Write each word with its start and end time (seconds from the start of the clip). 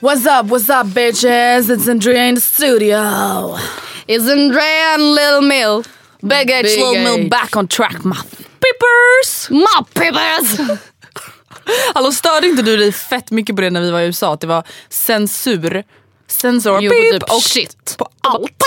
What's 0.00 0.24
up, 0.26 0.46
what's 0.46 0.70
up 0.70 0.86
bitches? 0.86 1.68
It's 1.70 1.88
Andrea 1.88 2.24
in 2.28 2.34
the 2.34 2.40
studio. 2.40 3.56
It's 4.06 4.28
Andrea 4.30 4.94
and 4.94 5.14
Lil 5.14 5.42
Mill. 5.42 5.84
Big 6.22 6.50
H, 6.50 6.62
Big 6.64 6.78
Lil 6.78 6.92
Mill 7.18 7.28
back 7.28 7.56
on 7.56 7.68
track 7.68 8.04
my 8.04 8.16
peppers. 8.60 9.48
My 9.50 9.82
peppers! 9.94 10.60
Hallå 11.94 12.12
störde 12.12 12.46
inte 12.46 12.62
du 12.62 12.76
dig 12.76 12.92
fett 12.92 13.30
mycket 13.30 13.56
på 13.56 13.62
det 13.62 13.70
när 13.70 13.80
vi 13.80 13.90
var 13.90 14.00
i 14.00 14.06
USA? 14.06 14.34
Att 14.34 14.40
det 14.40 14.46
var 14.46 14.64
censur, 14.88 15.84
censor, 16.28 16.82
Jo, 16.82 16.90
beep 16.90 17.12
typ 17.12 17.22
och 17.22 17.42
shit. 17.42 17.94
på 17.98 18.08
allt. 18.20 18.62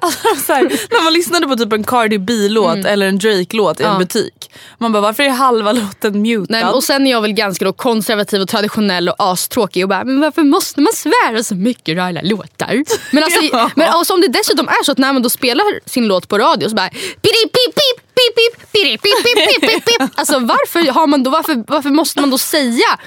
Alltså, 0.00 0.28
så 0.46 0.52
här, 0.52 0.62
när 0.90 1.04
man 1.04 1.12
lyssnade 1.12 1.46
på 1.48 1.56
typ 1.56 1.72
en 1.72 1.84
Cardi 1.84 2.18
B-låt 2.18 2.76
eller 2.84 3.06
en 3.06 3.18
Drake-låt 3.18 3.80
i 3.80 3.82
en 3.82 3.88
Mm. 3.88 3.94
Ja. 3.94 3.98
butik. 4.06 4.50
Man 4.78 4.92
bara 4.92 5.00
varför 5.00 5.22
är 5.22 5.28
halva 5.30 5.72
låten 5.72 6.22
mutad? 6.22 6.46
Nej, 6.48 6.64
och 6.64 6.84
sen 6.84 7.06
är 7.06 7.10
jag 7.10 7.20
väl 7.20 7.32
ganska 7.32 7.64
då 7.64 7.72
konservativ 7.72 8.40
och 8.42 8.48
traditionell 8.48 9.08
och 9.08 9.14
astråkig 9.18 9.82
och 9.84 9.88
bara, 9.88 10.04
men 10.04 10.20
varför 10.20 10.42
måste 10.42 10.80
man 10.80 10.92
svära 10.92 11.42
så 11.42 11.54
mycket 11.54 11.88
i 11.96 11.98
alla 12.00 12.20
låtar? 12.22 12.84
Men, 13.10 13.24
alltså, 13.24 13.40
Ja. 13.52 13.70
men 13.76 13.88
alltså, 13.88 14.14
om 14.14 14.20
det 14.20 14.28
dessutom 14.28 14.68
är 14.68 14.84
så 14.84 14.92
att 14.92 14.98
när 14.98 15.12
man 15.12 15.22
då 15.22 15.30
spelar 15.30 15.88
sin 15.88 16.06
låt 16.06 16.28
på 16.28 16.38
radio 16.38 16.68
så 16.68 16.74
bara 16.74 16.88
pip 16.88 17.22
pip 17.22 17.52
pip 17.52 17.74
pip 18.14 19.02
pip 19.02 19.02
pip 19.02 19.60
pip 19.70 19.84
pip 19.84 20.10
Alltså 20.14 20.38
varför, 20.38 20.92
har 20.92 21.06
man 21.06 21.22
då, 21.22 21.30
varför, 21.30 21.64
varför 21.66 21.90
måste 21.90 22.20
man 22.20 22.30
då 22.30 22.38
säga 22.38 22.98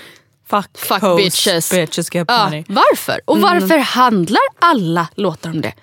fuck, 0.50 0.70
fuck 0.78 1.02
hoes, 1.02 1.18
bitches? 1.18 1.72
bitches 1.72 2.16
get 2.16 2.26
Ja, 2.28 2.44
money. 2.46 2.64
varför? 2.68 3.22
Och 3.26 3.40
varför 3.42 3.78
handlar 3.78 4.42
alla 4.60 5.08
låtar 5.16 5.50
om 5.50 5.62
det? 5.62 5.74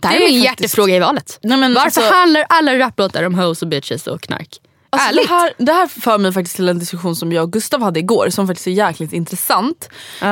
Det 0.00 0.08
här 0.08 0.18
Det 0.18 0.24
är 0.24 0.28
är 0.28 0.32
min 0.32 0.42
faktiskt- 0.42 0.62
hjärtefråga 0.62 0.96
i 0.96 0.98
valet. 0.98 1.38
Nej, 1.42 1.60
varför 1.60 1.80
alltså- 1.80 2.14
handlar 2.14 2.44
alla 2.48 2.78
raplåtar 2.78 3.22
om 3.22 3.34
hoes 3.34 3.62
och 3.62 3.68
bitches 3.68 4.06
och 4.06 4.20
knark? 4.20 4.48
Alltså 4.90 5.14
det, 5.14 5.28
här, 5.28 5.52
det 5.58 5.72
här 5.72 5.86
för 5.86 6.18
mig 6.18 6.32
faktiskt 6.32 6.56
till 6.56 6.68
en 6.68 6.78
diskussion 6.78 7.16
som 7.16 7.32
jag 7.32 7.42
och 7.44 7.52
Gustav 7.52 7.82
hade 7.82 8.00
igår 8.00 8.30
som 8.30 8.46
faktiskt 8.46 8.66
är 8.66 8.70
jäkligt 8.70 9.12
intressant. 9.12 9.88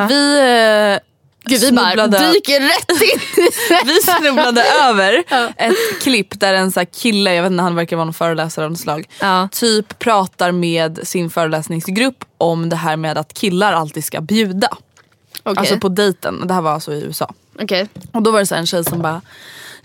Vi 0.08 0.38
eh, 0.38 0.98
Gud, 1.48 1.60
vi 1.60 1.72
bara 1.72 1.86
snubblade, 1.86 2.32
dyker 2.32 2.60
rätt 2.60 3.02
in 3.02 3.20
vi 3.86 4.00
snubblade 4.02 4.62
över 4.82 5.24
ett 5.56 6.02
klipp 6.02 6.40
där 6.40 6.54
en 6.54 6.72
så 6.72 6.86
kille, 6.86 7.34
jag 7.34 7.42
vet 7.42 7.52
inte 7.52 7.62
han 7.62 7.74
verkar 7.74 7.96
vara 7.96 8.04
någon 8.04 8.14
föreläsare 8.14 8.64
av 8.64 8.70
något 8.70 8.80
slag, 8.80 9.08
Ja. 9.20 9.48
typ 9.52 9.98
pratar 9.98 10.52
med 10.52 11.00
sin 11.02 11.30
föreläsningsgrupp 11.30 12.24
om 12.38 12.68
det 12.68 12.76
här 12.76 12.96
med 12.96 13.18
att 13.18 13.32
killar 13.34 13.72
alltid 13.72 14.04
ska 14.04 14.20
bjuda. 14.20 14.68
Okej. 15.42 15.58
Alltså 15.60 15.78
på 15.78 15.88
dejten, 15.88 16.46
det 16.46 16.54
här 16.54 16.60
var 16.60 16.72
alltså 16.72 16.92
i 16.92 17.00
USA. 17.02 17.34
Okej. 17.60 17.88
Och 18.12 18.22
då 18.22 18.30
var 18.30 18.38
det 18.38 18.46
så 18.46 18.54
en 18.54 18.66
tjej 18.66 18.84
som 18.84 19.02
bara 19.02 19.22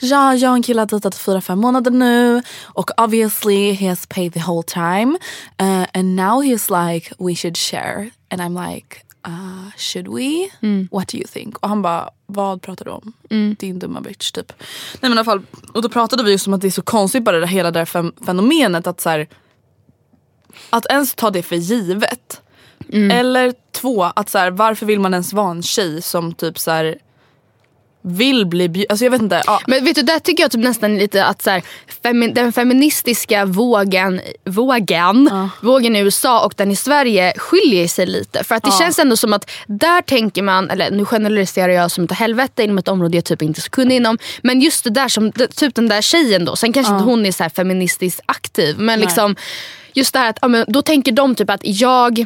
Ja, 0.03 0.35
jag 0.35 0.49
och 0.49 0.55
en 0.55 0.63
kille 0.63 0.81
har 0.81 0.85
dejtat 0.85 1.15
i 1.15 1.17
fyra, 1.17 1.41
fem 1.41 1.59
månader 1.59 1.91
nu 1.91 2.41
och 2.63 2.91
obviously 3.01 3.73
he 3.73 3.89
has 3.89 4.05
paid 4.05 4.33
the 4.33 4.39
whole 4.39 4.63
time 4.63 5.17
uh, 5.61 5.85
and 5.93 6.15
now 6.15 6.43
he's 6.43 6.87
like 6.91 7.13
we 7.19 7.35
should 7.35 7.57
share 7.57 8.09
and 8.29 8.41
I'm 8.41 8.73
like 8.73 8.97
uh, 9.27 9.69
should 9.77 10.07
we? 10.07 10.49
What 10.91 11.07
do 11.07 11.17
you 11.17 11.27
think? 11.27 11.57
Och 11.57 11.69
han 11.69 11.81
bara 11.81 12.09
vad 12.25 12.61
pratar 12.61 12.85
du 12.85 12.91
om? 12.91 13.13
Din 13.59 13.79
dumma 13.79 14.01
bitch 14.01 14.31
typ. 14.31 14.53
Nej 15.01 15.09
men 15.09 15.11
i 15.11 15.15
alla 15.15 15.25
fall, 15.25 15.41
och 15.73 15.81
då 15.81 15.89
pratade 15.89 16.23
vi 16.23 16.31
just 16.31 16.47
om 16.47 16.53
att 16.53 16.61
det 16.61 16.67
är 16.67 16.71
så 16.71 16.81
konstigt 16.81 17.23
bara 17.23 17.39
det 17.39 17.47
hela 17.47 17.71
det 17.71 17.79
här 17.79 18.25
fenomenet 18.25 18.87
att 18.87 19.01
så 19.01 19.09
här, 19.09 19.27
att 20.69 20.85
ens 20.85 21.15
ta 21.15 21.29
det 21.29 21.43
för 21.43 21.55
givet. 21.55 22.41
Eller 22.93 23.53
två, 23.71 24.03
att 24.03 24.29
så 24.29 24.37
här, 24.37 24.51
varför 24.51 24.85
vill 24.85 24.99
man 24.99 25.13
ens 25.13 25.33
vara 25.33 25.51
en 25.51 25.63
tjej 25.63 26.01
som 26.01 26.33
typ 26.33 26.59
så 26.59 26.71
här 26.71 26.97
vill 28.03 28.45
bli 28.45 28.69
bjuden, 28.69 28.87
alltså 28.89 29.05
jag 29.05 29.11
vet 29.11 29.21
inte. 29.21 29.41
Ja. 29.45 29.61
Men 29.67 29.85
vet 29.85 29.95
du, 29.95 30.01
där 30.01 30.19
tycker 30.19 30.43
jag 30.43 30.51
typ 30.51 30.61
nästan 30.61 30.97
lite 30.97 31.25
att 31.25 31.41
så 31.41 31.49
här, 31.49 31.63
femi- 32.03 32.33
den 32.33 32.53
feministiska 32.53 33.45
vågen, 33.45 34.21
vågen, 34.45 35.29
vågen 35.61 35.95
i 35.95 35.99
USA 35.99 36.45
och 36.45 36.53
den 36.57 36.71
i 36.71 36.75
Sverige 36.75 37.33
skiljer 37.37 37.87
sig 37.87 38.05
lite. 38.05 38.43
För 38.43 38.55
att 38.55 38.63
det 38.63 38.71
känns 38.71 38.99
ändå 38.99 39.17
som 39.17 39.33
att 39.33 39.51
där 39.67 40.01
tänker 40.01 40.41
man, 40.41 40.69
eller 40.69 40.91
nu 40.91 41.05
generaliserar 41.05 41.73
jag 41.73 41.91
som 41.91 42.03
ett 42.03 42.11
helvete 42.11 42.63
inom 42.63 42.77
ett 42.77 42.87
område 42.87 43.17
jag 43.17 43.25
typ 43.25 43.41
inte 43.41 43.59
är 43.59 43.61
så 43.61 43.69
kunnig 43.69 43.95
inom. 43.95 44.17
Men 44.41 44.61
just 44.61 44.83
det 44.83 44.89
där 44.89 45.07
som, 45.07 45.31
typ 45.31 45.75
den 45.75 45.87
där 45.87 46.01
tjejen 46.01 46.45
då, 46.45 46.55
sen 46.55 46.73
kanske 46.73 46.93
inte 46.93 47.05
hon 47.05 47.25
är 47.25 47.31
så 47.31 47.49
feministiskt 47.55 48.21
aktiv. 48.25 48.79
Men 48.79 48.99
liksom 48.99 49.35
just 49.93 50.13
det 50.13 50.19
här 50.19 50.29
att, 50.29 50.37
ja, 50.41 50.47
men 50.47 50.65
då 50.67 50.81
tänker 50.81 51.11
de 51.11 51.35
typ 51.35 51.49
att 51.49 51.61
jag 51.63 52.25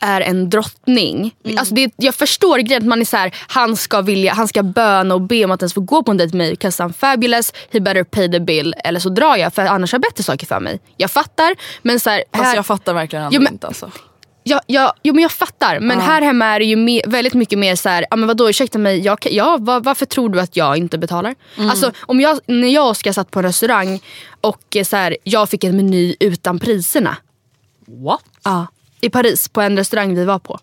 är 0.00 0.20
en 0.20 0.50
drottning. 0.50 1.34
Alltså 1.58 1.74
det, 1.74 1.92
jag 1.96 2.14
förstår 2.14 2.58
grejen 2.58 2.82
att 2.82 2.88
man 2.88 3.00
är 3.00 3.04
så 3.04 3.16
här, 3.16 3.34
han 3.48 3.76
ska 3.76 4.00
vilja, 4.00 4.32
han 4.34 4.48
ska 4.48 4.62
böna 4.62 5.14
och 5.14 5.20
be 5.20 5.44
om 5.44 5.50
att 5.50 5.62
ens 5.62 5.74
få 5.74 5.80
gå 5.80 6.02
på 6.02 6.10
en 6.10 6.16
dejt 6.16 6.36
med 6.36 6.46
mig. 6.46 6.54
'cause 6.54 6.84
I'm 6.84 6.92
fabulous, 6.92 7.52
he 7.72 7.80
better 7.80 8.04
pay 8.04 8.30
the 8.30 8.40
bill. 8.40 8.74
Eller 8.84 9.00
så 9.00 9.08
drar 9.08 9.36
jag 9.36 9.54
för 9.54 9.62
annars 9.66 9.92
har 9.92 9.96
jag 9.96 10.02
bättre 10.02 10.24
saker 10.24 10.46
för 10.46 10.60
mig. 10.60 10.80
Jag 10.96 11.10
fattar 11.10 11.54
men 11.82 12.00
så 12.00 12.10
här, 12.10 12.24
Alltså 12.30 12.44
här, 12.48 12.56
jag 12.56 12.66
fattar 12.66 12.94
verkligen 12.94 13.24
ändå 13.24 13.34
Jo, 13.36 13.42
men- 13.42 13.52
inte 13.52 13.66
alltså. 13.66 13.90
Ja, 14.48 14.60
ja, 14.66 14.94
jo 15.02 15.14
men 15.14 15.22
jag 15.22 15.32
fattar. 15.32 15.80
Men 15.80 16.00
här 16.00 16.22
hemma 16.22 16.44
är 16.46 16.58
det 16.58 16.64
ju 16.64 16.76
me- 16.76 17.02
väldigt 17.10 17.34
mycket 17.34 17.58
mer 17.58 17.76
så 17.76 17.88
här, 17.88 18.06
ja 18.10 18.16
men 18.16 18.26
vadå 18.28 18.50
ursäkta 18.50 18.78
mig, 18.78 18.98
jag, 19.00 19.18
ja, 19.30 19.56
va- 19.60 19.80
varför 19.80 20.06
tror 20.06 20.28
du 20.28 20.40
att 20.40 20.56
jag 20.56 20.76
inte 20.76 20.98
betalar? 20.98 21.34
Alltså 21.58 21.92
om 22.00 22.20
jag, 22.20 22.38
när 22.46 22.68
jag 22.68 22.84
och 22.84 22.90
Oskar 22.90 23.12
satt 23.12 23.30
på 23.30 23.38
en 23.38 23.44
restaurang 23.44 24.00
och 24.40 24.76
så 24.86 24.96
här, 24.96 25.16
jag 25.24 25.48
fick 25.48 25.64
en 25.64 25.76
meny 25.76 26.16
utan 26.20 26.58
priserna. 26.58 27.16
What? 28.04 28.20
Ja, 28.44 28.66
I 29.00 29.10
Paris 29.10 29.48
på 29.48 29.60
en 29.60 29.76
restaurang 29.76 30.14
vi 30.14 30.24
var 30.24 30.38
på. 30.38 30.60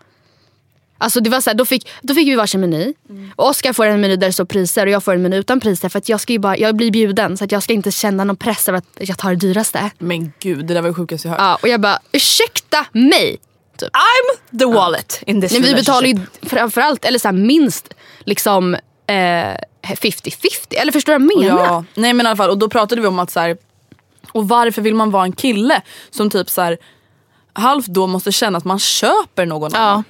Alltså 0.98 1.20
det 1.20 1.30
var 1.30 1.42
så 1.42 1.50
här, 1.50 1.58
då, 1.58 1.66
fick, 1.66 1.90
då 2.02 2.14
fick 2.14 2.28
vi 2.28 2.36
varsin 2.36 2.62
meny. 2.62 2.94
Och 3.36 3.50
Oskar 3.50 3.74
får 3.74 3.86
en 3.86 4.02
meny 4.02 4.16
där 4.16 4.28
det 4.28 4.34
står 4.34 4.46
priser 4.46 4.86
och 4.86 4.92
jag 4.92 5.04
får 5.04 5.14
en 5.14 5.22
meny 5.22 5.38
utan 5.38 5.60
priser. 5.60 5.90
För 5.90 6.00
att 6.00 6.10
jag, 6.10 6.22
ska 6.22 6.34
ju 6.34 6.40
bara, 6.40 6.58
jag 6.58 6.76
blir 6.76 6.92
bjuden 6.92 7.38
så 7.38 7.44
att 7.44 7.52
jag 7.52 7.64
ska 7.64 7.74
inte 7.74 7.92
känna 7.92 8.24
någon 8.24 8.36
press 8.36 8.70
över 8.70 8.78
att 8.78 8.86
jag 9.00 9.18
tar 9.18 9.30
det 9.30 9.36
dyraste. 9.36 9.92
Men 9.98 10.34
gud 10.40 10.66
det 10.66 10.74
där 10.74 10.82
var 10.82 10.90
det 10.90 10.96
sjukaste 10.96 11.28
jag 11.28 11.32
hört. 11.32 11.42
Ja, 11.42 11.58
och 11.62 11.68
jag 11.68 11.82
bara, 11.82 12.00
ursäkta 12.12 12.86
mig! 12.92 13.38
Typ. 13.78 13.90
I'm 13.90 14.60
the 14.60 14.66
wallet 14.66 15.24
in 15.26 15.42
this 15.42 15.52
Nej, 15.52 15.62
vi 15.62 15.76
betalar 15.76 16.08
ju 16.08 16.20
framförallt, 16.42 17.06
eller 17.06 17.20
så 17.20 17.28
här, 17.28 17.34
minst 17.34 17.94
liksom 18.26 18.74
eh, 19.08 19.16
50-50. 19.16 20.48
Eller 20.70 20.92
förstår 20.92 21.14
du 21.14 21.20
vad 21.20 21.32
jag 21.32 21.42
menar? 21.42 21.66
Ja, 21.66 21.86
nej 21.96 22.14
men 22.14 22.34
i 22.34 22.36
fall 22.36 22.50
och 22.50 22.58
då 22.58 22.70
pratade 22.70 23.02
vi 23.02 23.08
om 23.08 23.20
att 23.20 23.32
så 23.32 23.40
här, 23.40 23.58
och 24.32 24.48
varför 24.48 24.82
vill 24.82 24.96
man 24.96 25.12
vara 25.12 25.24
en 25.24 25.32
kille 25.32 25.82
som 26.10 26.30
typ 26.30 26.50
så 26.50 26.62
här 26.62 26.78
halvt 27.54 27.88
då 27.88 28.08
måste 28.08 28.32
känna 28.32 28.58
att 28.58 28.66
man 28.66 28.80
köper 28.80 29.46
någon 29.46 29.72
Ja. 29.74 29.80
annan. 29.80 30.04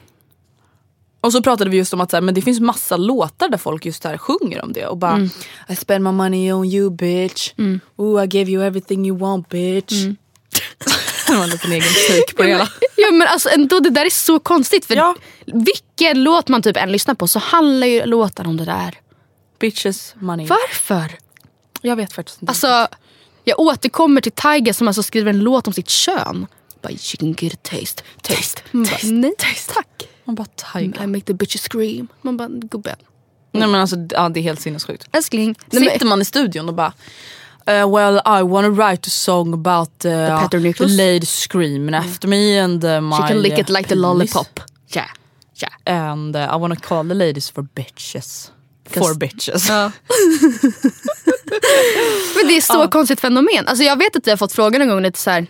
Och 1.22 1.32
så 1.32 1.42
pratade 1.44 1.70
vi 1.70 1.78
just 1.78 1.94
om 1.94 2.02
att 2.02 2.10
så 2.12 2.16
här, 2.18 2.22
men 2.22 2.34
det 2.34 2.42
finns 2.42 2.60
massa 2.60 2.98
låtar 2.98 3.50
där 3.50 3.58
folk 3.58 3.86
just 3.86 4.04
här 4.04 4.18
sjunger 4.18 4.64
om 4.64 4.74
det 4.74 4.88
och 4.88 4.98
bara 4.98 5.30
I 5.70 5.76
spend 5.76 6.04
my 6.04 6.12
money 6.12 6.52
on 6.54 6.66
you 6.66 6.90
bitch. 6.90 7.54
Ooh 7.96 8.24
I 8.24 8.28
gave 8.28 8.52
you 8.52 8.64
everything 8.64 9.08
you 9.08 9.18
want 9.18 9.50
bitch. 9.50 9.92
det 11.28 11.36
var 11.36 11.44
en 11.44 11.50
liten 11.50 11.72
egen 11.72 11.84
take 12.10 12.34
på 12.36 12.44
det 12.44 12.50
hela. 12.50 12.70
Ja 12.96 13.12
men 13.12 13.28
alltså 13.28 13.50
ändå 13.50 13.80
det 13.80 13.90
där 13.90 14.06
är 14.06 14.10
så 14.10 14.40
konstigt 14.40 14.86
för 14.86 14.96
Ja. 14.96 15.16
vilken 15.46 16.24
låt 16.24 16.48
man 16.48 16.62
typ 16.62 16.78
än 16.78 16.92
lyssnar 16.92 17.16
på 17.16 17.28
så 17.28 17.40
handlar 17.40 17.88
ju 17.88 18.06
låtar 18.06 18.48
om 18.48 18.58
det 18.58 18.66
där. 18.66 18.96
Bitches 19.60 20.16
money. 20.16 20.48
Varför? 20.48 21.18
Jag 21.82 21.96
vet 21.96 22.14
faktiskt 22.14 22.42
inte. 22.42 22.52
Alltså 22.52 22.88
jag 23.44 23.60
återkommer 23.60 24.22
till 24.22 24.32
Tiger 24.32 24.74
som 24.74 24.88
alltså 24.88 25.04
skriver 25.04 25.30
en 25.30 25.40
låt 25.40 25.68
om 25.68 25.74
sitt 25.74 25.90
kön. 25.90 26.48
Bara, 26.84 26.94
can 27.18 27.34
get 27.34 27.54
a 27.54 27.58
taste, 27.62 28.04
taste. 28.22 28.62
Man 28.72 28.84
bara, 28.84 28.98
nej 29.04 29.34
tack. 29.68 30.10
Man 30.26 30.36
bara 30.36 30.48
tiger. 30.56 31.04
I 31.04 31.08
make 31.08 31.26
the 31.26 31.34
bitches 31.34 31.62
scream. 31.62 32.08
Man 32.22 32.38
bara 32.38 32.48
gubben. 32.48 32.96
Nej 33.52 33.68
men 33.68 33.82
alltså 33.82 33.96
ja, 34.10 34.30
det 34.30 34.40
är 34.40 34.42
helt 34.42 34.62
sinnessjukt. 34.62 35.08
Älskling. 35.12 35.56
Sitter 35.72 36.06
man 36.06 36.22
i 36.22 36.26
studion 36.26 36.70
och 36.70 36.76
bara 36.76 36.94
Uh, 37.66 37.88
well, 37.88 38.20
I 38.26 38.44
wanna 38.44 38.70
write 38.70 39.08
a 39.08 39.10
song 39.10 39.54
about 39.54 40.06
uh, 40.06 40.50
the 40.50 40.60
Nichols? 40.60 40.92
ladies 40.92 41.30
screaming 41.30 41.96
after 41.96 42.28
me 42.28 42.60
and 42.60 42.84
uh, 42.84 43.00
my 43.00 43.16
She 43.16 43.28
can 43.28 43.42
lick 43.42 43.58
it 43.58 43.70
like 43.70 43.88
the 43.88 43.96
lollipop. 43.96 44.60
Yeah. 44.88 45.08
Yeah. 45.56 45.72
And 45.86 46.36
I 46.36 46.58
wanna 46.58 46.76
call 46.76 47.08
the 47.08 47.14
ladies 47.14 47.50
for 47.50 47.64
bitches. 47.64 48.52
For 48.86 49.14
bitches. 49.14 49.70
Men 52.36 52.48
det 52.48 52.58
är 52.58 52.62
så 52.62 52.88
konstigt 52.88 53.20
fenomen. 53.20 53.68
Alltså 53.68 53.84
jag 53.84 53.98
vet 53.98 54.16
att 54.16 54.28
jag 54.28 54.32
har 54.32 54.38
fått 54.38 54.54
frågan 54.54 54.82
en 54.82 54.90
gång 54.90 55.02
lite 55.02 55.20
så 55.20 55.30
här. 55.30 55.48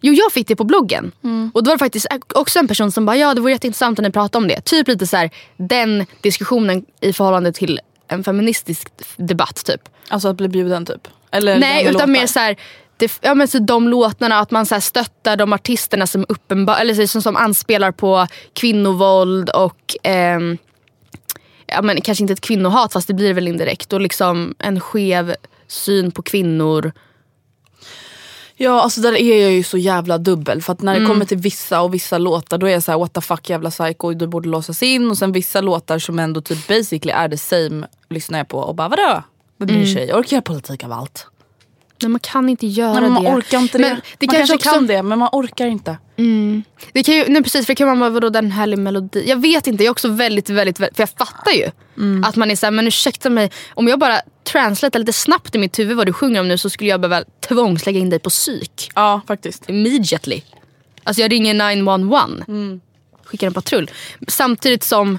Jo 0.00 0.14
jag 0.14 0.32
fick 0.32 0.48
det 0.48 0.56
på 0.56 0.64
bloggen. 0.64 1.12
Och 1.54 1.62
då 1.64 1.68
var 1.70 1.74
det 1.74 1.78
faktiskt 1.78 2.06
också 2.34 2.58
en 2.58 2.68
person 2.68 2.92
som 2.92 3.06
bara 3.06 3.16
ja 3.16 3.34
det 3.34 3.40
vore 3.40 3.52
jätteintressant 3.52 3.98
om 3.98 4.02
ni 4.02 4.10
pratade 4.10 4.42
om 4.42 4.48
det. 4.48 4.60
Typ 4.60 4.88
lite 4.88 5.06
så 5.06 5.16
här, 5.16 5.30
den 5.56 6.06
diskussionen 6.20 6.84
i 7.00 7.12
förhållande 7.12 7.52
till 7.52 7.80
en 8.08 8.24
feministisk 8.24 8.88
debatt 9.16 9.64
typ. 9.64 9.88
Alltså 10.08 10.28
att 10.28 10.36
bli 10.36 10.48
bjuden 10.48 10.86
typ? 10.86 11.08
Eller 11.30 11.58
Nej 11.58 11.86
utan 11.86 12.12
mer 12.12 12.20
låtar. 12.20 12.32
så 12.32 12.38
här, 12.38 12.56
det, 12.96 13.18
ja, 13.20 13.34
men 13.34 13.48
så 13.48 13.58
de 13.58 13.88
låtarna, 13.88 14.38
att 14.38 14.50
man 14.50 14.66
så 14.66 14.74
här 14.74 14.80
stöttar 14.80 15.36
de 15.36 15.52
artisterna 15.52 16.06
som, 16.06 16.26
uppenbar, 16.28 16.80
eller 16.80 16.94
så, 16.94 17.06
som, 17.06 17.22
som 17.22 17.36
anspelar 17.36 17.92
på 17.92 18.26
kvinnovåld 18.52 19.50
och 19.50 19.96
ehm, 20.02 20.58
ja, 21.66 21.82
men 21.82 22.00
kanske 22.00 22.24
inte 22.24 22.32
ett 22.32 22.40
kvinnohat 22.40 22.92
fast 22.92 23.08
det 23.08 23.14
blir 23.14 23.34
väl 23.34 23.48
indirekt. 23.48 23.92
Och 23.92 24.00
liksom 24.00 24.54
en 24.58 24.80
skev 24.80 25.34
syn 25.68 26.10
på 26.10 26.22
kvinnor. 26.22 26.92
Ja 28.62 28.80
alltså 28.82 29.00
där 29.00 29.12
är 29.16 29.40
jag 29.42 29.52
ju 29.52 29.62
så 29.62 29.78
jävla 29.78 30.18
dubbel 30.18 30.62
för 30.62 30.72
att 30.72 30.82
när 30.82 30.92
det 30.92 30.98
Mm. 30.98 31.10
kommer 31.10 31.24
till 31.24 31.38
vissa 31.38 31.80
och 31.80 31.94
vissa 31.94 32.18
låtar 32.18 32.58
då 32.58 32.66
är 32.66 32.70
jag 32.70 32.82
så 32.82 32.90
här: 32.92 32.98
what 32.98 33.12
the 33.12 33.20
fuck 33.20 33.50
jävla 33.50 33.70
psycho 33.70 34.12
du 34.14 34.26
borde 34.26 34.48
låsas 34.48 34.82
in 34.82 35.10
och 35.10 35.18
sen 35.18 35.32
vissa 35.32 35.60
låtar 35.60 35.98
som 35.98 36.18
ändå 36.18 36.40
typ 36.40 36.68
basically 36.68 37.12
är 37.12 37.28
the 37.28 37.36
same 37.36 37.86
lyssnar 38.10 38.38
jag 38.38 38.48
på 38.48 38.58
och 38.58 38.74
bara 38.74 38.88
vadå? 38.88 39.22
Vem 39.58 39.66
bryr 39.66 39.86
sig? 39.86 40.08
Jag 40.08 40.18
orkar 40.18 40.36
göra 40.36 40.42
politik 40.42 40.84
av 40.84 40.92
allt. 40.92 41.26
Nej 42.02 42.10
man 42.10 42.20
kan 42.20 42.48
inte 42.48 42.66
göra 42.66 43.00
Nej, 43.00 43.10
man 43.10 43.24
det. 43.24 43.30
orkar 43.30 43.58
inte 43.58 43.78
det. 43.78 43.84
Men 43.84 44.00
det 44.18 44.26
man 44.26 44.36
kanske 44.36 44.54
också, 44.54 44.70
kan 44.70 44.86
det 44.86 45.02
men 45.02 45.18
man 45.18 45.28
orkar 45.32 45.66
inte. 45.66 45.96
Det 46.92 47.02
kan 47.02 47.14
ju, 47.14 47.24
nej 47.28 47.42
precis, 47.42 47.66
för 47.66 47.72
det 47.72 47.76
kan 47.76 47.88
man 47.88 48.00
bara, 48.00 48.10
vadå 48.10 48.30
den 48.30 48.50
härlig 48.50 48.78
melodi. 48.78 49.24
Jag 49.28 49.40
vet 49.42 49.66
inte, 49.66 49.84
jag 49.84 49.88
är 49.88 49.92
också 49.92 50.08
väldigt, 50.08 50.50
väldigt, 50.50 50.78
för 50.78 50.90
jag 50.96 51.10
fattar 51.10 51.52
ju. 51.52 51.70
Mm. 51.96 52.24
Att 52.24 52.36
man 52.36 52.50
är 52.50 52.56
såhär, 52.56 52.70
men 52.70 52.86
ursäkta 52.86 53.30
mig, 53.30 53.50
om 53.74 53.88
jag 53.88 53.98
bara 53.98 54.20
translatar 54.44 54.98
lite 54.98 55.12
snabbt 55.12 55.54
i 55.54 55.58
mitt 55.58 55.78
huvud 55.78 55.96
vad 55.96 56.06
du 56.06 56.12
sjunger 56.12 56.40
om 56.40 56.48
nu 56.48 56.58
så 56.58 56.70
skulle 56.70 56.90
jag 56.90 57.00
behöva 57.00 57.24
tvångslägga 57.48 58.00
in 58.00 58.10
dig 58.10 58.18
på 58.18 58.30
psyk. 58.30 58.90
Ja 58.94 59.20
faktiskt. 59.26 59.68
Immediately. 59.68 60.42
Alltså 61.04 61.22
jag 61.22 61.32
ringer 61.32 61.54
911. 61.54 62.28
Mm. 62.48 62.80
Skickar 63.24 63.46
en 63.46 63.54
patrull. 63.54 63.90
Samtidigt 64.28 64.84
som, 64.84 65.18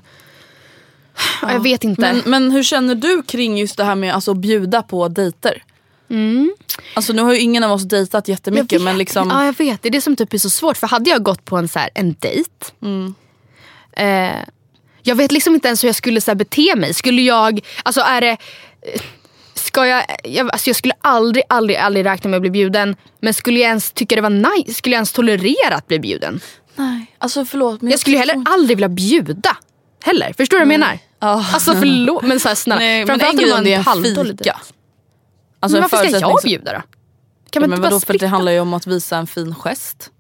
ja, 1.42 1.52
jag 1.52 1.64
vet 1.64 1.84
inte. 1.84 2.02
Men, 2.02 2.22
men 2.26 2.52
hur 2.52 2.64
känner 2.64 2.96
du 2.96 3.24
kring 3.24 3.58
just 3.58 3.78
det 3.78 3.84
här 3.84 3.96
med 3.96 4.14
alltså, 4.14 4.32
att 4.32 4.38
bjuda 4.38 4.82
på 4.82 5.08
dejter? 5.08 5.64
Alltså 6.94 7.14
nu 7.14 7.22
har 7.22 7.34
ju 7.34 7.40
ingen 7.40 7.64
av 7.64 7.72
oss 7.72 7.84
dejtat 7.84 8.28
jag 8.28 8.34
jättemycket 8.34 8.72
vet, 8.74 8.82
men 8.82 8.98
liksom 8.98 9.30
Ja 9.30 9.46
jag 9.46 9.58
vet, 9.58 9.82
det 9.82 9.90
är 9.90 9.92
det 9.92 10.02
som 10.02 10.16
typ 10.16 10.34
är 10.34 10.38
så 10.38 10.50
svårt. 10.50 10.78
För 10.78 10.88
hade 10.88 11.10
jag 11.10 11.24
gått 11.24 11.46
på 11.46 11.58
en, 11.58 11.68
så 11.68 11.80
här, 11.80 11.90
en 11.94 12.16
dejt. 12.20 12.50
Mm. 12.82 13.14
Eh, 13.92 14.44
jag 15.04 15.16
vet 15.16 15.32
liksom 15.32 15.56
inte 15.56 15.68
ens 15.68 15.84
hur 15.84 15.90
jag 15.90 15.96
skulle 15.96 16.22
så 16.22 16.32
här, 16.32 16.36
bete 16.36 16.76
mig. 16.76 16.94
Skulle 16.94 17.22
jag, 17.22 17.60
alltså 17.84 18.02
är 18.02 18.22
det... 18.22 18.38
Ska 19.54 19.88
jag, 19.88 20.04
jag, 20.24 20.52
alltså 20.52 20.70
jag 20.70 20.76
skulle 20.76 20.94
aldrig, 21.02 21.44
aldrig, 21.50 21.78
aldrig 21.78 22.06
räkna 22.06 22.30
med 22.30 22.38
att 22.38 22.42
bli 22.42 22.52
bjuden. 22.52 22.96
Men 23.22 23.34
skulle 23.34 23.60
jag 23.60 23.68
ens 23.68 23.92
tycka 23.92 24.16
det 24.16 24.22
var 24.22 24.56
nice? 24.58 24.74
Skulle 24.74 24.94
jag 24.94 24.98
ens 24.98 25.12
tolerera 25.12 25.76
att 25.76 25.88
bli 25.88 26.00
bjuden? 26.00 26.40
Nej, 26.76 27.06
alltså 27.18 27.46
förlåt. 27.46 27.82
Men 27.82 27.92
Jag 27.92 28.00
skulle 28.00 28.16
ju 28.16 28.20
heller 28.20 28.44
aldrig 28.46 28.78
vilja 28.78 28.90
bjuda. 28.90 29.58
Heller. 30.04 30.34
Förstår 30.38 30.58
du 30.58 30.66
vad 30.66 30.74
jag 30.74 30.80
menar? 30.80 31.00
Ja. 31.20 31.46
Alltså 31.54 31.74
förlåt 31.74 32.24
men 32.24 32.40
så 32.40 32.48
här, 32.48 32.56
snälla. 32.56 32.80
Nej, 32.80 32.98
men 33.00 33.08
Framförallt 33.08 33.40
en 33.40 33.46
grej 33.46 33.54
om 33.54 33.64
det 33.64 33.74
är 33.74 33.78
man 33.78 33.80
en 33.80 33.86
halvdålig 33.86 34.36
dejt. 34.36 34.54
Alltså 35.62 35.76
men 35.78 35.84
en 35.84 35.90
varför 35.92 36.08
ska 36.08 36.20
jag 36.20 36.40
bjuda 36.44 36.74
då? 36.74 36.80
Kan 36.80 36.86
Ja, 37.52 37.60
man 37.60 37.70
men 37.70 37.78
inte 37.78 37.82
bara 37.82 37.90
vadå, 37.90 38.00
för 38.00 38.18
det 38.18 38.28
handlar 38.28 38.52
ju 38.52 38.60
om 38.60 38.74
att 38.74 38.88
visa 38.88 39.18
en 39.18 39.28
fin 39.28 39.56
gest. 39.56 40.12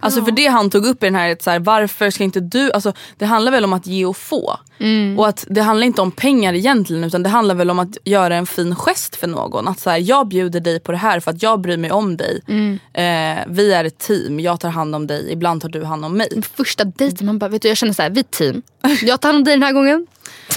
Alltså 0.00 0.24
för 0.24 0.32
det 0.32 0.46
han 0.46 0.70
tog 0.70 0.86
upp 0.86 1.02
i 1.02 1.06
den 1.06 1.14
här, 1.14 1.28
är 1.28 1.36
så 1.40 1.50
här, 1.50 1.58
varför 1.58 2.10
ska 2.10 2.24
inte 2.24 2.40
du, 2.40 2.72
alltså 2.72 2.92
det 3.18 3.24
handlar 3.24 3.52
väl 3.52 3.64
om 3.64 3.72
att 3.72 3.86
ge 3.86 4.06
och 4.06 4.16
få. 4.16 4.58
Mm. 4.78 5.18
Och 5.18 5.28
att 5.28 5.46
det 5.50 5.60
handlar 5.60 5.86
inte 5.86 6.02
om 6.02 6.10
pengar 6.10 6.54
egentligen 6.54 7.04
utan 7.04 7.22
det 7.22 7.28
handlar 7.28 7.54
väl 7.54 7.70
om 7.70 7.78
att 7.78 7.98
göra 8.04 8.36
en 8.36 8.46
fin 8.46 8.76
gest 8.76 9.16
för 9.16 9.26
någon. 9.26 9.68
Att 9.68 9.80
så 9.80 9.90
här, 9.90 9.98
jag 9.98 10.28
bjuder 10.28 10.60
dig 10.60 10.80
på 10.80 10.92
det 10.92 10.98
här 10.98 11.20
för 11.20 11.30
att 11.30 11.42
jag 11.42 11.60
bryr 11.60 11.76
mig 11.76 11.90
om 11.90 12.16
dig. 12.16 12.40
Mm. 12.48 12.78
Eh, 12.92 13.44
vi 13.48 13.72
är 13.72 13.84
ett 13.84 13.98
team, 13.98 14.40
jag 14.40 14.60
tar 14.60 14.68
hand 14.68 14.94
om 14.94 15.06
dig, 15.06 15.32
ibland 15.32 15.62
tar 15.62 15.68
du 15.68 15.84
hand 15.84 16.04
om 16.04 16.16
mig. 16.16 16.42
Första 16.54 16.84
dejten, 16.84 17.26
man 17.26 17.38
bara, 17.38 17.48
vet 17.48 17.62
du, 17.62 17.68
jag 17.68 17.76
känner 17.76 17.92
så 17.92 18.02
här, 18.02 18.10
vi 18.10 18.20
är 18.20 18.24
ett 18.24 18.30
team. 18.30 18.62
Jag 19.02 19.20
tar 19.20 19.28
hand 19.28 19.38
om 19.38 19.44
dig 19.44 19.54
den 19.54 19.62
här 19.62 19.72
gången. 19.72 20.06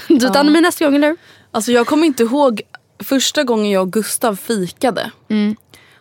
Du 0.08 0.20
tar 0.20 0.36
hand 0.36 0.50
om 0.50 0.54
mig 0.54 0.62
nästa 0.62 0.86
gång, 0.86 0.96
eller 0.96 1.08
hur? 1.08 1.18
Alltså 1.52 1.72
jag 1.72 1.88
kommer 1.88 2.08
inte 2.08 2.24
ihåg 2.24 2.62
första 3.00 3.44
gången 3.44 3.72
jag 3.72 3.82
och 3.82 3.94
Gustav 3.94 4.36
fikade. 4.36 5.12
Mm. 5.30 5.56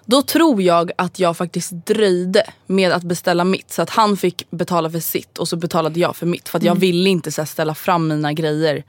Då 0.04 0.22
tror 0.22 0.62
jag 0.62 0.90
att 0.98 1.18
jag 1.18 1.36
faktiskt 1.36 1.70
dröjde 1.86 2.42
med 2.66 2.92
att 2.92 3.02
beställa 3.02 3.44
mitt. 3.44 3.72
Så 3.72 3.82
att 3.82 3.90
han 3.90 4.16
fick 4.16 4.50
betala 4.50 4.90
för 4.90 4.98
sitt 5.00 5.38
och 5.38 5.48
så 5.48 5.56
betalade 5.56 6.00
jag 6.00 6.16
för 6.16 6.26
mitt. 6.26 6.48
För 6.48 6.58
att 6.58 6.62
Mm. 6.62 6.74
jag 6.74 6.80
ville 6.80 7.10
inte 7.10 7.32
så 7.32 7.40
här, 7.40 7.46
ställa 7.46 7.74
fram 7.74 8.08
mina 8.08 8.32
grejer 8.32 8.84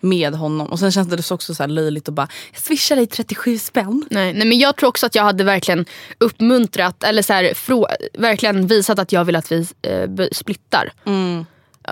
med 0.00 0.34
honom. 0.34 0.66
Och 0.66 0.78
sen 0.78 0.92
kändes 0.92 1.28
det 1.28 1.34
också 1.34 1.54
så 1.54 1.62
här 1.62 1.68
löjligt 1.68 2.08
att 2.08 2.14
bara, 2.14 2.28
jag 2.52 2.62
swishar 2.62 2.96
dig 2.96 3.06
37 3.06 3.58
spänn. 3.58 4.04
Nej, 4.10 4.32
nej, 4.34 4.46
men 4.46 4.58
jag 4.58 4.76
tror 4.76 4.88
också 4.88 5.06
att 5.06 5.14
jag 5.14 5.22
hade 5.22 5.44
verkligen 5.44 5.86
uppmuntrat, 6.18 7.04
eller 7.04 7.22
så 7.22 7.32
här, 7.32 7.54
frå, 7.54 7.88
verkligen 8.18 8.66
visat 8.66 8.98
att 8.98 9.12
jag 9.12 9.24
vill 9.24 9.36
att 9.36 9.52
vi 9.52 9.66
eh, 9.82 10.10
splittar. 10.32 10.92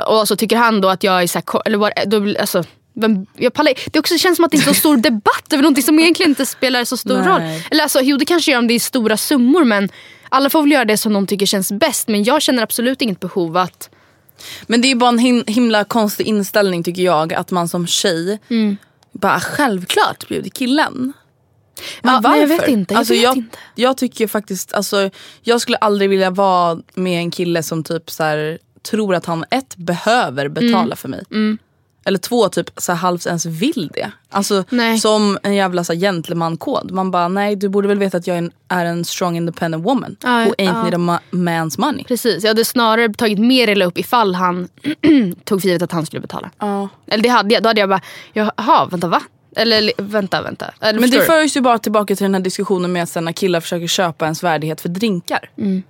Och 0.07 0.29
så 0.29 0.37
tycker 0.37 0.57
han 0.57 0.81
då 0.81 0.89
att 0.89 1.03
jag 1.05 1.23
är 1.23 1.27
så 1.27 1.39
här, 1.39 1.63
eller 1.67 2.41
alltså, 2.41 2.65
vem, 2.95 3.27
jag 3.37 3.53
pallar, 3.53 3.73
det 3.93 3.99
också 3.99 4.19
känns 4.19 4.37
som 4.37 4.45
att 4.45 4.51
det 4.51 4.57
är 4.57 4.69
en 4.69 4.75
så 4.75 4.81
stor 4.81 4.97
debatt 5.11 5.53
över 5.53 5.63
någonting 5.63 5.85
som 5.85 5.99
egentligen 5.99 6.31
inte 6.31 6.47
spelar 6.47 6.85
så 6.85 6.97
stor 6.97 7.19
Nej. 7.19 7.27
roll. 7.29 7.41
Eller 7.71 7.83
alltså, 7.83 8.01
jo 8.01 8.17
det 8.17 8.25
kanske 8.25 8.51
gör 8.51 8.59
om 8.59 8.67
det 8.67 8.75
är 8.75 8.81
stora 8.81 9.17
summor 9.17 9.65
men 9.65 9.89
alla 10.29 10.51
får 10.51 10.63
väl 10.63 10.73
göra 10.73 10.85
det 10.85 10.97
som 10.97 11.13
de 11.13 11.27
tycker 11.27 11.47
känns 11.47 11.73
bäst. 11.73 12.09
Men 12.09 12.25
jag 12.25 12.43
känner 12.43 12.63
absolut 12.63 13.03
inget 13.03 13.21
behov 13.21 13.57
att 13.57 13.91
Men 14.67 14.81
det 14.81 14.91
är 14.91 14.95
bara 14.95 15.09
en 15.09 15.19
him- 15.19 15.45
himla 15.51 15.85
konstig 15.85 16.27
inställning 16.27 16.83
tycker 16.85 17.03
jag. 17.03 17.33
Att 17.35 17.51
man 17.51 17.69
som 17.69 17.87
tjej 17.87 18.39
bara 19.13 19.41
självklart 19.41 20.29
bjuder 20.29 20.51
killen. 20.51 21.13
Men 22.03 22.15
Ja, 22.15 22.21
varför? 22.23 22.29
nej, 22.31 22.41
jag 22.41 22.47
vet 22.49 22.69
inte, 22.69 22.95
jag 22.95 22.99
alltså, 22.99 23.15
vet 23.15 23.23
jag, 23.23 23.37
inte. 23.37 23.59
jag 23.75 23.97
tycker 23.97 24.27
faktiskt, 24.27 24.73
alltså, 24.73 25.11
jag 25.43 25.61
skulle 25.61 25.77
aldrig 25.77 26.11
vilja 26.11 26.31
vara 26.31 26.79
med 26.95 27.19
en 27.19 27.31
kille 27.31 27.63
som 27.63 27.85
typ 27.85 28.11
så 28.11 28.23
här, 28.23 28.59
tror 28.91 29.15
att 29.15 29.27
han 29.27 29.45
ett 29.51 29.77
behöver 29.77 30.49
betala 30.49 30.83
Mm. 30.83 30.97
för 30.97 31.09
mig. 31.09 31.25
Eller 32.11 32.19
två, 32.19 32.49
typ 32.49 32.71
så 32.77 32.93
här, 32.93 32.99
halvt 32.99 33.27
ens 33.27 33.47
vill 33.47 33.91
det. 33.95 34.11
Alltså 34.31 34.65
Nej. 34.71 34.99
som 34.99 35.39
en 35.43 35.55
jävla 35.55 35.85
så 35.85 35.93
här, 35.93 36.01
gentleman-kod. 36.01 36.91
Man 36.91 37.11
bara, 37.11 37.29
nej 37.29 37.57
du 37.57 37.69
borde 37.69 37.89
väl 37.89 37.99
veta 37.99 38.17
att 38.17 38.27
jag 38.27 38.35
är 38.35 38.39
en, 38.39 38.51
är 38.69 38.85
en 38.85 39.05
strong 39.05 39.37
independent 39.37 39.85
woman. 39.85 40.17
Ja, 40.23 40.45
who 40.45 40.51
ain't 40.59 40.65
ja. 40.65 40.83
need 40.83 40.95
a 40.95 40.99
ma- 40.99 41.21
man's 41.31 41.81
money. 41.81 42.05
Precis, 42.05 42.43
jag 42.45 42.51
hade 42.51 42.65
snarare 42.65 43.15
tagit 43.15 43.39
mer 43.39 43.69
illa 43.69 43.85
upp 43.85 43.99
ifall 43.99 44.35
han 44.35 44.69
tog 45.45 45.61
för 45.61 45.69
givet 45.69 45.83
att 45.83 45.93
han 45.93 46.07
skulle 46.07 46.21
betala. 46.21 46.51
Ja. 46.59 46.89
Eller 47.07 47.23
det 47.23 47.29
hade 47.29 47.55
jag, 47.55 47.63
då 47.63 47.69
hade 47.69 47.81
jag 47.81 47.89
bara, 47.89 48.01
jaha 48.33 48.87
vänta 48.91 49.09
va? 49.09 49.23
Eller 49.57 49.93
vänta 49.97 50.43
vänta. 50.43 50.71
Eller, 50.81 51.01
Men 51.01 51.11
det 51.11 51.19
du? 51.19 51.25
förs 51.25 51.57
ju 51.57 51.61
bara 51.61 51.79
tillbaka 51.79 52.17
till 52.17 52.25
den 52.25 52.35
här 52.35 52.41
diskussionen 52.43 52.93
med 52.93 53.03
att 53.03 53.15
när 53.25 53.33
killar 53.33 53.61
försöker 53.61 53.87
köpa 53.87 54.25
ens 54.25 54.43
värdighet 54.43 54.81
för 54.81 54.89
drinkar. 54.89 55.51
Alltså 55.57 55.61
Mm. 55.63 55.83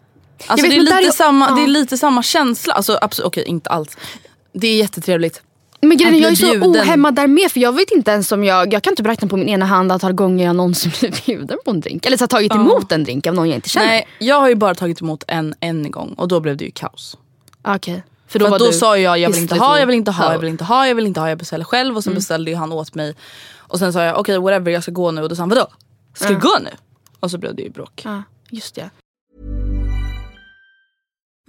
Jag 0.49 0.57
vet, 0.57 0.71
det, 0.71 0.77
är 0.77 0.95
där 0.95 1.01
lite 1.03 1.13
är- 1.13 1.13
samma, 1.13 1.49
ja. 1.49 1.55
det 1.55 1.63
är 1.63 1.67
lite 1.67 1.99
samma 1.99 2.23
känsla. 2.23 2.75
Alltså, 2.75 2.99
absolut, 3.03 3.27
okej, 3.27 3.45
inte 3.45 3.71
alls. 3.71 3.97
Det 4.53 4.67
är 4.69 4.77
jättetrevligt. 4.77 5.43
Men 5.83 5.97
grejen, 5.97 6.15
är, 6.15 6.19
jag 6.19 6.31
är 6.31 6.37
så 6.37 6.67
ohämmad 6.67 7.15
där 7.15 7.27
med 7.27 7.53
för 7.53 7.61
jag 7.61 7.73
vet 7.73 7.91
inte 7.91 8.11
ens 8.11 8.33
om 8.33 8.45
jag, 8.45 8.73
jag 8.73 8.83
kan 8.83 8.93
inte 8.93 9.03
räkna 9.03 9.29
på 9.29 9.37
min 9.37 9.49
ena 9.49 9.67
hand 9.67 9.93
antal 9.93 10.13
gånger 10.13 10.45
jag 10.45 10.57
någonsin 10.57 10.93
blivit 11.01 11.27
bjuden 11.27 11.59
på 11.65 11.71
en 11.71 11.81
drink. 11.81 12.07
Eller 12.07 12.17
så 12.17 12.23
har 12.23 12.29
tagit 12.29 12.55
emot 12.55 12.93
en 12.93 13.05
drink 13.05 13.27
av 13.27 13.35
någon 13.35 13.49
jag 13.49 13.55
inte 13.55 13.69
känner. 13.69 13.87
Nej, 13.87 14.09
jag 14.19 14.41
har 14.41 14.49
ju 14.49 14.55
bara 14.55 14.75
tagit 14.75 15.01
emot 15.01 15.25
en 15.27 15.55
en 15.61 15.91
gång 15.91 16.13
och 16.13 16.29
då 16.29 16.41
blev 16.41 16.57
det 16.57 16.65
ju 16.65 16.71
kaos. 16.71 17.17
Okej. 17.63 18.03
För 18.27 18.33
För 18.33 18.39
då, 18.39 18.49
var 18.49 18.59
då 18.59 18.67
du 18.67 18.73
sa 18.73 18.99
jag 18.99 19.19
jag 19.19 19.31
vill 19.31 19.43
inte 19.43 19.55
ha, 19.55 19.79
jag 19.79 19.87
vill 19.87 19.97
inte 19.97 20.11
ha, 20.11 20.33
jag 20.33 20.39
vill 20.39 20.49
inte 20.49 20.65
ha, 20.65 20.89
jag 20.89 20.95
vill 20.95 21.07
inte 21.07 21.21
ha, 21.21 21.29
jag 21.29 21.39
beställer 21.39 21.65
själv 21.65 21.97
och 21.97 22.05
sen 22.05 22.15
beställde 22.15 22.51
ju 22.51 22.57
han 22.57 22.73
åt 22.73 22.95
mig. 22.95 23.15
Och 23.59 23.79
sen 23.79 23.93
sa 23.93 24.03
jag 24.03 24.19
okej 24.19 24.39
whatever 24.39 24.73
jag 24.73 24.83
ska 24.83 24.93
gå 24.93 25.11
nu 25.11 25.23
och 25.23 25.29
då 25.29 25.37
sa 25.37 25.43
han 25.43 25.49
vadå? 25.49 25.67
Ska 26.15 26.33
jag 26.33 26.41
gå 26.41 26.59
nu? 26.61 26.71
Och 27.21 27.31
så 27.31 27.39
blev 27.39 27.55
det 27.55 27.63
ju 27.63 27.71
bråk. 27.71 28.03
Ja, 28.05 28.23
just 28.51 28.75
det. 28.75 28.91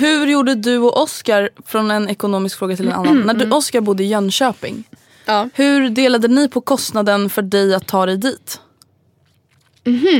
Hur 0.00 0.26
gjorde 0.26 0.54
du 0.54 0.78
och 0.78 1.02
Oscar 1.02 1.50
från 1.66 1.90
en 1.90 2.08
ekonomisk 2.08 2.58
fråga 2.58 2.76
till 2.76 2.86
en 2.86 2.92
annan? 2.92 3.20
När 3.20 3.34
du, 3.34 3.50
Oscar 3.50 3.80
bodde 3.80 4.02
i 4.02 4.06
Jönköping. 4.06 4.84
Ja. 5.24 5.48
Hur 5.54 5.88
delade 5.90 6.28
ni 6.28 6.48
på 6.48 6.60
kostnaden 6.60 7.30
för 7.30 7.42
dig 7.42 7.74
att 7.74 7.86
ta 7.86 8.06
dig 8.06 8.16
dit? 8.16 8.60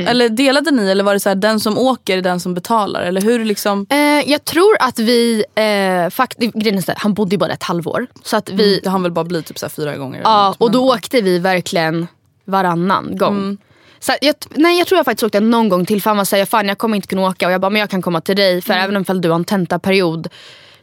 Eller 0.06 0.28
delade 0.28 0.70
ni 0.70 0.90
eller 0.90 1.04
var 1.04 1.14
det 1.14 1.20
så 1.20 1.28
här, 1.28 1.36
den 1.36 1.60
som 1.60 1.78
åker 1.78 2.18
är 2.18 2.22
den 2.22 2.40
som 2.40 2.54
betalar? 2.54 3.02
Eller 3.02 3.20
hur 3.20 3.44
liksom? 3.44 3.86
Eh, 3.90 4.30
jag 4.30 4.44
tror 4.44 4.76
att 4.80 4.98
vi, 4.98 5.44
eh, 5.54 6.10
faktiskt, 6.10 6.54
grejen 6.54 6.78
är 6.78 6.94
han 6.98 7.14
bodde 7.14 7.34
ju 7.34 7.38
bara 7.38 7.52
ett 7.52 7.62
halvår. 7.62 8.06
Så 8.22 8.36
att 8.36 8.50
vi, 8.50 8.80
Det 8.84 8.90
hann 8.90 9.02
väl 9.02 9.12
bara 9.12 9.24
bli 9.24 9.42
typ 9.42 9.58
så 9.58 9.68
fyra 9.68 9.96
gånger? 9.96 10.20
ja, 10.24 10.54
och 10.58 10.70
då 10.70 10.94
åkte 10.94 11.20
vi 11.20 11.38
verkligen 11.38 12.06
varannan 12.44 13.16
gång. 13.16 13.36
Mm. 13.36 13.58
Så 14.00 14.12
jag, 14.20 14.34
nej, 14.50 14.78
jag 14.78 14.86
tror 14.86 14.96
jag 14.98 15.04
faktiskt 15.04 15.22
åkte 15.24 15.40
någon 15.40 15.68
gång 15.68 15.86
till 15.86 16.02
för 16.02 16.10
han 16.10 16.16
var 16.16 16.24
såhär, 16.24 16.44
fan 16.44 16.68
jag 16.68 16.78
kommer 16.78 16.96
inte 16.96 17.08
kunna 17.08 17.22
åka 17.22 17.46
och 17.46 17.52
jag 17.52 17.60
bara, 17.60 17.70
men 17.70 17.80
jag 17.80 17.90
kan 17.90 18.02
komma 18.02 18.20
till 18.20 18.36
dig 18.36 18.62
för 18.62 18.72
Mm. 18.72 18.84
även 18.84 19.04
om 19.08 19.20
du 19.20 19.28
har 19.28 19.36
en 19.36 19.44
tentaperiod 19.44 20.28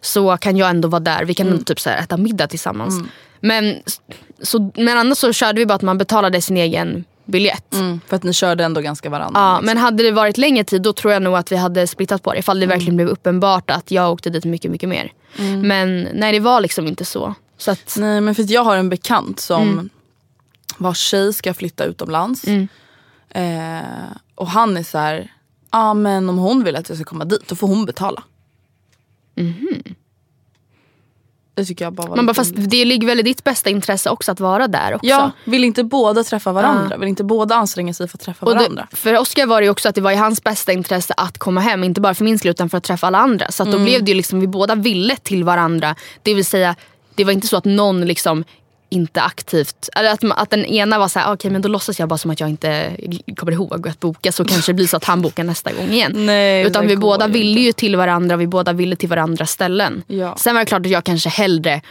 så 0.01 0.37
kan 0.37 0.57
jag 0.57 0.69
ändå 0.69 0.87
vara 0.87 0.99
där. 0.99 1.25
Vi 1.25 1.33
kan 1.33 1.47
Mm. 1.47 1.63
typ 1.63 1.79
så 1.79 1.89
här, 1.89 1.97
äta 1.97 2.17
middag 2.17 2.47
tillsammans. 2.47 2.93
Men, 3.39 3.75
så, 4.41 4.71
men 4.75 4.97
annars 4.97 5.17
så 5.17 5.33
körde 5.33 5.59
vi 5.59 5.65
bara 5.65 5.73
att 5.73 5.81
man 5.81 5.97
betalade 5.97 6.41
sin 6.41 6.57
egen 6.57 7.03
biljett. 7.25 7.73
Mm, 7.73 7.99
för 8.07 8.15
att 8.15 8.23
ni 8.23 8.33
körde 8.33 8.63
ändå 8.63 8.81
ganska 8.81 9.09
varannan. 9.09 9.31
Ja, 9.43 9.51
liksom. 9.53 9.65
men 9.65 9.77
hade 9.77 10.03
det 10.03 10.11
varit 10.11 10.37
längre 10.37 10.63
tid 10.63 10.81
då 10.81 10.93
tror 10.93 11.13
jag 11.13 11.21
nog 11.21 11.35
att 11.35 11.51
vi 11.51 11.55
hade 11.55 11.87
splittat 11.87 12.23
på 12.23 12.33
det. 12.33 12.39
Ifall 12.39 12.57
Mm. 12.57 12.69
det 12.69 12.75
verkligen 12.75 12.95
blev 12.95 13.07
uppenbart 13.07 13.69
att 13.71 13.91
jag 13.91 14.11
åkte 14.11 14.29
dit 14.29 14.45
mycket, 14.45 14.71
mycket 14.71 14.89
mer. 14.89 15.11
Men 15.63 16.07
nej, 16.13 16.31
det 16.33 16.39
var 16.39 16.61
liksom 16.61 16.87
inte 16.87 17.05
så. 17.05 17.35
så 17.57 17.71
att, 17.71 17.95
Nej 17.97 18.21
men 18.21 18.35
för 18.35 18.45
jag 18.51 18.63
har 18.63 18.77
en 18.77 18.89
bekant 18.89 19.39
som 19.39 19.61
Mm. 19.61 19.89
vars 20.77 20.97
tjej 20.99 21.33
ska 21.33 21.53
flytta 21.53 21.83
utomlands. 21.85 22.43
Eh, 23.35 23.81
och 24.35 24.47
han 24.47 24.77
är 24.77 24.83
så 24.83 24.97
här, 24.97 25.33
ja 25.71 25.93
men 25.93 26.29
om 26.29 26.37
hon 26.37 26.63
vill 26.63 26.75
att 26.75 26.89
jag 26.89 26.97
ska 26.97 27.05
komma 27.05 27.25
dit 27.25 27.47
då 27.47 27.55
får 27.55 27.67
hon 27.67 27.85
betala. 27.85 28.23
Det 31.55 31.65
tycker 31.65 31.85
jag 31.85 31.93
bara 31.93 32.07
var 32.07 32.15
man 32.15 32.25
bara, 32.25 32.33
fast 32.33 32.53
det 32.55 32.85
ligger 32.85 33.07
väl 33.07 33.19
i 33.19 33.23
ditt 33.23 33.43
bästa 33.43 33.69
intresse 33.69 34.09
också 34.09 34.31
att 34.31 34.39
vara 34.39 34.67
där 34.67 34.93
också. 34.93 35.05
Ja, 35.07 35.31
vill 35.43 35.63
inte 35.63 35.83
båda 35.83 36.23
träffa 36.23 36.51
varandra? 36.51 36.97
Vill 36.97 37.09
inte 37.09 37.23
båda 37.23 37.55
anstränga 37.55 37.93
sig 37.93 38.07
för 38.07 38.17
att 38.17 38.21
träffa 38.21 38.45
Och 38.45 38.51
varandra? 38.55 38.87
det, 38.91 38.95
för 38.97 39.17
Oskar 39.19 39.45
var 39.45 39.61
det 39.61 39.65
ju 39.65 39.71
också 39.71 39.89
att 39.89 39.95
det 39.95 40.01
var 40.01 40.11
i 40.11 40.15
hans 40.15 40.43
bästa 40.43 40.71
intresse 40.71 41.13
att 41.17 41.37
komma 41.37 41.61
hem. 41.61 41.83
Inte 41.83 42.01
bara 42.01 42.13
för 42.15 42.23
min 42.23 42.39
skull 42.39 42.51
utan 42.51 42.69
för 42.69 42.77
att 42.77 42.83
träffa 42.83 43.07
alla 43.07 43.17
andra. 43.17 43.51
Så 43.51 43.63
att 43.63 43.67
Mm. 43.67 43.79
då 43.79 43.85
blev 43.85 44.03
det 44.03 44.11
ju 44.11 44.17
liksom, 44.17 44.39
vi 44.39 44.47
båda 44.47 44.75
ville 44.75 45.15
till 45.15 45.43
varandra. 45.43 45.95
Det 46.23 46.33
vill 46.33 46.45
säga, 46.45 46.75
det 47.15 47.23
var 47.23 47.31
inte 47.31 47.47
så 47.47 47.57
att 47.57 47.65
någon 47.65 48.01
liksom 48.05 48.43
inte 48.89 49.21
aktivt, 49.21 49.89
eller 49.95 50.09
att, 50.09 50.23
att 50.23 50.49
den 50.49 50.65
ena 50.65 50.99
var 50.99 51.07
så 51.07 51.19
här, 51.19 51.29
"Ah, 51.29 51.33
okej 51.33 51.51
men 51.51 51.61
då 51.61 51.69
låtsas 51.69 51.99
jag 51.99 52.09
bara 52.09 52.17
som 52.17 52.31
att 52.31 52.39
jag 52.39 52.49
inte 52.49 52.91
kommer 53.35 53.51
ihåg 53.51 53.87
att 53.87 53.99
boka 53.99 54.31
så 54.31 54.45
kanske 54.45 54.71
det 54.71 54.73
blir 54.75 54.87
så 54.87 54.97
att 54.97 55.03
han 55.03 55.21
bokar 55.21 55.43
nästa 55.43 55.71
gång 55.73 55.89
igen. 55.91 56.11
Nej, 56.25 56.65
Utan 56.65 56.87
vi 56.87 56.97
båda 56.97 57.27
ju 57.27 57.33
ville 57.33 57.59
ju 57.59 57.71
till 57.71 57.95
varandra, 57.95 58.35
vi 58.37 58.47
båda 58.47 58.73
ville 58.73 58.95
till 58.95 59.09
varandra 59.09 59.45
ställen. 59.45 60.03
Ja. 60.07 60.35
Sen 60.37 60.55
var 60.55 60.61
det 60.61 60.65
klart 60.65 60.81
att 60.85 60.91
jag 60.91 61.03
kanske 61.03 61.29
hellre, 61.29 61.81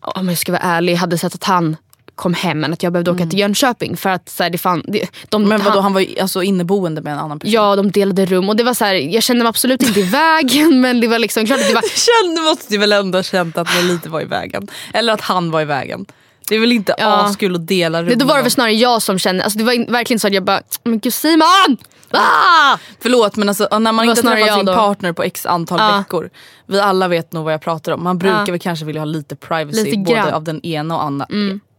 om 0.00 0.28
jag 0.28 0.38
ska 0.38 0.52
vara 0.52 0.62
ärlig, 0.62 0.94
hade 0.94 1.18
sett 1.18 1.34
att 1.34 1.44
han 1.44 1.76
kom 2.14 2.34
hem 2.34 2.64
än 2.64 2.72
att 2.72 2.82
jag 2.82 2.92
behövde 2.92 3.10
åka 3.10 3.26
till 3.26 3.38
Jönköping. 3.38 3.96
För 3.96 4.10
att 4.10 4.28
så 4.28 4.42
här, 4.42 4.50
det 4.50 4.58
fan, 4.58 4.84
det, 4.88 5.06
de, 5.28 5.36
Mm. 5.42 5.48
Men 5.48 5.58
vadå, 5.58 5.70
han- 5.74 5.82
han 5.82 5.92
var 5.94 6.00
ju 6.00 6.18
alltså 6.20 6.42
inneboende 6.42 7.00
med 7.02 7.12
en 7.12 7.18
annan 7.18 7.38
person? 7.38 7.52
Ja, 7.52 7.76
de 7.76 7.90
delade 7.90 8.26
rum 8.26 8.48
och 8.48 8.56
det 8.56 8.62
var 8.62 8.74
så 8.74 8.84
här, 8.84 8.94
jag 8.94 9.22
kände 9.22 9.42
mig 9.44 9.48
absolut 9.48 9.82
inte 9.82 10.00
i 10.00 10.02
vägen 10.10 10.80
men 10.80 11.00
det 11.00 11.06
var 11.08 11.18
liksom 11.18 11.46
klart 11.46 11.60
att 11.60 11.68
det 11.68 11.74
var... 11.74 11.82
Kände 12.26 12.40
måste 12.42 12.74
du 12.74 12.78
väl 12.78 12.92
ändå 12.92 13.18
ha 13.18 13.22
känt 13.22 13.58
att 13.58 13.68
ni 13.76 13.82
lite 13.82 14.08
var 14.08 14.20
i 14.20 14.24
vägen? 14.24 14.68
Eller 14.94 15.12
att 15.12 15.20
han 15.20 15.50
var 15.50 15.60
i 15.60 15.64
vägen? 15.64 16.06
Det 16.50 16.56
är 16.56 16.60
väl 16.60 16.72
inte 16.72 16.94
Ja. 16.98 17.06
askul 17.06 17.54
att 17.56 17.66
dela 17.66 18.02
rum 18.02 18.08
Det, 18.08 18.14
då 18.14 18.26
var 18.26 18.36
det 18.36 18.42
väl 18.42 18.50
snarare 18.50 18.72
jag 18.72 19.02
som 19.02 19.18
kände, 19.18 19.44
alltså 19.44 19.58
det 19.58 19.64
var 19.64 19.90
verkligen 19.92 20.20
så 20.20 20.26
att 20.26 20.32
jag 20.34 20.44
bara, 20.44 20.62
men 20.84 20.98
gud 21.00 21.14
Simon! 21.14 21.76
Ah! 22.10 22.78
Förlåt 23.00 23.36
men 23.36 23.48
alltså, 23.48 23.78
när 23.78 23.92
man 23.92 24.04
inte 24.08 24.22
träffat 24.22 24.54
sin 24.56 24.66
då. 24.66 24.74
partner 24.74 25.12
på 25.12 25.22
x 25.22 25.46
antal 25.46 25.78
Ja. 25.80 25.98
veckor. 25.98 26.30
Vi 26.66 26.80
alla 26.80 27.08
vet 27.08 27.32
nog 27.32 27.44
vad 27.44 27.52
jag 27.52 27.60
pratar 27.60 27.92
om. 27.92 28.04
Man 28.04 28.18
brukar 28.18 28.38
Ja. 28.38 28.44
väl 28.52 28.60
kanske 28.60 28.84
vilja 28.84 29.00
ha 29.00 29.06
lite 29.06 29.36
privacy 29.36 29.84
Lite 29.84 29.96
både 29.98 30.34
av 30.34 30.44
den 30.44 30.60
ena 30.66 30.96
och 30.96 31.02
andra, 31.02 31.26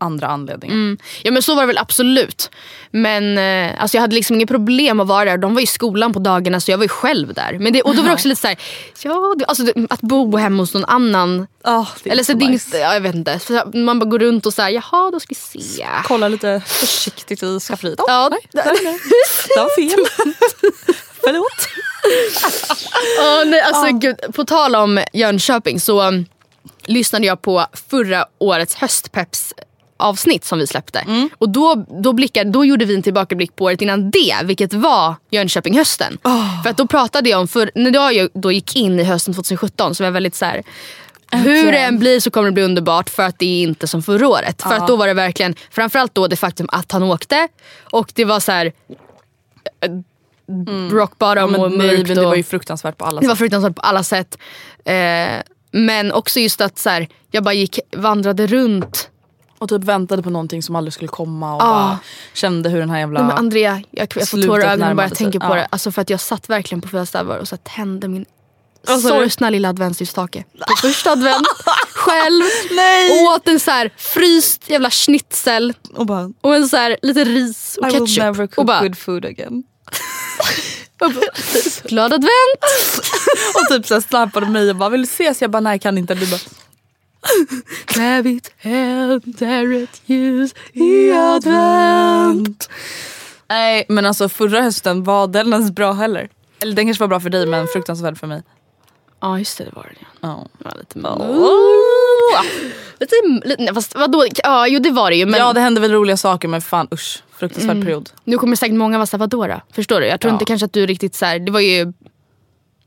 andra 0.01 0.27
anledningen. 0.27 0.77
Mm. 0.77 0.97
Ja 1.23 1.31
men 1.31 1.41
så 1.41 1.55
var 1.55 1.61
det 1.61 1.67
väl 1.67 1.77
absolut. 1.77 2.49
Men 2.91 3.37
eh, 3.37 3.81
alltså 3.81 3.97
jag 3.97 4.01
hade 4.01 4.15
liksom 4.15 4.35
inget 4.35 4.49
problem 4.49 4.99
att 4.99 5.07
vara 5.07 5.25
där. 5.25 5.37
De 5.37 5.53
var 5.53 5.61
i 5.61 5.67
skolan 5.67 6.13
på 6.13 6.19
dagarna 6.19 6.59
så 6.59 6.71
jag 6.71 6.77
var 6.77 6.85
ju 6.85 6.89
själv 6.89 7.33
där. 7.33 7.57
Men 7.59 7.73
det, 7.73 7.81
och 7.81 7.95
då 7.95 8.01
var 8.01 8.07
det 8.09 8.13
också 8.13 8.27
lite 8.27 8.41
såhär, 8.41 8.57
ja, 9.03 9.35
det, 9.37 9.45
alltså, 9.45 9.63
det, 9.63 9.73
att 9.89 10.01
bo 10.01 10.37
hemma 10.37 10.63
hos 10.63 10.73
någon 10.73 10.85
annan. 10.85 11.47
Är 11.63 11.85
Eller 12.05 12.23
så 12.23 12.31
så 12.31 12.37
nice. 12.37 12.77
ja, 12.77 12.93
jag 12.93 13.01
vet 13.01 13.15
inte. 13.15 13.39
Man 13.73 13.99
bara 13.99 14.05
går 14.05 14.19
runt 14.19 14.45
och 14.45 14.53
säger 14.53 14.69
jaha 14.69 15.11
då 15.11 15.19
ska 15.19 15.29
vi 15.29 15.61
se. 15.61 15.87
Kolla 16.03 16.27
lite 16.27 16.61
försiktigt 16.65 17.43
i 17.43 17.59
skafferiet. 17.59 17.99
Oh, 17.99 18.05
Ja, 18.07 18.29
nej, 18.31 18.39
nej, 18.53 18.65
nej. 18.83 18.99
Det 19.47 19.59
var 19.59 19.75
fel. 19.75 20.05
Förlåt. 21.23 21.67
Åh, 23.19 23.45
nej, 23.45 23.61
alltså, 23.61 23.97
gud, 23.97 24.35
på 24.35 24.45
tal 24.45 24.75
om 24.75 25.03
Jönköping 25.13 25.79
så 25.79 26.01
um, 26.07 26.25
lyssnade 26.85 27.25
jag 27.25 27.41
på 27.41 27.65
förra 27.89 28.25
årets 28.37 28.75
höstpeps 28.75 29.53
avsnitt 30.01 30.45
som 30.45 30.59
vi 30.59 30.67
släppte. 30.67 31.27
Och 31.37 31.49
då, 31.49 31.85
då, 32.03 32.13
blickade, 32.13 32.49
då 32.51 32.65
gjorde 32.65 32.85
vi 32.85 32.95
en 32.95 33.01
tillbakablick 33.03 33.55
på 33.55 33.65
året 33.65 33.81
innan 33.81 34.11
det, 34.11 34.35
vilket 34.43 34.73
var 34.73 35.15
Jönköping 35.31 35.77
hösten. 35.77 36.17
För 36.63 36.69
att 36.69 36.77
då 36.77 36.87
pratade 36.87 37.29
jag 37.29 37.39
om, 37.39 37.47
för, 37.47 37.71
när 37.75 37.93
jag 37.93 38.29
då 38.33 38.51
gick 38.51 38.75
in 38.75 38.99
i 38.99 39.03
hösten 39.03 39.33
2017 39.33 39.95
så 39.95 40.03
var 40.03 40.05
jag 40.07 40.11
väldigt 40.13 40.35
så 40.35 40.45
här. 40.45 40.63
Hur 41.31 41.71
det 41.71 41.77
än 41.77 41.99
blir 41.99 42.19
så 42.19 42.31
kommer 42.31 42.45
det 42.49 42.51
bli 42.53 42.63
underbart 42.63 43.09
för 43.09 43.23
att 43.23 43.39
det 43.39 43.45
är 43.45 43.63
inte 43.63 43.87
som 43.87 44.03
förra 44.03 44.27
året. 44.27 44.61
För 44.61 44.73
att 44.73 44.87
då 44.87 44.95
var 44.95 45.07
det 45.07 45.13
verkligen, 45.13 45.55
framförallt 45.71 46.15
då 46.15 46.27
det 46.27 46.35
faktum 46.35 46.67
att 46.71 46.91
han 46.91 47.03
åkte 47.03 47.47
och 47.91 48.11
det 48.15 48.25
var 48.25 48.39
så 48.39 48.51
här 48.51 48.71
eh, 49.81 49.91
rock 50.91 51.17
bottom 51.17 51.51
Men 51.51 51.61
och 51.61 51.71
nej, 51.71 51.87
mörkt. 51.87 52.07
men 52.07 52.17
det 52.17 52.25
var 52.25 52.35
ju 52.35 52.43
fruktansvärt 52.43 52.97
på 52.97 53.05
alla 53.05 53.21
det 53.21 53.27
var 53.27 53.35
sätt. 53.35 53.39
fruktansvärt 53.39 53.75
på 53.75 53.81
alla 53.81 54.03
sätt. 54.03 54.37
Eh, 54.85 54.95
men 55.71 56.11
också 56.11 56.39
just 56.39 56.61
att 56.61 56.79
så 56.79 56.89
här, 56.89 57.07
jag 57.31 57.43
bara 57.43 57.53
gick, 57.53 57.79
vandrade 57.97 58.47
runt. 58.47 59.09
Och 59.61 59.69
typ 59.69 59.83
väntade 59.83 60.23
på 60.23 60.29
någonting 60.29 60.63
som 60.63 60.75
aldrig 60.75 60.93
skulle 60.93 61.07
komma 61.07 61.55
och 61.55 61.61
Ah. 61.63 61.97
kände 62.33 62.69
hur 62.69 62.79
den 62.79 62.89
här 62.89 62.99
jävla... 62.99 63.19
Nej, 63.19 63.27
men 63.27 63.37
Andrea, 63.37 63.81
jag, 63.91 64.11
jag 64.15 64.27
får 64.29 64.41
tårar 64.41 64.61
i 64.61 64.65
ögonen 64.65 64.95
bara 64.97 65.07
jag 65.07 65.15
tänker 65.17 65.39
på 65.39 65.45
Ja. 65.45 65.55
det. 65.55 65.67
Alltså 65.69 65.91
för 65.91 66.01
att 66.01 66.09
jag 66.09 66.19
satt 66.19 66.49
verkligen 66.49 66.81
på 66.81 66.87
fyra 66.87 67.05
stävar 67.05 67.37
och 67.37 67.47
så 67.47 67.55
här 67.55 67.75
tände 67.75 68.07
min 68.07 68.25
du? 68.87 68.97
sorgsna 69.01 69.49
lilla 69.49 69.69
adventsljusstake. 69.69 70.43
På 70.67 70.75
första 70.81 71.11
advent, 71.11 71.47
själv, 71.93 72.43
Nej. 72.71 73.25
åt 73.27 73.47
en 73.47 73.59
så 73.59 73.71
här 73.71 73.91
fryst 73.97 74.69
jävla 74.69 74.89
schnitzel 74.89 75.73
Och 75.95 76.05
bara, 76.05 76.31
och 76.41 76.55
en 76.55 76.69
så 76.69 76.77
här 76.77 76.97
lite 77.01 77.23
ris 77.23 77.77
och 77.81 77.87
I 77.87 77.91
will 77.91 77.99
ketchup. 78.07 78.23
never 78.23 78.47
cook 78.47 78.57
och 78.57 78.65
bara, 78.65 78.81
good 78.81 78.97
food 78.97 79.25
again. 79.25 79.63
glad 81.83 82.13
advent! 82.13 82.61
Och 83.55 83.67
typ 83.69 83.87
såhär 83.87 84.01
snappade 84.01 84.45
mig 84.45 84.69
och 84.69 84.75
bara, 84.75 84.89
vill 84.89 85.01
du 85.01 85.07
ses? 85.07 85.41
Jag 85.41 85.51
bara, 85.51 85.59
nej 85.59 85.73
jag 85.73 85.81
kan 85.81 85.97
inte. 85.97 86.15
Du 86.15 86.27
bara, 86.31 86.39
Rabbit 87.97 88.51
händer 88.57 89.83
ett 89.83 90.01
ljus 90.05 90.53
i 90.73 91.11
advent. 91.11 92.69
nej 93.49 93.85
men 93.89 94.05
alltså 94.05 94.29
förra 94.29 94.61
hösten 94.61 95.03
var 95.03 95.27
den 95.27 95.53
ens 95.53 95.71
bra 95.71 95.91
heller. 95.93 96.29
Eller 96.61 96.73
den 96.75 96.85
kanske 96.85 97.03
var 97.03 97.07
bra 97.07 97.19
för 97.19 97.29
dig 97.29 97.45
men 97.45 97.67
fruktansvärd 97.67 98.17
för 98.17 98.27
mig. 98.27 98.43
Ja 99.21 99.39
just 99.39 99.57
det, 99.57 99.63
det 99.63 99.71
var 99.75 99.83
det. 99.99 100.05
Ja. 100.21 100.47
Det 100.57 100.63
var 100.65 100.75
lite... 100.77 100.99
Lite, 102.99 103.15
lite 103.47 103.63
nej, 103.63 103.73
fast 103.73 103.95
vadå? 103.95 104.25
Ja, 104.43 104.67
jo 104.67 104.79
det 104.79 104.91
var 104.91 105.09
det 105.09 105.15
ju. 105.15 105.25
Men 105.25 105.39
Ja 105.39 105.53
det 105.53 105.59
hände 105.59 105.81
väl 105.81 105.91
roliga 105.91 106.17
saker 106.17 106.47
men 106.47 106.61
fan 106.61 106.87
usch. 106.93 107.23
Fruktansvärd 107.39 107.81
period. 107.83 108.09
nu 108.23 108.37
kommer 108.37 108.55
säkert 108.55 108.75
många 108.77 108.97
vara 108.97 109.05
såhär, 109.05 109.19
vadå 109.19 109.47
då? 109.47 109.61
Förstår 109.71 109.99
du? 110.01 110.07
Jag 110.07 110.19
tror 110.21 110.29
Ja. 110.29 110.33
inte 110.35 110.45
kanske 110.45 110.65
att 110.65 110.73
du 110.73 110.85
riktigt 110.85 111.15
såhär, 111.15 111.39
det 111.39 111.51
var 111.51 111.59
ju, 111.59 111.93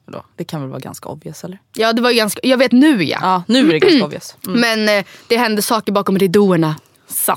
Vadå? 0.07 0.25
Det 0.37 0.45
kan 0.45 0.61
väl 0.61 0.71
vara 0.71 0.81
ganska 0.81 1.09
obvious 1.09 1.45
eller? 1.45 1.59
ja 1.75 1.93
det 1.93 2.03
var 2.03 2.11
ju 2.11 2.17
ganska, 2.17 2.41
jag 2.43 2.57
vet 2.59 2.73
nu 2.73 3.05
ja. 3.05 3.19
Ja 3.23 3.43
nu 3.49 3.69
är 3.69 3.73
det 3.73 3.79
ganska 3.79 4.05
obvious. 4.05 4.37
Mm. 4.47 4.61
Men 4.61 4.99
eh, 4.99 5.05
det 5.29 5.37
hände 5.37 5.63
saker 5.63 5.93
bakom 5.93 6.19
ridåerna. 6.19 6.77
Så- 7.09 7.37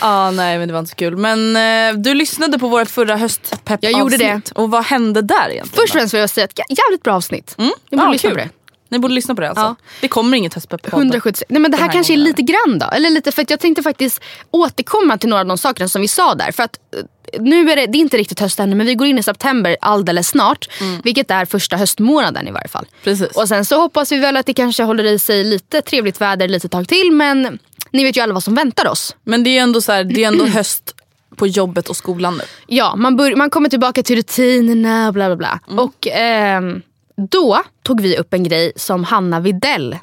Ja 0.00 0.30
nej 0.30 0.58
men 0.58 0.68
det 0.68 0.72
var 0.72 0.78
inte 0.78 0.90
så 0.90 0.96
kul. 0.96 1.16
Men 1.16 1.56
eh, 1.56 2.00
du 2.00 2.14
lyssnade 2.14 2.58
på 2.58 2.68
vårt 2.68 2.90
förra 2.90 3.16
höstpepp 3.16 3.82
Jag 3.82 3.92
gjorde 3.92 4.16
det. 4.16 4.52
Och 4.54 4.70
vad 4.70 4.84
hände 4.84 5.22
där 5.22 5.34
egentligen? 5.50 5.66
Först 5.66 5.80
och 5.80 5.86
då? 5.88 5.92
främst 6.00 6.14
vill 6.14 6.20
jag 6.20 6.30
säga 6.30 6.44
att 6.44 6.58
jävligt 6.58 7.02
bra 7.02 7.14
avsnitt. 7.14 7.54
Jag 7.58 7.66
borde 7.90 8.02
Ja, 8.02 8.12
lyssna 8.12 8.30
kul. 8.30 8.38
på 8.38 8.44
det. 8.44 8.50
Ni 8.88 8.98
borde 8.98 9.14
lyssna 9.14 9.34
på 9.34 9.40
det 9.40 9.48
alltså. 9.48 9.64
Ja. 9.64 9.76
Det 10.00 10.08
kommer 10.08 10.36
inget 10.36 10.54
höstpepp 10.54 10.92
176. 10.92 11.42
Nej 11.48 11.60
men 11.60 11.70
det 11.70 11.76
här, 11.76 11.84
här 11.86 11.92
kanske 11.92 12.12
är 12.12 12.16
lite 12.16 12.42
grann 12.42 12.78
då. 12.78 12.86
Eller 12.86 13.10
lite, 13.10 13.32
för 13.32 13.42
att 13.42 13.50
jag 13.50 13.60
tänkte 13.60 13.82
faktiskt 13.82 14.20
återkomma 14.50 15.18
till 15.18 15.28
några 15.28 15.40
av 15.40 15.46
de 15.46 15.58
sakerna 15.58 15.88
som 15.88 16.02
vi 16.02 16.08
sa 16.08 16.34
där. 16.34 16.52
För 16.52 16.62
att 16.62 16.76
eh, 16.96 17.00
nu 17.40 17.70
är 17.70 17.76
det, 17.76 17.86
det 17.86 17.98
är 17.98 18.00
inte 18.00 18.16
riktigt 18.16 18.40
höst 18.40 18.60
ännu 18.60 18.76
men 18.76 18.86
vi 18.86 18.94
går 18.94 19.06
in 19.06 19.18
i 19.18 19.22
september 19.22 19.76
alldeles 19.80 20.28
snart. 20.28 20.68
Vilket 21.04 21.30
är 21.30 21.44
första 21.44 21.76
höstmånaden 21.76 22.48
i 22.48 22.50
varje 22.50 22.68
fall. 22.68 22.86
Precis. 23.04 23.36
Och 23.36 23.48
sen 23.48 23.64
så 23.64 23.80
hoppas 23.80 24.12
vi 24.12 24.18
väl 24.18 24.36
att 24.36 24.46
det 24.46 24.54
kanske 24.54 24.82
håller 24.82 25.04
i 25.04 25.18
sig 25.18 25.44
lite 25.44 25.82
trevligt 25.82 26.20
väder 26.20 26.48
lite 26.48 26.68
tag 26.68 26.88
till. 26.88 27.12
Men 27.12 27.58
ni 27.90 28.04
vet 28.04 28.16
ju 28.16 28.20
alla 28.20 28.34
vad 28.34 28.44
som 28.44 28.54
väntar 28.54 28.88
oss. 28.88 29.16
Men 29.24 29.44
det 29.44 29.58
är 29.58 29.62
ändå 29.62 29.80
så 29.80 29.92
här, 29.92 30.04
det 30.04 30.24
är 30.24 30.28
ändå 30.28 30.44
höst 30.54 30.94
på 31.36 31.46
jobbet 31.46 31.88
och 31.88 31.96
skolan 31.96 32.36
nu. 32.36 32.44
Ja, 32.66 32.96
man, 32.96 33.16
bör, 33.16 33.36
man 33.36 33.50
kommer 33.50 33.68
tillbaka 33.68 34.02
till 34.02 34.16
rutinerna 34.16 35.12
bla 35.12 35.28
bla 35.28 35.36
bla. 35.36 35.82
Och 35.84 36.06
ehm, 36.06 36.82
då 37.30 37.62
tog 37.82 38.00
vi 38.00 38.16
upp 38.16 38.34
en 38.34 38.44
grej 38.44 38.72
som 38.76 39.04
Hanna 39.04 39.40
Videll 39.40 39.98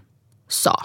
sa. 0.50 0.83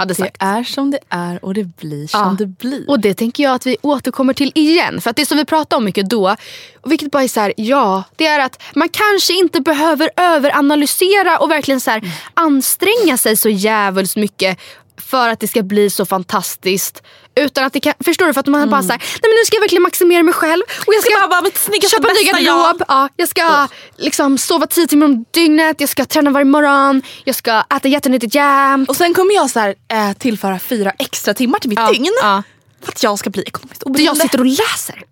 Hade 0.00 0.10
Det 0.14 0.18
sagt. 0.18 0.36
är 0.38 0.64
som 0.64 0.90
det 0.90 0.98
är 1.08 1.44
och 1.44 1.54
det 1.54 1.64
blir 1.64 2.06
som 2.06 2.20
Ja. 2.20 2.36
det 2.38 2.46
blir. 2.46 2.90
Och 2.90 3.00
det 3.00 3.14
tänker 3.14 3.42
jag 3.42 3.54
att 3.54 3.66
vi 3.66 3.76
återkommer 3.82 4.34
till 4.34 4.52
igen. 4.54 5.00
För 5.00 5.10
att 5.10 5.16
det 5.16 5.26
som 5.26 5.36
vi 5.38 5.44
pratade 5.44 5.76
om 5.78 5.84
mycket 5.84 6.10
då, 6.10 6.36
vilket 6.84 7.10
bara 7.10 7.22
är 7.22 7.28
så 7.28 7.40
här, 7.40 7.52
ja, 7.56 8.02
det 8.16 8.26
är 8.26 8.38
att 8.40 8.62
man 8.74 8.88
kanske 8.88 9.32
inte 9.34 9.60
behöver 9.60 10.10
överanalysera 10.16 11.38
och 11.38 11.50
verkligen 11.50 11.80
så 11.80 11.90
här, 11.90 12.02
anstränga 12.34 13.16
sig 13.16 13.36
så 13.36 13.48
jävligt 13.48 14.16
mycket 14.16 14.58
för 14.96 15.28
att 15.28 15.40
det 15.40 15.48
ska 15.48 15.62
bli 15.62 15.90
så 15.90 16.06
fantastiskt. 16.06 17.02
Utan 17.34 17.64
att 17.64 17.72
det 17.72 17.80
kan, 17.80 17.94
förstår 18.04 18.26
du? 18.26 18.32
För 18.32 18.40
att 18.40 18.46
man 18.46 18.70
bara 18.70 18.82
såhär, 18.82 18.98
nej 18.98 19.20
men 19.22 19.30
nu 19.30 19.44
ska 19.46 19.56
jag 19.56 19.60
verkligen 19.60 19.82
maximera 19.82 20.22
mig 20.22 20.34
själv. 20.34 20.62
Och 20.86 20.94
jag 20.94 21.02
ska, 21.02 21.14
bara 21.20 21.26
vara 21.26 21.42
mitt 21.42 21.58
snyggaste, 21.58 21.96
köpa 21.96 22.08
en 22.08 22.14
ny 22.16 22.44
garderob. 22.44 22.82
Ja, 22.88 23.08
jag 23.16 23.28
ska 23.28 23.68
liksom 23.96 24.38
sova 24.38 24.66
tio 24.66 24.86
timmar 24.86 25.06
om 25.06 25.24
dygnet, 25.30 25.80
jag 25.80 25.88
ska 25.88 26.04
träna 26.04 26.30
varje 26.30 26.44
morgon, 26.44 27.02
jag 27.24 27.34
ska 27.34 27.64
äta 27.76 27.88
jättenyttigt 27.88 28.34
jämt. 28.34 28.88
Och 28.88 28.96
sen 28.96 29.14
kommer 29.14 29.34
jag 29.34 29.50
så 29.50 29.60
här, 29.60 29.74
eh, 29.92 30.12
tillföra 30.12 30.58
fyra 30.58 30.92
extra 30.98 31.34
timmar 31.34 31.58
till 31.58 31.68
mitt 31.70 31.78
Ja, 31.78 31.90
dygn. 31.92 32.12
ja. 32.22 32.42
För 32.82 32.92
att 32.92 33.02
jag 33.02 33.18
ska 33.18 33.30
bli 33.30 33.42
ekonomiskt 33.42 33.82
oberoende. 33.82 34.02
jag 34.04 34.16
sitter 34.16 34.38
och 34.40 34.46
läser. 34.46 35.02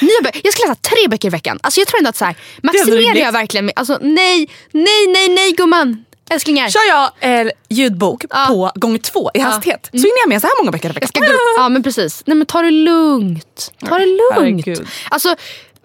Nya. 0.00 0.30
Jag 0.44 0.52
ska 0.52 0.62
läsa 0.68 0.74
tre 0.74 1.08
böcker 1.08 1.28
i 1.28 1.30
veckan. 1.30 1.58
Alltså 1.62 1.80
jag 1.80 1.88
tror 1.88 1.98
ändå 1.98 2.08
att 2.10 2.16
så 2.16 2.24
här, 2.24 2.34
maximerar 2.62 3.14
jag 3.16 3.32
verkligen 3.32 3.70
alltså 3.76 3.98
nej, 4.02 4.48
nej, 4.72 5.06
nej, 5.06 5.28
nej 5.28 5.52
gumman. 5.52 6.04
Älsklingar. 6.30 6.68
Kör 6.70 6.80
jag 6.88 7.40
eh, 7.40 7.50
ljudbok 7.68 8.24
Ja. 8.30 8.44
på 8.48 8.70
gång 8.74 8.98
två 8.98 9.30
i 9.34 9.38
hastighet 9.40 9.88
så 9.92 9.96
hinner 9.96 10.20
jag 10.22 10.28
med 10.28 10.40
så 10.40 10.46
här 10.46 10.54
många 10.62 10.70
böcker 10.72 10.90
i 10.90 10.92
veckan. 10.92 11.08
Jag 11.16 11.24
ska 11.26 11.32
gå, 11.32 11.38
ja 11.62 11.68
men 11.68 11.82
precis. 11.82 12.22
Nej 12.26 12.36
men 12.36 12.46
ta 12.46 12.62
det 12.62 12.70
lugnt. 12.70 13.72
Ta 13.88 13.98
det 13.98 14.06
lugnt. 14.06 14.32
herregud. 14.66 14.86
Alltså, 15.10 15.34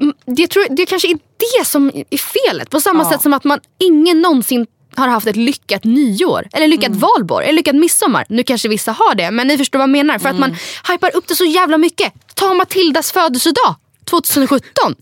mm, 0.01 0.13
det, 0.25 0.47
tror, 0.47 0.65
det 0.69 0.85
kanske 0.85 1.07
är 1.07 1.13
det 1.59 1.65
som 1.65 1.91
är 2.09 2.17
felet. 2.17 2.69
På 2.69 2.81
samma 2.81 3.11
sätt 3.11 3.21
som 3.21 3.33
att 3.33 3.43
man 3.43 3.59
ingen 3.79 4.21
någonsin 4.21 4.67
har 4.95 5.07
haft 5.07 5.27
ett 5.27 5.35
lyckat 5.35 5.83
nyår. 5.83 6.47
Eller 6.53 6.67
lyckat 6.67 6.87
Mm. 6.87 6.99
valborg. 6.99 7.45
Eller 7.45 7.53
lyckat 7.55 7.75
midsommar. 7.75 8.25
Nu 8.29 8.43
kanske 8.43 8.67
vissa 8.67 8.91
har 8.91 9.15
det. 9.15 9.31
Men 9.31 9.47
ni 9.47 9.57
förstår 9.57 9.79
vad 9.79 9.83
jag 9.83 9.91
menar. 9.91 10.19
För 10.19 10.29
att 10.29 10.39
man 10.39 10.55
hypar 10.91 11.15
upp 11.15 11.27
det 11.27 11.35
så 11.35 11.45
jävla 11.45 11.77
mycket. 11.77 12.13
Ta 12.35 12.53
Matildas 12.53 13.11
födelsedag 13.11 13.75
2017. 14.05 14.95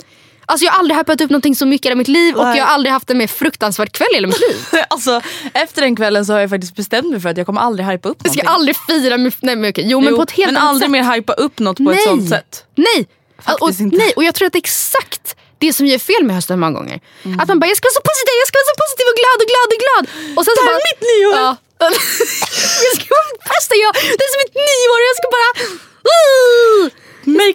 Alltså 0.45 0.65
jag 0.65 0.71
har 0.71 0.79
aldrig 0.79 0.97
hypat 0.97 1.21
upp 1.21 1.29
någonting 1.29 1.55
så 1.55 1.65
mycket 1.65 1.91
i 1.91 1.95
mitt 1.95 2.07
liv. 2.07 2.35
Och 2.35 2.45
Nej. 2.45 2.57
jag 2.57 2.65
har 2.65 2.73
aldrig 2.73 2.93
haft 2.93 3.09
en 3.09 3.17
mer 3.17 3.27
fruktansvärd 3.27 3.91
kväll 3.91 4.07
i 4.11 4.15
hela 4.15 4.27
mitt 4.27 4.39
liv. 4.39 4.57
alltså, 4.89 5.21
efter 5.53 5.81
den 5.81 5.95
kvällen 5.95 6.25
så 6.25 6.33
har 6.33 6.39
jag 6.39 6.49
faktiskt 6.49 6.75
bestämt 6.75 7.09
mig 7.11 7.19
för 7.21 7.29
att 7.29 7.37
jag 7.37 7.45
kommer 7.45 7.61
aldrig 7.61 7.85
hypa 7.87 8.09
upp 8.09 8.17
Jag 8.23 8.33
ska 8.33 8.43
någonting. 8.43 8.55
aldrig 8.55 8.75
fira 8.87 9.17
med... 9.17 9.33
Nej 9.39 9.55
men 9.55 9.69
okej. 9.69 9.85
Jo, 9.87 9.99
men 9.99 10.09
Jo, 10.09 10.15
på 10.17 10.23
ett 10.23 10.31
helt 10.31 10.51
men 10.53 10.57
annat 10.61 10.69
aldrig 10.69 10.85
sätt. 10.87 10.91
mer 10.91 11.03
hypa 11.15 11.33
upp 11.33 11.59
något 11.59 11.77
på 11.77 11.89
ett 11.91 11.95
Nej. 11.95 12.05
sånt 12.05 12.29
sätt. 12.29 12.51
Nej! 12.75 12.99
Faktiskt 13.45 13.61
och, 13.79 13.85
inte. 13.85 13.97
nej! 13.97 14.11
Och 14.17 14.23
jag 14.27 14.33
tror 14.35 14.45
att 14.47 14.53
det 14.53 14.61
är 14.63 14.65
exakt 14.69 15.25
det 15.63 15.73
som 15.77 15.83
gör 15.91 15.99
fel 16.11 16.23
med 16.27 16.33
hösten 16.39 16.59
många 16.63 16.73
gånger. 16.79 16.97
Att 17.41 17.47
man 17.51 17.57
bara, 17.61 17.67
jag 17.71 17.77
ska 17.79 17.85
vara 17.89 17.97
så 18.01 18.05
positiv, 18.11 18.33
jag 18.43 18.47
ska 18.49 18.55
vara 18.61 18.69
så 18.73 18.77
positiv 18.83 19.05
och 19.11 19.17
glad 19.21 19.37
och 19.43 19.49
glad 19.53 19.67
och 19.75 19.79
glad. 19.85 20.03
Och 20.37 20.43
sen 20.45 20.53
Det 20.57 20.61
här 20.65 20.69
bara, 20.71 20.79
är 20.83 20.87
mitt 20.91 21.03
nyår. 21.11 21.33
Ja. 21.43 21.49
jag 22.85 22.93
ska 22.97 23.05
vara 23.19 23.29
bästa 23.53 23.73
jag, 23.83 23.91
det 24.17 24.23
är 24.27 24.31
som 24.33 24.39
mitt 24.45 24.57
nyår 24.71 24.99
jag 25.09 25.15
ska 25.19 25.27
bara... 25.37 25.49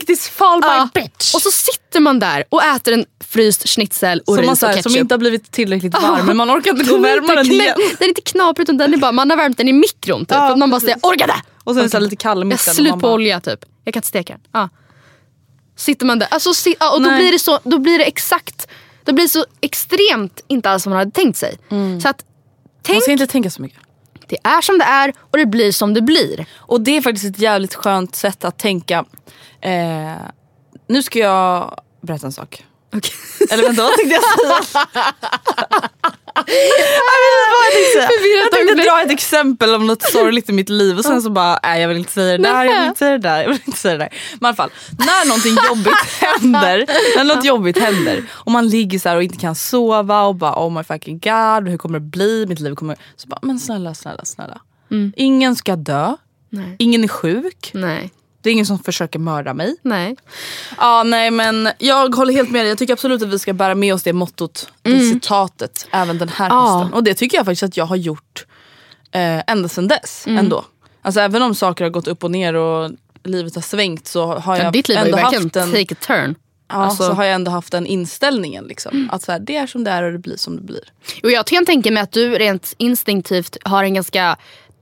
This 0.09 0.29
fall 0.29 0.61
my 0.61 0.67
Ja. 0.67 0.89
bitch. 0.95 1.35
Och 1.35 1.43
så 1.43 1.51
sitter 1.51 2.01
man 2.01 2.19
där 2.19 2.45
och 2.49 2.63
äter 2.65 2.95
en 2.95 3.05
fryst 3.25 3.69
schnitzel 3.69 4.21
och 4.27 4.35
som, 4.35 4.45
man, 4.45 4.53
ris 4.53 4.61
så 4.61 4.67
och 4.67 4.71
här, 4.71 4.77
ketchup. 4.77 4.93
som 4.93 5.01
inte 5.01 5.15
har 5.15 5.19
blivit 5.19 5.51
tillräckligt 5.53 5.95
varm 6.03 6.27
men 6.27 6.37
man 6.37 6.51
orkar 6.51 6.71
inte 6.71 6.85
gå 6.85 6.95
och 6.97 7.05
värma 7.05 7.35
den 7.35 7.47
igen. 7.47 7.75
Den 7.77 8.05
är 8.05 8.09
inte 8.09 8.21
knaprig 8.21 8.63
utan 8.65 8.77
den 8.79 8.95
är 8.95 8.99
bara, 8.99 9.13
man 9.13 9.31
har 9.31 9.37
värmt 9.37 9.57
den 9.57 9.69
i 9.69 9.73
mikron 9.73 10.21
typ. 10.21 10.31
Ja, 10.31 10.53
att 10.53 10.59
man 10.59 10.71
bara 10.71 10.81
säger 10.81 10.97
orkade! 11.03 11.35
Och 11.65 11.73
sen 11.75 11.79
är 11.79 11.83
det 11.83 11.91
så 11.91 11.97
här 11.97 12.03
lite 12.05 12.17
kall 12.17 12.43
i 12.45 12.47
Jag 12.47 12.53
och 12.55 12.61
slut 12.61 12.91
man 12.91 13.01
på 13.01 13.07
bara- 13.07 13.13
olja 13.15 13.41
typ. 13.41 13.61
Jag 13.85 13.95
kan 13.95 13.99
inte 13.99 14.09
steka 14.09 14.33
den. 14.33 14.43
Ja. 14.53 14.69
Sitter 15.77 16.07
man 16.07 16.19
där. 16.19 16.29
Alltså, 16.31 16.55
si, 16.55 16.75
och 16.95 17.03
då 17.03 17.09
Nej. 17.09 17.19
blir, 17.21 17.33
det 17.33 17.39
så, 17.39 17.59
då 17.65 17.79
blir 17.79 17.99
det 17.99 18.05
exakt, 18.05 18.69
då 19.05 19.13
blir 19.13 19.25
det 19.25 19.29
så 19.29 19.45
extremt 19.61 20.41
inte 20.49 20.71
alls 20.71 20.83
som 20.83 20.91
man 20.91 20.99
hade 20.99 21.11
tänkt 21.11 21.37
sig. 21.39 21.59
Så 22.03 22.09
att 22.09 22.23
Man 22.23 22.23
tänk, 22.83 23.03
ska 23.03 23.13
inte 23.13 23.27
tänka 23.27 23.51
så 23.51 23.63
mycket. 23.63 23.79
det 24.29 24.37
är 24.45 24.61
som 24.61 24.79
det 24.79 24.85
är 24.85 25.13
och 25.31 25.39
det 25.39 25.47
blir 25.47 25.73
som 25.73 25.95
det 25.95 26.01
blir. 26.03 26.47
Och 26.57 26.81
det 26.81 26.97
är 26.97 27.03
faktiskt 27.03 27.27
ett 27.27 27.39
jävligt 27.39 27.75
skönt 27.75 28.17
sätt 28.17 28.45
att 28.45 28.59
tänka. 28.59 29.05
Eh, 29.61 30.17
nu 30.87 31.03
ska 31.03 31.19
jag 31.19 31.81
berätta 32.01 32.27
en 32.27 32.33
sak. 32.33 32.65
Eller 33.51 33.63
vänta 33.63 33.83
vad 33.83 33.93
tänkte 33.93 34.15
jag 34.15 34.65
säga? 34.65 34.85
jag 36.47 37.73
tänkte 37.73 38.29
Jag 38.29 38.53
tänkte 38.53 38.75
dra 38.75 39.03
ett 39.03 39.11
exempel 39.11 39.75
om 39.75 39.87
något 39.87 40.03
sorgligt 40.03 40.49
i 40.49 40.53
mitt 40.53 40.69
liv 40.69 40.99
och 40.99 41.05
sen 41.05 41.23
så 41.23 41.31
bara, 41.31 41.61
nej 41.63 41.81
jag 41.81 41.89
vill 41.89 41.97
inte 41.97 42.13
säga 42.13 42.39
det 42.39 42.43
där, 42.43 42.65
jag 42.65 42.79
vill 42.81 42.89
inte 42.89 42.99
säga 42.99 43.11
det 43.11 43.19
där, 43.19 43.43
jag 43.43 43.49
vill 43.49 43.61
inte 43.67 43.79
säga 43.79 43.95
det 43.95 44.05
där. 44.05 44.13
Men 44.41 44.47
i 44.47 44.49
alla 44.49 44.57
fall, 44.57 44.71
när 44.99 45.27
någonting 45.27 45.57
jobbigt 45.69 45.95
händer, 46.21 46.87
när 47.17 47.25
något 47.35 47.45
jobbigt 47.45 47.79
händer 47.79 48.25
och 48.31 48.53
man 48.53 48.69
ligger 48.69 48.99
så 48.99 49.09
här 49.09 49.17
och 49.17 49.23
inte 49.23 49.39
kan 49.39 49.55
sova 49.55 50.23
och 50.23 50.35
bara 50.35 50.67
oh 50.67 50.71
my 50.73 50.85
fucking 50.85 51.19
god, 51.19 51.69
hur 51.69 51.77
kommer 51.77 51.99
det 51.99 52.07
bli? 52.07 52.47
Mitt 52.49 52.61
liv 52.61 52.75
kommer... 52.75 52.97
Så 53.17 53.29
bara, 53.29 53.41
men 53.43 53.59
snälla, 53.59 53.95
snälla, 53.95 54.25
snälla. 54.25 54.61
Ingen 55.17 55.57
ska 55.57 55.77
dö, 55.77 56.17
Nej. 56.51 56.77
ingen 56.79 57.05
är 57.05 57.09
sjuk, 57.09 57.71
Nej. 57.75 58.13
Det 58.43 58.51
är 58.51 58.53
ingen 58.53 58.67
som 58.67 58.79
försöker 58.79 59.19
mörda 59.19 59.55
mig. 59.55 59.77
Nej. 59.83 60.17
Ja 60.79 61.03
nej 61.03 61.31
men 61.31 61.69
jag 61.79 62.15
håller 62.15 62.33
helt 62.33 62.51
med 62.51 62.61
dig. 62.61 62.69
Jag 62.69 62.79
tycker 62.79 62.93
absolut 62.93 63.23
att 63.23 63.29
vi 63.29 63.39
ska 63.39 63.53
bära 63.53 63.75
med 63.75 63.95
oss 63.95 64.03
det 64.03 64.13
mottot, 64.13 64.73
det 64.83 65.01
citatet 65.01 65.87
även 65.91 66.19
den 66.19 66.29
här 66.29 66.47
Mm. 66.47 66.57
Ja. 66.59 66.79
hösten. 66.79 66.93
Och 66.95 67.05
det 67.05 67.15
tycker 67.15 67.37
jag 67.37 67.47
faktiskt 67.47 67.63
att 67.63 67.77
jag 67.77 67.85
har 67.87 67.97
gjort 67.97 68.47
eh, 69.13 69.43
ända 69.47 69.69
sedan 69.69 69.89
dess. 69.89 70.27
Mm. 70.27 70.39
Ändå. 70.39 70.65
Alltså 71.03 71.21
även 71.21 71.43
om 71.43 71.55
saker 71.55 71.85
har 71.85 71.91
gått 71.91 72.09
upp 72.09 72.25
och 72.25 72.31
ner 72.31 72.55
och 72.55 72.91
livet 73.25 73.55
har 73.55 73.63
svängt 73.63 74.07
så 74.07 74.27
har 74.27 74.57
Ja, 74.57 74.63
jag 74.63 74.73
ditt 74.73 74.89
liv 74.89 74.99
har 74.99 75.05
ändå 75.05 75.17
verkligen 75.17 75.45
haft 75.45 75.57
en, 75.57 75.73
take 75.73 75.95
a 75.95 75.97
turn. 76.07 76.35
ja, 76.69 76.75
alltså- 76.75 77.07
så 77.07 77.13
har 77.13 77.25
jag 77.25 77.35
ändå 77.35 77.51
haft 77.51 77.73
den 77.73 77.87
inställningen. 77.87 78.65
Liksom. 78.65 79.09
Att 79.13 79.23
så 79.23 79.33
här, 79.33 79.39
det 79.39 79.57
är 79.57 79.67
som 79.67 79.85
det 79.85 79.91
är 79.91 80.03
och 80.03 80.13
det 80.13 80.19
blir 80.19 80.37
som 80.37 80.57
det 80.57 80.63
blir. 80.63 80.83
Och 81.23 81.31
jag 81.31 81.47
kan 81.47 81.67
tänka 81.67 81.91
mig 81.91 82.03
att 82.03 82.13
du 82.13 82.31
rent 82.39 82.75
instinktivt 82.79 83.57
har 83.65 83.85
en 83.85 83.95
ganska 83.95 84.37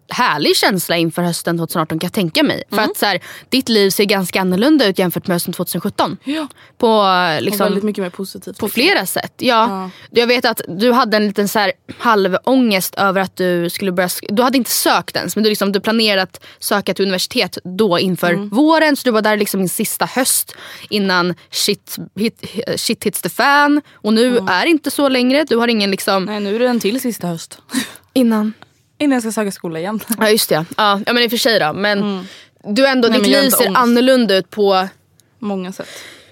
härlig 0.08 0.56
känsla 0.56 0.96
inför 0.96 1.22
hösten 1.22 1.58
2018 1.58 1.98
kan 1.98 2.06
jag 2.06 2.12
tänka 2.12 2.42
mig. 2.42 2.62
Mm. 2.70 2.84
För 2.84 2.90
att 2.90 2.96
så 2.98 3.06
här, 3.06 3.20
ditt 3.48 3.68
liv 3.68 3.90
ser 3.90 4.04
ganska 4.04 4.40
annorlunda 4.40 4.86
ut 4.86 4.98
jämfört 4.98 5.26
med 5.26 5.34
hösten 5.34 5.52
2017. 5.54 6.16
Ja. 6.24 6.48
På, 6.78 6.88
Och 6.88 7.42
liksom, 7.42 7.64
väldigt 7.64 7.84
mycket 7.84 8.02
mer 8.02 8.10
positivt. 8.10 8.58
på 8.58 8.68
flera 8.68 9.06
sätt. 9.06 9.32
Ja. 9.36 9.90
Jag 10.10 10.26
vet 10.26 10.44
att 10.44 10.60
du 10.68 10.92
hade 10.92 11.16
en 11.16 11.26
liten 11.26 11.48
så 11.48 11.58
här 11.58 11.72
halvångest 11.98 12.94
över 12.94 13.20
att 13.20 13.36
du 13.36 13.70
skulle 13.70 13.92
börja... 13.92 14.08
Du 14.28 14.42
hade 14.42 14.58
inte 14.58 14.70
sökt 14.70 15.16
ens 15.16 15.36
men 15.36 15.42
du, 15.44 15.50
liksom, 15.50 15.72
du 15.72 15.80
planerade 15.80 16.22
att 16.22 16.44
söka 16.58 16.94
till 16.94 17.04
universitet 17.04 17.58
då 17.64 17.98
inför 17.98 18.26
Mm. 18.32 18.48
våren. 18.48 18.96
Så 18.96 19.02
du 19.04 19.10
var 19.10 19.22
där 19.22 19.36
liksom 19.36 19.60
min 19.60 19.68
sista 19.68 20.04
höst 20.06 20.54
innan 20.90 21.34
shit, 21.50 21.96
hit, 22.16 22.44
shit 22.76 23.04
hits 23.04 23.22
the 23.22 23.28
fan. 23.28 23.82
Och 23.94 24.12
nu 24.14 24.36
är 24.36 24.64
det 24.64 24.70
inte 24.70 24.90
så 24.90 25.08
längre. 25.08 25.44
Du 25.48 25.56
har 25.56 25.68
ingen 25.68 25.90
liksom... 25.90 26.24
Nej 26.24 26.40
nu 26.40 26.54
är 26.54 26.58
det 26.58 26.68
en 26.68 26.80
till 26.80 27.00
sista 27.00 27.26
höst. 27.26 27.58
Innan? 28.12 28.52
Innan 28.98 29.12
jag 29.14 29.22
ska 29.22 29.32
söka 29.32 29.52
skola 29.52 29.78
igen. 29.78 30.00
Ja 30.18 30.30
just 30.30 30.48
det. 30.48 30.64
Ja, 30.76 31.00
ja 31.06 31.12
men 31.12 31.22
i 31.22 31.26
och 31.26 31.30
för 31.30 31.38
sig 31.38 31.58
då. 31.60 31.72
Men 31.72 32.26
du 32.64 32.86
ändå, 32.86 33.08
Mm. 33.08 33.20
Nej, 33.22 33.30
ditt 33.30 33.42
liv 33.42 33.50
ser 33.50 33.66
ångest. 33.66 33.78
annorlunda 33.80 34.36
ut 34.36 34.50
på... 34.50 34.88
Många 35.38 35.72
sätt. 35.72 35.88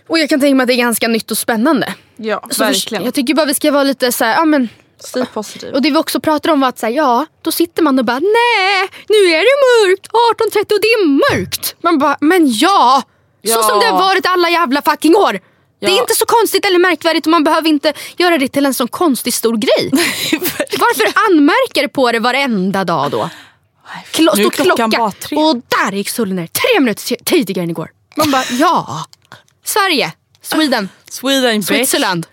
Och 0.09 0.18
jag 0.18 0.29
kan 0.29 0.40
tänka 0.40 0.55
mig 0.55 0.64
att 0.64 0.68
det 0.68 0.74
är 0.74 0.79
ganska 0.79 1.09
nytt 1.09 1.31
och 1.31 1.38
spännande. 1.38 1.94
Ja, 2.16 2.42
Så 2.50 2.64
verkligen. 2.64 3.05
Jag 3.05 3.14
tycker 3.14 3.35
bara 3.35 3.46
vi 3.46 3.55
ska 3.55 3.70
vara 3.70 3.83
lite 3.83 4.12
så 4.12 4.24
här, 4.24 4.35
ja 4.35 4.44
men 4.44 4.68
Stay 4.98 5.24
positiv. 5.35 5.74
Och 5.74 5.83
det 5.83 5.90
vi 5.90 5.96
också 5.96 6.20
pratar 6.20 6.50
om 6.53 6.61
var 6.61 6.68
att 6.68 6.79
säga, 6.79 6.90
ja, 6.96 7.27
då 7.42 7.53
sitter 7.53 7.83
man 7.83 7.98
och 7.98 8.05
bara 8.05 8.18
nej, 8.18 8.88
nu 9.09 9.16
är 9.16 9.38
det 9.40 9.88
mörkt, 9.88 10.09
18.30 10.53 10.59
och 10.74 10.81
det 10.83 10.88
är 10.88 11.07
mörkt. 11.37 11.77
Man 11.83 11.98
bara, 11.98 12.16
men 12.20 12.48
ja, 12.53 13.03
så 13.46 13.50
Ja. 13.50 13.62
som 13.62 13.81
det 13.81 13.87
har 13.87 13.98
varit 13.98 14.27
alla 14.29 14.48
jävla 14.50 14.83
fucking 14.83 15.16
år. 15.16 15.40
Det 15.80 15.87
är 15.87 15.90
Ja. 15.90 16.00
inte 16.00 16.14
så 16.14 16.26
konstigt 16.26 16.64
eller 16.64 16.78
märkvärdigt 16.78 17.26
och 17.26 17.30
man 17.30 17.44
behöver 17.44 17.68
inte 17.68 17.92
göra 18.16 18.38
det 18.38 18.48
till 18.48 18.66
en 18.66 18.74
sån 18.74 18.88
konstig 18.88 19.34
stor 19.34 19.56
grej. 19.56 19.90
Varför 20.78 21.12
anmärker 21.30 21.88
på 21.88 22.12
det 22.12 22.18
varenda 22.18 22.84
dag 22.84 23.10
då? 23.10 23.30
Klo- 24.12 24.32
Nu 24.37 24.44
är 24.44 24.50
klockan 24.50 24.90
klocka 24.90 24.98
bara 24.98 25.10
tre. 25.10 25.37
och 25.37 25.56
där 25.56 25.92
gick 25.92 26.08
solen 26.08 26.37
ner 26.37 26.46
tre 26.46 26.80
minuter 26.80 27.16
tidigare 27.24 27.64
än 27.64 27.70
igår. 27.70 27.90
Man 28.16 28.30
bara, 28.30 28.44
ja. 28.50 29.06
Sverige, 29.64 30.12
Sweden, 30.42 30.88
Sweden 31.10 31.56
bitch. 31.60 31.68
Switzerland. 31.68 32.26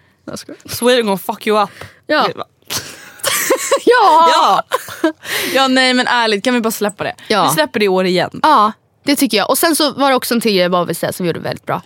Sweden 0.65 1.05
gonna 1.05 1.17
fuck 1.17 1.47
you 1.47 1.63
up. 1.63 1.69
Ja. 2.07 2.27
Du? 2.27 2.33
Ja. 3.85 4.29
Ja. 4.33 4.63
ja 5.53 5.67
nej 5.67 5.93
men 5.93 6.07
ärligt 6.07 6.43
kan 6.43 6.53
vi 6.53 6.59
bara 6.61 6.71
släppa 6.71 7.03
det? 7.03 7.15
Ja. 7.27 7.47
Vi 7.49 7.53
släpper 7.55 7.79
det 7.79 7.85
i 7.85 7.89
år 7.89 8.05
igen. 8.05 8.39
Ja, 8.43 8.71
det 9.03 9.15
tycker 9.15 9.37
jag. 9.37 9.49
Och 9.49 9.57
sen 9.57 9.75
så 9.75 9.91
var 9.91 10.09
det 10.09 10.15
också 10.15 10.33
en 10.33 10.41
till 10.41 10.55
grej 10.55 10.69
vad 10.69 10.87
vi 10.87 10.93
säga, 10.93 11.13
som 11.13 11.23
vi 11.23 11.27
gjorde 11.29 11.39
väldigt 11.39 11.65
bra. 11.65 11.81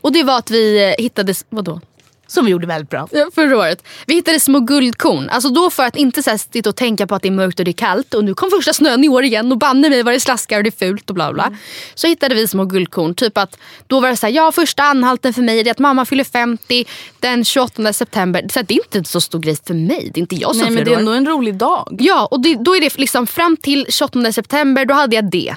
Och 0.00 0.12
det 0.12 0.22
var 0.22 0.38
att 0.38 0.50
vi 0.50 0.84
eh, 0.84 1.02
hittade, 1.02 1.34
vadå? 1.48 1.80
Som 2.28 2.44
vi 2.44 2.50
gjorde 2.50 2.66
väldigt 2.66 2.90
bra. 2.90 3.08
Ja, 3.12 3.30
förra 3.34 3.58
året. 3.58 3.82
Vi 4.06 4.14
hittade 4.14 4.40
små 4.40 4.60
guldkorn. 4.60 5.28
Alltså 5.28 5.48
då 5.48 5.70
för 5.70 5.82
att 5.82 5.96
inte 5.96 6.22
så 6.22 6.30
här 6.30 6.38
sitta 6.38 6.68
och 6.68 6.76
tänka 6.76 7.06
på 7.06 7.14
att 7.14 7.22
det 7.22 7.28
är 7.28 7.32
mörkt 7.32 7.58
och 7.58 7.64
det 7.64 7.70
är 7.70 7.72
kallt 7.72 8.14
och 8.14 8.24
nu 8.24 8.34
kom 8.34 8.50
första 8.50 8.72
snön 8.72 9.04
i 9.04 9.08
år 9.08 9.24
igen 9.24 9.52
och 9.52 9.58
banne 9.58 9.90
mig 9.90 10.02
vad 10.02 10.14
det 10.14 10.20
slaskar 10.20 10.58
och 10.58 10.64
det 10.64 10.68
är 10.68 10.86
fult 10.86 11.10
och 11.10 11.14
bla 11.14 11.32
bla. 11.32 11.52
Så 11.94 12.06
hittade 12.06 12.34
vi 12.34 12.48
små 12.48 12.64
guldkorn. 12.64 13.14
Typ 13.14 13.38
att 13.38 13.58
då 13.86 14.00
var 14.00 14.08
det 14.08 14.16
så 14.16 14.26
här, 14.26 14.34
ja 14.34 14.52
första 14.52 14.82
anhalten 14.82 15.34
för 15.34 15.42
mig 15.42 15.60
är 15.60 15.70
att 15.70 15.78
mamma 15.78 16.04
fyller 16.04 16.24
50 16.24 16.84
den 17.20 17.44
28 17.44 17.92
september. 17.92 18.46
Så 18.52 18.58
här, 18.58 18.66
det 18.68 18.74
är 18.74 18.96
inte 18.96 19.10
så 19.10 19.20
stor 19.20 19.38
grej 19.38 19.56
för 19.66 19.74
mig. 19.74 20.10
Det 20.14 20.18
är 20.18 20.22
inte 20.22 20.36
jag 20.36 20.50
som 20.50 20.62
Nej 20.64 20.70
men 20.70 20.84
det 20.84 20.92
är 20.92 20.98
ändå 20.98 21.12
en 21.12 21.26
rolig 21.26 21.54
dag. 21.54 21.96
Ja, 22.00 22.26
och 22.30 22.40
det, 22.40 22.54
då 22.54 22.76
är 22.76 22.80
det 22.80 22.98
liksom 22.98 23.26
fram 23.26 23.56
till 23.56 23.86
28 23.88 24.32
september, 24.32 24.84
då 24.84 24.94
hade 24.94 25.16
jag 25.16 25.30
det. 25.30 25.54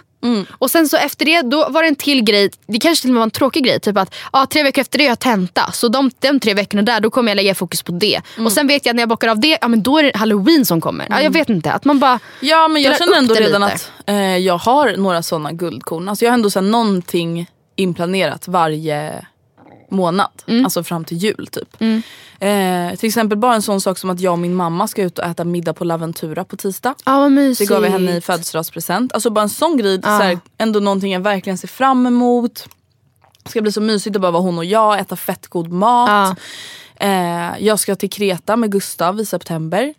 Och 0.51 0.71
sen 0.71 0.89
så 0.89 0.97
efter 0.97 1.25
det, 1.25 1.41
då 1.41 1.69
var 1.69 1.81
det 1.81 1.87
en 1.87 1.95
till 1.95 2.23
grej, 2.23 2.51
det 2.67 2.79
kanske 2.79 3.01
till 3.01 3.09
och 3.09 3.13
med 3.13 3.19
var 3.19 3.25
en 3.25 3.31
tråkig 3.31 3.65
grej. 3.65 3.79
Typ 3.79 3.97
att 3.97 4.15
ja, 4.33 4.45
tre 4.45 4.63
veckor 4.63 4.81
efter 4.81 4.97
det 4.97 5.03
har 5.03 5.09
jag 5.09 5.19
tenta. 5.19 5.71
Så 5.71 5.87
de, 5.87 6.11
de 6.19 6.39
tre 6.39 6.53
veckorna 6.53 6.81
där, 6.81 6.99
då 6.99 7.09
kommer 7.09 7.31
jag 7.31 7.35
lägga 7.35 7.55
fokus 7.55 7.83
på 7.83 7.91
det. 7.91 8.21
Och 8.37 8.51
sen 8.51 8.67
vet 8.67 8.85
jag 8.85 8.91
att 8.91 8.95
när 8.95 9.01
jag 9.01 9.09
bockar 9.09 9.27
av 9.27 9.39
det, 9.39 9.57
ja 9.61 9.67
men 9.67 9.83
då 9.83 9.97
är 9.97 10.03
det 10.03 10.17
halloween 10.17 10.65
som 10.65 10.81
kommer. 10.81 11.07
Ja, 11.09 11.21
jag 11.21 11.31
vet 11.31 11.49
inte, 11.49 11.71
att 11.71 11.85
man 11.85 11.99
bara... 11.99 12.19
Ja 12.39 12.67
men 12.67 12.81
jag 12.81 12.97
känner 12.97 13.17
ändå 13.17 13.33
redan 13.33 13.61
lite. 13.61 13.73
att 13.73 13.91
eh, 14.05 14.37
jag 14.37 14.57
har 14.57 14.97
några 14.97 15.23
sådana 15.23 15.51
guldkorn. 15.51 16.09
Alltså 16.09 16.25
jag 16.25 16.31
har 16.31 16.33
ändå 16.33 16.49
så 16.49 16.59
här, 16.59 16.67
någonting 16.67 17.47
inplanerat 17.75 18.47
varje 18.47 19.25
månad. 19.91 20.29
Mm. 20.47 20.65
Alltså 20.65 20.83
fram 20.83 21.05
till 21.05 21.17
jul 21.17 21.47
typ. 21.51 21.81
Eh, 22.39 22.95
till 22.97 23.07
exempel 23.07 23.37
bara 23.37 23.55
en 23.55 23.61
sån 23.61 23.81
sak 23.81 23.97
som 23.97 24.09
att 24.09 24.19
jag 24.19 24.31
och 24.33 24.39
min 24.39 24.55
mamma 24.55 24.87
ska 24.87 25.01
ut 25.03 25.19
och 25.19 25.25
äta 25.25 25.43
middag 25.43 25.73
på 25.73 25.83
Laventura 25.83 26.43
på 26.43 26.57
tisdag. 26.57 26.95
Ja 27.05 27.19
vad 27.19 27.23
Det 27.31 27.35
mysigt. 27.35 27.69
gav 27.69 27.83
jag 27.83 27.91
henne 27.91 28.15
i 28.17 28.21
födelsedagspresent. 28.21 29.13
Alltså 29.13 29.29
bara 29.29 29.41
en 29.41 29.49
sån 29.49 29.77
grej, 29.77 30.01
så 30.01 30.09
här, 30.09 30.39
ändå 30.57 30.79
någonting 30.79 31.11
jag 31.13 31.19
verkligen 31.19 31.57
ser 31.57 31.67
fram 31.67 32.05
emot. 32.05 32.67
Det 33.43 33.49
ska 33.49 33.61
bli 33.61 33.71
så 33.71 33.81
mysigt 33.81 34.15
att 34.15 34.21
bara 34.21 34.31
vara 34.31 34.43
hon 34.43 34.57
och 34.57 34.65
jag, 34.65 34.99
äta 34.99 35.15
fett 35.15 35.47
god 35.47 35.71
mat. 35.71 36.37
Eh, 36.95 37.59
jag 37.59 37.79
ska 37.79 37.95
till 37.95 38.09
Kreta 38.09 38.55
med 38.55 38.71
Gustav 38.71 39.19
i 39.19 39.25
september. 39.25 39.93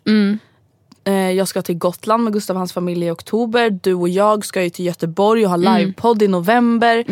Eh, 1.03 1.13
jag 1.31 1.47
ska 1.47 1.61
till 1.61 1.77
Gotland 1.77 2.23
med 2.23 2.33
Gustav 2.33 2.55
och 2.55 2.59
hans 2.59 2.73
familj 2.73 3.05
i 3.05 3.11
oktober. 3.11 3.69
Du 3.69 3.93
och 3.93 4.09
jag 4.09 4.45
ska 4.45 4.63
ju 4.63 4.69
till 4.69 4.85
Göteborg 4.85 5.43
och 5.45 5.49
ha 5.49 5.57
livepodd 5.57 6.21
i 6.21 6.27
november. 6.27 7.05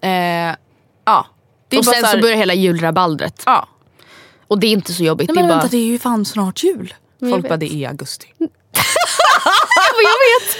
Eh, 0.00 0.54
ja. 1.04 1.26
Det 1.72 1.78
och 1.78 1.84
sen 1.84 1.94
så 1.94 2.00
så, 2.00 2.06
här- 2.06 2.20
börjar 2.20 2.36
hela 2.36 2.54
julrabaldret. 2.54 3.42
Ja. 3.46 3.68
Och 4.46 4.58
det 4.58 4.66
är 4.66 4.70
inte 4.70 4.92
så 4.92 5.02
jobbigt. 5.02 5.28
Nej, 5.28 5.34
det 5.34 5.40
är 5.40 5.42
men 5.42 5.48
bara... 5.48 5.58
vänta 5.58 5.76
det 5.76 5.82
är 5.82 5.86
ju 5.86 5.98
fan 5.98 6.24
snart 6.24 6.62
jul. 6.62 6.94
Folk 7.20 7.48
bara 7.48 7.56
det 7.56 7.74
är 7.74 7.88
augusti. 7.88 8.26
jag 8.38 8.48
vet! 10.24 10.56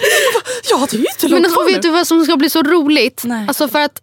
Ja 0.71 0.87
det 0.91 0.97
är 0.97 1.01
ju 1.01 1.07
inte 1.15 1.29
Men 1.29 1.45
alltså, 1.45 1.65
vet 1.65 1.83
du 1.83 1.91
vad 1.91 2.07
som 2.07 2.25
ska 2.25 2.37
bli 2.37 2.51
så 2.51 2.63
roligt? 2.63 3.23
Nej. 3.25 3.45
Alltså 3.49 3.69
för 3.69 3.81
att 3.81 4.03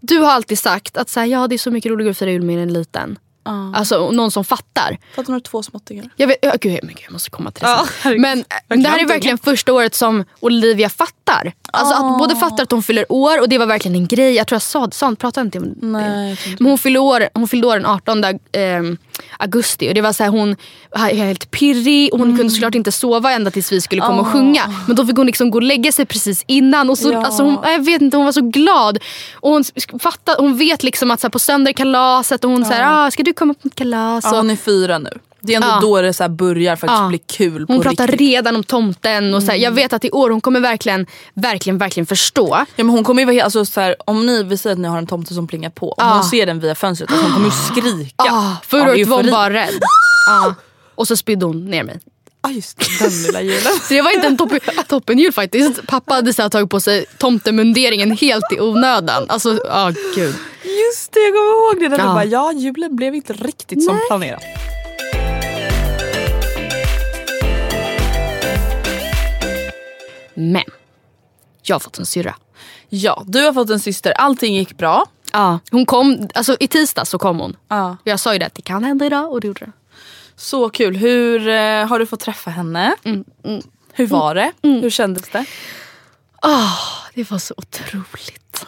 du 0.00 0.18
har 0.18 0.30
alltid 0.30 0.58
sagt 0.58 0.96
att 0.96 1.08
så 1.08 1.20
här, 1.20 1.26
ja, 1.26 1.48
det 1.48 1.54
är 1.54 1.58
så 1.58 1.70
mycket 1.70 1.90
roligare 1.90 2.10
att 2.10 2.18
fira 2.18 2.30
jul 2.30 2.42
med 2.42 2.62
en 2.62 2.72
liten. 2.72 3.18
Alltså 3.74 4.10
någon 4.10 4.30
som 4.30 4.44
fattar. 4.44 4.98
Fattar 5.14 5.32
du 5.32 5.40
två 5.40 5.62
småttingar? 5.62 6.10
Jag, 6.16 6.26
vet, 6.26 6.38
ja, 6.42 6.52
gud, 6.60 6.78
men 6.82 6.94
gud, 6.94 7.04
jag 7.04 7.12
måste 7.12 7.30
komma 7.30 7.50
till 7.50 7.62
det 7.62 7.68
sen. 7.68 7.86
herregud. 8.00 8.44
Men 8.68 8.82
det 8.82 8.88
här 8.88 8.98
är 9.02 9.06
verkligen 9.06 9.38
första 9.38 9.72
året 9.72 9.94
som 9.94 10.24
Olivia 10.40 10.88
fattar. 10.88 11.52
Alltså 11.72 11.94
att 11.94 12.18
både 12.18 12.36
fattar 12.36 12.62
att 12.62 12.70
hon 12.70 12.82
fyller 12.82 13.12
år 13.12 13.40
och 13.40 13.48
det 13.48 13.58
var 13.58 13.66
verkligen 13.66 13.94
en 13.94 14.06
grej. 14.06 14.34
Jag 14.34 14.46
tror 14.46 14.54
jag 14.54 14.62
sa, 14.62 14.90
sa 14.90 15.14
pratade 15.14 15.44
inte 15.44 15.58
om 15.58 15.64
det. 15.64 15.86
Nej, 15.86 16.38
Men 16.58 16.68
hon 16.68 16.78
fyllde 16.78 16.98
år, 16.98 17.28
hon 17.34 17.48
fyllde 17.48 17.66
år 17.66 17.76
den 17.76 17.86
18 17.86 18.24
ehm, 18.52 18.98
augusti 19.38 19.90
och 19.90 19.94
det 19.94 20.00
var 20.00 20.12
så 20.12 20.22
här, 20.22 20.30
hon 20.30 20.56
var 20.90 21.06
helt 21.14 21.50
pirrig 21.50 22.12
och 22.12 22.18
hon 22.18 22.28
Mm. 22.28 22.38
kunde 22.38 22.52
såklart 22.52 22.74
inte 22.74 22.92
sova 22.92 23.32
ända 23.32 23.50
tills 23.50 23.72
vi 23.72 23.80
skulle 23.80 24.00
komma 24.02 24.20
och 24.20 24.26
sjunga. 24.26 24.62
Men 24.86 24.96
då 24.96 25.06
fick 25.06 25.16
hon 25.16 25.26
liksom 25.26 25.50
gå 25.50 25.58
och 25.58 25.62
lägga 25.62 25.92
sig 25.92 26.06
precis 26.06 26.44
innan. 26.46 26.90
Och 26.90 26.98
så, 26.98 27.12
Ja. 27.12 27.24
alltså 27.24 27.42
hon, 27.42 27.58
jag 27.62 27.84
vet 27.84 28.02
inte, 28.02 28.16
hon 28.16 28.24
var 28.26 28.32
så 28.32 28.40
glad. 28.42 28.98
Och 29.34 29.50
hon, 29.50 29.64
fattar, 30.00 30.36
hon 30.38 30.56
vet 30.56 30.82
liksom 30.82 31.10
att 31.10 31.20
så 31.20 31.26
här, 31.26 31.30
på 31.30 31.38
söndag 31.38 31.70
är 31.70 31.72
kalaset 31.72 32.44
och 32.44 32.50
hon 32.50 32.62
ja. 32.62 32.68
säger 32.68 33.06
ah, 33.06 33.10
ska 33.10 33.22
du 33.22 33.32
komma 33.32 33.54
på 33.54 33.60
mitt 33.62 33.74
kalas? 33.74 34.24
Ja, 34.24 34.36
hon 34.36 34.50
är 34.50 34.56
fyra 34.56 34.98
nu. 34.98 35.10
Det 35.40 35.52
är 35.52 35.56
ändå 35.56 35.68
Ja. 35.68 35.78
då 35.80 36.00
det 36.02 36.12
så 36.12 36.28
börjar 36.28 36.76
faktiskt 36.76 37.00
Ja. 37.00 37.08
bli 37.08 37.18
kul 37.18 37.64
hon 37.68 37.80
pratar 37.82 38.06
riktigt. 38.06 38.20
redan 38.20 38.56
om 38.56 38.62
tomten. 38.64 39.34
Och 39.34 39.42
så 39.42 39.50
här, 39.50 39.58
Jag 39.58 39.70
vet 39.70 39.92
att 39.92 40.04
i 40.04 40.10
år 40.10 40.30
hon 40.30 40.40
kommer 40.40 40.60
verkligen, 40.60 41.06
verkligen, 41.34 41.78
verkligen 41.78 42.06
förstå. 42.06 42.48
Ja, 42.76 42.84
men 42.84 42.88
hon 42.88 43.04
kommer 43.04 43.32
ju 43.32 43.40
alltså, 43.40 43.64
så 43.64 43.80
här, 43.80 43.96
om 44.04 44.26
ni 44.26 44.42
vi 44.42 44.58
säger 44.58 44.74
att 44.74 44.80
ni 44.80 44.88
har 44.88 44.98
en 44.98 45.06
tomte 45.06 45.34
som 45.34 45.46
plingar 45.46 45.70
på, 45.70 45.88
om 45.88 45.94
Ja. 45.98 46.14
hon 46.14 46.24
ser 46.24 46.46
den 46.46 46.60
via 46.60 46.74
fönstret, 46.74 47.10
alltså, 47.10 47.24
hon 47.26 47.32
kommer 47.34 47.46
ju 47.46 47.52
skrika. 47.72 48.24
Ah, 48.32 48.52
förra 48.66 48.90
året 48.90 49.08
var 49.08 49.16
hon 49.22 49.30
bara 49.30 49.50
rädd. 49.52 49.80
Ah. 50.30 50.52
Och 50.94 51.08
så 51.08 51.16
spydde 51.16 51.46
hon 51.46 51.64
ner 51.70 51.84
mig. 51.84 52.00
Ah, 52.40 52.50
just 52.50 52.78
det, 52.78 53.04
den 53.04 53.22
lilla 53.22 53.40
julen. 53.42 53.72
Så 53.82 53.94
det 53.94 54.02
var 54.02 54.10
inte 54.14 54.26
en 54.26 54.36
toppen, 54.36 54.60
toppenjul 54.88 55.32
faktiskt. 55.32 55.86
Pappa 55.86 56.14
hade 56.14 56.32
så 56.32 56.42
här 56.42 56.48
tagit 56.48 56.70
på 56.70 56.80
sig 56.80 57.04
tomtemunderingen 57.18 58.10
helt 58.16 58.44
i 58.52 58.60
onödan. 58.60 59.26
Alltså, 59.28 59.60
ja 59.64 59.92
gud. 60.14 60.34
Just 60.64 61.12
det, 61.12 61.20
jag 61.20 61.34
kommer 61.34 61.50
ihåg 61.52 61.80
det. 61.80 61.88
Där 61.96 61.98
Ja. 62.04 62.04
ja. 62.08 62.14
bara, 62.14 62.24
ja 62.24 62.52
julen 62.52 62.96
blev 62.96 63.14
inte 63.14 63.32
riktigt 63.32 63.84
som 63.84 64.00
planerat. 64.08 64.42
Men, 70.36 70.64
jag 71.62 71.74
har 71.74 71.80
fått 71.80 71.98
en 71.98 72.06
syrra. 72.06 72.34
Ja, 72.88 73.22
du 73.26 73.44
har 73.44 73.52
fått 73.52 73.70
en 73.70 73.80
syster, 73.80 74.12
allting 74.12 74.54
gick 74.56 74.76
bra. 74.78 75.06
Ja, 75.32 75.58
hon 75.70 75.86
kom, 75.86 76.28
alltså 76.34 76.56
i 76.60 76.68
tisdag 76.68 77.04
så 77.04 77.18
kom 77.18 77.38
hon. 77.38 77.56
Ja. 77.68 77.96
Jag 78.04 78.20
sa 78.20 78.32
ju 78.32 78.38
det 78.38 78.50
det 78.54 78.62
kan 78.62 78.84
hända 78.84 79.06
idag 79.06 79.32
och 79.32 79.40
det 79.40 79.46
gjorde 79.46 79.64
det. 79.64 79.72
Så 80.36 80.70
kul. 80.70 80.96
Hur 80.96 81.48
eh, 81.48 81.86
Har 81.86 81.98
du 81.98 82.06
fått 82.06 82.20
träffa 82.20 82.50
henne? 82.50 82.94
Mm, 83.04 83.24
Hur 83.92 84.06
var 84.06 84.34
det? 84.34 84.52
Hur 84.62 84.90
kändes 84.90 85.28
det? 85.28 85.44
Ah, 86.42 86.72
det 87.14 87.30
var 87.30 87.38
så 87.38 87.54
otroligt. 87.56 88.66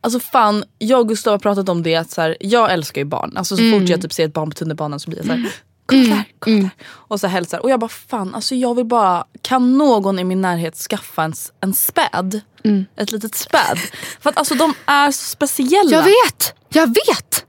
Alltså 0.00 0.20
fan, 0.20 0.64
jag 0.78 1.00
och 1.00 1.08
Gustav 1.08 1.32
har 1.32 1.38
pratat 1.38 1.68
om 1.68 1.82
det 1.82 1.96
att 1.96 2.10
så 2.10 2.20
här, 2.20 2.36
jag 2.40 2.72
älskar 2.72 3.00
ju 3.00 3.04
barn. 3.04 3.36
Alltså 3.36 3.56
så 3.56 3.62
Mm. 3.62 3.80
fort 3.80 3.88
jag 3.88 4.02
typ 4.02 4.12
ser 4.12 4.24
ett 4.24 4.32
barn 4.32 4.50
på 4.50 4.54
tunnelbanan 4.54 5.00
så 5.00 5.10
blir 5.10 5.18
jag 5.18 5.26
så 5.26 5.32
här, 5.32 5.50
kolla 5.86 6.02
där, 6.02 6.24
kolla 6.38 6.56
där. 6.56 6.70
Och 6.86 7.20
så 7.20 7.26
hälsar. 7.26 7.58
Och 7.58 7.70
jag 7.70 7.80
bara 7.80 7.88
fan, 7.88 8.34
alltså 8.34 8.54
jag 8.54 8.74
vill 8.74 8.84
bara, 8.84 9.24
kan 9.42 9.78
någon 9.78 10.18
i 10.18 10.24
min 10.24 10.40
närhet 10.40 10.76
skaffa 10.76 11.22
en, 11.22 11.34
en 11.60 11.74
späd? 11.74 12.40
Mm. 12.64 12.86
Ett 12.96 13.12
litet 13.12 13.34
späd. 13.34 13.78
För 14.20 14.30
att 14.30 14.36
alltså 14.36 14.54
de 14.54 14.74
är 14.86 15.10
så 15.10 15.24
speciella. 15.24 15.90
Jag 15.90 16.02
vet, 16.02 16.54
jag 16.68 16.86
vet. 16.86 17.44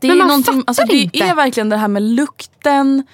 det 0.00 0.08
men 0.08 0.10
är 0.10 0.16
man 0.18 0.28
någonting, 0.28 0.54
fattar 0.54 0.64
alltså, 0.70 0.84
det 0.86 0.96
inte. 0.96 1.24
är 1.24 1.34
verkligen 1.34 1.68
det 1.68 1.76
här 1.76 1.88
med 1.88 2.02
lukten. 2.02 3.06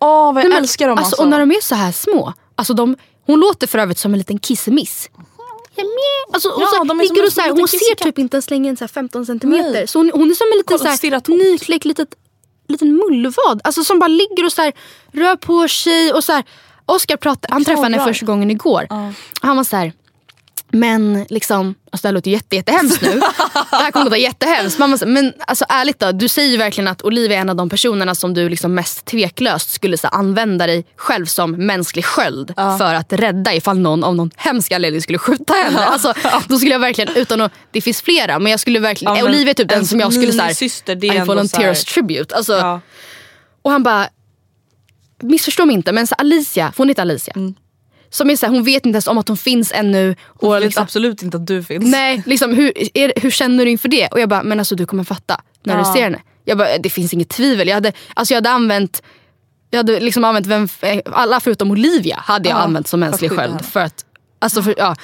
Åh 0.00 0.08
vad 0.08 0.28
jag 0.28 0.34
Nej, 0.34 0.48
men, 0.48 0.58
älskar 0.58 0.88
dem 0.88 0.98
alltså, 0.98 1.08
alltså. 1.08 1.22
Och 1.22 1.28
när 1.28 1.38
de 1.38 1.50
är 1.50 1.60
så 1.62 1.74
här 1.74 1.92
små. 1.92 2.32
Alltså 2.54 2.74
de, 2.74 2.96
hon 3.26 3.40
låter 3.40 3.66
för 3.66 3.78
övrigt 3.78 3.98
som 3.98 4.12
en 4.12 4.18
liten 4.18 4.38
kissemiss. 4.38 5.10
Alltså, 6.32 6.48
och 6.48 6.62
Ja, 6.62 6.66
så 6.66 6.84
de 6.84 6.98
ligger 7.00 7.24
och 7.24 7.32
så 7.32 7.40
här, 7.40 7.50
hon 7.50 7.68
ser 7.68 8.04
typ 8.04 8.18
inte 8.18 8.36
ens 8.36 8.50
längre 8.50 8.70
än 8.70 8.76
så 8.76 8.84
här 8.84 8.88
15 8.88 9.26
centimeter. 9.26 9.72
Nej. 9.72 9.86
Så 9.86 9.98
hon, 9.98 10.10
hon 10.14 10.30
är 10.30 10.34
som 10.34 10.46
en 10.52 10.58
liten 10.58 10.78
Kolla, 10.78 10.90
så 10.90 10.96
stirrar 10.96 11.12
här, 11.16 11.20
tomt. 11.20 11.38
nykläckt 11.42 11.84
litet, 11.84 12.08
liten 12.68 12.92
mullvad. 12.96 13.60
Alltså 13.64 13.84
som 13.84 13.98
bara 13.98 14.08
ligger 14.08 14.44
och 14.44 14.52
så 14.52 14.62
här, 14.62 14.72
rör 15.12 15.36
på 15.36 15.68
sig 15.68 16.12
och 16.12 16.24
så 16.24 16.32
här. 16.32 16.44
Oscar 16.86 17.16
pratade, 17.16 17.54
han 17.54 17.64
träffade 17.64 17.86
henne 17.86 18.04
första 18.04 18.26
gången 18.26 18.50
igår. 18.50 18.86
Han 19.40 19.56
var 19.56 19.64
så 19.64 19.76
här. 19.76 19.92
Men 20.68 21.26
liksom, 21.28 21.74
alltså 21.90 22.02
det 22.02 22.08
här 22.08 22.12
låter 22.12 22.30
jätte, 22.30 22.56
jättehemskt 22.56 23.02
nu. 23.02 23.20
det 23.70 23.76
här 23.76 23.90
kommer 23.90 24.04
låta 24.04 24.16
jättehemskt. 24.16 24.78
Måste, 24.78 25.06
men 25.06 25.32
alltså 25.46 25.64
ärligt 25.68 25.98
då, 25.98 26.12
du 26.12 26.28
säger 26.28 26.50
ju 26.50 26.56
verkligen 26.56 26.88
att 26.88 27.02
Olivia 27.02 27.36
är 27.36 27.40
en 27.40 27.50
av 27.50 27.56
de 27.56 27.68
personerna 27.68 28.14
som 28.14 28.34
du 28.34 28.48
liksom 28.48 28.74
mest 28.74 29.04
tveklöst 29.04 29.70
skulle 29.70 29.98
så, 29.98 30.08
använda 30.08 30.66
dig 30.66 30.84
själv 30.96 31.26
som 31.26 31.52
mänsklig 31.52 32.04
sköld 32.04 32.52
för 32.56 32.94
att 32.94 33.12
rädda 33.12 33.54
ifall 33.54 33.78
någon 33.78 34.04
av 34.04 34.16
någon 34.16 34.30
hemsk 34.36 34.72
anledning 34.72 35.02
skulle 35.02 35.18
skjuta 35.18 35.54
henne. 35.54 35.84
Alltså, 35.84 36.14
då 36.48 36.56
skulle 36.56 36.72
jag 36.72 36.80
verkligen, 36.80 37.16
utan 37.16 37.40
att, 37.40 37.52
det 37.70 37.80
finns 37.80 38.02
flera 38.02 38.38
men 38.38 38.50
jag 38.50 38.60
skulle 38.60 38.78
verkligen, 38.78 39.16
Ja, 39.16 39.22
men 39.22 39.32
Olivia 39.32 39.50
är 39.50 39.54
typ 39.54 39.68
den 39.68 39.86
som 39.86 40.00
jag 40.00 40.12
skulle 40.12 40.32
såhär, 40.32 40.44
minisyster, 40.44 40.94
det 40.94 41.06
I 41.06 41.20
volunteers 41.20 41.84
tribute. 41.84 42.36
Alltså, 42.36 42.52
Ja. 42.52 42.80
Och 43.62 43.70
han 43.72 43.82
bara, 43.82 44.08
missförstå 45.22 45.64
mig 45.64 45.74
inte 45.74 45.92
men 45.92 46.06
så 46.06 46.14
Alicia, 46.14 46.72
för 46.72 46.78
hon 46.78 46.88
heter 46.88 47.02
Alicia. 47.02 47.34
Som 48.10 48.30
är 48.30 48.36
så 48.36 48.46
här, 48.46 48.52
hon 48.52 48.64
vet 48.64 48.86
inte 48.86 48.96
ens 48.96 49.06
om 49.06 49.18
att 49.18 49.28
hon 49.28 49.36
finns 49.36 49.72
ännu. 49.72 50.16
Och 50.26 50.48
Och 50.48 50.60
liksom, 50.60 50.82
absolut 50.82 51.22
inte 51.22 51.36
att 51.36 51.46
du 51.46 51.62
finns. 51.62 51.84
Nej, 51.90 52.22
liksom, 52.26 52.54
hur, 52.54 52.72
är, 52.98 53.12
hur 53.20 53.30
känner 53.30 53.64
du 53.64 53.70
inför 53.70 53.88
det? 53.88 54.06
Och 54.08 54.20
jag 54.20 54.28
bara, 54.28 54.42
men 54.42 54.58
alltså 54.58 54.74
du 54.74 54.86
kommer 54.86 55.04
fatta 55.04 55.40
när 55.64 55.74
Ja. 55.78 55.78
du 55.78 55.92
ser 55.92 56.02
henne. 56.02 56.20
Jag 56.44 56.58
bara, 56.58 56.78
det 56.78 56.90
finns 56.90 57.12
inget 57.12 57.28
tvivel. 57.28 57.68
Jag 57.68 57.74
hade, 57.74 57.92
alltså, 58.14 58.34
jag 58.34 58.36
hade 58.36 58.50
använt 58.50 59.02
jag 59.70 59.78
hade 59.78 60.00
liksom 60.00 60.24
använt 60.24 60.46
vem, 60.46 60.68
alla 61.12 61.40
förutom 61.40 61.70
Olivia 61.70 62.16
hade 62.16 62.48
jag 62.48 62.58
Ja, 62.58 62.62
använt 62.62 62.88
som 62.88 63.00
mänsklig 63.00 63.30
sköld. 63.30 63.40
henne. 63.52 63.62
För 63.62 63.80
att, 63.80 64.04
alltså 64.38 64.62
för, 64.62 64.74
ja. 64.78 64.96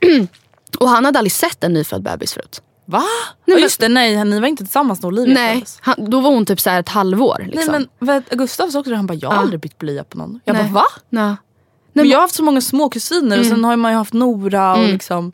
och 0.78 0.88
han 0.88 1.04
hade 1.04 1.18
aldrig 1.18 1.32
sett 1.32 1.64
en 1.64 1.72
nyfödd 1.72 2.02
bebis 2.02 2.32
förut. 2.34 2.62
Va? 2.88 2.98
Nej, 2.98 3.06
Nej, 3.46 3.54
men- 3.54 3.62
just 3.62 3.80
det, 3.80 3.88
nej 3.88 4.24
ni 4.24 4.40
var 4.40 4.48
inte 4.48 4.64
tillsammans 4.64 5.02
när 5.02 5.08
Olivia 5.08 5.34
Nej, 5.34 5.64
han, 5.80 6.10
då 6.10 6.20
var 6.20 6.30
hon 6.30 6.46
typ 6.46 6.60
så 6.60 6.70
här 6.70 6.80
ett 6.80 6.88
halvår. 6.88 7.46
Liksom. 7.52 7.72
Nej 7.72 7.86
men 7.98 8.08
vet, 8.14 8.30
Gustav 8.30 8.68
sa 8.70 8.78
också 8.78 8.90
det, 8.90 8.96
han 8.96 9.06
bara 9.06 9.14
jag 9.14 9.28
har 9.28 9.36
Ja. 9.36 9.40
aldrig 9.42 9.60
bytt 9.60 9.78
blöja 9.78 10.04
på 10.04 10.18
någon. 10.18 10.40
Jag 10.44 10.54
Nej. 10.54 10.62
bara 10.64 10.72
va? 10.72 10.84
Ja. 11.10 11.36
Men 11.96 12.02
men- 12.04 12.10
jag 12.10 12.18
har 12.18 12.22
haft 12.22 12.34
så 12.34 12.42
många 12.42 12.60
små 12.60 12.88
kusiner 12.88 13.40
och 13.40 13.46
sen 13.46 13.64
har 13.64 13.76
man 13.76 13.92
ju 13.92 13.98
haft 13.98 14.12
Nora 14.12 14.76
och 14.76 14.88
liksom. 14.88 15.32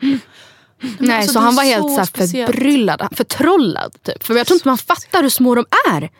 Nej, 0.99 1.17
alltså, 1.17 1.33
så 1.33 1.39
han 1.39 1.55
var 1.57 1.65
helt 1.65 2.07
så 2.07 2.07
förbryllad, 2.27 3.09
förtrollad. 3.13 3.93
Typ. 4.03 4.23
För 4.25 4.35
jag 4.35 4.47
tror 4.47 4.55
inte 4.57 4.69
man 4.69 4.79
fattar 4.79 5.23
hur 5.23 5.29
små 5.29 5.55
de 5.55 5.65
är. 5.93 6.11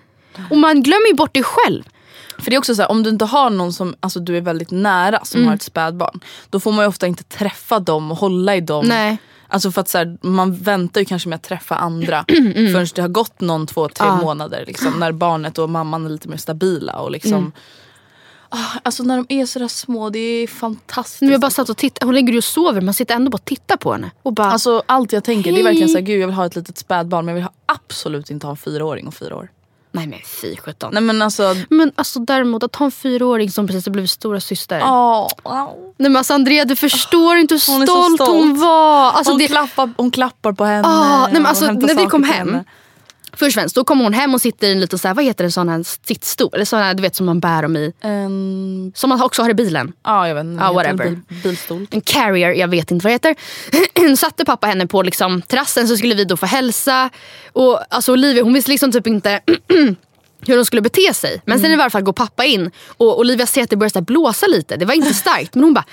Och 0.51 0.59
man 0.59 0.83
glömmer 0.83 1.07
ju 1.09 1.15
bort 1.15 1.31
det 1.35 1.43
själv. 1.43 1.83
För 2.39 2.51
det 2.51 2.57
är 2.57 2.59
också 2.59 2.75
så 2.75 2.83
här, 2.83 2.91
om 2.91 3.03
du 3.03 3.11
inte 3.11 3.25
har 3.25 3.51
någon 3.51 3.73
som 3.73 3.95
alltså, 4.01 4.21
du 4.21 4.37
är 4.37 4.41
väldigt 4.41 4.71
nära 4.71 5.25
som 5.25 5.39
Mm. 5.41 5.49
har 5.49 5.55
ett 5.55 5.63
spädbarn. 5.63 6.21
Då 6.51 6.61
får 6.61 6.73
man 6.73 6.85
ju 6.85 6.89
ofta 6.89 7.07
inte 7.07 7.23
träffa 7.25 7.79
dem 7.81 8.11
och 8.11 8.17
hålla 8.19 8.57
i 8.57 8.61
dem. 8.61 8.87
Nej. 8.89 9.17
Alltså 9.49 9.73
för 9.73 9.81
att 9.81 9.89
så 9.89 9.99
här, 9.99 10.19
man 10.23 10.55
väntar 10.57 11.01
ju 11.01 11.05
kanske 11.05 11.29
med 11.29 11.37
att 11.37 11.43
träffa 11.43 11.75
andra 11.77 12.25
Mm, 12.39 12.73
förrän 12.73 12.87
det 12.95 13.01
har 13.03 13.09
gått 13.09 13.41
någon 13.41 13.67
två, 13.67 13.89
tre 13.89 14.11
månader. 14.11 14.65
Liksom, 14.67 14.93
när 14.93 15.13
barnet 15.13 15.59
och 15.59 15.71
mamman 15.71 16.07
är 16.07 16.11
lite 16.11 16.29
mer 16.29 16.37
stabila. 16.37 16.93
Och 16.93 17.11
liksom, 17.11 17.33
Mm. 17.33 17.53
Ah, 18.53 18.79
alltså 18.83 19.03
när 19.03 19.17
de 19.17 19.27
är 19.29 19.47
sådär 19.47 19.69
små, 19.69 20.11
det 20.11 20.19
är 20.19 20.47
fantastiskt. 20.47 21.23
Nu 21.23 21.31
jag 21.33 21.41
bara 21.41 21.51
satt 21.51 21.69
och 21.69 21.77
tittade, 21.77 22.07
hon 22.07 22.15
ligger 22.15 22.33
ju 22.33 22.39
och 22.39 22.45
sover 22.45 22.81
man 22.81 22.95
sitter 22.95 23.15
ändå 23.15 23.31
bara 23.31 23.35
och 23.37 23.45
tittar 23.45 23.77
på 23.77 23.93
henne. 23.93 24.11
Och 24.23 24.33
bara, 24.33 24.51
Alltså 24.53 24.83
allt 24.87 25.13
jag 25.13 25.25
tänker 25.25 25.53
det 25.53 25.61
är 25.61 25.65
verkligen 25.65 25.89
Hej. 25.89 25.93
såhär, 25.93 26.05
gud 26.07 26.21
jag 26.21 26.27
vill 26.27 26.37
ha 26.37 26.47
ett 26.47 26.57
litet 26.57 26.79
spädbarn 26.79 27.25
men 27.25 27.33
jag 27.33 27.35
vill 27.35 27.45
ha 27.45 27.53
absolut 27.67 28.31
inte 28.31 28.47
ha 28.47 28.51
en 28.51 28.57
fyraåring 28.57 29.07
och 29.07 29.15
fyra 29.15 29.37
år. 29.37 29.49
nej 29.93 30.07
men 30.07 30.19
fy 30.41 30.57
sjutton. 30.57 30.91
Nej 30.95 31.03
men 31.03 31.23
alltså, 31.23 31.55
Men 31.71 31.93
alltså 31.95 32.19
däremot 32.21 32.63
att 32.63 32.77
ha 32.77 32.85
en 32.87 32.93
fyraåring 32.93 33.51
som 33.51 33.67
precis 33.67 33.87
har 33.87 33.93
blivit 33.93 34.11
stora 34.11 34.41
syster. 34.41 34.81
åh, 34.85 35.29
Nej 35.97 36.11
men 36.11 36.17
alltså 36.17 36.35
Andrea 36.35 36.65
du 36.65 36.77
förstår 36.77 37.37
inte 37.37 37.55
hur 37.55 37.73
Hon 37.73 37.83
är 37.83 37.87
så 37.87 37.93
stolt, 37.93 38.15
stolt. 38.23 38.31
hon 38.31 38.59
var. 38.61 39.11
Alltså, 39.11 39.33
hon, 39.33 39.39
det, 39.39 39.47
klappar, 39.47 39.91
hon 39.97 40.11
klappar 40.11 40.53
på 40.53 40.65
henne. 40.65 40.89
Ah, 40.89 41.23
nej, 41.25 41.33
men 41.33 41.47
alltså, 41.47 41.73
när 41.73 41.95
vi 41.95 42.07
kom 42.07 42.25
hem. 42.25 42.57
Först 43.37 43.57
och 43.57 43.61
främst, 43.61 43.75
då 43.75 43.85
kommer 43.85 44.05
hon 44.05 44.13
hem 44.13 44.35
och 44.35 44.41
sitter 44.41 44.69
i 44.69 44.73
en 44.73 44.81
liten, 44.81 44.99
så 44.99 45.09
här, 45.09 45.15
vad 45.15 45.25
heter 45.25 45.45
det, 45.45 45.51
sån 45.51 45.69
här 45.69 45.85
sittstol? 46.07 46.51
Eller 46.55 46.65
sån 46.65 46.79
här, 46.79 46.95
du 46.95 47.03
vet 47.03 47.17
som 47.17 47.27
man 47.27 47.41
bär 47.41 47.63
dem 47.63 47.77
i. 47.77 47.93
En, 48.01 48.93
Som 48.95 49.11
man 49.11 49.23
också 49.23 49.43
har 49.43 49.51
i 49.51 49.55
bilen. 49.55 49.93
ja 50.05 50.29
jag 50.29 50.35
vet 50.35 50.45
inte, 50.45 50.65
det 50.65 50.73
whatever. 50.73 51.05
Bil, 51.05 51.19
bilstol. 51.43 51.87
En 51.91 52.01
carrier, 52.01 52.51
jag 52.53 52.69
vet 52.69 52.91
inte 52.91 53.05
vad 53.05 53.11
det 53.11 53.29
heter. 53.29 54.17
Satte 54.17 54.45
pappa 54.45 54.67
henne 54.67 54.87
på 54.87 55.03
liksom, 55.03 55.43
terrassen 55.43 55.89
så 55.89 55.97
skulle 55.97 56.15
vi 56.15 56.25
då 56.25 56.37
få 56.37 56.47
hälsa. 56.47 57.11
Och 57.53 57.95
alltså 57.95 58.13
Olivia 58.13 58.43
hon 58.43 58.53
visste 58.53 58.71
liksom 58.71 58.93
typ 58.93 59.07
inte 59.07 59.41
hur 60.47 60.57
hon 60.57 60.67
skulle 60.67 60.83
bete 60.83 61.15
sig. 61.15 61.43
Men 61.47 61.61
sen 61.61 61.71
i 61.71 61.77
varje 61.77 61.91
fall 61.91 62.03
går 62.03 62.13
pappa 62.13 62.45
in 62.45 62.71
och 62.87 63.19
Olivia 63.19 63.47
ser 63.47 63.63
att 63.63 63.71
det 63.71 63.77
börjar 63.77 64.01
blåsa 64.01 64.47
lite. 64.47 64.77
Det 64.77 64.85
var 64.85 64.95
inte 64.95 65.15
starkt 65.15 65.55
men 65.55 65.65
hon 65.65 65.75
bara 65.75 65.85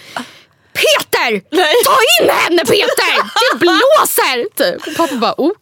Peter! 0.73 1.39
Ta 1.85 2.23
in 2.23 2.29
henne 2.29 2.65
Peter! 2.65 3.15
Det 3.51 3.57
blåser! 3.59 4.55
Typ. 4.55 4.87
Och 4.87 4.95
pappa 4.97 5.15
bara 5.15 5.33
okej. 5.37 5.55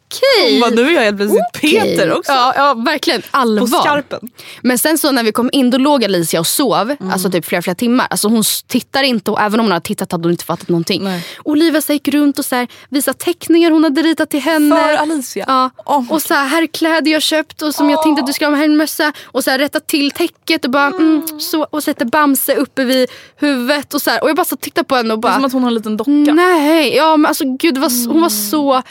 Hon 0.50 0.60
bara, 0.60 0.70
nu 0.70 0.90
är 0.90 0.92
jag 0.92 1.02
helt 1.02 1.18
plötsligt 1.18 1.42
Okej. 1.54 1.82
Peter 1.82 2.18
också. 2.18 2.32
Ja, 2.32 2.54
ja 2.56 2.74
verkligen. 2.74 3.22
Allvar. 3.32 3.68
På 3.68 3.84
skarpen. 3.84 4.20
Men 4.62 4.78
sen 4.78 4.98
så 4.98 5.12
när 5.12 5.24
vi 5.24 5.32
kom 5.32 5.50
in 5.54 5.70
då 5.70 5.78
låg 5.78 6.06
Alicia 6.06 6.40
och 6.40 6.48
sov. 6.48 6.96
Mm. 7.00 7.14
Alltså 7.14 7.32
typ 7.32 7.46
flera 7.46 7.62
flera 7.62 7.76
timmar. 7.76 8.08
Alltså 8.10 8.28
hon 8.28 8.44
tittar 8.68 9.04
inte 9.04 9.32
och 9.32 9.42
även 9.42 9.60
om 9.60 9.66
hon 9.66 9.72
hade 9.72 9.86
tittat 9.86 10.12
hade 10.12 10.24
hon 10.24 10.32
inte 10.32 10.46
fattat 10.46 10.70
någonting. 10.70 11.04
Nej. 11.04 11.26
Olivia 11.44 11.82
så 11.82 11.94
gick 11.94 12.08
runt 12.08 12.40
och 12.40 12.46
så 12.46 12.56
här, 12.56 12.68
visade 12.90 13.18
teckningar 13.18 13.72
hon 13.72 13.84
hade 13.84 14.02
ritat 14.02 14.30
till 14.30 14.42
henne. 14.42 14.76
För 14.76 14.94
Alicia? 14.94 15.46
Ja. 15.48 15.70
Oh 15.86 16.12
och 16.12 16.22
så 16.22 16.34
här, 16.34 16.48
här 16.48 16.62
är 16.62 16.68
kläder 16.68 17.12
jag 17.12 17.22
köpt 17.22 17.62
och 17.62 17.76
som 17.76 17.90
jag 17.90 18.04
tänkte 18.04 18.22
att 18.22 18.28
du 18.28 18.34
ska 18.34 18.48
ha, 18.48 18.56
här 18.56 18.64
är 18.64 18.66
en 18.66 18.78
mössa. 18.78 19.14
Och 19.26 19.44
så 19.44 19.52
här, 19.52 19.60
rätta 19.60 19.80
till 19.80 20.12
täcket 20.12 20.66
och 20.66 20.72
bara 20.72 20.88
mm, 20.88 21.40
så. 21.40 21.64
Och 21.64 21.84
sätter 21.84 22.06
Bamse 22.06 22.56
uppe 22.56 22.84
vid 22.84 23.10
huvudet. 23.36 23.94
Och, 23.94 24.02
så 24.02 24.10
här. 24.10 24.24
och 24.24 24.30
jag 24.30 24.36
bara 24.36 24.46
så 24.46 24.56
tittade 24.56 24.86
på 24.86 24.96
henne 24.96 25.14
och 25.14 25.20
Det 25.20 25.22
bara 25.22 25.32
är 25.32 25.36
som 25.36 25.46
att 25.46 25.54
hon 25.54 25.64
har 25.64 25.70
en 25.70 25.76
liten 25.76 25.98
docka. 25.98 26.12
Nej, 26.12 26.96
ja 26.96 27.18
men 27.18 27.26
alltså 27.26 27.44
gud 27.46 27.74
det 27.74 27.80
var, 27.80 28.08
hon 28.08 28.22
var 28.22 28.30
så... 28.30 28.84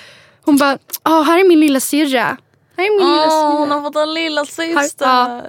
Hon 0.47 0.57
bara, 0.57 0.79
ah, 1.03 1.23
här 1.23 1.41
är 1.41 1.49
min 1.49 1.61
lilla 1.61 1.81
syrra. 1.81 2.37
Här 2.77 2.85
är 2.85 2.91
min 2.99 3.07
lilla 3.09 3.27
Åh, 3.27 3.31
syrra. 3.31 3.59
hon 3.59 3.71
har 3.71 3.83
fått 3.83 3.97
en 3.97 4.15
lilla 4.15 4.45
syster. 4.45 5.07
Ja. 5.07 5.43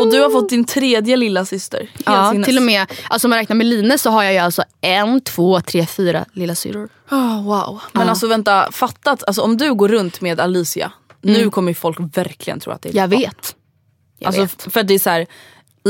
Och 0.00 0.10
du 0.10 0.20
har 0.20 0.30
fått 0.30 0.48
din 0.48 0.64
tredje 0.64 1.16
lilla 1.16 1.44
syster. 1.44 1.90
Ja, 2.06 2.30
sinnes. 2.32 2.46
till 2.46 2.56
och 2.56 2.62
med, 2.62 2.86
alltså 3.08 3.26
om 3.26 3.30
man 3.30 3.38
räknar 3.38 3.56
med 3.56 3.66
Line 3.66 3.98
så 3.98 4.10
har 4.10 4.22
jag 4.22 4.32
ju 4.32 4.38
alltså 4.38 4.62
en, 4.80 5.20
två, 5.20 5.60
tre, 5.60 5.86
fyra 5.86 6.24
lilla 6.32 6.54
syrror. 6.54 6.88
Oh, 7.10 7.44
wow. 7.44 7.80
Men 7.92 8.08
alltså 8.08 8.26
vänta, 8.26 8.72
fattat. 8.72 9.24
Alltså, 9.26 9.42
om 9.42 9.56
du 9.56 9.74
går 9.74 9.88
runt 9.88 10.20
med 10.20 10.40
Alicia, 10.40 10.92
nu 11.20 11.50
kommer 11.50 11.74
folk 11.74 11.98
verkligen 12.16 12.60
tro 12.60 12.72
att 12.72 12.82
det 12.82 12.88
är 12.88 12.96
Jag 12.96 13.08
vet. 13.08 13.56
Jag 14.18 14.26
Alltså, 14.26 14.42
vet. 14.42 14.72
för 14.72 14.82
det 14.82 14.94
är 14.94 14.98
så 14.98 15.10
här, 15.10 15.26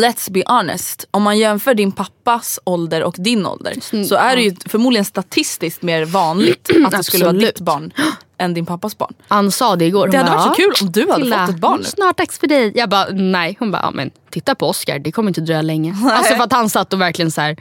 let's 0.05 0.31
be 0.31 0.43
honest. 0.47 1.05
Om 1.11 1.23
man 1.23 1.39
jämför 1.39 1.75
din 1.75 1.93
pappas 1.93 2.59
ålder 2.65 3.03
och 3.03 3.15
din 3.19 3.47
ålder 3.47 4.05
så 4.05 4.15
är 4.15 4.37
det 4.37 4.43
ju 4.43 4.57
förmodligen 4.67 5.05
statistiskt 5.05 5.83
mer 5.83 6.05
vanligt 6.05 6.71
att 6.87 6.91
det 6.93 7.05
skulle 7.05 7.25
vara 7.25 7.37
ditt 7.37 7.61
barn 7.61 7.93
än 8.39 8.55
din 8.55 8.67
pappas 8.67 8.99
barn. 8.99 9.15
Ann 9.29 9.53
sa 9.53 9.77
det 9.77 9.85
igår. 9.85 10.01
Hon 10.01 10.11
Det 10.11 10.17
hade 10.19 10.31
bara, 10.31 10.37
varit 10.37 10.57
så 10.57 10.63
"Ja, 10.63 10.67
kul 10.67 10.75
om 10.87 10.93
du 10.93 11.11
hade 11.11 11.23
Tilla, 11.25 11.47
fått 11.47 11.55
ett 11.55 11.61
barn 11.61 11.79
nu. 11.81 11.85
Snart 11.85 12.17
dags 12.19 12.39
för 12.39 12.47
dig. 12.47 12.73
Jag 12.75 12.89
bara 12.89 13.07
nej. 13.11 13.57
Hon 13.59 13.71
bara 13.71 13.83
ja, 13.83 13.91
men 13.91 14.11
titta 14.31 14.55
på 14.55 14.69
Oscar. 14.69 14.99
Det 14.99 15.13
kommer 15.13 15.31
inte 15.31 15.41
dröja 15.41 15.63
länge. 15.63 15.97
Alltså 16.13 16.35
för 16.35 16.45
att 16.45 16.53
han 16.53 16.71
satt 16.71 16.93
och 16.93 17.01
verkligen 17.01 17.31
så 17.31 17.41
här. 17.41 17.57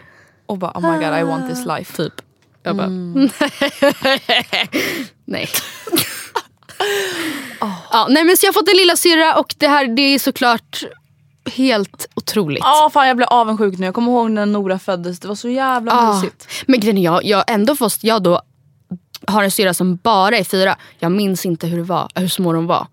Och 0.46 0.58
bara 0.58 0.72
oh 0.72 0.92
my 0.92 0.98
god 1.06 1.18
I 1.20 1.24
want 1.24 1.50
this 1.50 1.66
life. 1.66 1.98
Typ. 2.04 2.14
Jag 2.64 2.76
bara 2.76 2.88
nej. 5.26 5.50
ja, 7.92 8.08
nej 8.10 8.24
men 8.24 8.38
så 8.38 8.46
jag 8.46 8.50
har 8.50 8.54
fått 8.54 8.70
en 8.70 8.78
lilla 8.78 8.96
syrra 8.96 9.36
och 9.36 9.56
det 9.58 9.68
här 9.68 9.88
det 9.96 10.02
är 10.02 10.20
såklart 10.20 10.84
helt 11.50 12.08
otroligt. 12.16 12.62
Ja 12.64 12.90
fan 12.94 13.08
jag 13.08 13.18
blev 13.18 13.28
avundsjuk 13.30 13.78
nu. 13.80 13.86
Jag 13.86 13.96
kommer 13.96 14.12
ihåg 14.12 14.32
när 14.32 14.46
Nora 14.46 14.80
föddes. 14.80 15.20
Det 15.20 15.28
var 15.28 15.36
så 15.36 15.50
jävla 15.50 15.92
Ja. 15.92 16.14
mysigt. 16.16 16.48
Men 16.68 16.80
grejen 16.80 16.98
är 16.98 17.02
jag, 17.04 17.26
jag 17.26 17.44
ändå 17.48 17.76
fast 17.76 18.04
jag 18.04 18.24
då 18.24 18.42
har 19.28 19.44
en 19.44 19.52
syra 19.52 19.74
som 19.74 19.96
bara 19.96 20.38
är 20.38 20.44
fyra. 20.44 20.76
Jag 21.00 21.12
minns 21.12 21.46
inte 21.46 21.68
hur, 21.68 21.78
det 21.78 21.84
var, 21.84 22.08
hur 22.16 22.28
små 22.28 22.54
de 22.54 22.68
var. 22.68 22.88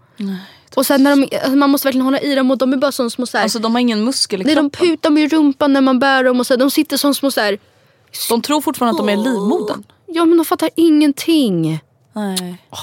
och 0.74 0.86
sen 0.86 1.02
när 1.02 1.16
de, 1.16 1.36
alltså 1.36 1.56
man 1.56 1.70
måste 1.70 1.86
verkligen 1.86 2.04
hålla 2.04 2.20
i 2.20 2.34
dem 2.34 2.50
och 2.50 2.58
de 2.58 2.72
är 2.72 2.76
bara 2.76 2.92
som 2.92 3.10
små 3.10 3.26
så 3.26 3.36
här, 3.36 3.42
Alltså 3.44 3.58
de 3.58 3.72
har 3.74 3.80
ingen 3.80 4.04
muskel 4.04 4.40
i 4.40 4.44
Nej, 4.44 4.54
de 4.54 4.70
kroppen. 4.70 4.88
putar 4.88 5.10
med 5.10 5.32
rumpan 5.32 5.72
när 5.72 5.80
man 5.80 5.98
bär 5.98 6.24
dem 6.24 6.40
och 6.40 6.46
så 6.46 6.52
här, 6.54 6.58
de 6.58 6.70
sitter 6.70 6.96
som 6.96 7.14
små 7.14 7.30
så 7.30 7.40
här, 7.40 7.58
De 8.28 8.42
tror 8.42 8.60
fortfarande 8.60 9.00
att 9.00 9.06
de 9.06 9.12
är 9.12 9.16
livmodern. 9.16 9.82
Ja 10.06 10.24
men 10.24 10.36
de 10.38 10.44
fattar 10.44 10.70
ingenting. 10.76 11.80
Nej. 12.12 12.56
Oh. 12.70 12.78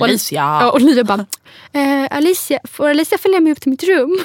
Alicia. 0.00 0.40
Ja, 0.40 0.70
och 0.70 0.74
Olivia 0.74 1.04
bara, 1.04 1.26
eh, 1.72 2.16
Alicia, 2.16 2.58
får 2.72 2.88
Alicia 2.88 3.18
följa 3.18 3.40
med 3.40 3.52
upp 3.52 3.60
till 3.60 3.70
mitt 3.70 3.82
rum? 3.82 4.20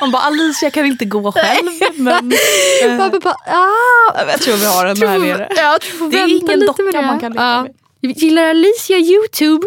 Man 0.00 0.10
bara 0.10 0.22
Alicia 0.22 0.70
kan 0.70 0.86
inte 0.86 1.04
gå 1.04 1.32
själv. 1.32 1.70
men 1.94 2.32
eh, 2.82 3.20
bara, 3.20 3.36
ah. 3.46 4.24
jag 4.28 4.40
tror 4.40 4.56
vi 4.56 4.66
har 4.66 4.86
den 4.86 5.08
här 5.08 5.18
nere. 5.18 5.48
Ja, 5.56 5.78
tror 5.82 6.10
Det 6.10 6.18
är 6.18 6.28
ingen 6.28 6.66
docka 6.66 6.82
det. 6.82 7.02
man 7.02 7.20
kan 7.20 7.32
leka 7.32 7.42
ja. 7.42 7.62
med. 7.62 7.72
Gillar 8.16 8.42
Alicia 8.42 8.98
Youtube? 8.98 9.66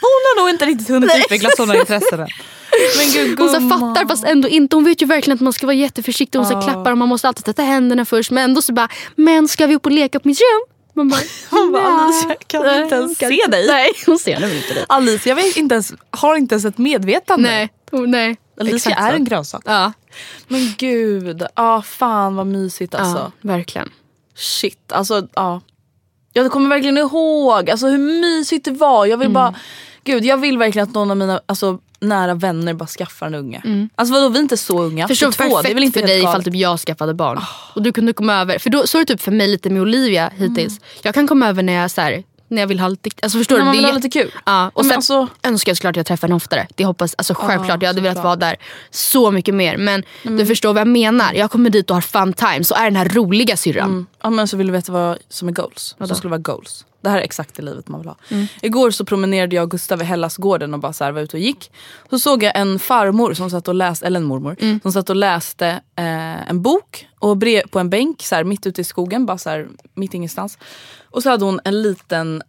Hon 0.00 0.20
har 0.24 0.40
nog 0.40 0.50
inte 0.50 0.66
riktigt 0.66 0.88
hunnit 0.88 1.16
utveckla 1.16 1.50
sådana 1.56 1.76
intressen 1.76 2.20
än. 2.20 2.28
Men 2.98 3.12
gud 3.12 3.38
Hon 3.40 3.48
så 3.48 3.60
fattar 3.68 4.08
fast 4.08 4.24
ändå 4.24 4.48
inte. 4.48 4.76
Hon 4.76 4.84
vet 4.84 5.02
ju 5.02 5.06
verkligen 5.06 5.34
att 5.34 5.40
man 5.40 5.52
ska 5.52 5.66
vara 5.66 5.74
jätteförsiktig. 5.76 6.38
Hon 6.38 6.46
ska 6.46 6.62
klappa 6.62 6.92
och 6.92 6.98
man 6.98 7.08
måste 7.08 7.28
alltid 7.28 7.44
tvätta 7.44 7.62
händerna 7.62 8.04
först. 8.04 8.30
Men 8.30 8.44
ändå 8.44 8.62
så 8.62 8.72
bara, 8.72 8.88
men 9.16 9.48
ska 9.48 9.66
vi 9.66 9.74
upp 9.74 9.86
och 9.86 9.92
leka 9.92 10.20
på 10.20 10.28
mitt 10.28 10.38
rum? 10.40 10.74
Man 10.94 11.08
bara, 11.08 11.20
Hon 11.50 11.72
bara, 11.72 11.82
"Nej." 11.82 12.04
Alicia 12.04 12.36
kan 12.46 12.82
inte 12.82 12.94
ens 12.94 13.18
kan 13.18 13.28
se 13.30 13.46
dig. 13.48 13.66
Nej, 13.66 13.90
hon 14.06 14.18
ser 14.18 14.40
nog 14.40 14.50
inte 14.50 14.74
dig. 14.74 14.84
Alicia 14.88 15.34
vet 15.34 15.56
inte 15.56 15.74
ens, 15.74 15.92
har 16.10 16.36
inte 16.36 16.54
ens 16.54 16.64
ett 16.64 16.78
medvetande. 16.78 17.48
Nej, 17.48 17.68
hon, 17.90 18.10
nej. 18.10 18.36
Alicia 18.60 18.94
är 18.96 19.10
så. 19.10 19.16
en 19.16 19.24
grönsak. 19.24 19.62
Ja, 19.64 19.92
Men 20.48 20.74
gud, 20.78 21.42
ah, 21.54 21.82
fan 21.82 22.36
vad 22.36 22.46
mysigt 22.46 22.94
alltså. 22.94 23.18
ja, 23.18 23.32
verkligen. 23.48 23.90
Shit, 24.36 24.92
alltså 24.92 25.28
ja. 25.34 25.60
Jag 26.32 26.52
kommer 26.52 26.68
verkligen 26.68 26.98
ihåg 26.98 27.70
alltså, 27.70 27.86
hur 27.86 27.98
mysigt 27.98 28.64
det 28.64 28.70
var. 28.70 29.06
Jag 29.06 29.16
vill 29.16 29.30
bara, 29.30 29.54
gud 30.12 30.24
jag 30.24 30.36
vill 30.36 30.58
verkligen 30.58 30.88
att 30.88 30.94
någon 30.94 31.10
av 31.10 31.16
mina 31.16 31.40
alltså, 31.46 31.78
nära 32.00 32.34
vänner 32.34 32.74
bara 32.74 32.86
skaffar 32.86 33.26
en 33.26 33.34
unge. 33.34 33.88
Alltså 33.94 34.14
vadå 34.14 34.28
vi 34.28 34.38
är 34.38 34.42
inte 34.42 34.56
så 34.56 34.82
unga. 34.82 35.08
Förstår 35.08 35.32
22, 35.32 35.36
perfekt 35.44 35.62
det 35.62 35.70
är 35.70 35.74
väl 35.74 35.84
inte 35.84 36.00
för 36.00 36.06
dig 36.06 36.18
ifall 36.18 36.32
galet. 36.32 36.44
typ 36.44 36.54
jag 36.54 36.80
skaffade 36.80 37.14
barn. 37.14 37.40
Och 37.74 37.82
du 37.82 37.92
kunde 37.92 38.12
komma 38.12 38.34
över. 38.34 38.58
För 38.58 38.70
då, 38.70 38.86
så 38.86 38.98
är 38.98 39.04
det 39.04 39.12
typ 39.12 39.20
för 39.20 39.32
mig 39.32 39.48
lite 39.48 39.70
med 39.70 39.82
Olivia 39.82 40.30
hittills. 40.36 40.80
Jag 41.02 41.14
kan 41.14 41.26
komma 41.28 41.48
över 41.48 41.62
när 41.62 41.72
jag, 41.72 41.90
så 41.90 42.00
här, 42.00 42.22
när 42.48 42.62
jag 42.62 42.66
vill 42.66 42.80
ha 42.80 42.88
lite, 42.88 43.10
alltså 43.22 43.38
förstår 43.38 43.56
När 43.56 43.60
du? 43.62 43.64
man 43.66 43.72
Det 43.74 43.78
vill 43.78 43.84
är 43.84 43.88
ha 43.92 43.96
lite 43.96 44.08
kul. 44.08 44.32
Ja, 44.46 44.70
och 44.74 44.84
sen 44.86 44.94
alltså- 44.96 45.28
önskar 45.42 45.70
jag 45.70 45.76
såklart 45.76 45.90
att 45.90 45.96
jag 45.96 46.06
träffar 46.06 46.28
henne 46.28 46.36
oftare. 46.36 46.66
Det 46.74 46.84
hoppas, 46.84 47.14
alltså 47.18 47.34
självklart, 47.34 47.82
jag 47.82 47.88
hade 47.88 48.00
velat 48.00 48.24
vara 48.24 48.36
där 48.36 48.56
så 48.90 49.30
mycket 49.30 49.54
mer. 49.54 49.76
Men 49.76 50.02
du 50.22 50.46
förstår 50.46 50.72
vad 50.74 50.80
jag 50.80 50.88
menar. 50.88 51.34
Jag 51.34 51.50
kommer 51.50 51.70
dit 51.70 51.90
och 51.90 51.96
har 51.96 52.00
fun 52.00 52.32
time. 52.32 52.64
Så 52.64 52.74
är 52.74 52.84
den 52.84 52.96
här 52.96 53.08
roliga 53.08 53.56
syrran. 53.56 53.88
Mm. 53.90 54.06
Ja, 54.22 54.30
men 54.30 54.48
så 54.48 54.56
vill 54.56 54.66
du 54.66 54.72
veta 54.72 54.92
vad 54.92 55.18
som 55.28 55.48
är 55.48 55.52
goals? 55.52 55.94
Vad 55.98 56.08
som 56.08 56.16
skulle 56.16 56.30
vara 56.30 56.40
goals. 56.40 56.84
Det 57.00 57.10
här 57.10 57.18
är 57.18 57.22
exakt 57.22 57.54
det 57.54 57.62
livet 57.62 57.88
man 57.88 58.00
vill 58.00 58.08
ha. 58.08 58.16
Igår 58.62 58.90
så 58.90 59.04
promenerade 59.04 59.56
jag 59.56 59.62
och 59.62 59.70
Gustav 59.70 60.02
i 60.02 60.04
Hellasgården 60.04 60.74
och 60.74 60.80
bara 60.80 60.92
så 60.92 61.04
här 61.04 61.12
var 61.12 61.20
ute 61.20 61.36
och 61.36 61.40
gick. 61.40 61.70
Så 62.10 62.18
såg 62.18 62.42
jag 62.42 62.56
en 62.56 62.78
farmor 62.78 63.34
som 63.34 63.50
satt 63.50 63.68
och 63.68 63.74
läste, 63.74 64.06
eller 64.06 64.20
en 64.20 64.26
mormor, 64.26 64.80
som 64.82 64.92
satt 64.92 65.10
och 65.10 65.16
läste 65.16 65.68
eh, 65.96 66.50
en 66.50 66.62
bok 66.62 67.06
och 67.18 67.36
brev, 67.36 67.62
på 67.68 67.78
en 67.78 67.90
bänk 67.90 68.22
så 68.22 68.34
här, 68.34 68.44
mitt 68.44 68.66
ute 68.66 68.80
i 68.80 68.84
skogen, 68.84 69.26
bara 69.26 69.38
så 69.38 69.50
här, 69.50 69.68
mitt 69.94 70.14
ingenstans. 70.14 70.58
Och 71.10 71.22
så 71.22 71.30
hade 71.30 71.44
hon 71.44 71.60
en 71.64 71.82
liten 71.82 72.42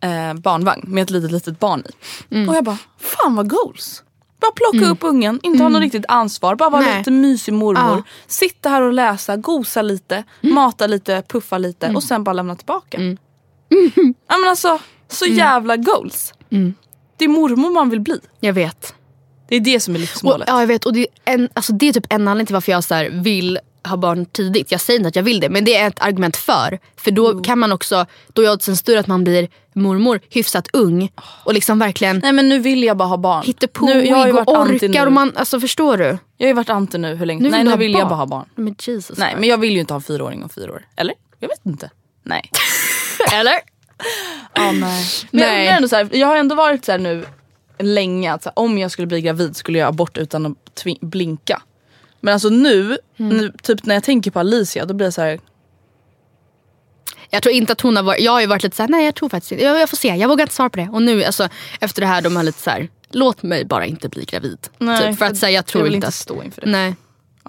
eh, 0.00 0.34
barnvagn 0.34 0.82
med 0.86 1.02
ett 1.02 1.10
litet 1.10 1.30
litet 1.30 1.58
barn 1.58 1.84
i. 1.88 2.48
Och 2.48 2.56
jag 2.56 2.64
bara, 2.64 2.78
fan 2.98 3.34
vad 3.34 3.50
goals. 3.50 4.02
Bara 4.40 4.52
plocka 4.52 4.90
upp 4.90 4.98
ungen, 5.04 5.40
inte 5.42 5.62
ha 5.62 5.68
något 5.68 5.80
riktigt 5.80 6.04
ansvar, 6.08 6.54
bara 6.56 6.70
vara 6.70 6.82
Nej. 6.82 6.98
lite 6.98 7.10
mysig 7.10 7.54
mormor. 7.54 7.96
Ja. 7.96 8.02
Sitta 8.26 8.68
här 8.68 8.82
och 8.82 8.92
läsa, 8.92 9.36
gosa 9.36 9.82
lite, 9.82 10.24
mata 10.40 10.86
lite, 10.86 11.22
puffa 11.28 11.58
lite 11.58 11.92
och 11.94 12.02
sen 12.02 12.24
bara 12.24 12.32
lämna 12.32 12.56
tillbaka. 12.56 12.98
Ja, 14.28 14.38
men 14.38 14.48
alltså, 14.50 14.78
så 15.08 15.26
jävla 15.26 15.76
goals. 15.76 16.32
Det 17.16 17.24
är 17.24 17.28
mormor 17.28 17.70
man 17.70 17.90
vill 17.90 18.00
bli. 18.00 18.20
Jag 18.40 18.52
vet. 18.52 18.94
Det 19.48 19.56
är 19.56 19.60
det 19.60 19.80
som 19.80 19.94
är 19.94 19.98
Och, 19.98 20.00
livsmålet. 20.00 20.48
ja, 20.48 20.60
jag 20.60 20.66
vet. 20.66 20.86
Och 20.86 20.92
det, 20.92 21.00
är 21.00 21.34
en, 21.34 21.48
alltså, 21.54 21.72
det 21.72 21.88
är 21.88 21.92
typ 21.92 22.06
en 22.12 22.28
anledning 22.28 22.46
till 22.46 22.54
varför 22.54 22.72
jag 22.72 22.84
så 22.84 22.94
här, 22.94 23.10
vill 23.10 23.58
ha 23.88 23.96
barn 23.96 24.26
tidigt. 24.26 24.72
Jag 24.72 24.80
säger 24.80 24.98
inte 24.98 25.08
att 25.08 25.16
jag 25.16 25.22
vill 25.22 25.40
det 25.40 25.48
men 25.48 25.64
det 25.64 25.76
är 25.76 25.88
ett 25.88 26.02
argument 26.02 26.36
för. 26.36 26.78
För 26.96 27.10
då 27.10 27.40
kan 27.40 27.58
man 27.58 27.72
också, 27.72 28.06
då 28.32 28.42
är 28.42 28.52
oddsen 28.52 28.76
större 28.76 29.00
att 29.00 29.06
man 29.06 29.24
blir 29.24 29.48
mormor 29.72 30.20
hyfsat 30.30 30.68
ung 30.72 31.10
och 31.44 31.54
liksom 31.54 31.78
verkligen 31.78 32.18
Nej 32.18 32.32
men 32.32 32.48
nu 32.48 32.58
vill 32.58 32.82
jag 32.82 32.96
bara 32.96 33.08
ha 33.08 33.16
barn. 33.16 33.42
hittepåig 33.44 33.96
nu, 33.96 34.06
jag 34.06 34.16
har 34.16 34.26
ju 34.26 34.32
och 34.32 34.58
orkar. 34.60 35.06
Och 35.06 35.12
man, 35.12 35.32
alltså, 35.36 35.60
förstår 35.60 35.96
du? 35.96 36.04
Jag 36.36 36.46
har 36.46 36.48
ju 36.48 36.52
varit 36.52 36.70
anti 36.70 36.98
nu 36.98 37.14
hur 37.14 37.26
länge? 37.26 37.42
Nu 37.42 37.50
Nej 37.50 37.64
nu 37.64 37.76
vill 37.76 37.92
jag 37.92 38.08
bara 38.08 38.14
ha 38.14 38.26
barn. 38.26 38.48
Men 38.54 38.76
Jesus 38.78 39.18
Nej 39.18 39.34
men 39.38 39.48
jag 39.48 39.58
vill 39.58 39.72
ju 39.74 39.80
inte 39.80 39.92
ha 39.94 39.98
en 39.98 40.02
fyraåring 40.02 40.42
och 40.44 40.52
fyra 40.52 40.72
år. 40.72 40.86
Eller? 40.96 41.14
Jag 41.38 41.48
vet 41.48 41.66
inte. 41.66 41.90
Nej. 42.22 42.50
Eller? 43.32 43.54
Ja, 44.54 44.72
nej. 44.72 45.04
Men 45.30 45.40
jag, 45.40 45.48
Nej. 45.48 45.60
undrar 45.60 45.76
ändå 45.76 45.88
så 45.88 45.96
här, 45.96 46.08
jag 46.12 46.26
har 46.26 46.36
ändå 46.36 46.54
varit 46.54 46.84
så 46.84 46.92
här 46.92 46.98
nu 46.98 47.24
länge 47.78 48.32
att 48.32 48.42
så 48.42 48.48
här, 48.48 48.58
om 48.58 48.78
jag 48.78 48.90
skulle 48.90 49.06
bli 49.06 49.20
gravid 49.20 49.56
skulle 49.56 49.78
jag 49.78 49.88
abort 49.88 50.18
utan 50.18 50.46
att 50.46 50.84
blinka. 51.00 51.62
Men 52.20 52.34
alltså 52.34 52.48
nu, 52.48 52.98
nu, 53.16 53.52
typ 53.62 53.84
när 53.86 53.94
jag 53.94 54.04
tänker 54.04 54.30
på 54.30 54.40
Alicia 54.40 54.86
då 54.86 54.94
blir 54.94 55.06
jag 55.06 55.14
så 55.14 55.22
här. 55.22 55.40
Jag 57.30 57.42
tror 57.42 57.54
inte 57.54 57.72
att 57.72 57.80
hon 57.80 57.96
har 57.96 58.02
varit, 58.02 58.20
jag 58.20 58.32
har 58.32 58.40
ju 58.40 58.46
varit 58.46 58.62
lite 58.62 58.76
såhär, 58.76 58.88
nej 58.88 59.04
jag 59.04 59.14
tror 59.14 59.28
faktiskt 59.28 59.52
inte, 59.52 59.64
jag, 59.64 59.80
jag 59.80 59.90
får 59.90 59.96
se, 59.96 60.08
jag 60.08 60.28
vågar 60.28 60.42
inte 60.42 60.54
svara 60.54 60.70
på 60.70 60.76
det. 60.76 60.88
Och 60.92 61.02
nu 61.02 61.24
alltså, 61.24 61.48
efter 61.80 62.00
det 62.00 62.06
här 62.06 62.22
de 62.22 62.36
har 62.36 62.42
lite 62.42 62.60
såhär, 62.60 62.88
låt 63.10 63.42
mig 63.42 63.64
bara 63.64 63.86
inte 63.86 64.08
bli 64.08 64.24
gravid. 64.24 64.58
typ, 64.60 65.18
för 65.18 65.26
att 65.26 65.36
säga 65.36 65.50
jag 65.50 65.66
tror 65.66 65.80
jag 65.80 65.84
vill 65.84 65.94
inte 65.94 66.06
inte 66.06 66.08
att, 66.08 66.14
stå 66.14 66.42
inför 66.42 66.60
det. 66.60 66.70
nej. 66.70 66.94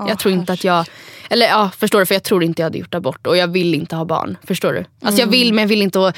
Jag 0.07 0.19
tror 0.19 0.33
inte 0.33 0.53
att 0.53 0.63
jag, 0.63 0.85
eller 1.29 1.47
ja 1.47 1.71
förstår 1.77 1.99
du 1.99 2.05
för 2.05 2.15
jag 2.15 2.23
tror 2.23 2.43
inte 2.43 2.61
jag 2.61 2.65
hade 2.65 2.77
gjort 2.77 2.95
abort 2.95 3.27
och 3.27 3.37
jag 3.37 3.47
vill 3.47 3.73
inte 3.73 3.95
ha 3.95 4.05
barn. 4.05 4.37
Förstår 4.47 4.73
du? 4.73 4.85
Alltså 5.07 5.21
jag 5.21 5.27
vill 5.27 5.53
men 5.53 5.61
jag 5.61 5.69
vill 5.69 5.81
inte 5.81 5.99
och, 5.99 6.13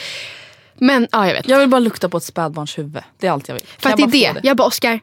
men 0.78 1.08
ja 1.12 1.28
jag 1.28 1.34
vet. 1.34 1.48
Jag 1.50 1.60
vill 1.60 1.70
bara 1.70 1.80
lukta 1.80 2.10
på 2.10 2.18
ett 2.18 2.24
spädbarns 2.24 2.78
huvud. 2.78 3.04
Det 3.20 3.28
är 3.28 3.32
allt 3.32 3.48
jag 3.48 3.56
vill. 3.56 3.64
För 3.66 3.82
Kan 3.90 3.92
att 3.92 4.12
det 4.12 4.18
är 4.18 4.26
jag 4.26 4.36
det. 4.36 4.42
få 4.42 4.48
Jag 4.48 4.58
bara 4.58 4.68
Oscar, 4.68 5.00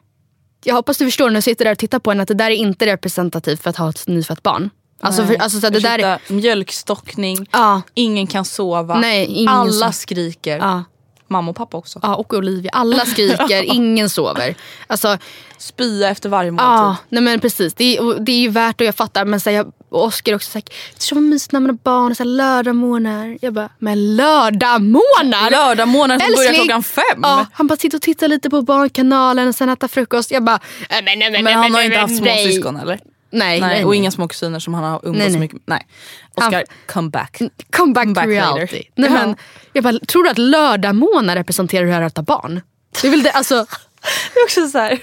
jag 0.63 0.75
hoppas 0.75 0.97
du 0.97 1.05
förstår 1.05 1.29
när 1.29 1.35
jag 1.35 1.43
sitter 1.43 1.65
där 1.65 1.71
och 1.71 1.77
tittar 1.77 1.99
på 1.99 2.11
henne 2.11 2.21
att 2.23 2.27
det 2.27 2.33
där 2.33 2.51
är 2.51 2.55
inte 2.55 2.85
representativt 2.85 3.63
för 3.63 3.69
att 3.69 3.77
ha 3.77 3.89
ett 3.89 4.07
nyfött 4.07 4.43
barn. 4.43 4.69
Alltså, 5.01 5.25
för, 5.25 5.35
alltså 5.35 5.59
så 5.59 5.69
det 5.69 5.79
där 5.79 5.99
är, 5.99 6.19
mjölkstockning, 6.33 7.47
ja, 7.51 7.81
ingen 7.93 8.27
kan 8.27 8.45
sova, 8.45 8.99
Nej, 8.99 9.25
ingen 9.25 9.49
alla 9.49 9.87
so- 9.87 9.91
skriker. 9.91 10.57
ja, 10.57 10.83
Mamma 11.29 11.49
och 11.51 11.57
pappa 11.57 11.77
också. 11.77 11.99
ja, 12.03 12.15
och 12.15 12.33
Olivia, 12.33 12.71
alla 12.73 13.05
skriker, 13.05 13.63
ingen 13.73 14.09
sover. 14.09 14.55
Alltså 14.87 15.17
Spya 15.57 16.09
efter 16.09 16.29
varje 16.29 16.51
måltid. 16.51 16.65
Ja, 16.65 16.95
nej 17.09 17.23
men 17.23 17.39
precis. 17.39 17.73
Det 17.73 17.97
är, 17.97 18.19
det 18.19 18.31
är 18.31 18.39
ju 18.39 18.49
värt 18.49 18.81
och 18.81 18.87
jag 18.87 18.95
fattar. 18.95 19.25
Men 19.25 19.39
så 19.39 19.49
här, 19.49 19.57
jag, 19.57 19.71
och 19.89 20.03
Oskar 20.05 20.35
också 20.35 20.51
såhär, 20.51 20.63
så 20.97 21.15
mysigt 21.15 21.51
när 21.51 21.59
man 21.59 21.69
har 21.69 21.77
barn, 21.83 22.15
så 22.15 22.23
här, 22.23 22.29
lördagmorgnar. 22.29 23.37
Jag 23.41 23.53
bara, 23.53 23.69
men 23.79 24.15
lördagmorgnar? 24.15 25.51
Lördagmorgnar 25.51 26.19
som 26.19 26.35
börjar 26.35 26.53
klockan 26.53 26.83
fem. 26.83 27.19
Ja, 27.21 27.45
han 27.53 27.67
bara 27.67 27.77
sitter 27.77 27.97
och 27.97 28.01
tittar 28.01 28.27
lite 28.27 28.49
på 28.49 28.61
Barnkanalen 28.61 29.47
och 29.47 29.55
sen 29.55 29.69
äter 29.69 29.87
frukost. 29.87 30.31
Jag 30.31 30.43
bara, 30.43 30.59
nej 30.89 31.03
men 31.03 31.19
nej 31.19 31.31
men 31.31 31.43
Men 31.43 31.53
han 31.53 31.73
har 31.73 31.81
inte 31.81 31.97
haft 31.97 32.17
småsyskon 32.17 32.75
eller? 32.75 32.99
Nej, 33.31 33.61
Nej, 33.61 33.83
och 33.85 33.89
nej. 33.89 33.97
inga 33.99 34.11
små 34.11 34.27
kusiner 34.27 34.59
som 34.59 34.73
han 34.73 34.83
har 34.83 34.99
umgåtts 35.03 35.17
Nej, 35.19 35.27
så 35.27 35.31
nej. 35.31 35.39
mycket 35.39 35.61
Nej. 35.65 35.87
Oscar, 36.35 36.51
Han- 36.51 36.63
come 36.85 37.09
back. 37.09 37.37
Come 37.71 37.93
back, 37.93 38.03
Come 38.05 38.13
back 38.13 38.27
reality. 38.27 38.83
Nej, 38.95 39.09
men, 39.09 39.35
jag 39.73 39.83
bara, 39.83 39.99
tror 39.99 40.23
du 40.23 40.29
att 40.29 40.37
lördagmånar 40.37 41.35
representerar 41.35 41.85
hur 41.85 42.01
att 42.01 42.17
ha 42.17 42.23
barn? 42.23 42.61
Det 43.01 43.07
är 43.07 43.11
väl 43.11 43.23
det, 43.23 43.31
alltså, 43.31 43.55
Det 44.33 44.39
är 44.39 44.43
också 44.43 44.67
så 44.67 44.77
här, 44.77 44.99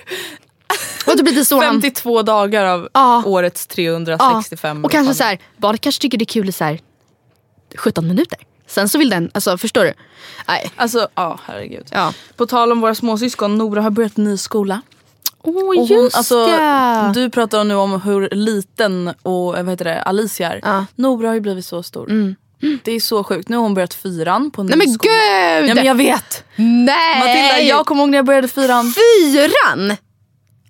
och 1.06 1.16
blir 1.24 1.34
det 1.34 1.44
så 1.44 1.62
han, 1.62 1.82
52 1.82 2.22
dagar 2.22 2.64
av 2.64 2.88
Ja. 2.92 3.22
årets 3.26 3.66
365. 3.66 4.84
Och 4.84 4.90
kanske 4.90 5.14
så 5.14 5.24
här, 5.24 5.38
barnet 5.56 5.80
kanske 5.80 6.02
tycker 6.02 6.18
det 6.18 6.22
är 6.22 6.26
kul 6.26 6.48
i 6.48 6.52
så 6.52 6.64
här 6.64 6.80
17 7.76 8.08
minuter. 8.08 8.38
Sen 8.66 8.88
så 8.88 8.98
vill 8.98 9.10
den, 9.10 9.30
alltså 9.34 9.58
förstår 9.58 9.84
du? 9.84 9.92
Nej. 10.48 10.70
Alltså 10.76 11.08
ja 11.14 11.38
herregud. 11.44 11.86
Ja. 11.90 12.12
På 12.36 12.46
tal 12.46 12.72
om 12.72 12.80
våra 12.80 12.94
småsyskon, 12.94 13.58
Nora 13.58 13.82
har 13.82 13.90
börjat 13.90 14.16
ny 14.16 14.36
skola. 14.36 14.82
Åh 15.42 15.78
Och 15.80 15.88
hon, 15.88 16.10
alltså, 16.12 16.46
det! 16.46 17.10
Du 17.14 17.30
pratar 17.30 17.64
nu 17.64 17.74
om 17.74 18.00
hur 18.02 18.28
liten 18.32 19.14
och 19.22 19.58
eh, 19.58 19.64
vad 19.64 19.72
heter 19.72 19.84
det, 19.84 20.02
Alicia 20.02 20.52
är. 20.52 20.60
Ja. 20.62 20.86
Nora 20.94 21.28
har 21.28 21.34
ju 21.34 21.40
blivit 21.40 21.66
så 21.66 21.82
stor. 21.82 22.34
Det 22.84 22.92
är 22.92 23.00
så 23.00 23.24
sjukt. 23.24 23.48
Nu 23.48 23.56
har 23.56 23.62
hon 23.62 23.74
börjat 23.74 23.94
fyran 23.94 24.50
på 24.50 24.60
en 24.60 24.66
Nej 24.66 24.78
men 24.78 24.88
skola. 24.92 25.12
gud! 25.60 25.70
Ja, 25.70 25.74
men 25.74 25.84
jag 25.84 25.94
vet. 25.94 26.44
Nej! 26.56 27.18
Matilda, 27.18 27.60
jag 27.60 27.86
kommer 27.86 28.02
ihåg 28.02 28.10
när 28.10 28.18
jag 28.18 28.24
började 28.26 28.48
fyran. 28.48 28.92
Fyran? 28.94 29.96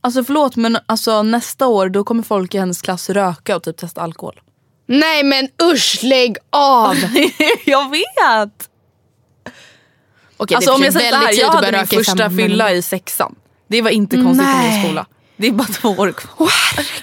Alltså 0.01 0.25
förlåt 0.25 0.57
men 0.57 0.79
alltså, 0.87 1.23
nästa 1.23 1.67
år 1.67 1.89
då 1.89 2.05
kommer 2.05 2.23
folk 2.23 2.55
i 2.55 2.59
hennes 2.59 2.83
klass 2.83 3.11
röka 3.11 3.57
och 3.57 3.63
typ 3.63 3.77
testa 3.77 4.01
alkohol. 4.01 4.41
Nej 4.87 5.23
men 5.23 5.49
usch 5.63 6.01
lägg 6.03 6.37
av! 6.51 6.97
jag 7.65 7.91
vet! 7.91 8.69
Okej, 10.37 10.55
Alltså 10.57 10.73
om 10.73 10.83
jag 10.83 10.93
säger 10.93 11.11
såhär, 11.11 11.33
jag 11.41 11.49
hade 11.49 11.73
min 11.73 11.87
första 11.87 12.31
fylla 12.31 12.73
i 12.73 12.83
sexan. 12.83 13.35
Det 13.69 13.83
var 13.83 13.91
inte 13.91 14.17
konstigt 14.17 14.47
Nej. 14.47 14.73
min 14.73 14.85
skola. 14.85 15.07
Det 15.37 15.47
är 15.47 15.53
bara 15.53 15.67
två 15.69 15.89
år 15.89 16.13
kvar. 16.13 16.49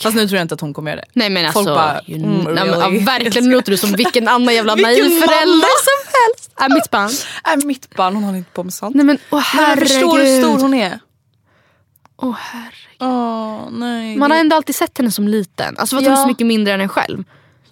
Fast 0.01 0.15
nu 0.15 0.27
tror 0.27 0.37
jag 0.37 0.41
inte 0.41 0.53
att 0.53 0.61
hon 0.61 0.73
kommer 0.73 0.91
göra 0.91 1.01
det. 1.01 1.07
Nej 1.13 1.29
men 1.29 1.45
alltså, 1.45 1.63
Folk 1.63 1.67
bara, 1.75 2.01
you, 2.07 2.19
mm, 2.23 2.31
nej, 2.31 2.53
men, 2.53 2.55
really? 2.79 2.99
ja, 2.99 3.05
verkligen 3.05 3.49
nu 3.49 3.55
låter 3.55 3.71
du 3.71 3.77
som 3.77 3.91
vilken 3.91 4.27
annan 4.27 4.55
jävla 4.55 4.75
naiv 4.75 5.03
förälder 5.03 5.83
som 5.83 6.09
helst. 6.13 6.51
Är 6.55 6.69
mitt 6.69 6.89
barn. 6.91 7.09
Äh, 7.59 7.65
mitt 7.65 7.95
barn, 7.95 8.15
hon 8.15 8.23
håller 8.23 8.37
inte 8.37 8.51
på 8.51 8.63
med 8.63 8.73
sånt. 8.73 8.95
Nej 8.95 9.05
men 9.05 9.17
åh 9.29 9.43
Nej, 9.55 9.67
men 9.67 9.77
förstår 9.77 10.17
hur 10.17 10.23
herregud. 10.25 10.43
stor 10.43 10.59
hon 10.59 10.73
är? 10.73 10.99
Åh 12.17 12.35
herregud. 12.39 12.79
Åh, 12.99 13.69
nej. 13.79 14.17
Man 14.17 14.31
har 14.31 14.37
ändå 14.37 14.55
alltid 14.55 14.75
sett 14.75 14.97
henne 14.97 15.11
som 15.11 15.27
liten. 15.27 15.75
Alltså 15.77 15.95
för 15.95 16.01
att 16.01 16.05
hon 16.07 16.13
är 16.13 16.17
Ja. 16.17 16.23
så 16.23 16.27
mycket 16.27 16.47
mindre 16.47 16.73
än 16.73 16.81
en 16.81 16.89
själv. 16.89 17.23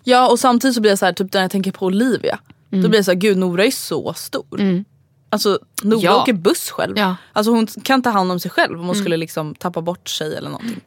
Ja 0.04 0.28
och 0.30 0.40
samtidigt 0.40 0.76
så 0.76 0.82
blir 0.82 0.92
jag 0.92 1.00
så 1.00 1.06
här, 1.06 1.14
typ 1.14 1.34
när 1.34 1.42
jag 1.42 1.52
tänker 1.52 1.72
på 1.72 1.86
Olivia. 1.86 2.40
Då 2.70 2.90
blir 2.90 2.96
jag 2.96 3.06
så 3.06 3.12
här, 3.12 3.18
gud 3.20 3.38
Nora 3.38 3.66
är 3.66 3.72
så 3.72 4.14
stor. 4.14 4.84
Alltså 5.32 5.60
Nora 5.84 6.02
Ja. 6.04 6.22
åker 6.22 6.34
buss 6.34 6.70
själv. 6.72 6.98
Ja. 6.98 7.16
Alltså 7.34 7.52
hon 7.52 7.68
kan 7.68 8.02
ta 8.02 8.10
hand 8.10 8.32
om 8.32 8.40
sig 8.40 8.52
själv 8.52 8.80
om 8.80 8.86
hon 8.86 8.96
skulle 8.96 9.18
liksom 9.18 9.56
tappa 9.56 9.82
bort 9.82 10.10
sig 10.10 10.36
eller 10.36 10.50
någonting. 10.50 10.82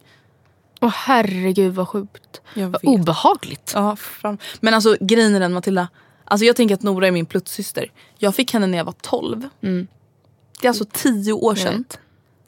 Åh 0.80 0.92
herregud 0.94 1.74
vad 1.74 1.88
sjukt. 1.88 2.40
Vad 2.54 2.76
obehagligt. 2.82 3.72
Ja, 3.74 3.96
fram. 3.96 4.38
Men 4.60 4.74
alltså 4.74 4.96
grejen 5.00 5.34
är 5.34 5.40
den 5.40 5.52
Matilda. 5.52 5.88
Alltså 6.24 6.44
jag 6.44 6.56
tänker 6.56 6.74
att 6.74 6.82
Nora 6.82 7.06
är 7.06 7.10
min 7.10 7.26
pluttsyster. 7.26 7.92
Jag 8.18 8.34
fick 8.34 8.52
henne 8.52 8.66
när 8.66 8.78
jag 8.78 8.84
var 8.84 8.94
12. 9.00 9.48
Det 9.60 10.66
är 10.66 10.68
alltså 10.68 10.84
10 10.92 11.32
år 11.32 11.54
sedan. 11.54 11.84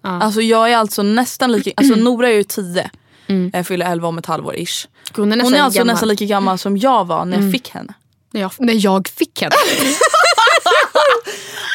Ja. 0.03 0.09
Alltså 0.23 0.41
jag 0.41 0.73
är 0.73 0.77
alltså 0.77 1.03
nästan 1.03 1.53
lika, 1.53 1.71
alltså 1.77 1.95
Nora 2.01 2.29
är 2.29 2.35
ju 2.35 2.43
10. 2.45 2.91
Jag 3.53 3.67
fyller 3.67 3.93
11 3.93 4.09
om 4.09 4.19
ett 4.19 4.27
halvår 4.27 4.57
ish. 4.57 4.87
Hon 5.17 5.33
är 5.33 5.37
Hon 5.37 5.39
nästan 5.39 5.55
är 5.55 5.63
alltså 5.63 5.79
gammal. 5.79 5.93
nästan 5.95 6.09
lika 6.09 6.25
gammal 6.25 6.59
som 6.59 6.77
jag 6.77 7.05
var 7.05 7.25
när 7.25 7.43
jag 7.43 7.53
fick 7.53 7.69
henne. 7.71 7.95
När 8.31 8.41
jag, 8.41 8.51
när 8.59 8.85
jag 8.85 9.09
fick 9.09 9.43
henne. 9.43 9.55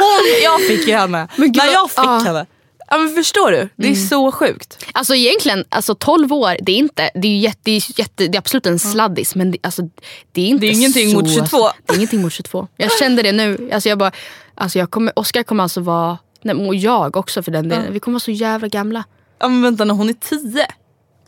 Hon, 0.02 0.44
jag 0.44 0.62
fick 0.68 0.88
ju 0.88 0.94
henne. 0.94 1.28
Men 1.36 1.52
gud, 1.52 1.64
när 1.64 1.72
jag 1.72 1.92
fick 1.92 2.00
ja. 2.00 2.18
henne. 2.18 2.46
Ja 2.92 2.98
men 2.98 3.16
förstår 3.16 3.52
du? 3.52 3.70
Det 3.76 3.88
är 3.88 3.96
så 3.96 4.32
sjukt. 4.32 4.86
Alltså 4.94 5.16
egentligen, 5.16 5.66
alltså 5.70 5.96
12 5.96 6.34
år, 6.34 6.58
det 6.62 6.72
är 6.72 6.78
inte, 6.78 7.10
det 7.14 7.28
är, 7.28 7.38
jätte, 7.38 7.72
jätte, 7.72 8.28
det 8.28 8.36
är 8.36 8.38
absolut 8.38 8.66
en 8.66 8.80
sladdis 8.80 9.36
men 9.36 9.52
det, 9.52 9.58
alltså, 9.64 9.82
det 10.32 10.42
är 10.42 10.46
inte 10.46 10.62
Det 10.62 10.68
är 10.68 10.74
ingenting 10.74 11.12
så, 11.12 11.20
mot 11.20 11.34
22. 11.34 11.58
Det 11.86 11.94
är 11.94 11.98
ingenting 11.98 12.22
mot 12.22 12.34
22. 12.34 12.68
Jag 12.78 12.92
kände 13.00 13.22
det 13.22 13.32
nu. 13.32 13.70
Alltså 13.74 13.90
jag 13.90 13.98
bara, 13.98 14.12
alltså 14.56 14.80
jag 14.80 14.92
kommer, 14.92 15.20
Oscar 15.20 15.44
kommer 15.44 15.64
alltså 15.64 15.82
vara, 15.82 16.18
nej, 16.42 16.68
och 16.68 16.76
jag 16.76 17.18
också 17.18 17.44
för 17.44 17.52
den 17.52 17.70
delen, 17.70 17.94
vi 17.94 18.00
kommer 18.00 18.14
vara 18.14 18.20
så 18.20 18.32
jävla 18.32 18.68
gamla. 18.68 19.04
Ja 19.40 19.48
men 19.48 19.62
vänta 19.62 19.86
när 19.86 19.94
hon 19.94 20.10
är 20.10 20.14
10. 20.14 20.68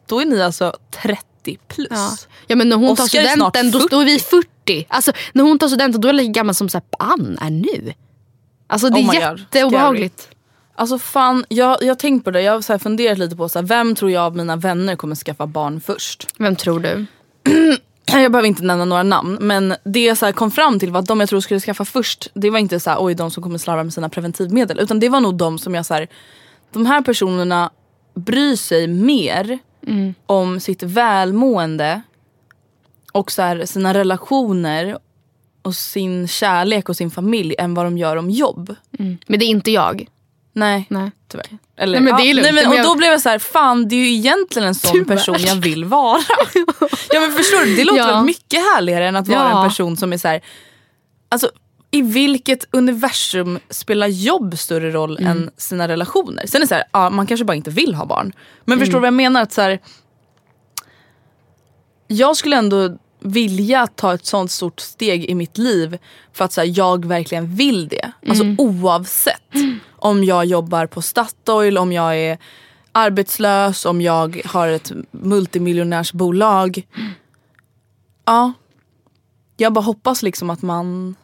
Då 0.08 0.22
är 0.22 0.26
ni 0.26 0.41
alltså 0.41 0.78
30 1.02 1.58
plus. 1.68 1.88
Ja. 1.91 2.18
ja 2.47 2.56
men 2.56 2.70
när 2.70 2.76
hon 2.76 2.95
tar 2.95 3.04
Oscar 3.04 3.36
snart 3.36 3.56
studenten 3.56 3.72
då, 3.72 3.80
40. 3.80 3.95
då 3.95 4.02
är 4.02 4.06
vi 4.06 4.20
40. 4.20 4.86
Alltså 4.89 5.12
när 5.34 5.43
hon 5.43 5.60
tar 5.60 5.68
studenten 5.68 6.02
då 6.02 6.08
är 6.08 6.14
jag 6.14 6.16
lika 6.16 6.32
gammal 6.32 6.56
som 6.56 6.70
så 6.70 6.78
här, 6.78 7.12
Ann 7.14 7.38
är 7.41 7.50
nu. 7.50 7.93
Alltså 8.68 8.89
det 8.89 8.99
Oh 8.99 9.16
är 9.16 9.30
God, 9.30 9.39
jätteobehagligt. 9.39 10.30
Alltså 10.76 10.99
fan, 10.99 11.45
jag 11.49 11.78
jag 11.82 11.88
har 11.88 11.95
tänkt 11.95 12.24
på 12.24 12.32
det. 12.32 12.41
Jag 12.41 12.53
har 12.53 12.61
så 12.61 12.80
funderat 12.80 13.18
lite 13.18 13.36
på 13.36 13.49
så 13.49 13.59
här, 13.59 13.66
vem 13.66 13.95
tror 13.95 14.11
jag 14.11 14.24
av 14.24 14.36
mina 14.36 14.55
vänner 14.55 14.95
kommer 14.95 15.16
skaffa 15.16 15.47
barn 15.47 15.82
först. 15.82 16.28
Vem 16.38 16.55
tror 16.55 16.80
du? 16.80 17.05
Jag 18.05 18.32
behöver 18.32 18.47
inte 18.47 18.64
nämna 18.64 18.86
några 18.86 19.03
namn 19.03 19.38
men 19.41 19.76
det 19.84 20.03
jag 20.03 20.18
så 20.18 20.34
kom 20.34 20.51
fram 20.51 20.80
till 20.80 20.91
var 20.91 20.99
att 20.99 21.05
de 21.05 21.20
jag 21.20 21.30
tror 21.30 21.39
skulle 21.39 21.59
skaffa 21.59 21.86
först 21.86 22.30
det 22.34 22.49
var 22.49 22.59
inte 22.59 22.80
så 22.80 22.89
här, 22.89 22.97
oj 23.01 23.16
de 23.16 23.32
som 23.32 23.43
kommer 23.43 23.57
slarva 23.57 23.84
med 23.84 23.93
sina 23.93 24.09
preventivmedel 24.09 24.80
utan 24.80 24.99
det 24.99 25.09
var 25.09 25.20
nog 25.20 25.36
de 25.36 25.59
som 25.59 25.76
jag 25.76 25.86
så 25.86 25.93
här, 25.93 26.07
de 26.72 26.86
här 26.86 27.01
personerna 27.01 27.70
bryr 28.16 28.55
sig 28.55 28.88
mer 28.88 29.59
om 30.26 30.59
sitt 30.59 30.84
välmående 30.84 32.01
och 33.11 33.32
så 33.32 33.41
här, 33.41 33.66
sina 33.66 33.93
relationer 33.93 34.97
och 35.64 35.76
sin 35.76 36.28
kärlek 36.28 36.89
och 36.89 36.97
sin 36.97 37.11
familj 37.11 37.55
än 37.59 37.74
vad 37.74 37.86
de 37.86 37.97
gör 37.97 38.16
om 38.18 38.30
jobb. 38.30 38.76
Men 39.28 39.39
det 39.39 39.45
är 39.45 39.47
inte 39.47 39.72
jag. 39.72 40.07
Nej, 40.55 40.86
Nej. 40.89 41.11
tyvärr. 41.28 41.45
Eller, 41.78 41.99
Nej, 41.99 42.11
men 42.11 42.22
det 42.22 42.30
är 42.30 42.34
lugnt. 42.34 42.53
nej, 42.53 42.66
men, 42.66 42.80
och 42.80 42.84
då 42.84 42.95
blev 42.95 43.11
jag 43.11 43.22
så 43.22 43.30
här, 43.30 43.39
fan 43.39 43.88
det 43.88 43.95
är 43.95 43.99
ju 43.99 44.14
egentligen 44.14 44.68
en 44.68 44.76
sån 44.76 44.91
Tyvärr. 44.91 45.16
person 45.16 45.36
jag 45.39 45.55
vill 45.55 45.86
vara. 45.86 46.20
ja 47.09 47.20
men 47.20 47.32
förstår 47.32 47.66
du, 47.66 47.76
det 47.76 47.84
låter 47.84 47.99
Ja. 47.99 48.07
väl 48.16 48.24
mycket 48.26 48.59
härligare 48.59 49.07
än 49.07 49.16
att 49.16 49.28
vara 49.28 49.49
Ja. 49.49 49.64
en 49.64 49.70
person 49.70 49.97
som 49.97 50.14
är 50.14 50.18
så 50.18 50.28
här, 50.28 50.41
alltså 51.30 51.51
i 51.91 52.01
vilket 52.01 52.66
universum 52.72 53.59
spelar 53.70 54.07
jobb 54.07 54.57
större 54.57 54.91
roll 54.91 55.18
Mm. 55.18 55.32
än 55.32 55.51
sina 55.57 55.88
relationer? 55.88 56.47
Sen 56.47 56.61
är 56.61 56.64
det 56.64 56.68
så 56.68 56.76
här, 56.76 56.84
ja, 56.91 57.09
man 57.09 57.28
kanske 57.28 57.45
bara 57.45 57.55
inte 57.55 57.72
vill 57.72 57.95
ha 57.95 58.05
barn. 58.05 58.34
Men 58.66 58.74
Mm. 58.74 58.80
förstår 58.80 58.97
du 58.97 59.01
vad 59.01 59.07
jag 59.07 59.14
menar? 59.14 59.41
Att 59.41 59.53
så 59.53 59.61
här, 59.61 59.80
jag 62.07 62.38
skulle 62.38 62.55
ändå 62.57 62.97
vilja 63.24 63.88
ta 63.88 64.13
ett 64.13 64.26
sånt 64.26 64.51
stort 64.51 64.80
steg 64.80 65.26
i 65.26 65.36
mitt 65.36 65.57
liv 65.57 65.97
för 66.34 66.45
att 66.45 66.53
så 66.53 66.61
här, 66.61 66.74
jag 66.78 67.05
verkligen 67.05 67.55
vill 67.55 67.88
det. 67.88 68.11
Alltså 68.28 68.43
Mm. 68.43 68.55
oavsett 68.59 69.41
om 69.91 70.24
jag 70.24 70.45
jobbar 70.45 70.86
på 70.88 71.01
Statoil, 71.01 71.78
om 71.78 71.91
jag 71.91 72.17
är 72.17 72.38
arbetslös, 72.91 73.86
om 73.86 74.01
jag 74.01 74.41
har 74.45 74.67
ett 74.67 74.91
multimiljonärsbolag. 75.11 76.88
Ja. 78.26 78.53
Jag 79.57 79.74
bara 79.74 79.82
hoppas 79.82 80.24
liksom 80.24 80.49
att 80.49 80.61
man 80.61 81.15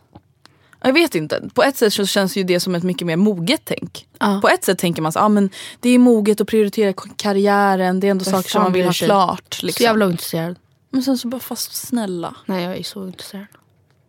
jag 0.84 0.94
vet 0.94 1.16
inte. 1.16 1.50
På 1.54 1.64
ett 1.64 1.78
sätt 1.78 1.94
så 1.94 2.06
känns 2.06 2.38
ju 2.38 2.44
det 2.44 2.60
som 2.60 2.76
ett 2.76 2.84
mycket 2.84 3.08
mer 3.08 3.16
moget 3.16 3.62
tänk. 3.64 4.08
Ja. 4.20 4.40
På 4.42 4.50
ett 4.50 4.64
sätt 4.64 4.78
tänker 4.80 5.02
man 5.02 5.12
så, 5.12 5.20
ah, 5.20 5.30
men 5.30 5.50
det 5.80 5.90
är 5.90 6.00
moget 6.00 6.42
att 6.42 6.48
prioritera 6.48 6.94
karriären. 7.16 8.00
Det 8.00 8.08
är 8.08 8.12
ändå 8.12 8.26
Vem 8.26 8.34
saker 8.34 8.50
som 8.50 8.64
man 8.64 8.74
vill 8.74 8.86
ha 8.86 8.94
klart. 8.94 9.54
Så 9.54 9.66
Liksom. 9.66 9.84
jävla 9.84 10.06
ointresserad. 10.06 10.56
Men 10.90 11.04
sen 11.04 11.18
så 11.18 11.28
bara 11.28 11.40
fast 11.42 11.76
snälla. 11.76 12.36
Nej 12.46 12.64
jag 12.64 12.78
är 12.78 12.84
så 12.84 13.02
ointresserad. 13.02 13.46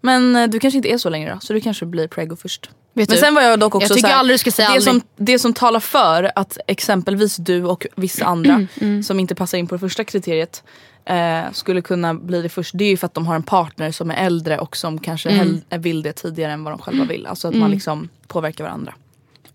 Men 0.01 0.37
eh, 0.37 0.49
du 0.49 0.59
kanske 0.61 0.77
inte 0.77 0.93
är 0.93 0.99
så 0.99 1.09
längre 1.11 1.35
då, 1.35 1.41
så 1.41 1.53
du 1.53 1.61
kanske 1.61 1.87
blir 1.87 2.09
prego 2.09 2.37
först. 2.37 2.71
Vet 2.93 3.09
Men 3.09 3.17
du? 3.17 3.21
sen 3.21 3.35
var 3.35 3.43
jag 3.43 3.61
dock 3.61 3.75
också 3.75 3.85
Jag 3.85 3.97
tycker 3.97 4.09
så 4.09 4.13
här, 4.13 4.19
aldrig 4.21 4.35
du 4.35 4.39
ska 4.39 4.51
säga 4.51 4.69
det, 4.69 4.75
aldrig. 4.75 4.95
som, 4.95 5.03
det 5.17 5.39
som 5.39 5.55
talar 5.55 5.81
för 5.81 6.33
att 6.37 6.59
exempelvis 6.67 7.37
du 7.37 7.65
och 7.65 7.87
vissa 7.97 8.25
andra 8.25 8.67
Mm, 8.81 9.03
som 9.03 9.21
inte 9.21 9.35
passar 9.35 9.59
in 9.59 9.67
på 9.67 9.75
det 9.75 9.79
första 9.79 10.05
kriteriet 10.05 10.63
eh, 11.05 11.43
skulle 11.53 11.83
kunna 11.83 12.15
bli 12.15 12.43
det 12.43 12.49
först. 12.49 12.71
Det 12.79 12.85
är 12.85 12.89
ju 12.89 12.97
för 12.97 13.07
att 13.07 13.15
de 13.15 13.27
har 13.27 13.35
en 13.35 13.43
partner 13.43 13.93
som 13.93 14.11
är 14.11 14.15
äldre 14.27 14.59
och 14.59 14.77
som 14.77 14.99
kanske 14.99 15.31
Mm. 15.31 15.61
vill 15.79 16.03
det 16.03 16.13
tidigare 16.13 16.53
än 16.53 16.65
vad 16.65 16.73
de 16.73 16.79
själva 16.79 17.05
vill. 17.05 17.27
Alltså 17.27 17.49
att 17.49 17.55
man 17.55 17.71
liksom 17.71 18.09
påverkar 18.27 18.65
varandra. 18.65 18.95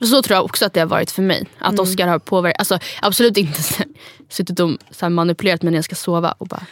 Så 0.02 0.22
tror 0.22 0.36
jag 0.36 0.46
också 0.46 0.66
att 0.66 0.74
det 0.74 0.80
har 0.80 0.88
varit 0.88 1.12
för 1.12 1.22
mig. 1.22 1.48
Att 1.60 1.70
Mm. 1.74 1.80
Oscar 1.84 2.08
har 2.08 2.20
påverkat, 2.20 2.60
alltså 2.60 2.80
absolut 3.02 3.38
inte 3.38 3.62
suttit 4.30 4.60
och 4.60 4.72
så 4.92 5.10
manipulerat 5.10 5.62
mig 5.62 5.72
när 5.72 5.78
jag 5.78 5.86
ska 5.86 5.96
sova 5.96 6.32
och 6.32 6.48
bara 6.48 6.66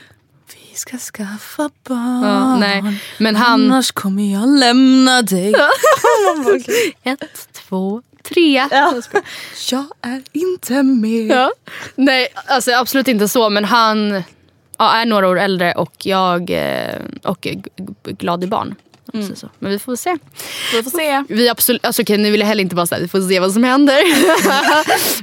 Vi 0.73 0.77
ska 0.79 0.97
skaffa 0.97 1.69
barn. 1.83 2.23
Ja, 2.23 2.55
nej. 2.55 2.83
Men 3.17 3.35
han... 3.35 3.71
Annars 3.71 3.91
kommer 3.91 4.33
jag 4.33 4.49
lämna 4.49 5.21
dig. 5.21 5.53
Ett, 7.03 7.47
två, 7.51 8.01
tre. 8.23 8.67
Jag 9.71 9.85
är 10.01 10.21
inte 10.31 10.83
med. 10.83 11.27
Ja. 11.27 11.51
Nej, 11.95 12.27
alltså 12.47 12.71
absolut 12.71 13.07
inte 13.07 13.27
så. 13.27 13.49
Men 13.49 13.65
han 13.65 14.23
ja, 14.77 14.93
är 14.93 15.05
några 15.05 15.27
år 15.27 15.39
äldre 15.39 15.73
och 15.73 16.05
jag 16.05 16.49
eh, 16.49 16.99
och 17.23 17.47
glad 18.03 18.43
i 18.43 18.47
barn. 18.47 18.75
Mm. 19.13 19.35
Så. 19.35 19.49
Men 19.59 19.71
vi 19.71 19.79
får 19.79 19.95
se. 19.95 20.17
Vi 20.73 20.83
får 20.83 20.91
se. 20.91 21.23
Vi 21.29 21.49
absolut, 21.49 21.85
alltså, 21.85 22.01
okej, 22.01 22.17
nu 22.17 22.31
vill 22.31 22.39
jag 22.39 22.47
heller 22.47 22.61
inte 22.63 22.75
bara 22.75 22.85
säga 22.85 23.01
vi 23.01 23.07
får 23.07 23.21
se 23.21 23.39
vad 23.39 23.53
som 23.53 23.63
händer. 23.63 24.01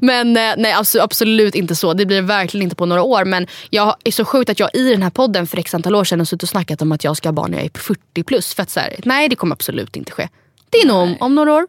men 0.05 0.36
eh, 0.36 0.55
nej, 0.57 0.72
absolut, 0.72 1.05
absolut 1.05 1.55
inte 1.55 1.74
så. 1.76 1.95
Det 1.95 2.07
blir 2.07 2.22
verkligen 2.22 2.64
inte 2.64 2.76
på 2.76 2.86
några 2.86 3.03
år. 3.03 3.24
Men 3.24 3.47
jag 3.70 3.97
är 4.05 4.11
så 4.11 4.24
sjukt 4.24 4.51
att 4.51 4.61
jag 4.61 4.70
i 4.74 4.91
den 4.91 5.03
här 5.03 5.11
podden 5.11 5.47
för 5.47 5.59
x 5.59 5.74
antal 5.74 5.95
år 5.95 6.05
sedan 6.05 6.18
har 6.20 6.24
suttit 6.24 6.43
och 6.43 6.49
snackat 6.49 6.82
om 6.82 6.93
att 6.93 7.05
jag 7.05 7.16
ska 7.16 7.28
ha 7.28 7.32
barn 7.32 7.51
när 7.51 7.59
jag 7.59 7.64
är 7.64 7.78
40 7.78 8.22
plus. 8.22 8.55
För 8.55 8.62
att 8.62 8.70
så 8.70 8.80
här, 8.80 8.97
nej 9.05 9.28
det 9.28 9.36
kommer 9.36 9.55
absolut 9.55 9.97
inte 9.97 10.12
ske. 10.12 10.28
Det 10.70 10.78
är 10.78 10.86
nog 10.86 10.97
om, 10.97 11.16
om 11.20 11.34
några 11.34 11.53
år. 11.53 11.66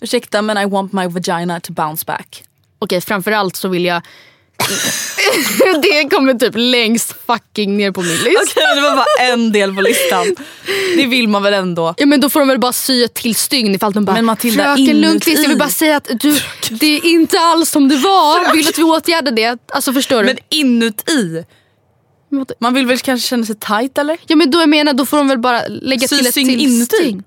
Ursäkta 0.00 0.42
men 0.42 0.58
I 0.58 0.64
want 0.64 0.92
my 0.92 1.06
vagina 1.06 1.60
to 1.60 1.72
bounce 1.72 2.04
back. 2.06 2.44
Okej, 2.78 3.00
framförallt 3.00 3.56
så 3.56 3.68
vill 3.68 3.84
jag... 3.84 4.02
det 5.82 6.10
kommer 6.10 6.34
typ 6.34 6.52
längst 6.56 7.14
fucking 7.26 7.76
ner 7.76 7.90
på 7.92 8.00
min 8.02 8.16
lista. 8.16 8.40
Okej 8.40 8.74
det 8.74 8.80
var 8.80 8.96
bara 8.96 9.32
en 9.32 9.52
del 9.52 9.74
på 9.74 9.80
listan. 9.80 10.34
Det 10.96 11.06
vill 11.06 11.28
man 11.28 11.42
väl 11.42 11.54
ändå. 11.54 11.94
Ja 11.96 12.06
men 12.06 12.20
då 12.20 12.30
får 12.30 12.40
de 12.40 12.48
väl 12.48 12.58
bara 12.58 12.72
sy 12.72 13.04
ett 13.04 13.14
till 13.14 13.34
stygn 13.34 13.74
ifall 13.74 13.92
de 13.92 14.04
bara 14.04 14.12
Men 14.16 14.24
Matilda, 14.24 14.64
Fröken 14.64 14.78
inuti." 14.84 15.00
Lundqvist 15.00 15.42
jag 15.42 15.48
vill 15.48 15.58
bara 15.58 15.68
säga 15.68 15.96
att 15.96 16.08
du, 16.20 16.40
det 16.70 16.86
är 16.96 17.04
inte 17.06 17.38
alls 17.38 17.70
som 17.70 17.88
det 17.88 17.96
var. 17.96 18.52
Vill 18.56 18.68
att 18.68 18.78
vi 18.78 18.82
åtgärdar 18.82 19.32
det? 19.32 19.58
Alltså 19.72 19.92
förstår 19.92 20.18
du? 20.18 20.24
Men 20.24 20.38
inuti. 20.50 21.44
Man 22.60 22.74
vill 22.74 22.86
väl 22.86 22.98
kanske 22.98 23.28
känna 23.28 23.44
sig 23.46 23.54
tight 23.54 23.98
eller? 23.98 24.18
ja 24.26 24.36
men 24.36 24.50
då 24.50 24.60
jag 24.60 24.68
menar 24.68 24.92
då 24.92 25.06
får 25.06 25.16
de 25.16 25.28
väl 25.28 25.38
bara 25.38 25.62
lägga 25.68 26.08
Sy 26.08 26.16
till 26.16 26.26
ett 26.26 26.34
till 26.34 26.60
inuti. 26.60 26.96
stygn. 26.96 27.22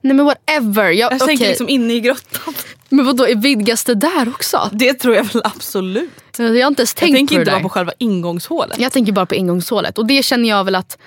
Nej 0.00 0.14
men 0.14 0.26
whatever. 0.26 0.84
Jag, 0.84 0.96
Jag 0.98 1.06
okej. 1.16 1.26
tänker 1.26 1.48
liksom 1.48 1.68
inne 1.68 1.94
i 1.94 2.00
grottan. 2.00 2.54
Men 2.94 3.06
vadå 3.06 3.26
vidgas 3.36 3.84
det 3.84 3.94
där 3.94 4.28
också? 4.28 4.70
Det 4.72 4.94
tror 4.94 5.14
jag 5.14 5.24
väl 5.24 5.42
absolut. 5.44 6.10
Jag 6.38 6.44
har 6.44 6.66
inte 6.66 6.80
ens 6.82 6.94
tänkt 6.94 7.10
Jag 7.10 7.18
tänker 7.18 7.34
på 7.34 7.38
det 7.38 7.40
inte 7.40 7.50
bara 7.52 7.62
på 7.62 7.68
själva 7.68 7.92
ingångshålet. 7.98 8.78
Jag 8.78 8.92
tänker 8.92 9.12
bara 9.12 9.26
på 9.26 9.34
ingångshålet 9.34 9.98
och 9.98 10.06
det 10.06 10.22
känner 10.22 10.48
jag 10.48 10.64
väl 10.64 10.74
att 10.74 10.98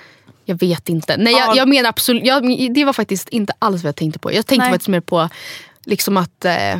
jag 0.44 0.58
vet 0.60 0.88
inte. 0.88 1.16
Nej 1.16 1.32
Ja. 1.32 1.38
jag, 1.38 1.56
jag 1.56 1.68
menar 1.68 1.88
absolut, 1.88 2.24
jag, 2.26 2.74
det 2.74 2.84
var 2.84 2.92
faktiskt 2.92 3.28
inte 3.28 3.52
alls 3.58 3.82
vad 3.82 3.88
jag 3.88 3.96
tänkte 3.96 4.18
på. 4.18 4.32
Jag 4.32 4.46
tänkte 4.46 4.64
Nej. 4.64 4.72
faktiskt 4.72 4.88
mer 4.88 5.00
på 5.00 5.28
liksom 5.84 6.16
att 6.16 6.44
eh, 6.44 6.78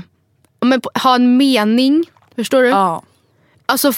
men 0.61 0.81
på, 0.81 0.91
ha 0.95 1.15
en 1.15 1.37
mening. 1.37 2.05
Förstår 2.37 2.63
du? 2.63 2.69
Ja. 2.69 3.03
Alltså 3.67 3.93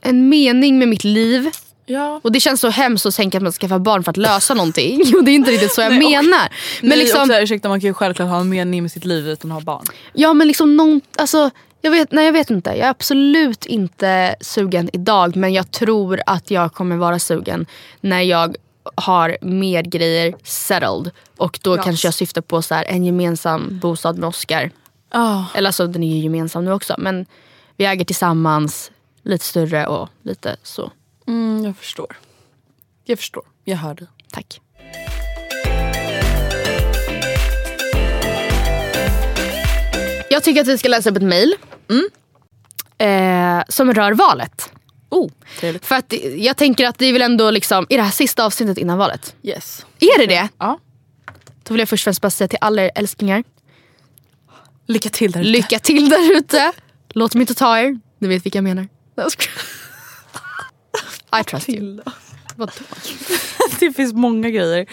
en 0.00 0.28
mening 0.28 0.78
med 0.78 0.88
mitt 0.88 1.04
liv. 1.04 1.50
Ja. 1.86 2.20
Och 2.24 2.32
det 2.32 2.40
känns 2.40 2.60
så 2.60 2.68
hemskt 2.68 3.06
att 3.06 3.14
tänka 3.14 3.36
att 3.38 3.42
man 3.42 3.52
ska 3.52 3.66
skaffa 3.66 3.78
barn 3.78 4.04
för 4.04 4.10
att 4.10 4.16
lösa 4.16 4.54
någonting. 4.54 5.00
Och 5.18 5.24
det 5.24 5.30
är 5.30 5.34
inte 5.34 5.50
riktigt 5.50 5.72
så 5.72 5.80
jag 5.80 5.88
Nej, 5.92 6.04
och- 6.18 6.24
menar. 6.24 6.48
Men 6.80 6.88
Men 6.88 6.98
liksom, 6.98 7.20
också, 7.22 7.34
ursäkta 7.40 7.68
man 7.68 7.80
kan 7.80 7.86
ju 7.88 7.94
självklart 7.94 8.28
ha 8.28 8.40
en 8.40 8.48
mening 8.48 8.82
med 8.82 8.92
sitt 8.92 9.04
liv 9.04 9.28
utan 9.28 9.52
att 9.52 9.56
ha 9.56 9.60
barn. 9.64 9.84
ja 10.12 10.32
men 10.32 10.46
liksom 10.46 10.76
någon, 10.76 11.00
alltså, 11.18 11.50
jag 11.80 11.90
vet, 11.90 12.12
nej 12.12 12.24
jag 12.24 12.32
vet 12.32 12.50
inte. 12.50 12.70
Jag 12.70 12.78
är 12.78 12.90
absolut 12.90 13.66
inte 13.66 14.36
sugen 14.40 14.90
idag 14.92 15.36
men 15.36 15.52
jag 15.52 15.70
tror 15.70 16.20
att 16.26 16.50
jag 16.50 16.72
kommer 16.72 16.96
vara 16.96 17.18
sugen 17.18 17.66
när 18.00 18.20
jag 18.22 18.56
har 18.94 19.36
mer 19.42 19.82
grejer 19.82 20.34
settled. 20.44 21.10
Och 21.36 21.58
då 21.62 21.76
Yes. 21.76 21.84
kanske 21.84 22.06
jag 22.06 22.14
syftar 22.14 22.40
på 22.42 22.62
så 22.62 22.74
här, 22.74 22.84
en 22.88 23.04
gemensam 23.04 23.78
bostad 23.82 24.18
med 24.18 24.28
Oscar. 24.28 24.70
Oh. 25.14 25.44
Eller 25.54 25.68
alltså 25.68 25.86
den 25.86 26.02
är 26.02 26.14
ju 26.16 26.22
gemensam 26.22 26.64
nu 26.64 26.72
också 26.72 26.94
men 26.98 27.26
vi 27.76 27.84
äger 27.84 28.04
tillsammans, 28.04 28.90
lite 29.22 29.44
större 29.44 29.86
och 29.86 30.08
lite 30.22 30.56
så. 30.62 30.90
Mm, 31.26 31.64
jag 31.64 31.76
förstår. 31.76 32.16
Jag 33.04 33.18
förstår. 33.18 33.44
Jag 33.64 33.76
hör 33.76 33.94
dig. 33.94 34.06
Tack. 34.30 34.60
Jag 40.30 40.42
tycker 40.42 40.60
att 40.60 40.68
vi 40.68 40.78
ska 40.78 40.88
läsa 40.88 41.10
upp 41.10 41.16
ett 41.16 41.22
mejl. 41.22 41.54
Eh, 42.98 43.62
som 43.68 43.94
rör 43.94 44.12
valet. 44.12 44.72
Oh, 45.10 45.30
trevligt. 45.60 45.86
För 45.86 45.94
att 45.94 46.12
jag 46.36 46.56
tänker 46.56 46.86
att 46.86 46.98
det 46.98 47.06
är 47.06 47.12
väl 47.12 47.22
ändå 47.22 47.50
liksom, 47.50 47.86
i 47.88 47.96
det 47.96 48.02
här 48.02 48.10
sista 48.10 48.44
avsnittet 48.44 48.78
innan 48.78 48.98
valet. 48.98 49.36
Yes. 49.42 49.86
Är 50.00 50.18
det 50.18 50.26
det? 50.26 50.48
Ja. 50.58 50.78
Då 51.62 51.74
vill 51.74 51.78
jag 51.78 51.88
först 51.88 52.02
och 52.02 52.04
främst 52.04 52.20
bara 52.22 52.30
säga 52.30 52.48
till 52.48 52.58
alla 52.60 52.82
er 52.82 52.90
älsklingar. 52.94 53.44
Lycka 54.86 55.08
till 55.08 55.32
där 55.32 55.40
ute. 55.40 55.48
Lycka 55.48 55.78
till 55.78 56.08
där 56.08 56.36
ute. 56.36 56.72
Låt 57.08 57.34
mig 57.34 57.40
inte 57.40 57.54
ta 57.54 57.78
er. 57.78 58.00
Ni 58.18 58.28
vet 58.28 58.46
vilka 58.46 58.56
jag 58.58 58.64
menar. 58.64 58.88
I 61.40 61.44
trust 61.44 61.68
you. 61.68 62.00
Vadå? 62.56 62.72
Det 63.80 63.92
finns 63.92 64.12
många 64.12 64.50
grejer. 64.50 64.86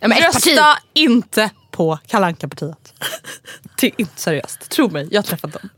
Ja, 0.00 0.08
men 0.08 0.18
parti. 0.18 0.34
Rösta 0.34 0.78
inte 0.92 1.50
på 1.70 1.98
kalanka 2.06 2.48
partiet 2.48 2.94
Det 3.80 3.86
är 3.86 3.92
inte 3.96 4.20
seriöst. 4.20 4.68
Tro 4.70 4.90
mig, 4.90 5.08
jag 5.10 5.18
har 5.18 5.26
träffat 5.26 5.52
dem. 5.52 5.68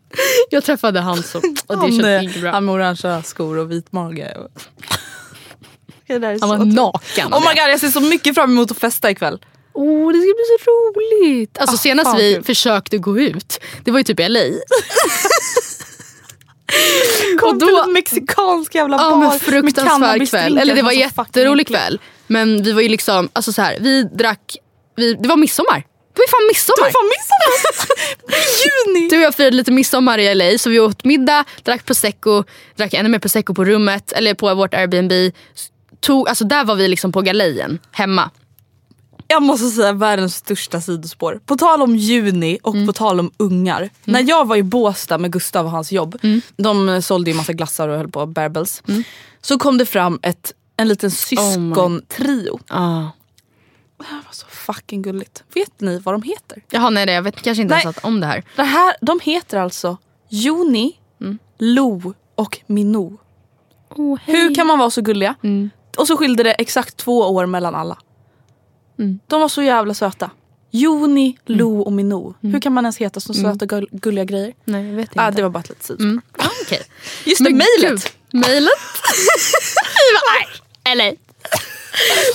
Jag 0.50 0.64
träffade 0.64 1.00
han 1.00 1.22
som, 1.22 1.40
och 1.66 1.74
det 1.76 1.80
han, 1.80 1.90
kändes 1.90 2.06
eh, 2.06 2.24
inte 2.24 2.38
bra. 2.38 2.50
han 2.50 2.64
med 2.64 2.74
orangea 2.74 3.22
skor 3.22 3.58
och 3.58 3.70
vit 3.70 3.92
mage. 3.92 4.36
Han 6.08 6.20
var 6.20 6.58
så 6.58 6.64
naken. 6.64 7.34
Oh 7.34 7.40
my 7.40 7.46
god, 7.46 7.70
jag 7.70 7.80
ser 7.80 7.88
så 7.88 8.00
mycket 8.00 8.34
fram 8.34 8.50
emot 8.50 8.70
att 8.70 8.78
festa 8.78 9.10
ikväll. 9.10 9.38
Åh, 9.72 10.12
det 10.12 10.18
ska 10.18 10.24
bli 10.24 10.58
så 10.64 10.70
roligt. 10.70 11.58
Alltså 11.58 11.74
Ah, 11.74 11.78
senast 11.78 12.10
fan, 12.10 12.18
vi 12.18 12.42
försökte 12.42 12.98
gå 12.98 13.18
ut, 13.18 13.60
det 13.84 13.90
var 13.90 13.98
ju 13.98 14.04
typ 14.04 14.20
i 14.20 14.28
LA. 14.28 14.40
Kom 17.40 17.48
Och 17.48 17.58
då- 17.58 17.66
till 17.66 17.76
en 17.84 17.92
mexikansk 17.92 18.74
jävla 18.74 18.98
bar 18.98 19.16
med 19.16 19.40
fruktansvärd 19.42 20.30
kväll. 20.30 20.58
Eller 20.58 20.74
det 20.74 20.82
var 20.82 20.90
fucking 20.90 21.00
jätterolig 21.16 21.66
kväll. 21.66 22.00
Men 22.26 22.62
vi 22.62 22.72
var 22.72 22.80
ju 22.80 22.88
liksom, 22.88 23.28
alltså 23.32 23.52
så 23.52 23.62
här, 23.62 23.76
vi 23.80 24.02
drack, 24.02 24.56
vi, 24.96 25.14
det 25.14 25.28
var 25.28 25.36
midsommar. 25.36 25.84
Det 26.14 26.20
var 26.20 26.28
fan 26.28 26.46
midsommar. 26.48 26.90
Fan 26.90 27.10
midsommar! 27.14 27.96
Juni! 28.96 29.08
Du 29.08 29.16
och 29.16 29.22
jag 29.22 29.34
firade 29.34 29.56
lite 29.56 29.72
midsommar 29.72 30.18
i 30.18 30.34
LA 30.34 30.58
så 30.58 30.70
vi 30.70 30.80
åt 30.80 31.04
middag, 31.04 31.44
drack 31.62 31.84
prosecco, 31.84 32.44
drack 32.76 32.94
ännu 32.94 33.08
mer 33.08 33.18
prosecco 33.18 33.54
på 33.54 33.64
rummet 33.64 34.12
eller 34.12 34.34
på 34.34 34.54
vårt 34.54 34.74
Airbnb. 34.74 35.12
Tog, 36.00 36.28
alltså 36.28 36.44
där 36.44 36.64
var 36.64 36.74
vi 36.74 36.88
liksom 36.88 37.12
på 37.12 37.20
galejen 37.20 37.78
hemma. 37.92 38.30
Jag 39.34 39.42
måste 39.42 39.68
säga 39.68 39.92
världens 39.92 40.36
största 40.36 40.80
sidospår. 40.80 41.40
På 41.46 41.56
tal 41.56 41.82
om 41.82 41.96
juni 41.96 42.58
och 42.62 42.74
på 42.86 42.92
tal 42.92 43.20
om 43.20 43.30
ungar. 43.36 43.90
När 44.04 44.28
jag 44.28 44.48
var 44.48 44.56
i 44.56 44.62
Båstad 44.62 45.18
med 45.18 45.32
Gustav 45.32 45.64
och 45.66 45.70
hans 45.70 45.92
jobb. 45.92 46.18
De 46.56 47.02
sålde 47.02 47.30
ju 47.30 47.36
massa 47.36 47.52
glassar 47.52 47.88
och 47.88 47.96
höll 47.96 48.08
på 48.08 48.26
Bearbles. 48.26 48.82
Så 49.40 49.58
kom 49.58 49.78
det 49.78 49.86
fram 49.86 50.18
ett, 50.22 50.52
en 50.76 50.88
liten 50.88 51.10
syskontrio. 51.10 52.58
Ah. 52.68 53.02
Det 53.98 54.04
här 54.04 54.16
var 54.16 54.32
så 54.32 54.46
fucking 54.46 55.02
gulligt. 55.02 55.44
Vet 55.54 55.80
ni 55.80 55.98
vad 55.98 56.14
de 56.14 56.22
heter? 56.22 56.62
Jaha 56.70 56.90
nej, 56.90 57.06
jag 57.06 57.22
vet 57.22 57.42
kanske 57.42 57.62
inte 57.62 57.74
Nej. 57.74 57.82
ens 57.82 57.96
om 58.02 58.20
det 58.20 58.26
här. 58.26 58.44
Det 58.56 58.62
här, 58.62 58.96
de 59.00 59.20
heter 59.22 59.58
alltså 59.58 59.96
Joni, 60.28 60.92
Lo 61.58 62.14
och 62.34 62.58
Minou. 62.66 63.18
Oh, 63.90 64.18
Hur 64.24 64.54
kan 64.54 64.66
man 64.66 64.78
vara 64.78 64.90
så 64.90 65.00
gulliga? 65.02 65.34
Och 65.98 66.06
så 66.06 66.16
skilde 66.16 66.42
det 66.42 66.52
exakt 66.52 66.96
två 66.96 67.18
år 67.18 67.46
mellan 67.46 67.74
alla. 67.74 67.98
De 69.26 69.40
var 69.40 69.48
så 69.48 69.62
jävla 69.62 69.94
söta. 69.94 70.30
Joni, 70.70 71.38
Lo 71.46 71.80
och 71.80 71.92
Minou. 71.92 72.34
Hur 72.40 72.60
kan 72.60 72.72
man 72.72 72.84
ens 72.84 72.98
heta 72.98 73.20
så 73.20 73.34
söta 73.34 73.66
gull- 73.66 73.88
gulliga 73.92 74.24
grejer? 74.24 74.52
Nej 74.64 74.86
jag 74.88 74.96
vet 74.96 75.08
inte. 75.08 75.20
Ah, 75.22 75.30
det 75.30 75.42
var 75.42 75.50
bara 75.50 75.60
ett 75.60 75.68
litet 75.68 75.84
sidospår. 75.84 76.04
mm. 76.04 76.20
ah, 76.38 76.46
okej. 76.62 76.80
Just 77.24 77.44
det, 77.44 77.50
mejlet. 77.50 78.16
Mejlet? 78.32 78.70
Eller? 80.84 81.04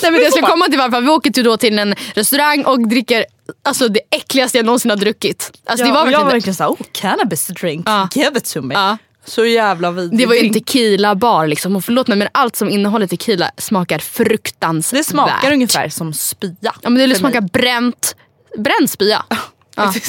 Nej, 0.02 0.12
men 0.12 0.14
det 0.14 0.22
jag 0.22 0.32
skulle 0.34 0.48
komma 0.48 0.66
till 0.66 0.78
var 0.78 0.96
att 0.98 1.04
vi 1.04 1.10
åker 1.10 1.32
till, 1.32 1.44
då 1.44 1.58
till 1.58 1.80
en 1.80 1.96
restaurang 2.14 2.66
och 2.66 2.88
dricker 2.88 3.26
alltså, 3.64 3.88
det 3.88 4.00
äckligaste 4.12 4.58
jag 4.58 4.66
någonsin 4.66 4.90
har 4.92 4.98
druckit. 4.98 5.52
Alltså, 5.66 5.86
det 5.86 5.92
var 5.92 6.12
jag 6.12 6.24
var 6.24 6.32
verkligen 6.32 6.56
såhär, 6.56 6.70
oh 6.72 6.82
cannabis 6.92 7.48
drink, 7.48 7.84
Ja. 7.90 8.10
give 8.16 8.38
it 8.38 8.46
to 8.54 8.62
me. 8.62 8.76
Ja. 8.76 8.98
Så 9.26 9.46
jävla 9.46 9.92
vidrig 9.92 10.20
Det 10.20 10.26
var 10.26 10.36
ju 10.36 10.48
en 10.48 10.54
tequila 10.54 11.16
bar 11.16 11.48
liksom. 11.48 11.76
Och 11.76 11.86
förlåt 11.86 12.08
mig 12.08 12.18
men 12.18 12.28
allt 12.32 12.56
som 12.56 12.70
innehåller 12.70 13.08
tequila 13.08 13.52
smakar 13.58 14.00
fruktansvärt. 14.00 15.00
Det 15.00 15.04
smakar 15.04 15.52
ungefär 15.52 15.90
som 15.90 16.14
spya. 16.14 16.56
Ja, 16.60 16.72
men 16.84 16.96
det 16.96 17.08
mig. 17.08 17.16
smakar 17.16 17.42
bränt, 17.42 18.16
bränd 18.58 18.90
spya. 18.90 19.26
Ja. 19.76 19.94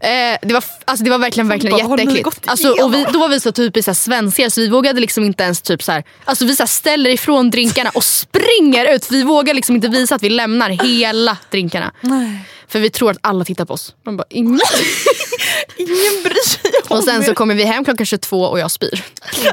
Eh, 0.00 0.38
det, 0.42 0.54
var, 0.54 0.64
alltså, 0.84 1.04
det 1.04 1.10
var 1.10 1.18
verkligen, 1.18 1.48
verkligen 1.48 1.86
bara, 1.86 1.98
jätteäckligt. 1.98 2.40
Alltså, 2.46 2.68
och 2.84 2.94
vi, 2.94 3.06
då 3.12 3.18
var 3.18 3.28
vi 3.28 3.40
så 3.40 3.52
typiskt 3.52 3.96
svenskar 3.96 4.48
så 4.48 4.60
vi 4.60 4.68
vågade 4.68 5.00
liksom 5.00 5.24
inte 5.24 5.42
ens 5.42 5.62
typ 5.62 5.82
så 5.82 5.92
här, 5.92 6.04
alltså, 6.24 6.44
vi 6.44 6.56
så 6.56 6.62
här, 6.62 6.68
ställer 6.68 7.10
ifrån 7.10 7.50
drinkarna 7.50 7.90
och 7.94 8.04
springer 8.04 8.94
ut. 8.94 9.10
Vi 9.10 9.22
vågar 9.22 9.54
liksom 9.54 9.76
inte 9.76 9.88
visa 9.88 10.14
att 10.14 10.22
vi 10.22 10.30
lämnar 10.30 10.70
hela 10.70 11.36
drinkarna. 11.50 11.92
För 12.68 12.78
vi 12.78 12.90
tror 12.90 13.10
att 13.10 13.18
alla 13.20 13.44
tittar 13.44 13.64
på 13.64 13.74
oss. 13.74 13.94
Man 14.04 14.16
bara, 14.16 14.26
ingen. 14.30 14.60
Ingen 15.76 16.22
bryr 16.24 16.48
sig 16.48 16.70
om 16.88 16.98
Och 16.98 17.04
sen 17.04 17.24
så 17.24 17.30
er. 17.30 17.34
kommer 17.34 17.54
vi 17.54 17.64
hem 17.64 17.84
klockan 17.84 18.06
22 18.06 18.40
och 18.42 18.58
jag 18.58 18.70
spyr. 18.70 19.02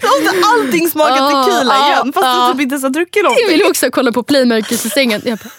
Då 0.00 0.08
måste 0.08 0.46
allting 0.46 0.90
smaka 0.90 1.12
Ah, 1.22 1.44
tequila 1.44 1.74
ah, 1.74 1.86
igen 1.92 2.12
fast 2.12 2.26
ah. 2.26 2.46
du 2.48 2.52
typ 2.52 2.60
inte 2.62 2.72
ens 2.72 2.82
har 2.82 2.90
druckit 2.90 3.16
Jag 3.16 3.24
någonting. 3.24 3.48
ville 3.48 3.64
också 3.68 3.90
kolla 3.90 4.12
på 4.12 4.22
Playmakers 4.22 4.86
i 4.86 4.90
sängen. 4.90 5.22
Jag 5.24 5.38
bara, 5.38 5.50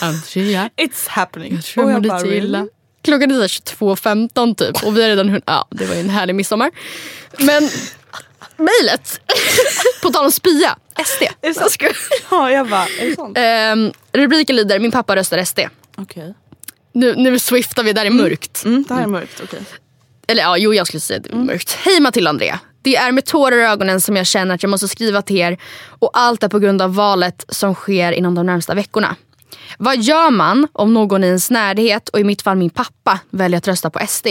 Andrea. 0.00 0.70
It's 0.76 1.08
happening. 1.08 1.54
Jag 1.54 1.64
tror 1.64 1.84
Och 1.84 1.90
jag 1.90 2.06
mår 2.06 2.18
lite 2.22 2.36
illa. 2.36 2.66
Klockan 3.04 3.30
är 3.30 3.34
så 3.34 3.40
här 3.40 3.48
22.15 3.48 4.54
typ 4.54 4.84
och 4.84 4.96
vi 4.96 5.02
har 5.02 5.08
redan 5.08 5.28
hunnit, 5.28 5.44
ja 5.46 5.68
det 5.70 5.86
var 5.86 5.94
ju 5.94 6.00
en 6.00 6.10
härlig 6.10 6.34
midsommar. 6.34 6.70
Men 7.38 7.70
mejlet, 8.56 9.20
på 10.02 10.10
tal 10.10 10.24
om 10.24 10.32
spya, 10.32 10.76
SD. 11.04 11.22
Är 11.22 11.48
det 11.48 11.54
sant? 11.54 11.76
Ja, 12.30 12.50
jag 12.50 12.68
bara, 12.68 12.86
är 13.00 13.06
det 13.06 13.16
sant? 13.16 13.38
Ehm, 13.40 13.92
rubriken 14.12 14.56
lyder 14.56 14.78
min 14.78 14.90
pappa 14.90 15.16
röstar 15.16 15.44
SD. 15.44 15.58
Okej. 15.96 16.34
Nu, 16.92 17.14
nu 17.16 17.38
swiftar 17.38 17.82
vi 17.82 17.92
där 17.92 18.04
i 18.04 18.10
mörkt. 18.10 18.64
Mm, 18.64 18.84
det 18.88 18.94
här 18.94 19.02
är 19.02 19.06
mörkt, 19.06 19.40
okej. 19.44 19.60
Eller 20.26 20.42
ja, 20.42 20.56
jo 20.56 20.74
jag 20.74 20.86
skulle 20.86 21.00
säga 21.00 21.18
det 21.18 21.32
är 21.32 21.36
mörkt. 21.36 21.72
Hej 21.72 22.00
Matilda 22.00 22.30
och 22.30 22.34
Andrea. 22.34 22.60
Det 22.82 22.96
är 22.96 23.12
med 23.12 23.24
tårar 23.24 23.56
i 23.56 23.62
ögonen 23.62 24.00
som 24.00 24.16
jag 24.16 24.26
känner 24.26 24.54
att 24.54 24.62
jag 24.62 24.70
måste 24.70 24.88
skriva 24.88 25.22
till 25.22 25.36
er 25.36 25.58
och 25.98 26.10
allt 26.12 26.42
är 26.42 26.48
på 26.48 26.58
grund 26.58 26.82
av 26.82 26.94
valet 26.94 27.44
som 27.48 27.74
sker 27.74 28.12
inom 28.12 28.34
de 28.34 28.46
närmsta 28.46 28.74
veckorna. 28.74 29.16
Vad 29.78 29.98
gör 29.98 30.30
man 30.30 30.68
om 30.72 30.94
någon 30.94 31.24
i 31.24 31.26
ens 31.26 31.50
närhet 31.50 32.08
och 32.08 32.20
i 32.20 32.24
mitt 32.24 32.42
fall 32.42 32.56
min 32.56 32.70
pappa 32.70 33.18
väljer 33.30 33.58
att 33.58 33.68
rösta 33.68 33.90
på 33.90 34.06
SD? 34.06 34.26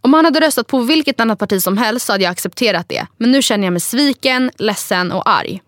Om 0.00 0.14
han 0.14 0.24
hade 0.24 0.40
röstat 0.40 0.66
på 0.66 0.78
vilket 0.78 1.20
annat 1.20 1.38
parti 1.38 1.62
som 1.62 1.78
helst 1.78 2.06
så 2.06 2.12
hade 2.12 2.24
jag 2.24 2.30
accepterat 2.30 2.88
det. 2.88 3.06
Men 3.16 3.30
nu 3.30 3.42
känner 3.42 3.66
jag 3.66 3.72
mig 3.72 3.80
sviken, 3.80 4.50
ledsen 4.56 5.12
och 5.12 5.28
arg. 5.30 5.62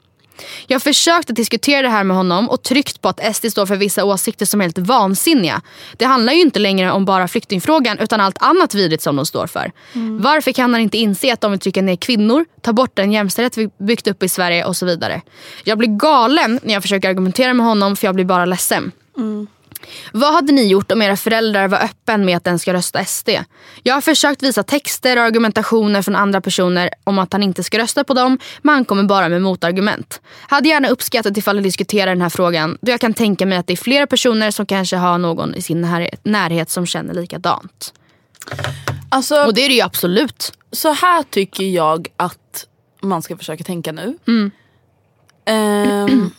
Jag 0.66 0.74
har 0.74 0.80
försökt 0.80 1.30
att 1.30 1.36
diskutera 1.36 1.82
det 1.82 1.88
här 1.88 2.04
med 2.04 2.16
honom 2.16 2.50
och 2.50 2.62
tryckt 2.62 3.00
på 3.00 3.08
att 3.08 3.36
SD 3.36 3.46
står 3.50 3.66
för 3.66 3.76
vissa 3.76 4.04
åsikter 4.04 4.46
som 4.46 4.60
är 4.60 4.64
helt 4.64 4.78
vansinniga. 4.78 5.62
Det 5.96 6.04
handlar 6.04 6.32
ju 6.32 6.40
inte 6.40 6.58
längre 6.58 6.92
om 6.92 7.04
bara 7.04 7.28
flyktingfrågan 7.28 7.98
utan 7.98 8.20
allt 8.20 8.42
annat 8.42 8.74
vidrigt 8.74 9.02
som 9.02 9.16
de 9.16 9.26
står 9.26 9.46
för. 9.46 9.72
Varför 10.20 10.52
kan 10.52 10.72
han 10.72 10.82
inte 10.82 10.98
inse 10.98 11.32
att 11.32 11.40
de 11.40 11.50
vill 11.50 11.60
trycka 11.60 11.82
ner 11.82 11.96
kvinnor, 11.96 12.44
ta 12.60 12.72
bort 12.72 12.96
den 12.96 13.12
jämställdhet 13.12 13.56
vi 13.56 13.68
byggt 13.84 14.06
upp 14.06 14.22
i 14.22 14.28
Sverige 14.28 14.64
och 14.64 14.76
så 14.76 14.86
vidare. 14.86 15.22
Jag 15.64 15.78
blir 15.78 15.88
galen 15.88 16.60
när 16.62 16.74
jag 16.74 16.82
försöker 16.82 17.08
argumentera 17.08 17.54
med 17.54 17.66
honom 17.66 17.96
för 17.96 18.06
jag 18.06 18.14
blir 18.14 18.24
bara 18.24 18.44
ledsen. 18.44 18.92
Vad 20.12 20.32
hade 20.32 20.52
ni 20.52 20.66
gjort 20.66 20.92
om 20.92 21.02
era 21.02 21.16
föräldrar 21.16 21.68
var 21.68 21.78
öppen 21.78 22.24
med 22.24 22.36
att 22.36 22.44
den 22.44 22.58
ska 22.58 22.72
rösta 22.72 23.04
SD? 23.04 23.28
Jag 23.82 23.94
har 23.94 24.00
försökt 24.00 24.42
visa 24.42 24.62
texter 24.62 25.16
och 25.16 25.22
argumentationer 25.22 26.02
från 26.02 26.16
andra 26.16 26.40
personer 26.40 26.90
om 27.04 27.18
att 27.18 27.32
han 27.32 27.42
inte 27.42 27.62
ska 27.62 27.78
rösta 27.78 28.04
på 28.04 28.14
dem, 28.14 28.38
men 28.62 28.74
han 28.74 28.84
kommer 28.84 29.02
bara 29.02 29.28
med 29.28 29.42
motargument. 29.42 30.20
Hade 30.48 30.68
gärna 30.68 30.88
uppskattat 30.88 31.36
ifall 31.36 31.56
ni 31.56 31.62
diskuterar 31.62 32.10
den 32.10 32.22
här 32.22 32.28
frågan, 32.28 32.78
då 32.80 32.90
jag 32.90 33.00
kan 33.00 33.14
tänka 33.14 33.46
mig 33.46 33.58
att 33.58 33.66
det 33.66 33.72
är 33.72 33.76
flera 33.76 34.06
personer 34.06 34.50
som 34.50 34.66
kanske 34.66 34.96
har 34.96 35.18
någon 35.18 35.54
i 35.54 35.62
sin 35.62 35.80
närhet, 35.80 36.20
närhet 36.22 36.70
som 36.70 36.86
känner 36.86 37.14
likadant. 37.14 37.92
Alltså, 39.08 39.44
Och 39.44 39.54
det 39.54 39.60
är 39.64 39.68
det 39.68 39.74
ju 39.74 39.80
absolut. 39.80 40.52
så 40.72 40.92
här 40.92 41.22
tycker 41.22 41.64
jag 41.64 42.08
att 42.16 42.66
man 43.02 43.22
ska 43.22 43.36
försöka 43.36 43.64
tänka 43.64 43.92
nu. 43.92 44.18
Mm. 44.26 44.50
Ehm, 45.46 46.30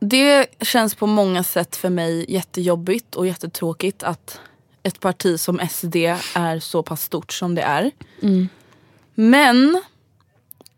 det 0.00 0.46
känns 0.60 0.94
på 0.94 1.06
många 1.06 1.44
sätt 1.44 1.76
för 1.76 1.90
mig 1.90 2.24
jättejobbigt 2.28 3.14
och 3.14 3.26
jättetråkigt 3.26 4.02
att 4.02 4.40
ett 4.82 5.00
parti 5.00 5.40
som 5.40 5.60
SD 5.70 5.96
är 6.34 6.60
så 6.60 6.82
pass 6.82 7.02
stort 7.02 7.32
som 7.32 7.54
det 7.54 7.62
är. 7.62 7.90
Mm. 8.22 8.48
Men 9.14 9.82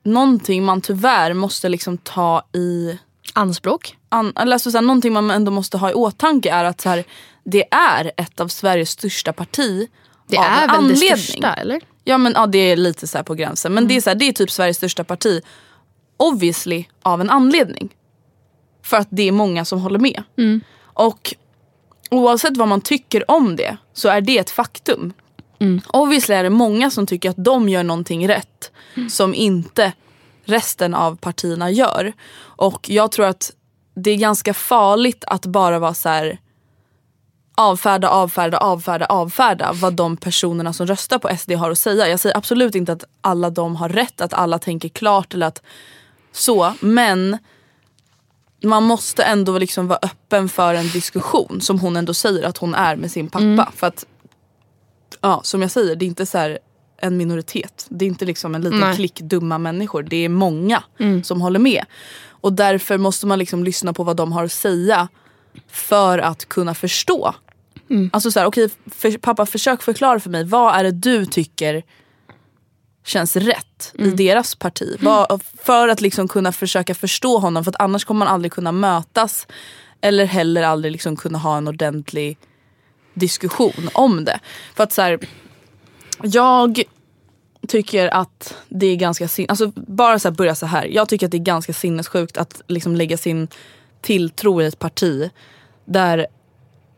någonting 0.03 0.65
man 0.65 0.81
tyvärr 0.81 1.35
måste 1.35 1.69
liksom 1.69 1.99
ta 1.99 2.43
i 2.53 2.99
Anspråk. 3.33 3.97
an, 4.09 4.33
alltså 4.35 4.71
så 4.71 4.77
här, 4.77 4.83
någonting 4.83 5.13
man 5.13 5.31
ändå 5.31 5.53
måste 5.53 5.79
ha 5.79 5.91
i 5.91 5.95
åtanke 5.95 6.51
är 6.51 6.65
att 6.65 6.81
så 6.81 6.89
här, 6.89 7.05
det 7.45 7.65
är 7.71 8.13
ett 8.17 8.41
av 8.41 8.49
Sveriges 8.49 8.91
största 8.91 9.33
parti 9.33 9.89
Det 10.27 10.37
av 10.37 10.45
är 10.45 10.63
en 10.63 10.69
väl 10.69 10.71
anledning. 10.71 11.11
det 11.11 11.17
största 11.17 11.55
eller? 11.55 11.81
Ja 12.05 12.19
men 12.19 12.33
ja, 12.37 12.47
det 12.47 12.59
är 12.59 12.77
lite 12.77 13.07
så 13.07 13.19
här 13.19 13.23
på 13.23 13.35
gränsen. 13.35 13.75
Men 13.75 13.89
det, 13.89 13.97
är 13.97 14.01
så 14.01 14.11
här, 14.11 14.15
det 14.15 14.25
är 14.25 14.33
typ 14.33 14.51
Sveriges 14.51 14.77
största 14.77 15.05
parti. 15.05 15.43
Obviously 16.17 16.85
av 17.03 17.21
en 17.21 17.31
anledning. 17.31 17.89
För 18.83 18.97
att 18.97 19.09
det 19.11 19.29
är 19.29 19.33
många 19.33 19.65
som 19.65 19.81
håller 19.81 19.99
med. 19.99 20.23
Och 20.83 21.35
oavsett 22.11 22.57
vad 22.57 22.69
man 22.69 22.81
tycker 22.81 23.31
om 23.31 23.57
det 23.57 23.77
så 23.93 24.09
är 24.09 24.21
det 24.21 24.39
ett 24.39 24.51
faktum. 24.51 25.13
Obviously 25.93 26.35
är 26.35 26.43
det 26.43 26.51
många 26.51 26.91
som 26.91 27.07
tycker 27.07 27.31
att 27.31 27.45
de 27.45 27.69
gör 27.69 27.83
någonting 27.83 28.29
rätt 28.29 28.73
som 29.11 29.35
inte 29.35 29.93
resten 30.45 30.95
av 30.95 31.17
partierna 31.17 31.71
gör. 31.71 32.13
Och 32.39 32.91
jag 32.91 33.13
tror 33.13 33.27
att 33.27 33.53
det 33.95 34.11
är 34.11 34.17
ganska 34.17 34.55
farligt 34.55 35.25
att 35.27 35.47
bara 35.47 35.79
vara 35.79 35.95
så 35.95 36.09
här 36.09 36.39
avfärda, 37.55 38.09
avfärda, 38.09 38.59
avfärda, 38.59 39.07
avfärda 39.07 39.73
vad 39.73 39.95
de 39.95 40.17
personerna 40.17 40.73
som 40.73 40.87
röstar 40.87 41.19
på 41.19 41.37
SD 41.37 41.53
har 41.53 41.71
att 41.71 41.79
säga. 41.79 42.09
Jag 42.09 42.21
säger 42.21 42.37
absolut 42.37 42.75
inte 42.75 42.93
att 42.93 43.05
alla 43.21 43.51
de 43.51 43.77
har 43.77 43.89
rätt, 43.89 44.21
att 44.21 44.33
alla 44.33 44.59
tänker 44.59 44.89
klart 44.89 45.35
eller 45.35 45.47
att 45.47 45.63
så. 46.33 46.75
Men 46.81 47.39
man 48.63 48.83
måste 48.83 49.23
ändå 49.23 49.59
liksom 49.59 49.87
vara 49.87 49.99
öppen 50.03 50.49
för 50.49 50.75
en 50.75 50.89
diskussion 50.89 51.61
som 51.61 51.79
hon 51.79 51.97
ändå 51.97 52.15
säger 52.15 52.43
att 52.43 52.59
hon 52.59 52.75
är 52.75 52.97
med 52.97 53.11
sin 53.11 53.29
pappa. 53.29 53.73
För 53.77 53.87
att, 53.87 54.07
ja 55.21 55.41
som 55.45 55.63
jag 55.63 55.71
säger, 55.71 55.97
det 55.97 56.05
är 56.05 56.07
inte 56.07 56.27
så 56.27 56.39
här 56.39 56.59
en 57.03 57.17
minoritet. 57.17 57.87
Det 57.89 58.05
är 58.05 58.07
inte 58.07 58.25
liksom 58.25 58.55
en 58.55 58.63
liten 58.63 58.81
Nej. 58.81 58.97
klick 58.97 59.21
dumma 59.21 59.59
människor. 59.59 60.03
Det 60.03 60.25
är 60.25 60.29
många 60.29 60.83
som 61.23 61.41
håller 61.41 61.59
med. 61.59 61.85
Och 62.29 62.53
därför 62.53 62.99
måste 62.99 63.27
man 63.27 63.39
liksom 63.39 63.65
lyssna 63.65 63.93
på 63.93 64.05
vad 64.05 64.17
de 64.17 64.33
har 64.33 64.45
att 64.45 64.53
säga 64.53 65.09
för 65.69 66.19
att 66.19 66.49
kunna 66.49 66.75
förstå. 66.75 67.35
Alltså 68.13 68.31
så 68.31 68.39
här, 68.39 68.47
okej 68.47 68.71
för, 68.91 69.19
pappa 69.19 69.47
försök 69.47 69.83
förklara 69.83 70.21
för 70.21 70.31
mig, 70.31 70.45
vad 70.45 70.75
är 70.75 70.85
det 70.85 70.91
du 70.91 71.27
tycker 71.27 71.83
känns 73.05 73.37
rätt 73.37 73.93
i 73.99 74.11
deras 74.11 74.55
parti? 74.55 74.97
Vad, 75.01 75.43
för 75.63 75.89
att 75.89 76.01
liksom 76.01 76.29
kunna 76.29 76.53
försöka 76.53 76.95
förstå 76.95 77.39
honom 77.39 77.65
för 77.65 77.71
att 77.71 77.81
annars 77.81 78.05
kommer 78.05 78.19
man 78.19 78.29
aldrig 78.29 78.53
kunna 78.53 78.73
mötas 78.73 79.47
eller 80.01 80.25
heller 80.25 80.63
aldrig 80.63 80.93
liksom 80.93 81.17
kunna 81.17 81.39
ha 81.39 81.57
en 81.57 81.69
ordentlig 81.69 82.39
diskussion 83.15 83.91
om 83.93 84.25
det. 84.25 84.41
För 84.75 84.85
att 84.85 84.93
så 84.93 85.03
här, 85.03 85.19
jag 86.23 86.83
tycker 87.69 88.15
att 88.15 88.57
det 88.69 88.87
är 88.87 88.97
ganska 88.97 89.29
alltså 89.49 89.73
bara 89.75 90.19
så 90.19 90.29
här, 90.29 90.35
börja 90.35 90.55
så 90.55 90.67
här. 90.67 90.85
Jag 90.85 91.09
tycker 91.09 91.27
att 91.27 91.33
det 91.33 91.37
är 91.37 91.39
ganska 91.39 91.73
sinnessjukt 91.73 92.37
att 92.37 92.63
liksom 92.67 92.97
lägga 92.97 93.17
sin 93.17 93.49
tilltro 94.01 94.63
i 94.63 94.67
ett 94.67 94.79
parti 94.79 95.31
där 95.85 96.27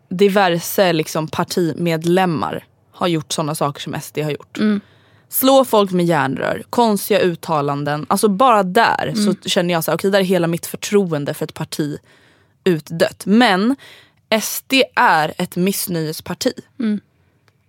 diverse 0.08 0.92
liksom, 0.92 1.28
partimedlemmar 1.28 2.64
har 2.92 3.08
gjort 3.08 3.32
sådana 3.32 3.54
saker 3.54 3.80
som 3.80 4.00
SD 4.00 4.18
har 4.18 4.30
gjort. 4.30 4.58
Slå 5.32 5.64
folk 5.64 5.90
med 5.90 6.06
järnrör, 6.06 6.62
konstiga 6.70 7.20
uttalanden. 7.20 8.06
Alltså 8.08 8.28
bara 8.28 8.62
där 8.62 9.12
så 9.16 9.48
känner 9.48 9.74
jag 9.74 9.84
så 9.84 9.90
här, 9.90 9.98
okej 9.98 10.10
där 10.10 10.20
är 10.20 10.24
hela 10.24 10.46
mitt 10.46 10.66
förtroende 10.66 11.34
för 11.34 11.44
ett 11.44 11.54
parti 11.54 11.98
utdött. 12.64 13.26
Men 13.26 13.76
SD 14.42 14.72
är 14.96 15.34
ett 15.38 15.56
missnöjesparti. 15.56 16.52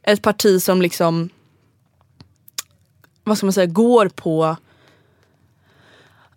Ett 0.04 0.22
parti 0.22 0.62
som 0.62 0.82
liksom, 0.82 1.30
vad 3.24 3.38
ska 3.38 3.46
man 3.46 3.54
säga, 3.54 3.66
går 3.66 4.10
på 4.10 4.56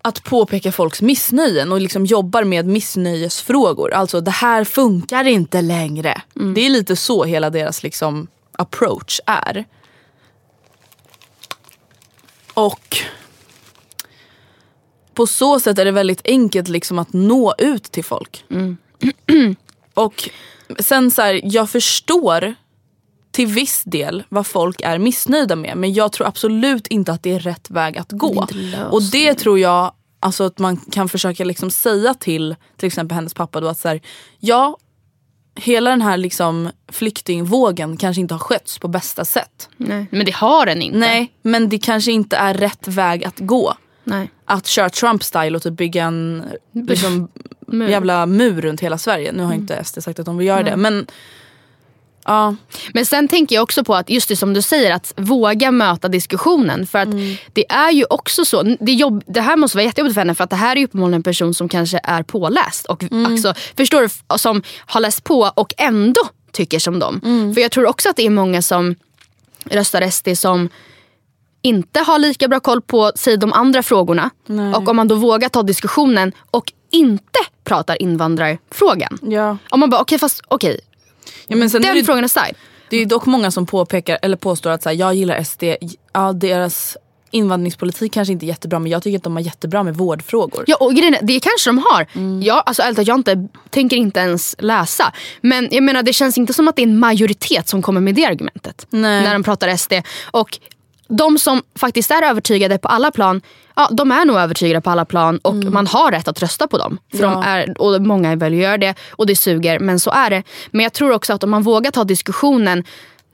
att 0.03 0.25
påpeka 0.25 0.73
folks 0.73 1.03
missnöjen 1.03 1.73
och 1.73 1.81
liksom 1.81 2.07
jobbar 2.07 2.45
med 2.45 2.67
missnöjesfrågor. 2.67 3.93
Alltså 3.93 4.21
det 4.21 4.31
här 4.31 4.65
funkar 4.65 5.25
inte 5.25 5.63
längre. 5.63 6.23
Det 6.55 6.61
är 6.67 6.71
lite 6.71 6.97
så 6.97 7.25
hela 7.25 7.51
deras 7.51 7.83
liksom 7.83 8.27
approach 8.53 9.21
är. 9.27 9.65
Och 12.57 12.97
på 15.15 15.27
så 15.27 15.61
sätt 15.61 15.79
är 15.79 15.85
det 15.85 15.91
väldigt 15.91 16.21
enkelt 16.25 16.69
liksom 16.69 16.99
att 16.99 17.13
nå 17.13 17.55
ut 17.59 17.85
till 17.85 18.05
folk. 18.05 18.45
Och 19.95 20.31
sen 20.79 21.11
så 21.11 21.23
här, 21.23 21.41
jag 21.45 21.71
förstår 21.71 22.55
till 23.31 23.47
viss 23.47 23.83
del 23.85 24.25
vad 24.29 24.47
folk 24.47 24.81
är 24.81 24.99
missnöjda 24.99 25.57
med 25.57 25.77
men 25.77 25.93
jag 25.93 26.13
tror 26.13 26.27
absolut 26.27 26.87
inte 26.87 27.13
att 27.13 27.23
det 27.23 27.33
är 27.33 27.41
rätt 27.41 27.71
väg 27.71 27.99
att 27.99 28.13
gå. 28.13 28.47
Och 28.91 29.03
det 29.03 29.35
tror 29.35 29.59
jag 29.59 29.93
alltså, 30.21 30.45
att 30.45 30.59
man 30.59 30.77
kan 30.77 31.09
försöka 31.09 31.45
liksom 31.45 31.71
säga 31.71 32.15
till 32.15 32.57
till 32.77 32.87
exempel 32.87 33.15
hennes 33.15 33.35
pappa 33.35 33.61
då 33.61 33.69
att 33.69 33.79
så 33.79 33.89
här, 33.89 34.01
ja 34.41 34.77
hela 35.57 35.91
den 35.91 36.03
här 36.03 36.17
liksom 36.17 36.71
flyktingvågen 36.89 37.97
kanske 37.97 38.21
inte 38.21 38.35
har 38.35 38.39
skötts 38.39 38.79
på 38.79 38.89
bästa 38.89 39.25
sätt. 39.25 39.69
Nej. 39.77 40.07
Men 40.11 40.27
det 40.27 40.35
har 40.35 40.67
den 40.67 40.83
inte. 40.83 40.99
Nej 40.99 41.33
men 41.43 41.69
det 41.69 41.79
kanske 41.79 42.13
inte 42.13 42.37
är 42.37 42.55
rätt 42.55 42.89
väg 42.89 43.25
att 43.25 43.39
gå. 43.39 43.75
Nej. 44.05 44.31
Att 44.45 44.67
köra 44.67 44.89
Trump-style 44.89 45.57
och 45.57 45.63
typ 45.63 45.77
bygga 45.77 46.05
en 46.05 46.45
liksom, 46.73 47.29
Mur. 47.67 47.89
jävla 47.89 48.27
mur 48.27 48.61
runt 48.61 48.81
hela 48.81 48.99
Sverige. 48.99 49.33
Nu 49.33 49.43
har 49.43 49.53
inte 49.53 49.85
SD 49.85 50.03
sagt 50.03 50.19
att 50.19 50.27
de 50.27 50.37
vill 50.37 50.47
göra 50.47 50.63
det 50.63 50.77
men 50.77 51.07
ja. 52.27 52.57
Men 52.95 53.07
sen 53.07 53.29
tänker 53.29 53.55
jag 53.55 53.63
också 53.63 53.85
på 53.85 53.95
att 53.95 54.11
just 54.11 54.29
det 54.29 54.37
som 54.37 54.55
du 54.55 54.63
säger 54.63 54.95
att 54.95 55.13
våga 55.17 55.71
möta 55.71 56.09
diskussionen. 56.09 56.87
För 56.87 56.99
att 56.99 57.09
det 57.53 57.71
är 57.73 57.91
ju 57.91 58.05
också 58.11 58.45
så, 58.45 58.63
det, 58.81 58.93
jobb, 58.93 59.23
det 59.27 59.41
här 59.41 59.57
måste 59.57 59.77
vara 59.77 59.85
jättejobbigt 59.85 60.15
för 60.15 60.21
henne 60.21 60.35
för 60.35 60.45
att 60.45 60.51
det 60.51 60.57
här 60.57 60.77
är 60.77 60.81
ju 60.81 60.85
uppenbarligen 60.85 61.15
en 61.15 61.23
person 61.23 61.55
som 61.55 61.69
kanske 61.69 62.01
är 62.03 62.23
påläst. 62.23 62.87
Och 62.87 63.05
alltså, 63.27 63.55
förstår 63.77 64.03
du? 64.03 64.39
Som 64.39 64.63
har 64.87 65.01
läst 65.01 65.25
på 65.25 65.51
och 65.55 65.75
ändå 65.77 66.21
tycker 66.53 66.79
som 66.79 66.99
dem. 66.99 67.21
För 67.55 67.61
jag 67.61 67.71
tror 67.71 67.87
också 67.87 68.09
att 68.09 68.17
det 68.17 68.27
är 68.27 68.31
många 68.31 68.63
som 68.63 68.95
röstar 69.65 70.11
SD 70.11 70.29
som 70.35 70.69
inte 71.63 72.01
har 72.01 72.19
lika 72.19 72.49
bra 72.49 72.61
koll 72.61 72.83
på 72.83 73.13
säg, 73.15 73.37
de 73.37 73.53
andra 73.53 73.83
frågorna. 73.83 74.31
Och 74.75 74.89
om 74.89 74.97
man 74.97 75.09
då 75.09 75.15
vågar 75.15 75.49
ta 75.49 75.63
diskussionen 75.63 76.33
och 76.51 76.73
inte 76.91 77.39
pratar 77.65 78.03
invandrarfrågan. 78.03 79.19
Ja. 79.23 79.57
Om 79.71 79.81
man 79.81 79.91
bara 79.91 80.01
okej 80.01 80.19
fast 80.19 80.41
okej, 80.49 80.81
Ja, 81.47 81.57
men 81.57 81.71
sen 81.71 81.85
är 81.85 81.89
den 81.89 81.97
det, 81.97 82.05
frågan 82.05 82.25
aside. 82.25 82.55
det 82.91 82.97
är 82.97 83.07
dock 83.07 83.27
många 83.27 83.51
som 83.51 83.67
påpekar, 83.67 84.19
eller 84.23 84.37
påstår 84.37 84.71
att 84.71 84.83
så 84.83 84.89
här, 84.89 84.97
jag 84.97 85.15
gillar 85.15 85.43
SD, 85.43 85.63
ja, 86.13 86.33
deras 86.33 86.97
invandringspolitik 87.31 88.13
kanske 88.13 88.33
inte 88.33 88.47
är 88.47 88.49
jättebra 88.49 88.79
men 88.79 88.91
jag 88.93 89.03
tycker 89.03 89.17
att 89.17 89.25
de 89.25 89.37
har 89.37 89.43
jättebra 89.43 89.83
med 89.83 89.95
vårdfrågor. 89.97 90.65
Ja 90.67 90.77
och 90.77 90.95
grejen 90.95 91.15
är, 91.15 91.23
det 91.23 91.41
kanske 91.41 91.69
de 91.69 91.79
har. 91.79 92.07
Jag, 92.43 92.63
alltså, 92.67 92.83
ärligt 92.83 93.09
jag 93.09 93.19
inte, 93.19 93.49
tänker 93.71 93.97
inte 93.97 94.21
ens 94.21 94.57
läsa. 94.59 95.13
Men 95.41 95.69
jag 95.71 95.83
menar 95.83 96.03
det 96.03 96.13
känns 96.13 96.39
inte 96.39 96.53
som 96.53 96.69
att 96.69 96.77
det 96.77 96.83
är 96.83 96.87
en 96.87 96.99
majoritet 96.99 97.69
som 97.69 97.83
kommer 97.83 98.01
med 98.01 98.15
det 98.15 98.27
argumentet. 98.27 98.87
Nej. 98.91 99.23
När 99.23 99.33
de 99.33 99.43
pratar 99.43 99.77
SD. 99.77 99.93
Och 100.25 100.59
de 101.09 101.39
som 101.39 101.63
faktiskt 101.79 102.11
är 102.11 102.23
övertygade 102.23 102.79
på 102.79 102.89
alla 102.89 103.11
plan, 103.11 103.41
ja, 103.77 103.89
de 103.93 104.13
är 104.13 104.25
nog 104.25 104.37
övertygade 104.37 104.81
på 104.81 104.91
alla 104.91 105.05
plan 105.05 105.39
och 105.39 105.55
man 105.55 105.87
har 105.87 106.11
rätt 106.13 106.29
att 106.29 106.43
rösta 106.43 106.67
på 106.69 106.79
dem. 106.79 106.99
För 107.13 107.23
de 107.23 107.33
Ja. 107.33 107.45
är, 107.45 107.81
och 107.81 108.03
många 108.03 108.37
väljer 108.37 108.61
att 108.61 108.65
göra 108.65 108.79
det 108.79 108.95
och 109.11 109.27
det 109.27 109.37
suger, 109.37 109.79
men 109.79 110.01
så 110.01 110.11
är 110.11 110.31
det. 110.31 110.43
Men 110.71 110.81
jag 110.83 110.93
tror 110.93 111.13
också 111.13 111.33
att 111.33 111.45
om 111.45 111.51
man 111.51 111.63
vågar 111.63 111.91
ta 111.91 112.05
diskussionen 112.05 112.85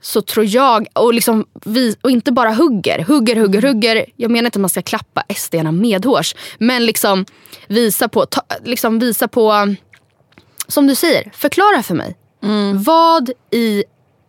så 0.01 0.21
tror 0.21 0.45
jag, 0.45 0.87
och, 0.93 1.13
liksom 1.13 1.45
vi, 1.65 1.95
och 2.01 2.11
inte 2.11 2.31
bara 2.31 2.51
hugger, 2.53 3.03
hugger, 3.03 3.35
hugger, 3.35 3.61
hugger. 3.61 4.05
Jag 4.15 4.31
menar 4.31 4.45
inte 4.45 4.57
att 4.57 4.61
man 4.61 4.69
ska 4.69 4.81
klappa 4.81 5.23
SD-arna 5.35 5.71
medhårs. 5.71 6.35
Men 6.57 6.85
liksom 6.85 7.25
visa 7.67 8.07
på, 8.07 8.25
ta, 8.25 8.41
liksom 8.63 8.99
visa 8.99 9.27
på, 9.27 9.75
som 10.67 10.87
du 10.87 10.95
säger, 10.95 11.31
förklara 11.35 11.83
för 11.83 11.95
mig. 11.95 12.15
Vad 12.75 13.29
i 13.51 13.83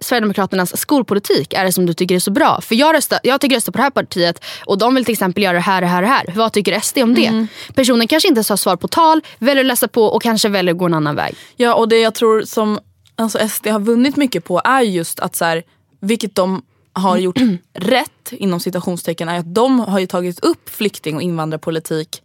Sverigedemokraternas 0.05 0.77
skolpolitik 0.77 1.53
är 1.53 1.65
det 1.65 1.73
som 1.73 1.87
du 1.87 1.95
tycker 1.95 2.15
är 2.15 2.19
så 2.19 2.31
bra? 2.31 2.61
För 2.61 2.75
jag, 2.75 2.95
röstar, 2.95 3.19
jag 3.23 3.41
tycker 3.41 3.57
rösta 3.57 3.73
på 3.73 3.79
det 3.79 3.83
här 3.83 3.91
partiet 3.91 4.45
och 4.67 4.79
de 4.79 4.95
vill 4.95 5.05
till 5.05 5.13
exempel 5.13 5.43
göra 5.43 5.53
det 5.53 5.61
här, 5.61 5.81
det 5.81 5.87
här, 5.87 6.03
det 6.03 6.09
här. 6.09 6.33
Vad 6.35 6.53
tycker 6.53 6.81
SD 6.81 6.99
om 6.99 7.15
det? 7.15 7.47
Personen 7.75 8.09
kanske 8.09 8.29
inte 8.29 8.39
ens 8.39 8.49
har 8.49 8.57
svar 8.57 8.77
på 8.77 8.89
tal, 8.89 9.21
väljer 9.39 9.65
att 9.65 9.69
läsa 9.69 9.89
på 9.89 10.05
och 10.05 10.23
kanske 10.23 10.49
väljer 10.49 10.75
att 10.75 10.79
gå 10.79 10.85
en 10.85 10.95
annan 10.95 11.17
väg. 11.17 11.35
Ja 11.57 11.75
och 11.75 11.89
det 11.89 11.99
jag 11.99 12.15
tror 12.15 12.43
som 12.43 12.79
alltså 13.17 13.49
SD 13.49 13.67
har 13.67 13.81
vunnit 13.81 14.17
mycket 14.17 14.45
på 14.45 14.61
är 14.65 14.81
just 14.81 15.21
att 15.21 15.37
så 15.37 15.45
här, 15.45 15.63
vilket 16.01 16.35
de 16.35 16.63
har 16.93 17.17
gjort 17.17 17.39
rätt 17.73 18.33
inom 18.33 18.61
citationstecken 18.61 19.29
är 19.29 19.39
att 19.39 19.55
de 19.55 19.81
har 19.81 19.99
ju 19.99 20.07
tagit 20.07 20.45
upp 20.45 20.69
flykting 20.69 21.17
och 21.17 21.23
invandrarpolitik 21.23 22.23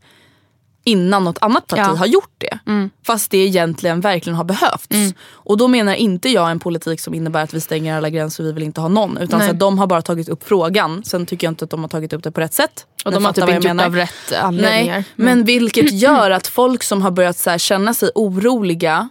innan 0.84 1.24
något 1.24 1.38
annat 1.42 1.68
parti 1.68 1.80
Ja. 1.80 1.96
har 1.96 2.06
gjort 2.06 2.34
det. 2.38 2.60
Fast 3.08 3.32
det 3.32 3.38
egentligen 3.38 4.02
verkligen 4.02 4.36
har 4.38 4.44
behövts. 4.44 4.88
Och 5.32 5.58
då 5.58 5.68
menar 5.68 5.94
inte 5.94 6.30
jag 6.30 6.52
en 6.52 6.60
politik 6.60 7.00
som 7.00 7.14
innebär 7.14 7.44
att 7.44 7.54
vi 7.54 7.62
stänger 7.62 7.98
alla 7.98 8.10
gränser 8.10 8.44
och 8.44 8.48
vi 8.50 8.54
vill 8.54 8.64
inte 8.64 8.82
ha 8.82 8.88
någon. 8.88 9.18
Utan 9.18 9.40
Nej. 9.40 9.48
så 9.48 9.54
att 9.54 9.60
de 9.60 9.80
har 9.80 9.88
bara 9.88 10.02
tagit 10.02 10.30
upp 10.30 10.44
frågan. 10.48 11.04
Sen 11.04 11.26
tycker 11.26 11.48
jag 11.48 11.52
inte 11.52 11.66
att 11.66 11.72
de 11.72 11.82
har 11.82 11.88
tagit 11.88 12.14
upp 12.14 12.24
det 12.24 12.32
på 12.32 12.42
rätt 12.42 12.54
sätt. 12.54 12.86
Och 13.06 13.12
de 13.12 13.26
har 13.26 13.34
typ 13.34 13.50
inte 13.50 13.68
gjort 13.68 13.82
av 13.82 13.96
rätt 13.96 14.32
anledningar. 14.42 14.96
Nej, 14.96 15.06
men 15.16 15.44
vilket 15.44 15.92
gör 15.94 16.32
att 16.32 16.48
folk 16.48 16.84
som 16.84 17.02
har 17.02 17.12
börjat 17.12 17.38
så 17.38 17.58
känna 17.58 17.94
sig 17.94 18.12
oroliga 18.16 19.10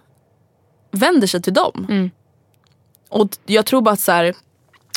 vänder 0.92 1.26
sig 1.26 1.42
till 1.42 1.54
dem. 1.54 2.10
Och 3.08 3.30
t- 3.30 3.38
jag 3.46 3.66
tror 3.66 3.80
bara 3.82 3.90
att 3.90 4.00
så 4.00 4.12
här, 4.12 4.34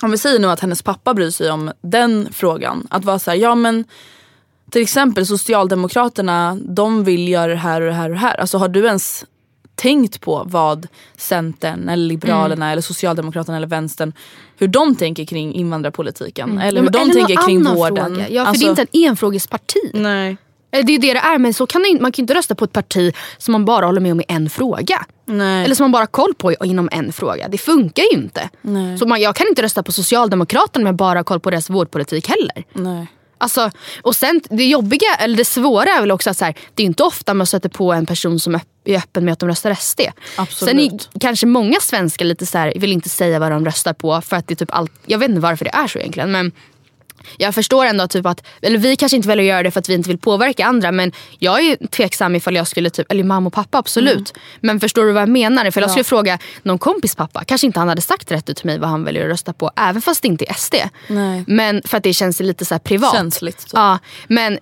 om 0.01 0.11
vi 0.11 0.17
säger 0.17 0.39
nu 0.39 0.47
att 0.49 0.59
hennes 0.59 0.81
pappa 0.81 1.13
bryr 1.13 1.29
sig 1.29 1.51
om 1.51 1.71
den 1.81 2.27
frågan. 2.31 2.87
Att 2.89 3.05
vara 3.05 3.19
så 3.19 3.31
här, 3.31 3.37
ja 3.37 3.55
men 3.55 3.85
till 4.71 4.81
exempel 4.81 5.25
Socialdemokraterna, 5.25 6.57
de 6.65 7.03
vill 7.03 7.27
göra 7.27 7.47
det 7.51 7.55
här 7.57 7.81
och 7.81 7.87
det 7.87 7.93
här 7.93 8.09
och 8.09 8.15
det 8.15 8.19
här. 8.21 8.39
Alltså 8.39 8.57
har 8.57 8.67
du 8.69 8.85
ens 8.85 9.25
tänkt 9.75 10.21
på 10.21 10.43
vad 10.45 10.87
Centern 11.17 11.89
eller 11.89 12.05
Liberalerna 12.05 12.71
eller 12.71 12.81
Socialdemokraterna 12.81 13.57
eller 13.57 13.67
Vänstern, 13.67 14.13
hur 14.57 14.67
de 14.67 14.95
tänker 14.95 15.25
kring 15.25 15.53
invandrarpolitiken. 15.53 16.57
Eller 16.59 16.81
hur 16.81 16.89
de 16.89 16.99
Eller 17.01 17.13
tänker 17.13 17.45
kring 17.47 17.63
vården. 17.63 18.15
Fråga. 18.15 18.29
Ja, 18.29 18.43
för 18.43 18.49
Alltså- 18.49 18.63
det 18.65 18.67
är 18.67 18.69
inte 18.69 18.97
en 18.97 19.03
enfrågesparti. 19.09 19.91
Nej. 19.93 20.37
Eh, 20.73 20.85
Det 20.85 20.93
är 20.93 20.99
det 20.99 21.13
det 21.13 21.19
är, 21.19 21.37
men 21.37 21.53
så 21.53 21.67
kan 21.67 21.85
inte- 21.85 22.01
man 22.01 22.11
kan 22.11 22.21
ju 22.21 22.23
inte 22.23 22.33
rösta 22.35 22.55
på 22.55 22.65
ett 22.65 22.73
parti 22.73 23.15
som 23.37 23.51
man 23.51 23.65
bara 23.65 23.85
håller 23.85 24.01
med 24.01 24.11
om 24.11 24.21
i 24.21 24.25
en 24.27 24.49
fråga. 24.49 25.05
Nej. 25.25 25.65
Eller 25.65 25.75
som 25.75 25.83
man 25.83 25.91
bara 25.91 25.99
har 26.01 26.07
koll 26.07 26.33
på 26.37 26.53
inom 26.63 26.89
en 26.91 27.13
fråga. 27.13 27.47
Det 27.47 27.57
funkar 27.57 28.03
ju 28.03 28.09
inte. 28.21 28.49
Nej. 28.61 28.97
Så 28.97 29.05
man, 29.07 29.21
jag 29.21 29.35
kan 29.35 29.47
inte 29.47 29.61
rösta 29.63 29.83
på 29.83 29.91
Socialdemokraterna 29.91 30.83
med 30.83 30.95
bara 30.95 31.19
har 31.19 31.23
koll 31.23 31.39
på 31.39 31.49
deras 31.49 31.69
vårdpolitik 31.69 32.27
heller. 32.29 32.63
Nej. 32.73 33.07
Alltså, 33.41 33.71
och 34.01 34.15
sen 34.15 34.41
det 34.49 34.65
jobbiga, 34.65 35.15
eller 35.19 35.37
det 35.37 35.45
svåra 35.45 35.89
är 35.89 36.01
väl 36.01 36.11
också 36.11 36.29
att 36.29 36.37
så 36.37 36.45
här, 36.45 36.55
det 36.75 36.83
är 36.83 36.85
inte 36.85 37.03
ofta 37.03 37.33
man 37.33 37.47
stöter 37.47 37.69
på 37.69 37.93
en 37.93 38.05
person 38.05 38.39
som 38.39 38.55
är 38.55 38.61
öppen 38.97 39.25
med 39.25 39.31
att 39.31 39.39
de 39.39 39.49
röstar 39.49 39.73
SD. 39.73 40.01
Absolut. 40.35 40.69
Sen 40.69 40.79
är 40.79 41.19
kanske 41.19 41.45
många 41.45 41.79
svenskar 41.79 42.25
lite 42.25 42.45
så 42.45 42.57
här, 42.57 42.73
vill 42.75 42.91
inte 42.91 43.09
säga 43.09 43.39
vad 43.39 43.51
de 43.51 43.65
röstar 43.65 43.93
på 43.93 44.21
för 44.21 44.35
att 44.35 44.47
det 44.47 44.53
är 44.53 44.55
typ 44.55 44.73
allt, 44.73 44.91
jag 45.05 45.19
vet 45.19 45.29
inte 45.29 45.41
varför 45.41 45.65
det 45.65 45.71
är 45.71 45.87
så 45.87 45.99
egentligen 45.99 46.31
men 46.31 46.51
jag 47.37 47.55
förstår 47.55 47.85
ändå 47.85 48.07
typ 48.07 48.25
att, 48.25 48.47
eller 48.61 48.77
vi 48.77 48.95
kanske 48.95 49.15
inte 49.15 49.27
väljer 49.27 49.45
att 49.45 49.49
göra 49.49 49.63
det 49.63 49.71
för 49.71 49.79
att 49.79 49.89
vi 49.89 49.93
inte 49.93 50.09
vill 50.09 50.17
påverka 50.17 50.65
andra 50.65 50.91
men 50.91 51.11
jag 51.39 51.59
är 51.59 51.63
ju 51.63 51.75
tveksam 51.87 52.35
ifall 52.35 52.55
jag 52.55 52.67
skulle, 52.67 52.89
typ, 52.89 53.11
eller 53.11 53.23
mamma 53.23 53.47
och 53.47 53.53
pappa 53.53 53.77
absolut. 53.77 54.33
Men 54.59 54.79
förstår 54.79 55.05
du 55.05 55.11
vad 55.11 55.21
jag 55.21 55.29
menar? 55.29 55.65
Ifall 55.65 55.83
jag 55.83 55.91
skulle 55.91 56.03
fråga 56.03 56.39
någon 56.63 56.79
kompis 56.79 57.15
pappa, 57.15 57.43
kanske 57.43 57.67
inte 57.67 57.79
han 57.79 57.89
hade 57.89 58.01
sagt 58.01 58.31
rätt 58.31 58.49
ut 58.49 58.57
till 58.57 58.65
mig 58.65 58.79
vad 58.79 58.89
han 58.89 59.03
väljer 59.03 59.23
att 59.23 59.29
rösta 59.29 59.53
på 59.53 59.71
även 59.75 60.01
fast 60.01 60.21
det 60.21 60.27
inte 60.27 60.45
är 60.49 60.53
SD. 60.53 60.75
Nej. 61.07 61.43
Men 61.47 61.81
för 61.85 61.97
att 61.97 62.03
det 62.03 62.13
känns 62.13 62.39
lite 62.39 62.65
så 62.65 62.79
privat. 62.79 63.15
Känsligt, 63.15 63.59
typ. 63.59 63.73
Ja, 63.73 63.99
men 64.27 64.59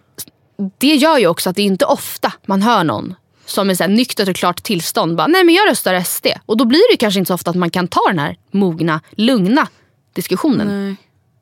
det 0.78 0.96
gör 0.96 1.18
ju 1.18 1.28
också 1.28 1.50
att 1.50 1.56
det 1.56 1.62
är 1.62 1.66
inte 1.66 1.86
ofta 1.86 2.34
man 2.46 2.62
hör 2.62 2.84
någon 2.84 3.16
som 3.46 3.70
i 3.70 3.76
så 3.76 3.84
här 3.84 3.90
nyktert 3.90 4.30
och 4.30 4.36
klart 4.36 4.64
tillstånd 4.64 5.16
bara, 5.16 5.28
nej 5.28 5.44
men 5.44 5.56
jag 5.56 5.70
röstar 5.70 6.04
SD. 6.04 6.28
Och 6.46 6.58
då 6.58 6.66
blir 6.66 6.92
det 6.92 6.98
kanske 6.98 7.20
inte 7.20 7.28
så 7.28 7.34
ofta 7.34 7.50
att 7.50 7.56
man 7.56 7.70
kan 7.70 7.88
ta 7.88 8.02
den 8.08 8.20
här 8.20 8.36
mogna, 8.52 9.02
lugna 9.12 9.68
diskussionen. 10.14 10.86
Nej. 10.86 10.96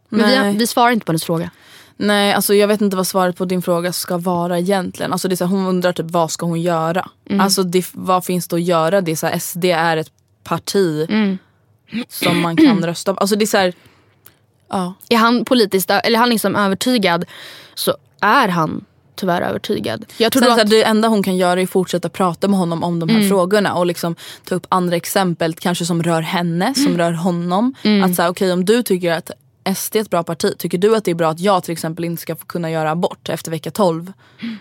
Men 0.10 0.52
vi, 0.52 0.58
vi 0.58 0.68
svarar 0.68 0.92
inte 0.92 1.06
på 1.06 1.12
hennes 1.12 1.24
fråga. 1.24 1.52
Nej, 1.98 2.34
alltså 2.34 2.54
jag 2.54 2.68
vet 2.68 2.82
inte 2.82 2.98
vad 2.98 3.08
svaret 3.08 3.38
på 3.38 3.46
din 3.46 3.62
fråga 3.62 3.94
ska 3.94 4.18
vara 4.18 4.60
egentligen. 4.60 5.12
Alltså 5.12 5.28
det 5.28 5.34
är 5.34 5.36
så 5.36 5.46
här, 5.46 5.52
hon 5.52 5.66
undrar 5.66 5.94
typ 5.94 6.06
vad 6.12 6.32
ska 6.32 6.46
hon 6.46 6.62
göra? 6.62 7.10
Alltså 7.40 7.64
det, 7.64 7.86
vad 7.94 8.26
finns 8.26 8.48
det 8.48 8.56
att 8.56 8.62
göra? 8.62 9.02
Det 9.02 9.12
är 9.12 9.16
så 9.16 9.28
här, 9.28 9.40
SD 9.40 9.66
är 9.66 9.98
ett 9.98 10.12
parti 10.44 11.08
som 12.10 12.42
man 12.42 12.58
kan 12.58 12.86
rösta 12.86 13.14
på. 13.14 13.20
Alltså 13.20 13.36
det 13.36 13.46
är 13.46 13.48
så 13.48 13.58
här, 13.58 13.74
ja. 14.70 14.94
Är 15.10 15.18
han 15.18 15.46
politiskt, 15.46 15.92
eller 15.92 16.20
han 16.20 16.30
liksom 16.30 16.56
övertygad 16.56 17.26
så 17.76 17.96
är 18.22 18.48
han 18.48 18.86
tyvärr 19.16 19.42
övertygad. 19.42 20.06
Jag 20.18 20.32
tror 20.32 20.44
Sen, 20.44 20.52
att, 20.52 20.58
här, 20.58 20.66
det 20.66 20.84
enda 20.84 21.08
hon 21.08 21.24
kan 21.24 21.38
göra 21.38 21.60
är 21.60 21.64
att 21.64 21.70
fortsätta 21.70 22.10
prata 22.10 22.48
med 22.48 22.60
honom 22.60 22.84
om 22.84 23.00
de 23.00 23.10
här 23.10 23.30
frågorna 23.30 23.74
och 23.74 23.86
liksom 23.86 24.16
ta 24.44 24.56
upp 24.56 24.66
andra 24.70 24.96
exempel 24.96 25.54
kanske 25.54 25.86
som 25.86 26.04
rör 26.04 26.22
henne, 26.22 26.74
som 26.76 26.98
rör 26.98 27.12
honom. 27.12 27.76
Att 28.06 28.16
säga 28.16 28.30
okej 28.30 28.54
om 28.54 28.66
du 28.66 28.84
tycker 28.84 29.12
att 29.12 29.32
SD 29.76 29.96
ett 29.96 30.10
bra 30.10 30.24
parti, 30.24 30.54
tycker 30.58 30.78
du 30.78 30.96
att 30.96 31.04
det 31.04 31.12
är 31.12 31.16
bra 31.16 31.30
att 31.30 31.40
jag 31.40 31.64
till 31.64 31.72
exempel 31.72 32.06
inte 32.06 32.22
ska 32.22 32.36
få 32.36 32.46
kunna 32.46 32.72
göra 32.72 32.92
abort 32.92 33.30
efter 33.30 33.52
vecka 33.52 33.72
12 33.72 34.14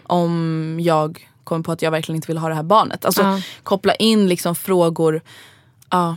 om 0.03 0.79
jag 0.81 1.29
kommer 1.45 1.63
på 1.63 1.73
att 1.73 1.83
jag 1.83 1.91
verkligen 1.91 2.17
inte 2.17 2.27
vill 2.29 2.39
ha 2.39 2.49
det 2.49 2.55
här 2.55 2.63
barnet. 2.63 3.05
Alltså 3.05 3.23
Ja. 3.23 3.41
koppla 3.63 3.95
in 3.95 4.29
liksom 4.29 4.55
frågor, 4.55 5.21
ja, 5.91 6.17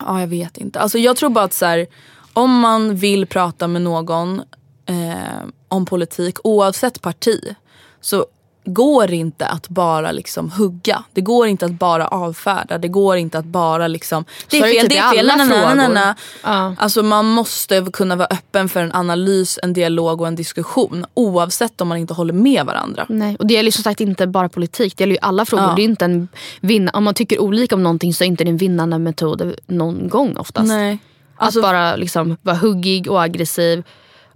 ja 0.00 0.20
jag 0.20 0.26
vet 0.26 0.58
inte. 0.58 0.80
Alltså 0.80 0.98
jag 0.98 1.16
tror 1.16 1.30
bara 1.30 1.44
att 1.44 1.52
så 1.52 1.66
här, 1.66 1.86
om 2.32 2.60
man 2.60 2.96
vill 2.96 3.26
prata 3.26 3.68
med 3.68 3.82
någon 3.82 4.42
eh, 4.86 5.44
om 5.68 5.86
politik 5.86 6.38
oavsett 6.44 7.00
parti 7.00 7.54
så 8.00 8.26
går 8.64 9.10
inte 9.10 9.46
att 9.46 9.68
bara 9.68 10.12
liksom 10.12 10.50
hugga. 10.50 11.04
Det 11.12 11.20
går 11.20 11.46
inte 11.46 11.66
att 11.66 11.72
bara 11.72 12.08
avfärda. 12.08 12.78
Det 12.78 12.88
går 12.88 13.16
inte 13.16 13.38
att 13.38 13.44
bara 13.44 13.88
liksom 13.88 14.24
det 14.50 14.58
är 14.58 14.62
fel, 14.62 14.80
typ 14.80 14.90
det 14.90 14.96
är 14.98 15.12
fel, 15.12 15.30
alla 15.30 15.44
na, 15.44 15.74
na, 15.74 15.88
na. 15.88 16.14
Ja. 16.44 16.74
Alltså 16.78 17.02
man 17.02 17.26
måste 17.26 17.86
kunna 17.92 18.16
vara 18.16 18.28
öppen 18.30 18.68
för 18.68 18.80
en 18.80 18.92
analys, 18.92 19.58
en 19.62 19.72
dialog 19.72 20.20
och 20.20 20.28
en 20.28 20.34
diskussion 20.34 21.06
oavsett 21.14 21.80
om 21.80 21.88
man 21.88 21.98
inte 21.98 22.14
håller 22.14 22.34
med 22.34 22.66
varandra. 22.66 23.06
Nej, 23.08 23.36
och 23.38 23.46
det 23.46 23.54
gäller 23.54 23.68
ju 23.68 23.72
som 23.72 23.84
sagt 23.84 24.00
inte 24.00 24.26
bara 24.26 24.48
politik, 24.48 24.96
det 24.96 25.02
gäller 25.02 25.14
ju 25.14 25.20
alla 25.22 25.44
frågor. 25.44 25.66
Ja. 25.66 25.74
Det 25.76 25.82
är 25.82 25.84
inte 25.84 26.04
en 26.04 26.28
vinna, 26.60 26.90
om 26.94 27.04
man 27.04 27.14
tycker 27.14 27.38
olika 27.40 27.74
om 27.74 27.82
någonting 27.82 28.14
så 28.14 28.24
är 28.24 28.28
inte 28.28 28.44
det 28.44 28.50
en 28.50 28.56
vinnande 28.56 28.98
metod 28.98 29.54
någon 29.66 30.08
gång 30.08 30.36
oftast. 30.36 30.68
Nej. 30.68 30.98
Att 31.36 31.46
Alltså, 31.46 31.62
bara 31.62 31.96
liksom 31.96 32.36
vara 32.42 32.56
huggig 32.56 33.10
och 33.10 33.22
aggressiv 33.22 33.82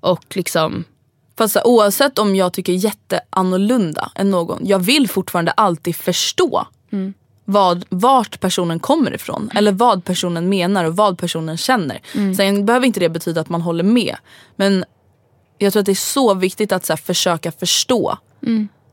och 0.00 0.24
liksom 0.34 0.84
Fast 1.38 1.54
här, 1.54 1.66
oavsett 1.66 2.18
om 2.18 2.36
jag 2.36 2.52
tycker 2.52 2.72
jätteannorlunda 2.72 4.10
än 4.14 4.30
någon, 4.30 4.66
jag 4.66 4.78
vill 4.78 5.08
fortfarande 5.08 5.52
alltid 5.52 5.96
förstå 5.96 6.66
vad, 7.44 7.84
vart 7.88 8.40
personen 8.40 8.80
kommer 8.80 9.14
ifrån. 9.14 9.50
Eller 9.54 9.72
vad 9.72 10.04
personen 10.04 10.48
menar 10.48 10.84
och 10.84 10.96
vad 10.96 11.18
personen 11.18 11.56
känner. 11.56 12.00
Sen 12.36 12.66
behöver 12.66 12.86
inte 12.86 13.00
det 13.00 13.08
betyda 13.08 13.40
att 13.40 13.48
man 13.48 13.60
håller 13.60 13.84
med. 13.84 14.16
Men 14.56 14.84
jag 15.58 15.72
tror 15.72 15.80
att 15.80 15.86
det 15.86 15.92
är 15.92 15.94
så 15.94 16.34
viktigt 16.34 16.72
att 16.72 16.86
så 16.86 16.92
här, 16.92 16.96
försöka 16.98 17.52
förstå. 17.52 18.18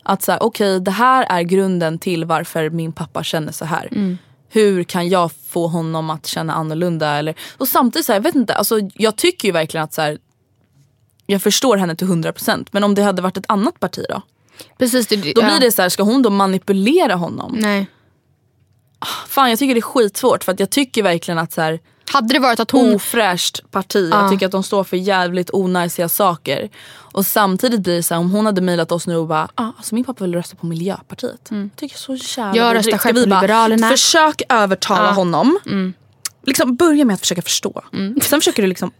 Att 0.03 0.23
så 0.23 0.31
här, 0.31 0.43
okej 0.43 0.79
det 0.79 0.91
här 0.91 1.25
är 1.29 1.41
grunden 1.41 1.99
till 1.99 2.25
varför 2.25 2.69
min 2.69 2.91
pappa 2.91 3.23
känner 3.23 3.51
så 3.51 3.65
här. 3.65 3.89
Hur 4.49 4.83
kan 4.83 5.09
jag 5.09 5.31
få 5.49 5.67
honom 5.67 6.09
att 6.09 6.27
känna 6.27 6.53
annorlunda? 6.53 7.07
Eller, 7.17 7.35
och 7.57 7.67
samtidigt, 7.67 8.05
så 8.05 8.11
här, 8.11 8.19
jag 8.19 8.23
vet 8.23 8.35
inte, 8.35 8.53
alltså, 8.55 8.79
jag 8.93 9.15
tycker 9.15 9.47
ju 9.47 9.51
verkligen 9.51 9.83
att 9.83 9.93
så 9.93 10.01
här, 10.01 10.17
jag 11.31 11.41
förstår 11.41 11.77
henne 11.77 11.95
till 11.95 12.07
100% 12.07 12.67
men 12.71 12.83
om 12.83 12.95
det 12.95 13.03
hade 13.03 13.21
varit 13.21 13.37
ett 13.37 13.45
annat 13.47 13.79
parti 13.79 14.05
då? 14.09 14.21
Precis, 14.77 15.07
det, 15.07 15.15
Då 15.15 15.41
blir 15.41 15.59
det 15.59 15.71
så 15.71 15.81
här, 15.81 15.89
ska 15.89 16.03
hon 16.03 16.21
då 16.21 16.29
manipulera 16.29 17.15
honom? 17.15 17.55
Nej. 17.59 17.87
Fan 19.27 19.49
jag 19.49 19.59
tycker 19.59 19.73
det 19.73 19.79
är 19.79 19.81
skitsvårt 19.81 20.43
för 20.43 20.51
att 20.51 20.59
jag 20.59 20.69
tycker 20.69 21.03
verkligen 21.03 21.37
att 21.37 21.53
så 21.53 21.61
här, 21.61 21.79
Hade 22.11 22.33
det 22.33 22.39
varit 22.39 22.59
att 22.59 22.71
hon... 22.71 22.95
ofräscht 22.95 23.71
parti, 23.71 24.09
jag 24.11 24.31
tycker 24.31 24.45
att 24.45 24.51
de 24.51 24.63
står 24.63 24.83
för 24.83 24.97
jävligt 24.97 25.49
onajsiga 25.53 26.09
saker. 26.09 26.69
Och 26.89 27.25
samtidigt 27.25 27.81
blir 27.81 27.95
det 27.95 28.03
så 28.03 28.13
här, 28.13 28.21
om 28.21 28.31
hon 28.31 28.45
hade 28.45 28.61
mejlat 28.61 28.91
oss 28.91 29.07
nu 29.07 29.15
och 29.15 29.27
bara, 29.27 29.47
ah, 29.55 29.71
alltså 29.77 29.95
min 29.95 30.03
pappa 30.03 30.23
vill 30.23 30.35
rösta 30.35 30.55
på 30.55 30.65
Miljöpartiet. 30.65 31.47
Jag 31.49 31.69
tycker 31.75 31.97
så 31.97 32.15
jävla 32.15 32.57
Jag 32.57 32.75
röstar 32.75 32.97
själv 32.97 33.23
på 33.23 33.29
bara, 33.29 33.41
Liberalerna. 33.41 33.89
Försök 33.89 34.41
övertala 34.49 35.11
honom. 35.11 35.59
Liksom 36.43 36.75
börja 36.75 37.05
med 37.05 37.13
att 37.13 37.19
försöka 37.19 37.41
förstå. 37.41 37.81
Sen 38.21 38.39
försöker 38.39 38.61
du 38.61 38.67
liksom 38.67 38.91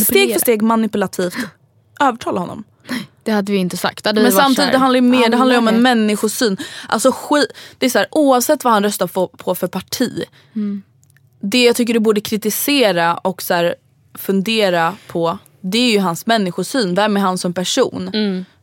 steg 0.00 0.32
för 0.32 0.40
steg 0.40 0.62
manipulativt 0.62 1.36
övertala 2.00 2.40
honom. 2.40 2.64
Det 3.22 3.32
hade 3.32 3.52
vi 3.52 3.58
inte 3.58 3.76
sagt. 3.76 4.04
Men 4.04 4.32
samtidigt 4.32 4.72
det 4.72 4.78
handlar 4.78 5.00
ju 5.00 5.06
mer 5.06 5.28
det 5.28 5.36
handlar 5.36 5.58
om 5.58 5.68
en 5.68 5.82
människosyn. 5.82 6.56
Alltså 6.88 7.12
skit, 7.12 7.52
det 7.78 7.86
är 7.86 7.90
så 7.90 7.98
här, 7.98 8.08
oavsett 8.10 8.64
vad 8.64 8.72
han 8.72 8.82
röstar 8.82 9.06
på, 9.06 9.28
på 9.28 9.54
för 9.54 9.66
parti. 9.66 10.24
Det 11.40 11.64
jag 11.64 11.76
tycker 11.76 11.94
du 11.94 12.00
borde 12.00 12.20
kritisera 12.20 13.16
och 13.16 13.42
så 13.42 13.54
här, 13.54 13.74
fundera 14.14 14.96
på 15.06 15.38
det 15.60 15.78
är 15.78 15.92
ju 15.92 15.98
hans 15.98 16.26
människosyn. 16.26 16.94
Vem 16.94 17.16
är 17.16 17.20
han 17.20 17.38
som 17.38 17.52
person? 17.54 18.10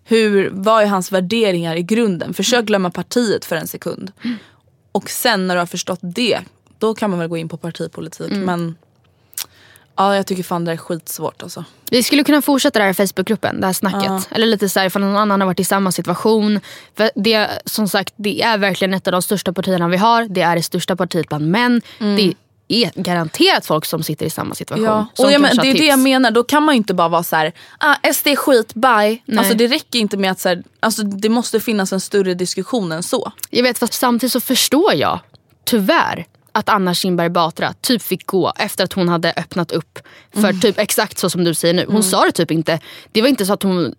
Hur, 0.04 0.50
vad 0.54 0.84
är 0.84 0.88
hans 0.88 1.12
värderingar 1.12 1.76
i 1.76 1.84
grunden? 1.84 2.34
Försök 2.34 2.66
glömma 2.66 2.90
partiet 2.90 3.46
för 3.46 3.56
en 3.56 3.68
sekund. 3.68 4.12
Och 4.92 5.10
sen 5.10 5.48
när 5.48 5.56
du 5.56 5.60
har 5.62 5.66
förstått 5.66 6.00
det, 6.02 6.40
då 6.80 6.94
kan 6.96 7.10
man 7.10 7.20
väl 7.20 7.28
gå 7.28 7.38
in 7.38 7.50
på 7.50 7.58
partipolitik. 7.58 8.32
Men 8.46 8.76
ja, 9.98 10.16
jag 10.16 10.28
tycker 10.28 10.44
fan 10.44 10.66
det 10.66 10.72
är 10.72 10.78
skitsvårt 10.78 11.44
alltså. 11.44 11.66
Vi 11.92 12.04
skulle 12.04 12.24
kunna 12.24 12.42
fortsätta 12.42 12.80
det 12.80 12.86
här 12.86 12.92
i 12.92 13.08
Facebookgruppen, 13.08 13.62
det 13.62 13.66
här 13.66 13.74
snacket. 13.74 14.28
Eller 14.32 14.48
lite 14.48 14.70
så 14.70 14.80
här, 14.80 14.88
ifall 14.88 15.02
någon 15.02 15.16
annan 15.16 15.42
har 15.42 15.46
varit 15.46 15.60
i 15.60 15.64
samma 15.64 15.92
situation. 15.92 16.60
För 16.98 17.12
det, 17.16 17.50
som 17.66 17.88
sagt, 17.88 18.14
det 18.16 18.42
är 18.42 18.58
verkligen 18.58 18.94
ett 18.94 19.08
av 19.08 19.12
de 19.12 19.22
största 19.22 19.54
partierna 19.54 19.88
vi 19.88 19.98
har. 19.98 20.26
Det 20.30 20.42
är 20.42 20.56
det 20.56 20.64
största 20.64 20.96
partiet 20.96 21.28
bland 21.28 21.48
män. 21.48 21.82
Det 22.00 22.34
är 22.68 22.92
garanterat 22.96 23.66
folk 23.66 23.86
som 23.86 24.04
sitter 24.04 24.26
i 24.26 24.30
samma 24.30 24.56
situation. 24.56 24.86
Ja. 24.86 25.08
Och 25.18 25.32
jag 25.32 25.42
men, 25.42 25.58
det 25.58 25.68
är 25.68 25.74
det 25.74 25.86
jag 25.86 26.00
menar, 26.00 26.32
då 26.32 26.44
kan 26.44 26.64
man 26.64 26.76
inte 26.76 26.94
bara 26.94 27.08
vara 27.08 27.24
så 27.24 27.36
här, 27.36 27.54
ah, 27.80 28.14
SD 28.14 28.28
är 28.28 28.36
skit, 28.36 28.74
bye. 28.74 29.40
Alltså 29.40 29.54
det 29.54 29.68
räcker 29.68 30.00
inte 30.00 30.18
med 30.18 30.32
att 30.32 30.40
så 30.40 30.50
här, 30.50 30.64
alltså, 30.80 31.04
det 31.04 31.30
måste 31.30 31.60
finnas 31.60 31.94
en 31.94 32.02
större 32.02 32.34
diskussion 32.34 32.92
än 32.92 33.04
så. 33.04 33.32
Jag 33.50 33.64
vet, 33.64 33.78
fast 33.78 33.94
samtidigt 33.94 34.34
så 34.34 34.40
förstår 34.40 34.94
jag 34.94 35.20
tyvärr 35.64 36.26
att 36.56 36.70
Anna 36.70 36.94
Kinberg 36.94 37.30
Batra 37.30 37.74
typ 37.82 38.02
fick 38.02 38.26
gå 38.26 38.54
efter 38.58 38.84
att 38.84 38.94
hon 38.94 39.10
hade 39.10 39.34
öppnat 39.38 39.72
upp 39.72 40.00
för 40.34 40.40
Mm. 40.40 40.60
typ 40.60 40.80
exakt 40.80 41.18
så 41.18 41.30
som 41.30 41.44
du 41.44 41.54
säger 41.54 41.74
nu. 41.74 41.86
Hon 41.90 42.04
sa 42.04 42.26
det 42.26 42.32
typ 42.32 42.52
inte. 42.52 42.80
Det 43.12 43.22
var 43.22 43.30
inte 43.30 43.46
så 43.46 43.54
att 43.54 43.64
hon 43.64 43.96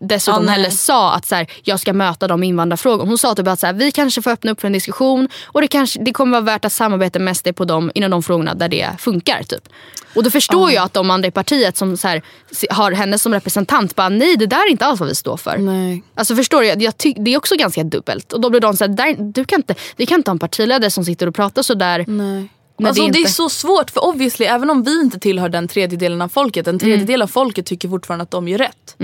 dessutom 0.00 0.44
Ja, 0.44 0.50
heller 0.50 0.70
sa 0.70 1.12
att 1.14 1.26
så 1.26 1.34
här, 1.34 1.46
jag 1.62 1.80
ska 1.80 1.92
möta 1.92 2.28
de 2.28 2.42
invandrarfrågorna. 2.42 3.08
Hon 3.08 3.18
sa 3.18 3.34
typ 3.34 3.48
att 3.48 3.60
så 3.60 3.66
här, 3.66 3.72
vi 3.74 3.90
kanske 3.92 4.22
får 4.22 4.30
öppna 4.30 4.50
upp 4.50 4.60
för 4.60 4.66
en 4.66 4.72
diskussion 4.72 5.28
och 5.44 5.60
det, 5.60 5.68
kanske, 5.68 6.00
det 6.00 6.12
kommer 6.12 6.32
vara 6.32 6.40
värt 6.40 6.64
att 6.64 6.72
samarbeta 6.72 7.18
med 7.18 7.36
SD 7.36 7.48
på 7.56 7.64
dem, 7.64 7.90
inom 7.94 8.10
de 8.10 8.22
frågorna 8.22 8.54
där 8.54 8.68
det 8.68 8.90
funkar. 8.98 9.42
Typ. 9.42 9.68
Och 10.14 10.22
då 10.22 10.30
förstår 10.30 10.70
jag 10.72 10.84
att 10.84 10.92
de 10.92 11.10
andra 11.10 11.28
i 11.28 11.30
partiet 11.30 11.76
som 11.76 11.96
så 11.96 12.08
här, 12.08 12.22
har 12.70 12.92
henne 12.92 13.18
som 13.18 13.34
representant 13.34 13.94
bara 13.96 14.08
nej 14.08 14.36
det 14.36 14.46
där 14.46 14.66
är 14.66 14.70
inte 14.70 14.86
alls 14.86 15.00
vad 15.00 15.08
vi 15.08 15.14
står 15.14 15.36
för. 15.36 15.56
Nej. 15.58 16.02
Alltså 16.14 16.36
förstår 16.36 16.60
du? 16.60 16.66
Jag, 16.66 16.82
jag 16.82 16.96
ty- 16.98 17.14
det 17.18 17.34
är 17.34 17.38
också 17.38 17.56
ganska 17.56 17.84
dubbelt. 17.84 18.32
Och 18.32 18.40
då 18.40 18.50
blir 18.50 18.60
de 18.60 18.76
så 18.76 18.84
här, 18.84 18.88
där, 18.88 19.16
du 19.18 19.44
kan 19.44 19.58
inte, 19.58 19.74
vi 19.96 20.06
kan 20.06 20.20
inte 20.20 20.30
ha 20.30 20.34
en 20.34 20.38
partiledare 20.38 20.90
som 20.90 21.04
sitter 21.04 21.26
och 21.26 21.34
pratar 21.34 21.62
sådär. 21.62 22.04
Nej. 22.08 22.48
När 22.78 22.88
Alltså, 22.88 23.02
det 23.02 23.12
det, 23.12 23.18
inte- 23.18 23.28
är 23.28 23.32
så 23.32 23.48
svårt 23.48 23.90
för 23.90 24.04
obviously 24.04 24.46
även 24.46 24.70
om 24.70 24.82
vi 24.82 25.00
inte 25.00 25.18
tillhör 25.18 25.48
den 25.48 25.68
tredjedelen 25.68 26.22
av 26.22 26.28
folket, 26.28 26.66
en 26.66 26.78
tredjedel 26.78 27.22
av 27.22 27.26
folket 27.26 27.66
tycker 27.66 27.88
fortfarande 27.88 28.22
att 28.22 28.30
de 28.30 28.48
gör 28.48 28.58
rätt. 28.58 28.96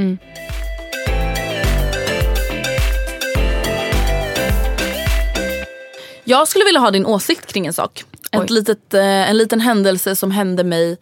Jag 6.24 6.48
skulle 6.48 6.64
vilja 6.64 6.80
ha 6.80 6.90
din 6.90 7.06
åsikt 7.06 7.52
kring 7.52 7.66
en 7.66 7.72
sak. 7.72 8.04
Oj. 8.32 8.44
Ett 8.44 8.50
litet, 8.50 8.94
eh, 8.94 9.30
en 9.30 9.38
liten 9.38 9.60
händelse 9.60 10.16
som 10.16 10.30
hände 10.30 10.64
mig 10.64 10.96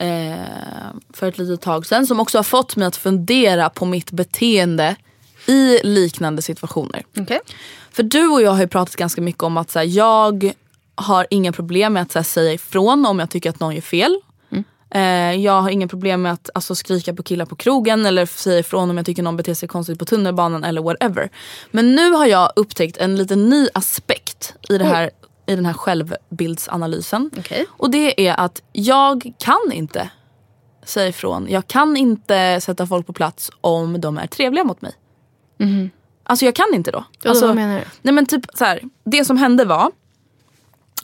eh, 0.00 0.34
för 1.14 1.28
ett 1.28 1.38
litet 1.38 1.60
tag 1.60 1.86
sedan 1.86 2.06
som 2.06 2.20
också 2.20 2.38
har 2.38 2.42
fått 2.42 2.76
mig 2.76 2.86
att 2.88 2.96
fundera 2.96 3.70
på 3.70 3.84
mitt 3.84 4.10
beteende 4.10 4.96
i 5.46 5.80
liknande 5.82 6.42
situationer. 6.42 7.04
Okej. 7.18 7.40
För 7.92 8.02
du 8.02 8.26
och 8.28 8.42
jag 8.42 8.50
har 8.50 8.60
ju 8.60 8.66
pratat 8.68 8.96
ganska 8.96 9.20
mycket 9.20 9.42
om 9.42 9.56
att 9.56 9.70
så 9.70 9.78
här, 9.78 9.86
jag 9.86 10.52
har 10.94 11.26
inga 11.30 11.52
problem 11.52 11.92
med 11.92 12.02
att 12.02 12.14
här, 12.14 12.22
säga 12.22 12.52
ifrån 12.52 13.06
om 13.06 13.18
jag 13.18 13.30
tycker 13.30 13.50
att 13.50 13.60
någon 13.60 13.74
gör 13.74 13.82
fel. 13.82 14.20
Eh, 14.94 15.34
jag 15.34 15.62
har 15.62 15.70
inga 15.70 15.88
problem 15.88 16.22
med 16.22 16.32
att 16.32 16.50
alltså, 16.54 16.74
skrika 16.74 17.14
på 17.14 17.22
killar 17.22 17.46
på 17.46 17.56
krogen 17.56 18.06
eller 18.06 18.26
säga 18.26 18.58
ifrån 18.58 18.90
om 18.90 18.96
jag 18.96 19.06
tycker 19.06 19.22
någon 19.22 19.36
beter 19.36 19.54
sig 19.54 19.68
konstigt 19.68 19.98
på 19.98 20.04
tunnelbanan 20.04 20.64
eller 20.64 20.82
whatever. 20.82 21.30
Men 21.70 21.94
nu 21.94 22.10
har 22.10 22.26
jag 22.26 22.52
upptäckt 22.56 22.96
en 22.96 23.16
liten 23.16 23.48
ny 23.48 23.68
aspekt 23.74 24.54
i, 24.68 24.78
det 24.78 24.84
här, 24.84 25.10
i 25.46 25.56
den 25.56 25.66
här 25.66 25.72
självbildsanalysen. 25.72 27.30
Okej. 27.38 27.66
Och 27.70 27.90
det 27.90 28.28
är 28.28 28.40
att 28.40 28.62
jag 28.72 29.32
kan 29.38 29.72
inte 29.72 30.10
säga 30.84 31.08
ifrån. 31.08 31.46
Jag 31.50 31.66
kan 31.66 31.96
inte 31.96 32.60
sätta 32.60 32.86
folk 32.86 33.06
på 33.06 33.12
plats 33.12 33.50
om 33.60 34.00
de 34.00 34.18
är 34.18 34.26
trevliga 34.26 34.64
mot 34.64 34.82
mig. 34.82 34.92
Alltså 36.24 36.44
jag 36.44 36.54
kan 36.54 36.74
inte 36.74 36.90
då. 36.90 37.04
Alltså, 37.24 37.46
vad 37.46 37.56
menar 37.56 37.78
du? 37.78 37.84
Nej 38.02 38.14
men 38.14 38.26
typ 38.26 38.46
så 38.54 38.64
här, 38.64 38.80
det 39.04 39.24
som 39.24 39.36
hände 39.36 39.64
var 39.64 39.90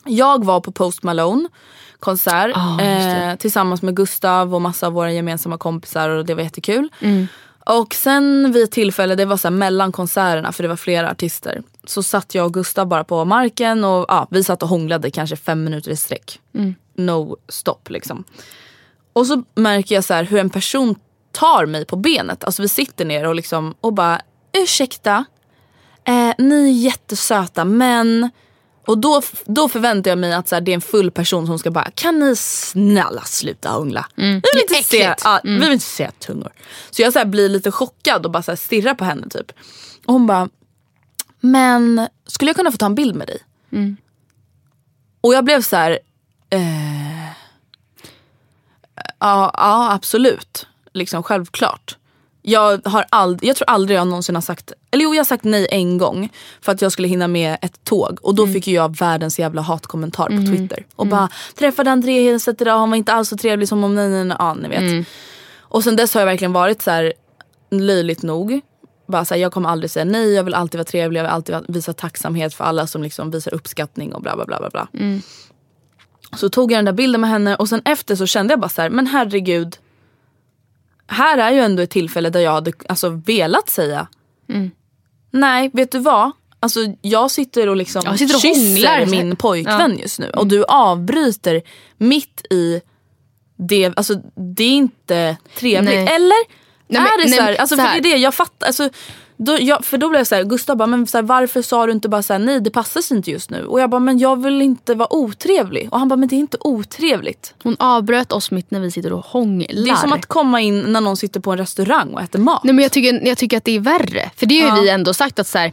jag 0.05 0.45
var 0.45 0.59
på 0.59 0.71
Post 0.71 1.03
Malone 1.03 1.49
konsert 1.99 2.55
det. 2.77 2.85
eh, 2.85 3.35
tillsammans 3.35 3.81
med 3.81 3.95
Gustav 3.95 4.55
och 4.55 4.61
massa 4.61 4.87
av 4.87 4.93
våra 4.93 5.11
gemensamma 5.11 5.57
kompisar 5.57 6.09
och 6.09 6.25
det 6.25 6.33
var 6.33 6.43
jättekul. 6.43 6.89
Mm. 6.99 7.27
Och 7.65 7.93
sen 7.93 8.51
vid 8.51 8.63
ett 8.63 8.71
tillfälle, 8.71 9.15
det 9.15 9.25
var 9.25 9.37
så 9.37 9.49
mellan 9.51 9.91
konserterna 9.91 10.51
för 10.51 10.63
det 10.63 10.69
var 10.69 10.75
flera 10.75 11.11
artister. 11.11 11.63
Så 11.83 12.03
satt 12.03 12.35
jag 12.35 12.45
och 12.45 12.53
Gustav 12.53 12.87
bara 12.87 13.03
på 13.03 13.25
marken 13.25 13.83
och 13.83 14.05
ja, 14.07 14.27
vi 14.31 14.43
satt 14.43 14.63
och 14.63 14.69
hånglade 14.69 15.11
kanske 15.11 15.35
fem 15.35 15.63
minuter 15.63 15.91
i 15.91 15.95
sträck. 15.95 16.39
Mm. 16.55 16.75
No 16.95 17.37
stopp 17.49 17.89
liksom. 17.89 18.23
Och 19.13 19.27
så 19.27 19.43
märker 19.55 19.95
jag 19.95 20.03
så 20.03 20.13
hur 20.13 20.39
en 20.39 20.49
person 20.49 20.95
tar 21.31 21.65
mig 21.65 21.85
på 21.85 21.95
benet. 21.95 22.43
Alltså 22.43 22.61
vi 22.61 22.67
sitter 22.67 23.05
ner 23.05 23.27
och, 23.27 23.35
liksom, 23.35 23.75
och 23.81 23.93
bara 23.93 24.21
ursäkta. 24.63 25.25
Eh, 26.03 26.33
ni 26.37 26.69
är 26.69 26.83
jättesöta 26.83 27.65
men 27.65 28.29
Och 28.85 28.97
då, 28.97 29.21
då 29.45 29.69
förväntar 29.69 30.11
jag 30.11 30.17
mig 30.17 30.33
att 30.33 30.47
så 30.47 30.55
här, 30.55 30.61
det 30.61 30.71
är 30.71 30.75
en 30.75 30.81
full 30.81 31.11
person 31.11 31.47
som 31.47 31.59
ska 31.59 31.71
bara, 31.71 31.91
kan 31.95 32.19
ni 32.19 32.35
snälla 32.35 33.21
sluta 33.21 33.69
hångla? 33.69 34.07
Vi, 34.15 34.23
vill 34.53 34.61
inte 34.61 34.83
se, 34.83 35.15
ja, 35.23 35.39
vi 35.43 35.59
vill 35.59 35.71
inte 35.71 35.85
se 35.85 36.11
tungor. 36.11 36.51
Så 36.91 37.01
jag 37.01 37.13
så 37.13 37.19
här, 37.19 37.25
blir 37.25 37.49
lite 37.49 37.71
chockad 37.71 38.25
och 38.25 38.31
bara 38.31 38.43
så 38.43 38.51
här, 38.51 38.55
stirrar 38.55 38.93
på 38.93 39.03
henne 39.05 39.29
typ. 39.29 39.51
Och 40.05 40.13
hon 40.13 40.27
bara, 40.27 40.49
men 41.39 42.07
skulle 42.27 42.49
jag 42.49 42.55
kunna 42.55 42.71
få 42.71 42.77
ta 42.77 42.85
en 42.85 42.95
bild 42.95 43.15
med 43.15 43.27
dig? 43.27 43.39
Och 45.21 45.33
jag 45.33 45.45
blev 45.45 45.61
så 45.61 45.75
här, 45.75 45.99
eh, 46.49 47.25
ja, 49.19 49.51
ja 49.53 49.91
absolut. 49.93 50.67
Liksom 50.93 51.23
självklart. 51.23 51.97
Jag, 52.41 52.81
har 52.85 53.05
ald- 53.11 53.39
jag 53.41 53.55
tror 53.55 53.69
aldrig 53.69 53.97
jag 53.97 54.07
någonsin 54.07 54.35
har 54.35 54.41
sagt, 54.41 54.73
eller 54.91 55.03
jo 55.03 55.13
jag 55.13 55.19
har 55.19 55.25
sagt 55.25 55.43
nej 55.43 55.67
en 55.71 55.97
gång 55.97 56.29
för 56.61 56.71
att 56.71 56.81
jag 56.81 56.91
skulle 56.91 57.07
hinna 57.07 57.27
med 57.27 57.57
ett 57.61 57.83
tåg 57.83 58.19
och 58.21 58.35
då 58.35 58.47
fick 58.53 58.67
ju 58.67 58.75
jag 58.75 58.97
världens 58.97 59.39
jävla 59.39 59.61
hatkommentar 59.61 60.25
på 60.27 60.31
Twitter. 60.57 60.85
Och 60.95 61.07
bara 61.07 61.29
träffade 61.55 61.91
André 61.91 62.39
idag, 62.59 62.77
han 62.79 62.89
var 62.89 62.97
inte 62.97 63.13
alls 63.13 63.29
så 63.29 63.37
trevlig 63.37 63.67
som 63.67 63.83
om 63.83 63.95
nej 63.95 64.09
nej 64.09 64.23
nej, 64.25 64.37
ja, 64.39 64.53
ni 64.53 64.67
vet. 64.69 64.79
Och 65.59 65.83
sen 65.83 65.95
dess 65.95 66.13
har 66.13 66.21
jag 66.21 66.25
verkligen 66.25 66.53
varit 66.53 66.81
så 66.81 66.91
här 66.91 67.13
löjligt 67.71 68.21
nog. 68.23 68.61
Bara 69.07 69.25
så 69.25 69.33
här, 69.33 69.41
jag 69.41 69.51
kommer 69.51 69.69
aldrig 69.69 69.91
säga 69.91 70.05
nej, 70.05 70.33
jag 70.33 70.43
vill 70.43 70.53
alltid 70.53 70.77
vara 70.77 70.85
trevlig, 70.85 71.19
jag 71.19 71.23
vill 71.23 71.31
alltid 71.31 71.55
visa 71.67 71.93
tacksamhet 71.93 72.53
för 72.53 72.63
alla 72.63 72.87
som 72.87 73.03
liksom 73.03 73.31
visar 73.31 73.53
uppskattning 73.53 74.13
och 74.13 74.21
bla 74.21 74.35
bla 74.35 74.45
bla. 74.45 74.59
bla, 74.59 74.69
bla. 74.69 74.87
Så 76.37 76.49
tog 76.49 76.71
jag 76.71 76.77
den 76.77 76.85
där 76.85 76.93
bilden 76.93 77.21
med 77.21 77.29
henne 77.29 77.55
och 77.55 77.69
sen 77.69 77.81
efter 77.85 78.15
så 78.15 78.25
kände 78.25 78.51
jag 78.51 78.59
bara 78.59 78.69
så 78.69 78.81
här, 78.81 78.89
men 78.89 79.07
herregud. 79.07 79.77
Här 81.11 81.37
är 81.37 81.51
ju 81.51 81.59
ändå 81.59 81.83
ett 81.83 81.89
tillfälle 81.89 82.29
där 82.29 82.39
jag 82.39 82.51
hade 82.51 82.71
alltså, 82.89 83.09
velat 83.09 83.69
säga 83.69 84.07
Nej, 85.31 85.69
vet 85.73 85.91
du 85.91 85.99
vad? 85.99 86.31
Alltså, 86.59 86.79
jag 87.01 87.31
sitter 87.31 87.69
och 87.69 87.75
liksom 87.75 88.01
Jag 88.05 88.19
sitter 88.19 88.35
och 88.35 88.41
kysser 88.41 89.05
min 89.05 89.35
pojkvän 89.35 89.97
just 89.97 90.19
nu 90.19 90.29
och 90.29 90.47
du 90.47 90.63
avbryter 90.63 91.61
mitt 91.97 92.45
i 92.49 92.81
det. 93.57 93.93
Alltså, 93.95 94.15
det 94.55 94.63
är 94.63 94.71
inte 94.71 95.37
trevligt. 95.55 95.93
Nej. 95.93 96.07
Eller? 96.07 96.47
Nej, 96.87 97.01
men- 97.01 97.05
är 97.05 97.17
det 97.17 97.29
nej, 97.29 97.37
så 97.37 97.41
här, 97.41 97.51
men 97.51 97.59
alltså, 97.59 97.75
så 97.75 97.81
för 97.81 97.87
här. 97.87 98.01
det 98.01 98.09
är 98.09 98.13
det 98.13 98.21
jag 98.21 98.33
fattar. 98.33 98.67
Alltså, 98.67 98.89
då, 99.45 99.57
jag, 99.59 99.85
för 99.85 99.97
då 99.97 100.09
blev 100.09 100.19
jag 100.19 100.27
så 100.27 100.35
här, 100.35 100.43
Gustav 100.43 100.77
bara, 100.77 100.87
men 100.87 101.07
så 101.07 101.17
här, 101.17 101.23
varför 101.23 101.61
sa 101.61 101.85
du 101.85 101.91
inte 101.91 102.09
bara 102.09 102.21
så 102.21 102.33
här, 102.33 102.39
nej 102.39 102.61
det 102.61 102.71
passar 102.71 103.01
sig 103.01 103.17
inte 103.17 103.31
just 103.31 103.49
nu. 103.49 103.65
Och 103.65 103.79
jag 103.79 103.89
bara, 103.89 103.99
men 103.99 104.19
jag 104.19 104.43
vill 104.43 104.61
inte 104.61 104.95
vara 104.95 105.13
otrevlig. 105.13 105.89
Och 105.91 105.99
han 105.99 106.07
bara, 106.07 106.15
men 106.15 106.29
det 106.29 106.35
är 106.35 106.39
inte 106.39 106.57
otrevligt. 106.59 107.53
Hon 107.63 107.75
avbröt 107.79 108.31
oss 108.31 108.51
mitt 108.51 108.71
när 108.71 108.79
vi 108.79 108.91
sitter 108.91 109.13
och 109.13 109.25
hånglar. 109.25 109.83
Det 109.85 109.89
är 109.89 109.95
som 109.95 110.13
att 110.13 110.25
komma 110.25 110.61
in 110.61 110.81
när 110.81 111.01
någon 111.01 111.17
sitter 111.17 111.39
på 111.39 111.51
en 111.51 111.57
restaurang 111.57 112.13
och 112.13 112.21
äter 112.21 112.39
mat. 112.39 112.63
Nej, 112.63 112.73
men 112.73 112.83
jag, 112.83 112.91
tycker, 112.91 113.27
jag 113.27 113.37
tycker 113.37 113.57
att 113.57 113.65
det 113.65 113.75
är 113.75 113.79
värre. 113.79 114.31
För 114.35 114.45
det 114.45 114.61
har 114.61 114.77
ju 114.77 114.83
vi 114.83 114.89
ändå 114.89 115.13
sagt 115.13 115.39
att 115.39 115.47
så 115.47 115.57
här, 115.57 115.71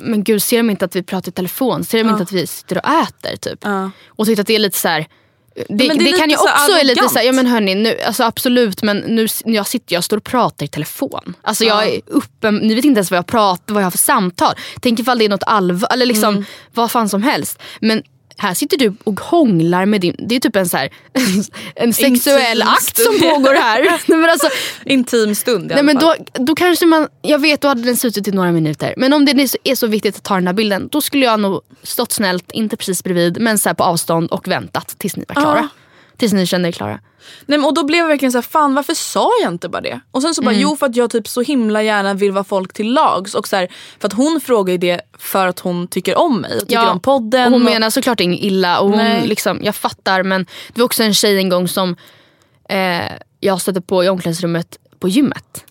men 0.00 0.24
gud 0.24 0.42
ser 0.42 0.56
de 0.56 0.70
inte 0.70 0.84
att 0.84 0.96
vi 0.96 1.02
pratar 1.02 1.28
i 1.28 1.32
telefon? 1.32 1.84
Ser 1.84 2.04
de 2.04 2.10
inte 2.10 2.22
att 2.22 2.32
vi 2.32 2.46
sitter 2.46 2.78
och 2.78 2.84
äter? 2.84 3.36
Typ? 3.36 3.58
Ja. 3.62 3.90
Och 4.06 4.26
tyckte 4.26 4.40
att 4.40 4.46
det 4.46 4.54
är 4.54 4.58
lite 4.58 4.78
så 4.78 4.88
här. 4.88 5.06
Det, 5.54 5.88
men 5.88 5.98
det 5.98 6.04
det, 6.04 6.12
kan 6.12 6.30
ju 6.30 6.36
så 6.36 6.42
också 6.42 6.72
är 6.72 6.84
lite 6.84 7.08
såhär, 7.08 7.26
ja 7.26 7.32
men 7.32 7.46
hörni, 7.46 7.74
nu, 7.74 8.00
alltså 8.00 8.22
absolut 8.24 8.82
men 8.82 8.98
nu, 8.98 9.26
jag 9.44 9.66
sitter 9.66 9.94
jag 9.94 10.04
står 10.04 10.16
och 10.16 10.24
pratar 10.24 10.64
i 10.64 10.68
telefon. 10.68 11.36
Alltså 11.42 11.64
jag 11.64 11.88
är 11.88 12.00
uppen, 12.06 12.56
ni 12.56 12.74
vet 12.74 12.84
inte 12.84 12.98
ens 12.98 13.10
vad 13.10 13.18
jag 13.18 13.26
pratar, 13.26 13.74
vad 13.74 13.82
jag 13.82 13.86
har 13.86 13.90
för 13.90 13.98
samtal. 13.98 14.54
Tänk 14.80 14.98
ifall 15.00 15.18
det 15.18 15.24
är 15.24 15.28
något 15.28 15.42
allvar, 15.46 15.88
eller 15.92 16.06
liksom 16.06 16.34
Mm. 16.34 16.44
vad 16.74 16.90
fan 16.90 17.08
som 17.08 17.22
helst. 17.22 17.58
Men 17.80 18.02
här 18.40 18.54
sitter 18.54 18.76
du 18.76 18.94
och 19.04 19.20
hånglar 19.20 19.86
med 19.86 20.00
din, 20.00 20.14
det 20.18 20.36
är 20.36 20.40
typ 20.40 20.56
en 20.56 20.68
så 20.68 20.76
här, 20.76 20.88
en 21.74 21.92
sexuell 21.92 22.58
Intim 22.58 22.68
akt 22.68 22.98
som 22.98 23.18
pågår 23.18 23.54
här. 23.54 23.82
Nej, 24.06 24.18
men 24.18 24.30
alltså, 24.30 24.48
Intim 24.84 25.34
stund 25.34 25.72
i 25.72 25.74
Nej, 25.74 25.82
men 25.82 25.98
då, 25.98 26.14
då 26.32 26.54
kanske 26.54 26.86
man, 26.86 27.08
jag 27.22 27.38
vet 27.38 27.60
då 27.60 27.68
hade 27.68 27.82
den 27.82 27.96
suttit 27.96 28.28
i 28.28 28.32
några 28.32 28.52
minuter. 28.52 28.94
Men 28.96 29.12
om 29.12 29.24
det 29.24 29.32
är 29.64 29.74
så, 29.74 29.86
viktigt 29.86 30.16
att 30.16 30.22
ta 30.22 30.34
den 30.34 30.46
här 30.46 30.54
bilden 30.54 30.88
då 30.92 31.00
skulle 31.00 31.24
jag 31.24 31.40
nog 31.40 31.60
stått 31.82 32.12
snällt, 32.12 32.52
inte 32.52 32.76
precis 32.76 33.04
bredvid 33.04 33.40
men 33.40 33.58
så 33.58 33.74
på 33.74 33.84
avstånd 33.84 34.30
och 34.30 34.48
väntat 34.48 34.94
tills 34.98 35.16
ni 35.16 35.24
var 35.28 35.34
klara. 35.34 35.58
Ja. 35.58 35.79
Tills 36.20 36.32
ni 36.32 36.46
kände 36.46 36.68
er 36.68 36.72
klara. 36.72 37.00
Nej, 37.46 37.58
men, 37.58 37.64
och 37.64 37.74
då 37.74 37.84
blev 37.84 37.98
jag 37.98 38.08
verkligen 38.08 38.32
så 38.32 38.38
här, 38.38 38.42
fan 38.42 38.74
varför 38.74 38.94
sa 38.94 39.30
jag 39.42 39.52
inte 39.52 39.68
bara 39.68 39.80
det? 39.82 40.00
Och 40.10 40.22
sen 40.22 40.34
så 40.34 40.42
bara, 40.42 40.50
Mm. 40.50 40.62
jo 40.62 40.76
för 40.76 40.86
att 40.86 40.96
jag 40.96 41.10
typ 41.10 41.28
så 41.28 41.40
himla 41.42 41.82
gärna 41.82 42.14
vill 42.14 42.32
vara 42.32 42.44
folk 42.44 42.72
till 42.72 42.92
lags. 42.92 43.34
Och 43.34 43.48
så 43.48 43.56
här, 43.56 43.68
för 44.00 44.08
att 44.08 44.12
hon 44.12 44.40
frågar 44.40 44.72
ju 44.72 44.78
det 44.78 45.00
för 45.18 45.46
att 45.46 45.58
hon 45.60 45.88
tycker 45.88 46.18
om 46.18 46.40
mig 46.40 46.56
och 46.56 46.60
tycker 46.68 46.90
om 46.90 47.00
podden. 47.00 47.46
och 47.46 47.50
hon 47.52 47.66
och, 47.66 47.72
menar 47.72 47.90
såklart 47.90 48.20
inget 48.20 48.40
illa. 48.40 48.80
Och 48.80 48.90
hon, 48.90 49.20
liksom, 49.24 49.60
jag 49.62 49.74
fattar 49.74 50.22
men 50.22 50.46
det 50.72 50.80
var 50.80 50.84
också 50.84 51.02
en 51.02 51.14
tjej 51.14 51.38
en 51.38 51.48
gång 51.48 51.68
som 51.68 51.96
eh, 52.68 53.00
jag 53.40 53.60
stötte 53.60 53.80
på 53.80 54.04
i 54.04 54.08
omklädningsrummet 54.08 54.78
på 54.98 55.08
gymmet. 55.08 55.64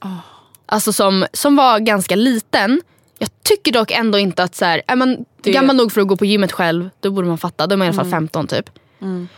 Alltså 0.65 0.93
som, 0.93 1.25
som 1.33 1.55
var 1.55 1.79
ganska 1.79 2.15
liten. 2.15 2.81
Jag 3.17 3.29
tycker 3.43 3.71
dock 3.71 3.91
ändå 3.91 4.17
inte 4.17 4.43
att 4.43 4.55
så 4.55 4.65
här, 4.65 4.81
är 4.87 4.95
man 4.95 5.17
Det- 5.43 5.51
gammal 5.51 5.75
nog 5.75 5.91
för 5.91 6.01
att 6.01 6.07
gå 6.07 6.17
på 6.17 6.25
gymmet 6.25 6.51
själv 6.51 6.89
då 6.99 7.11
borde 7.11 7.27
man 7.27 7.37
fatta. 7.37 7.67
Då 7.67 7.73
är 7.73 7.77
man 7.77 7.85
i 7.85 7.89
alla 7.89 7.97
fall 7.97 8.11
15 8.11 8.47
typ. 8.47 8.69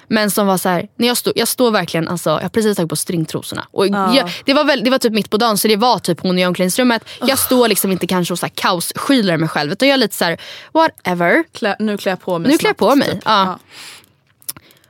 Men 0.07 0.31
som 0.31 0.47
var 0.47 0.57
så 0.57 0.69
här, 0.69 0.87
när 0.95 1.07
jag, 1.07 1.17
stod, 1.17 1.33
jag 1.35 1.47
står 1.47 1.71
verkligen, 1.71 2.07
alltså, 2.07 2.29
jag 2.29 2.41
har 2.41 2.49
precis 2.49 2.77
tagit 2.77 2.89
på 2.89 2.95
stringtrosorna. 2.95 3.67
Och 3.71 3.87
jag, 3.87 4.31
det, 4.45 4.53
var 4.53 4.63
väl, 4.63 4.83
det 4.83 4.89
var 4.89 4.97
typ 4.97 5.13
mitt 5.13 5.29
på 5.29 5.37
dagen 5.37 5.57
så 5.57 5.67
det 5.67 5.75
var 5.75 5.99
typ 5.99 6.19
hon 6.19 6.39
i 6.39 6.45
omklädningsrummet. 6.45 7.03
Jag 7.21 7.39
står 7.39 7.67
liksom 7.67 7.91
inte 7.91 8.07
kanske 8.07 8.33
och 8.33 8.39
så 8.39 8.45
här 8.45 8.53
kaosskyler 8.55 9.37
mig 9.37 9.49
själv 9.49 9.71
utan 9.71 9.87
jag 9.87 9.93
är 9.93 9.97
lite 9.99 10.15
så 10.15 10.25
här, 10.25 10.41
whatever. 10.71 11.43
klä, 11.51 11.75
nu 11.79 11.97
klär 11.97 12.11
jag 12.11 12.21
på 12.21 12.39
mig 12.39 12.51
Nu 12.51 12.57
klär 12.57 12.69
jag 12.69 12.77
på 12.77 12.95
mig, 12.95 13.11
typ. 13.11 13.21
ja. 13.25 13.59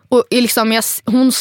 Och 0.09 0.23
liksom 0.29 0.71
jag, 0.71 0.83
hon 1.05 1.31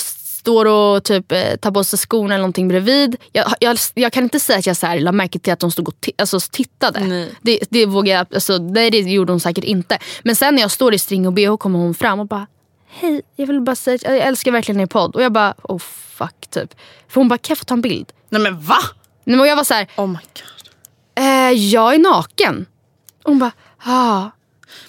står 0.40 0.66
och 0.66 1.04
typ, 1.04 1.32
eh, 1.32 1.56
tar 1.60 1.70
på 1.70 1.84
sig 1.84 1.98
skorna 1.98 2.34
eller 2.34 2.42
någonting 2.42 2.68
bredvid. 2.68 3.16
Jag, 3.32 3.52
jag, 3.60 3.78
jag 3.94 4.12
kan 4.12 4.22
inte 4.24 4.40
säga 4.40 4.58
att 4.58 4.66
jag 4.66 4.76
så 4.76 4.86
här, 4.86 5.00
la 5.00 5.12
märke 5.12 5.38
till 5.38 5.52
att 5.52 5.60
de 5.60 5.70
stod 5.70 5.88
och 5.88 6.10
alltså, 6.18 6.40
tittade. 6.50 7.00
Nej. 7.00 7.28
Det, 7.42 7.58
det 7.70 7.86
vågar 7.86 8.14
jag, 8.14 8.26
alltså, 8.34 8.58
nej, 8.58 8.90
det 8.90 8.98
gjorde 8.98 9.32
hon 9.32 9.40
säkert 9.40 9.64
inte. 9.64 9.98
Men 10.22 10.36
sen 10.36 10.54
när 10.54 10.62
jag 10.62 10.70
står 10.70 10.94
i 10.94 10.98
string 10.98 11.26
och 11.26 11.32
bh 11.32 11.56
kommer 11.56 11.78
hon 11.78 11.94
fram 11.94 12.20
och 12.20 12.26
bara 12.26 12.46
Hej, 12.92 13.22
jag 13.36 13.46
vill 13.46 13.60
bara 13.60 13.76
säga 13.76 13.94
att 13.94 14.02
jag 14.02 14.18
älskar 14.18 14.52
verkligen 14.52 14.80
er 14.80 14.86
podd. 14.86 15.14
Och 15.16 15.22
jag 15.22 15.32
bara 15.32 15.54
oh 15.62 15.78
fuck 15.78 16.46
typ. 16.50 16.74
För 17.08 17.20
hon 17.20 17.28
bara 17.28 17.38
kan 17.38 17.52
jag 17.52 17.58
få 17.58 17.64
ta 17.64 17.74
en 17.74 17.80
bild? 17.80 18.12
Nej 18.28 18.42
men 18.42 18.60
va? 18.60 18.78
Nej, 19.24 19.36
men 19.36 19.46
jag 19.48 19.56
var 19.56 19.64
så 19.64 19.74
här, 19.74 19.88
Oh 19.96 20.06
my 20.06 20.14
god. 20.14 21.24
eh, 21.24 21.50
jag 21.50 21.94
är 21.94 21.98
naken. 21.98 22.66
Och 23.24 23.30
hon 23.30 23.38
bara 23.38 23.52
ah. 23.84 24.30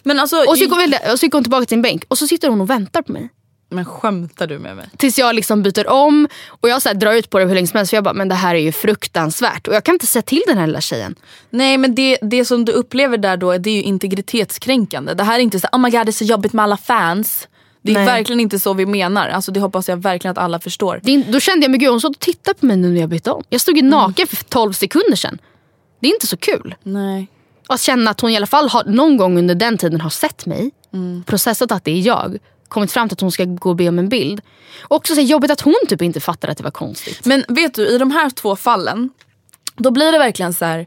Men 0.03 0.19
alltså, 0.19 0.37
Och 0.37 0.57
så, 0.57 0.63
gick 0.63 0.71
hon, 0.71 0.93
och 1.11 1.19
så 1.19 1.25
gick 1.25 1.33
hon 1.33 1.43
tillbaka 1.43 1.61
till 1.65 1.69
sin 1.69 1.81
bänk 1.81 2.03
och 2.07 2.17
så 2.17 2.27
sitter 2.27 2.49
hon 2.49 2.61
och 2.61 2.69
väntar 2.69 3.01
på 3.01 3.11
mig. 3.11 3.29
men 3.69 3.85
skämtar 3.85 4.47
du 4.47 4.59
med 4.59 4.75
mig? 4.75 4.89
Tills 4.97 5.19
jag 5.19 5.35
liksom 5.35 5.63
byter 5.63 5.87
om 5.89 6.27
och 6.47 6.69
jag 6.69 6.81
så 6.81 6.89
här 6.89 6.93
drar 6.93 7.13
ut 7.13 7.29
på 7.29 7.39
det 7.39 7.45
hur 7.45 7.55
länge 7.55 7.67
som 7.67 7.77
helst 7.77 7.89
för 7.89 7.97
jag 7.97 8.03
bara 8.03 8.13
men 8.13 8.29
det 8.29 8.35
här 8.35 8.55
är 8.55 8.59
ju 8.59 8.71
fruktansvärt 8.71 9.67
och 9.67 9.73
jag 9.75 9.83
kan 9.83 9.95
inte 9.95 10.07
säga 10.07 10.21
till 10.21 10.43
den 10.47 10.57
här 10.57 10.67
lilla 10.67 10.81
tjejen. 10.81 11.15
Nej 11.49 11.77
men 11.77 11.95
det, 11.95 12.17
det 12.21 12.45
som 12.45 12.65
du 12.65 12.71
upplever 12.71 13.17
där 13.17 13.37
då 13.37 13.57
det 13.57 13.69
är 13.69 13.75
ju 13.75 13.81
integritetskränkande. 13.83 15.13
Det 15.13 15.23
här 15.23 15.35
är 15.35 15.39
inte 15.43 15.59
så 15.59 15.67
oh 15.71 15.79
my 15.79 15.89
god 15.89 16.05
det 16.05 16.09
är 16.09 16.11
så 16.11 16.23
jobbigt 16.25 16.53
med 16.53 16.63
alla 16.63 16.77
fans. 16.77 17.47
Det 17.83 17.91
är 17.91 17.95
Nej. 17.95 18.05
verkligen 18.05 18.39
inte 18.39 18.59
så 18.59 18.73
vi 18.73 18.85
menar. 18.85 19.29
Alltså 19.29 19.51
det 19.51 19.59
hoppas 19.59 19.89
jag 19.89 19.97
verkligen 19.97 20.31
att 20.31 20.37
alla 20.37 20.59
förstår. 20.59 20.99
Det, 21.03 21.13
är- 21.13 21.31
då 21.31 21.39
kände 21.39 21.63
jag 21.63 21.71
mig 21.71 21.79
gud 21.79 21.89
hon 21.89 21.99
stod 21.99 22.11
och 22.11 22.19
tittade 22.19 22.59
på 22.59 22.65
mig 22.65 22.77
nu 22.77 22.89
när 22.89 22.99
jag 23.01 23.09
bytte 23.09 23.31
om. 23.31 23.43
Jag 23.49 23.61
stod 23.61 23.77
ju 23.77 23.83
naken 23.83 24.27
för 24.27 24.43
12 24.43 24.73
sekunder 24.73 25.15
sedan. 25.15 25.37
Det 25.99 26.07
är 26.07 26.13
inte 26.13 26.27
så 26.27 26.37
kul. 26.37 26.75
Nej. 26.83 27.27
Att 27.67 27.81
känna 27.81 28.11
att 28.11 28.21
hon 28.21 28.31
i 28.31 28.35
alla 28.37 28.47
fall 28.47 28.69
har, 28.69 28.83
någon 28.83 29.17
gång 29.17 29.37
under 29.37 29.55
den 29.55 29.77
tiden 29.77 30.01
har 30.01 30.09
sett 30.09 30.45
mig, 30.45 30.71
processat 31.25 31.71
att 31.71 31.83
det 31.85 31.91
är 31.91 32.01
jag, 32.07 32.37
kommit 32.67 32.91
fram 32.91 33.09
till 33.09 33.15
att 33.15 33.21
hon 33.21 33.31
ska 33.31 33.45
gå 33.45 33.69
och 33.69 33.75
be 33.75 33.87
om 33.89 33.99
en 33.99 34.09
bild. 34.09 34.41
Och 34.81 34.95
också 34.95 35.15
så 35.15 35.21
jobbigt 35.21 35.51
att 35.51 35.61
hon 35.61 35.75
typ 35.89 36.01
inte 36.01 36.19
fattar 36.19 36.47
att 36.49 36.57
det 36.57 36.63
var 36.63 36.71
konstigt. 36.71 37.25
Men 37.25 37.43
vet 37.47 37.73
du, 37.73 37.87
i 37.87 37.97
de 37.97 38.11
här 38.11 38.29
två 38.29 38.55
fallen, 38.55 39.09
då 39.77 39.91
blir 39.91 40.11
det 40.11 40.17
verkligen 40.17 40.53
så 40.53 40.65
här. 40.65 40.85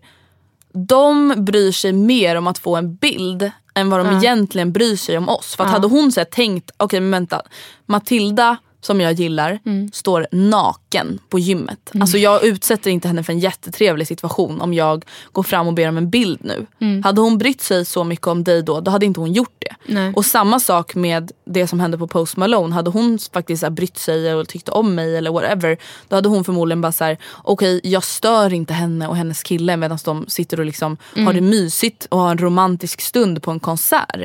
De 0.89 1.35
bryr 1.45 1.73
sig 1.73 1.93
mer 1.93 2.37
om 2.37 2.47
att 2.47 2.59
få 2.59 2.77
en 2.77 2.95
bild 2.97 3.51
än 3.75 3.91
vad 3.91 4.07
de 4.07 4.17
egentligen 4.17 4.73
bryr 4.73 4.97
sig 4.97 5.19
om 5.19 5.29
oss. 5.29 5.57
För 5.57 5.65
att 5.65 5.71
hade 5.71 5.87
hon 5.87 6.13
så 6.13 6.21
här 6.21 6.25
tänkt, 6.25 6.71
okej 6.77 7.01
men 7.01 7.11
vänta, 7.11 7.43
Matilda 7.87 8.57
som 8.87 9.01
jag 9.01 9.13
gillar 9.13 9.59
står 9.93 10.27
naken 10.31 11.19
på 11.29 11.39
gymmet. 11.39 11.91
Alltså 12.01 12.19
jag 12.19 12.45
utsätter 12.45 12.91
inte 12.91 13.09
henne 13.09 13.25
för 13.25 13.33
en 13.33 13.39
jättetrevlig 13.39 14.07
situation 14.07 14.61
om 14.61 14.75
jag 14.75 15.05
går 15.33 15.43
fram 15.43 15.67
och 15.67 15.75
ber 15.75 15.89
om 15.89 15.97
en 15.97 16.11
bild 16.11 16.39
nu. 16.43 16.67
Hade 17.05 17.21
hon 17.21 17.39
brytt 17.39 17.61
sig 17.61 17.85
så 17.85 18.05
mycket 18.05 18.27
om 18.27 18.45
dig 18.45 18.63
då, 18.63 18.81
då 18.81 18.91
hade 18.91 19.07
inte 19.07 19.21
hon 19.21 19.33
gjort 19.33 19.57
det. 19.59 19.75
Nej. 19.87 20.13
Och 20.17 20.25
samma 20.25 20.61
sak 20.61 20.95
med 20.95 21.33
det 21.45 21.67
som 21.67 21.81
hände 21.81 21.99
på 21.99 22.07
Post 22.07 22.37
Malone. 22.37 22.75
Hade 22.75 22.91
hon 22.91 23.19
faktiskt 23.33 23.61
så 23.61 23.67
här 23.67 23.71
brytt 23.71 23.99
sig 23.99 24.35
och 24.35 24.49
tyckte 24.49 24.71
om 24.71 24.95
mig 24.95 25.17
eller 25.17 25.31
whatever. 25.31 25.79
Då 26.09 26.17
hade 26.17 26.29
hon 26.29 26.45
förmodligen 26.45 26.81
bara 26.81 26.93
så 26.93 27.05
här: 27.05 27.19
okej 27.43 27.81
jag 27.85 28.05
stör 28.05 28.53
inte 28.53 28.75
henne 28.75 29.09
och 29.09 29.17
hennes 29.17 29.43
kille 29.43 29.77
medan 29.77 29.99
de 30.05 30.25
sitter 30.29 30.61
och 30.61 30.67
liksom 30.67 30.97
har 31.17 31.33
det 31.33 31.41
mysigt 31.41 32.07
och 32.11 32.19
har 32.19 32.31
en 32.31 32.39
romantisk 32.39 33.01
stund 33.01 33.43
på 33.43 33.51
en 33.51 33.61
konsert. 33.61 34.17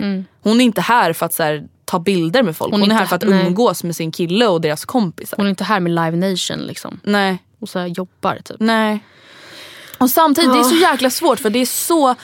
Hon 0.44 0.62
är 0.62 0.66
inte 0.66 0.82
här 0.82 1.14
för 1.14 1.26
att 1.26 1.34
så 1.34 1.44
här, 1.44 1.68
ta 1.90 2.00
bilder 2.00 2.44
med 2.44 2.58
folk. 2.58 2.72
Hon, 2.72 2.82
Hon 2.82 2.92
är 2.92 2.96
är 2.96 3.00
här 3.00 3.06
för 3.06 3.16
att 3.16 3.24
nej. 3.24 3.48
umgås 3.48 3.84
med 3.84 3.96
sin 3.96 4.12
kille 4.12 4.48
och 4.48 4.62
deras 4.62 4.86
kompisar. 4.86 5.38
Hon 5.38 5.46
är 5.46 5.50
inte 5.50 5.64
här 5.64 5.80
med 5.80 5.92
Live 5.92 6.30
Nation 6.32 6.60
liksom. 6.60 7.00
Nej. 7.04 7.44
Och 7.60 7.70
så 7.70 7.80
jobbar 7.86 8.36
typ. 8.36 8.58
Nej. 8.60 9.00
Och 9.98 10.10
samtidigt, 10.10 10.54
det 10.54 10.60
är 10.60 10.64
så 10.64 10.76
jäkla 10.76 11.10
svårt 11.10 11.40
för 11.40 11.50
det 11.50 11.60
är 11.60 11.66
så 11.66 12.16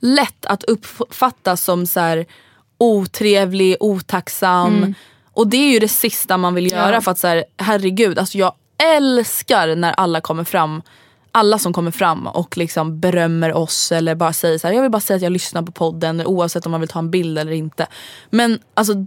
lätt 0.00 0.46
att 0.46 0.64
uppfattas 0.64 1.64
som 1.64 1.86
så 1.86 2.00
här 2.00 2.26
otrevlig, 2.78 3.76
otacksam. 3.80 4.94
Och 5.32 5.46
det 5.46 5.56
är 5.56 5.72
ju 5.72 5.78
det 5.78 5.88
sista 5.88 6.36
man 6.36 6.54
vill 6.54 6.72
göra 6.72 7.00
för 7.00 7.10
att 7.10 7.18
så 7.18 7.26
här, 7.26 7.44
herregud, 7.56 8.18
alltså 8.18 8.38
jag 8.38 8.52
älskar 8.82 9.76
när 9.76 9.92
alla 9.92 10.20
kommer 10.20 10.44
fram 10.44 10.82
alla 11.36 11.58
som 11.58 11.72
kommer 11.72 11.90
fram 11.90 12.26
och 12.26 12.56
liksom 12.56 13.00
berömmer 13.00 13.52
oss 13.52 13.92
eller 13.92 14.14
bara 14.14 14.32
säger 14.32 14.58
så 14.58 14.66
här, 14.66 14.74
jag 14.74 14.82
vill 14.82 14.90
bara 14.90 15.00
säga 15.00 15.16
att 15.16 15.22
jag 15.22 15.32
lyssnar 15.32 15.62
på 15.62 15.72
podden 15.72 16.26
oavsett 16.26 16.66
om 16.66 16.72
man 16.72 16.80
vill 16.80 16.88
ta 16.88 16.98
en 16.98 17.10
bild 17.10 17.38
eller 17.38 17.52
inte. 17.52 17.86
Men 18.30 18.58
alltså 18.74 19.06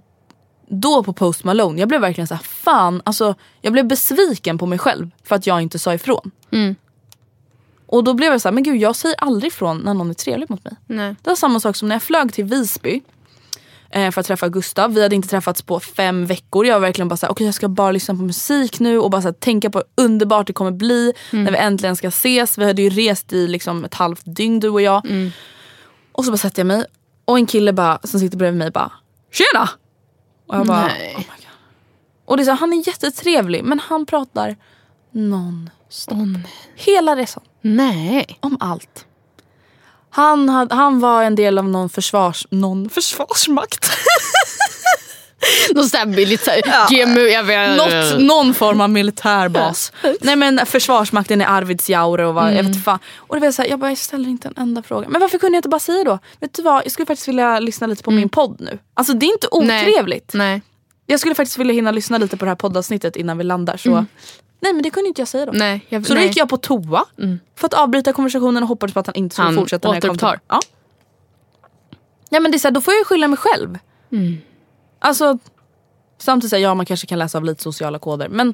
då 0.70 1.04
på 1.04 1.14
Post 1.14 1.44
Malone, 1.44 1.80
jag 1.80 1.90
blev 1.90 2.02
verkligen 2.02 2.28
så 2.28 2.34
här, 2.34 2.44
fan, 2.44 3.02
alltså 3.06 3.36
jag 3.62 3.74
blev 3.74 3.88
besviken 3.88 4.58
på 4.58 4.66
mig 4.66 4.80
själv 4.80 5.10
för 5.24 5.36
att 5.36 5.48
jag 5.48 5.62
inte 5.62 5.80
sa 5.80 5.94
ifrån. 5.94 6.32
Mm. 6.52 6.76
Och 7.86 8.04
då 8.04 8.14
blev 8.14 8.32
jag 8.32 8.42
så 8.42 8.48
här, 8.48 8.54
men 8.54 8.64
gud 8.64 8.78
jag 8.78 8.96
säger 8.96 9.16
aldrig 9.20 9.52
ifrån 9.52 9.78
när 9.78 9.94
någon 9.94 10.10
är 10.10 10.14
trevlig 10.14 10.50
mot 10.50 10.64
mig. 10.64 10.74
Nej. 10.88 11.16
Det 11.24 11.30
var 11.30 11.36
samma 11.36 11.60
sak 11.60 11.76
som 11.76 11.88
när 11.88 11.96
jag 11.96 12.04
flög 12.04 12.34
till 12.34 12.46
Visby 12.46 13.02
för 13.92 14.20
att 14.20 14.26
träffa 14.26 14.50
Gustav. 14.50 14.94
Vi 14.94 15.04
hade 15.04 15.16
inte 15.16 15.28
träffats 15.28 15.62
på 15.62 15.80
fem 15.80 16.26
veckor. 16.26 16.66
Jag 16.66 16.74
var 16.74 16.88
verkligen 16.88 17.08
bara 17.08 17.18
såhär, 17.18 17.32
okej 17.32 17.34
okay, 17.34 17.46
jag 17.48 17.54
ska 17.56 17.68
bara 17.68 17.92
lyssna 17.92 18.16
på 18.16 18.22
musik 18.22 18.80
nu 18.80 19.00
och 19.00 19.12
bara 19.12 19.22
här, 19.22 19.32
tänka 19.32 19.70
på 19.70 19.78
hur 19.78 20.06
underbart 20.06 20.48
det 20.48 20.54
kommer 20.54 20.72
bli 20.72 21.14
Mm. 21.32 21.44
när 21.46 21.52
vi 21.52 21.58
äntligen 21.58 21.96
ska 21.96 22.08
ses. 22.08 22.58
Vi 22.58 22.66
hade 22.66 22.82
ju 22.82 22.90
rest 22.90 23.34
i 23.34 23.48
liksom 23.48 23.86
ett 23.86 23.94
halvt 23.94 24.22
dygn 24.26 24.60
du 24.60 24.70
och 24.70 24.82
jag. 24.82 25.06
Mm. 25.06 25.32
Och 26.12 26.26
så 26.26 26.32
bara 26.32 26.38
sätter 26.38 26.60
jag 26.60 26.68
mig 26.68 26.86
och 27.26 27.38
en 27.38 27.46
kille 27.46 27.74
bara, 27.74 28.00
som 28.04 28.20
sitter 28.20 28.38
bredvid 28.38 28.60
mig 28.60 28.72
bara, 28.72 28.92
tjena! 29.32 29.70
Och 30.48 30.56
jag 30.56 30.66
bara, 30.66 30.88
Nej. 30.88 31.14
oh 31.16 31.20
my 31.20 31.24
God. 31.26 31.46
Och 32.26 32.38
det 32.38 32.44
är 32.44 32.46
så 32.46 32.52
här, 32.52 32.58
han 32.58 32.74
är 32.74 32.88
jättetrevlig 32.88 33.64
men 33.64 33.80
han 33.80 34.06
pratar 34.06 34.56
non-stop. 35.12 36.40
Hela 36.76 37.16
resan. 37.16 37.44
Nej. 37.62 38.38
Om 38.40 38.58
allt. 38.60 39.06
Han, 40.18 40.50
hade, 40.50 40.76
han 40.76 41.00
var 41.00 41.24
en 41.24 41.36
del 41.36 41.58
av 41.58 41.70
någon, 41.70 41.90
försvars, 41.90 42.48
någon 42.50 42.90
försvarsmakt. 42.90 43.90
Någon 45.74 45.90
sån 45.90 45.98
här 45.98 46.06
militär... 46.06 46.62
GMU, 46.90 47.28
jag 47.28 47.44
vet. 47.44 47.78
Något, 47.78 48.20
någon 48.20 48.54
form 48.54 48.82
av 48.82 48.90
militärbas. 48.90 49.92
Nej 50.22 50.36
men 50.36 50.66
försvarsmakten 50.66 51.42
i 51.42 51.46
Arvidsjaur 51.46 52.20
och 52.20 52.34
vad, 52.34 52.56
jag 52.56 52.64
vet 52.64 52.84
fan. 52.84 53.00
Och 53.18 53.36
det 53.36 53.42
var 53.42 53.52
så 53.52 53.62
här, 53.62 53.70
jag 53.70 53.80
bara 53.80 53.92
jag 53.92 53.98
ställer 53.98 54.30
inte 54.30 54.48
en 54.48 54.54
enda 54.58 54.84
fråga. 54.84 55.10
Men 55.10 55.22
varför 55.22 55.38
kunde 55.38 55.56
jag 55.56 55.60
inte 55.60 55.70
bara 55.70 55.80
säga 55.80 56.04
då? 56.04 56.20
Vet 56.40 56.54
du 56.54 56.62
vad, 56.62 56.86
jag 56.86 56.92
skulle 56.92 57.06
faktiskt 57.06 57.28
vilja 57.28 57.60
lyssna 57.60 57.88
lite 57.88 58.04
på 58.04 58.12
min 58.12 58.30
podd 58.30 58.58
nu. 58.60 58.80
Alltså 58.94 59.14
det 59.14 59.26
är 59.26 59.32
inte 59.32 59.48
otrevligt. 59.52 60.34
Nej. 60.34 60.62
Jag 61.06 61.20
skulle 61.20 61.36
faktiskt 61.36 61.58
vilja 61.58 61.74
hinna 61.74 61.92
lyssna 61.92 62.18
lite 62.18 62.38
på 62.38 62.46
det 62.46 62.52
här 62.52 62.56
poddavsnittet 62.56 63.16
innan 63.16 63.38
vi 63.38 63.44
landar. 63.44 63.78
Så. 63.78 64.06
Nej 64.60 64.74
men 64.74 64.84
det 64.84 64.90
kunde 64.90 65.08
inte 65.08 65.22
jag 65.22 65.28
säga 65.28 65.46
då. 65.46 65.52
Nej, 65.52 65.86
jag, 65.90 66.06
Så 66.06 66.14
då 66.14 66.20
nej. 66.20 66.28
gick 66.28 66.38
jag 66.38 66.50
på 66.50 66.58
toa 66.58 67.06
för 67.56 67.66
att 67.68 67.74
avbryta 67.74 68.14
konversationen 68.14 68.64
och 68.64 68.70
hoppades 68.70 68.94
på 68.94 69.00
att 69.00 69.08
han 69.08 69.16
inte 69.16 69.34
skulle 69.36 69.46
Han 69.48 69.56
fortsätta 69.56 69.88
kom 69.88 69.98
återupptar. 69.98 70.40
Ja. 70.48 70.60
ja 72.30 72.40
men 72.40 72.52
det 72.52 72.58
är 72.58 72.60
så 72.60 72.68
här, 72.68 72.74
då 72.74 72.82
får 72.82 72.94
jag 72.94 73.00
ju 73.00 73.06
skylla 73.06 73.28
mig 73.28 73.38
själv. 73.38 73.78
Alltså 75.00 75.38
samtidigt 76.18 76.50
säger 76.50 76.68
ja 76.68 76.76
man 76.76 76.86
kanske 76.86 77.08
kan 77.08 77.20
läsa 77.20 77.38
av 77.38 77.44
lite 77.44 77.64
sociala 77.64 78.00
koder 78.00 78.30
men 78.30 78.54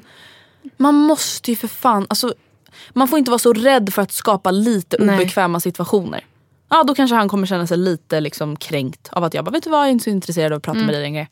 man 0.76 0.94
måste 0.94 1.50
ju 1.50 1.56
för 1.56 1.68
fan, 1.68 2.06
alltså 2.08 2.34
man 2.92 3.08
får 3.08 3.18
inte 3.18 3.30
vara 3.30 3.38
så 3.38 3.52
rädd 3.52 3.94
för 3.94 4.02
att 4.02 4.12
skapa 4.12 4.50
lite 4.50 4.96
Nej. 5.00 5.14
obekväma 5.16 5.60
situationer. 5.60 6.26
Ja 6.68 6.84
då 6.84 6.94
kanske 6.94 7.16
han 7.16 7.28
kommer 7.28 7.46
känna 7.46 7.66
sig 7.66 7.76
lite 7.76 8.20
liksom 8.20 8.56
kränkt 8.56 9.08
av 9.12 9.24
att 9.24 9.34
jag 9.34 9.44
bara 9.44 9.50
vet 9.50 9.64
du 9.64 9.70
vad 9.70 9.80
jag 9.80 9.86
är 9.86 9.90
inte 9.90 10.04
så 10.04 10.10
intresserad 10.10 10.52
av 10.52 10.56
att 10.56 10.62
prata 10.62 10.78
med 10.78 10.94
dig 10.94 11.02
längre. 11.02 11.28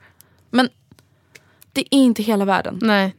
Men 0.50 0.68
det 1.72 1.80
är 1.80 1.86
inte 1.90 2.22
hela 2.22 2.44
världen. 2.44 2.78
Nej. 2.82 3.16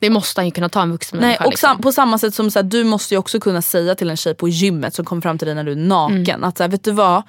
Det 0.00 0.10
måste 0.10 0.40
han 0.40 0.46
ju 0.46 0.50
kunna 0.52 0.68
ta 0.68 0.82
en 0.82 0.92
vuxen 0.92 1.18
Nej, 1.18 1.26
människa. 1.26 1.44
och 1.44 1.50
liksom. 1.50 1.68
sam- 1.68 1.82
på 1.82 1.92
samma 1.92 2.18
sätt 2.18 2.34
som 2.34 2.50
så 2.50 2.58
här, 2.58 2.64
du 2.64 2.84
måste 2.84 3.14
ju 3.14 3.18
också 3.18 3.40
kunna 3.40 3.62
säga 3.62 3.94
till 3.94 4.10
en 4.10 4.16
tjej 4.16 4.34
på 4.34 4.48
gymmet 4.48 4.94
som 4.94 5.04
kommer 5.04 5.22
fram 5.22 5.38
till 5.38 5.46
dig 5.46 5.54
när 5.54 5.64
du 5.64 5.72
är 5.72 5.76
naken 5.76 6.18
Mm. 6.28 6.44
att 6.44 6.56
så 6.56 6.62
här, 6.64 6.68
vet 6.70 6.84
du 6.84 6.90
vad? 6.92 7.22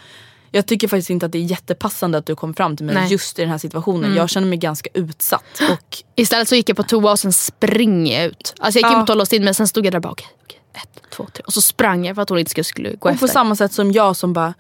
Jag 0.52 0.66
tycker 0.66 0.88
faktiskt 0.88 1.10
inte 1.10 1.26
att 1.26 1.32
det 1.32 1.38
är 1.38 1.44
jättepassande 1.44 2.18
att 2.18 2.26
du 2.26 2.36
kom 2.36 2.54
fram 2.54 2.78
till 2.78 2.86
mig 2.86 2.96
Nej. 2.96 3.02
Mm. 3.02 3.12
just 3.12 3.40
i 3.40 3.42
den 3.42 3.52
här 3.52 3.58
situationen. 3.58 4.16
Jag 4.16 4.30
känner 4.30 4.48
mig 4.48 4.58
ganska 4.58 4.90
utsatt. 4.94 5.62
Och 5.72 5.98
Istället 6.16 6.48
så 6.48 6.56
gick 6.56 6.70
jag 6.70 6.78
på 6.78 6.84
toa 6.84 7.12
och 7.12 7.20
sen 7.20 7.34
springer 7.34 8.20
jag 8.22 8.26
ut. 8.30 8.54
Alltså 8.60 8.80
jag 8.80 8.90
gick 8.90 8.96
Ja. 8.96 9.00
in 9.00 9.06
på 9.06 9.08
toa 9.08 9.14
och 9.14 9.18
låste 9.18 9.36
in 9.36 9.44
men 9.44 9.54
sen 9.54 9.68
stod 9.68 9.86
jag 9.86 9.94
där 9.94 10.00
bara 10.00 10.12
okej, 10.12 10.28
okej, 10.44 10.60
ett, 10.74 11.02
två, 11.12 11.28
tre. 11.34 11.44
Och 11.48 11.54
så 11.54 11.62
sprang 11.62 12.06
jag 12.06 12.16
för 12.16 12.22
att 12.22 12.30
hon 12.30 12.40
inte 12.40 12.64
skulle, 12.64 12.90
gå 12.96 12.96
Och 13.10 13.14
efter. 13.14 13.28
på 13.28 13.34
samma 13.34 13.56
sätt 13.56 13.74
som 13.74 13.92
jag 13.92 14.16
som 14.16 14.34
bara 14.34 14.54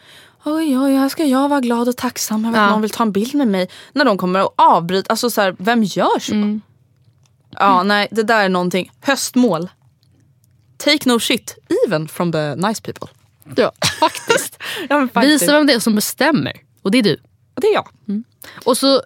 Oj, 0.43 0.77
oj, 0.79 0.95
här 0.95 1.09
ska 1.09 1.23
jag 1.25 1.49
vara 1.49 1.59
glad 1.61 1.89
och 1.89 1.97
tacksam 1.97 2.45
över 2.45 2.57
att 2.59 2.63
Ja. 2.65 2.69
någon 2.69 2.81
vill 2.81 2.91
ta 2.91 3.03
en 3.03 3.11
bild 3.11 3.35
med 3.35 3.47
mig. 3.47 3.69
När 3.93 4.05
de 4.05 4.17
kommer 4.17 4.43
och 4.43 4.53
avbryter, 4.55 5.11
alltså 5.11 5.29
så 5.29 5.41
här, 5.41 5.55
vem 5.59 5.83
gör 5.83 6.19
så? 6.19 6.33
Mm. 6.33 6.61
Ja, 7.59 7.83
nej, 7.83 8.07
det 8.11 8.23
där 8.23 8.45
är 8.45 8.49
någonting. 8.49 8.91
Höstmål. 9.01 9.69
Take 10.77 11.09
no 11.09 11.19
shit, 11.19 11.57
even 11.87 12.07
from 12.07 12.31
the 12.31 12.55
nice 12.55 12.81
people. 12.81 13.07
Ja, 13.55 13.71
faktiskt. 13.99 14.57
Ja, 14.89 15.07
faktiskt. 15.13 15.41
Visa 15.41 15.53
vem 15.53 15.67
det 15.67 15.73
är 15.73 15.79
som 15.79 15.95
bestämmer. 15.95 16.53
Och 16.81 16.91
det 16.91 16.97
är 16.97 17.03
du. 17.03 17.17
Det 17.55 17.67
är 17.67 17.73
jag. 17.73 17.87
Och 18.63 18.77
så 18.77 19.01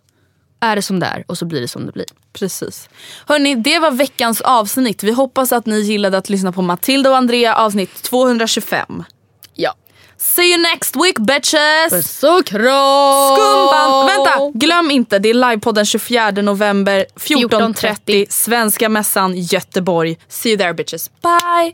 är 0.60 0.76
det 0.76 0.82
som 0.82 1.00
det 1.00 1.06
är 1.06 1.24
och 1.28 1.38
så 1.38 1.46
blir 1.46 1.62
det 1.62 1.68
som 1.68 1.86
det 1.86 1.92
blir. 1.92 2.06
Precis. 2.34 2.90
Hörni, 3.26 3.56
det 3.56 3.80
var 3.80 3.92
veckans 3.92 4.42
avsnitt. 4.42 5.04
Vi 5.04 5.12
hoppas 5.12 5.52
att 5.52 5.66
ni 5.66 5.80
gillade 5.80 6.18
att 6.18 6.30
lyssna 6.30 6.52
på 6.52 6.62
Matilda 6.62 7.10
och 7.10 7.18
Andrea 7.18 7.56
avsnitt 7.56 8.04
225. 8.04 9.04
Ja. 9.54 9.76
See 10.24 10.54
you 10.54 10.62
next 10.62 10.96
week 10.96 11.20
bitches! 11.20 11.90
Puss 11.90 12.24
och 12.24 12.46
kram! 12.46 13.38
Skumband! 13.38 14.10
Vänta, 14.10 14.52
glöm 14.54 14.92
inte 14.92 15.20
det 15.20 15.30
är 15.30 15.34
livepodden 15.34 15.86
24 15.86 16.32
november 16.32 17.06
14.30 17.16 17.74
14.30. 17.74 18.26
Svenska 18.30 18.90
mässan 18.90 19.34
Göteborg. 19.36 20.18
See 20.28 20.50
you 20.50 20.58
there 20.58 20.74
bitches. 20.74 21.12
Bye! 21.22 21.74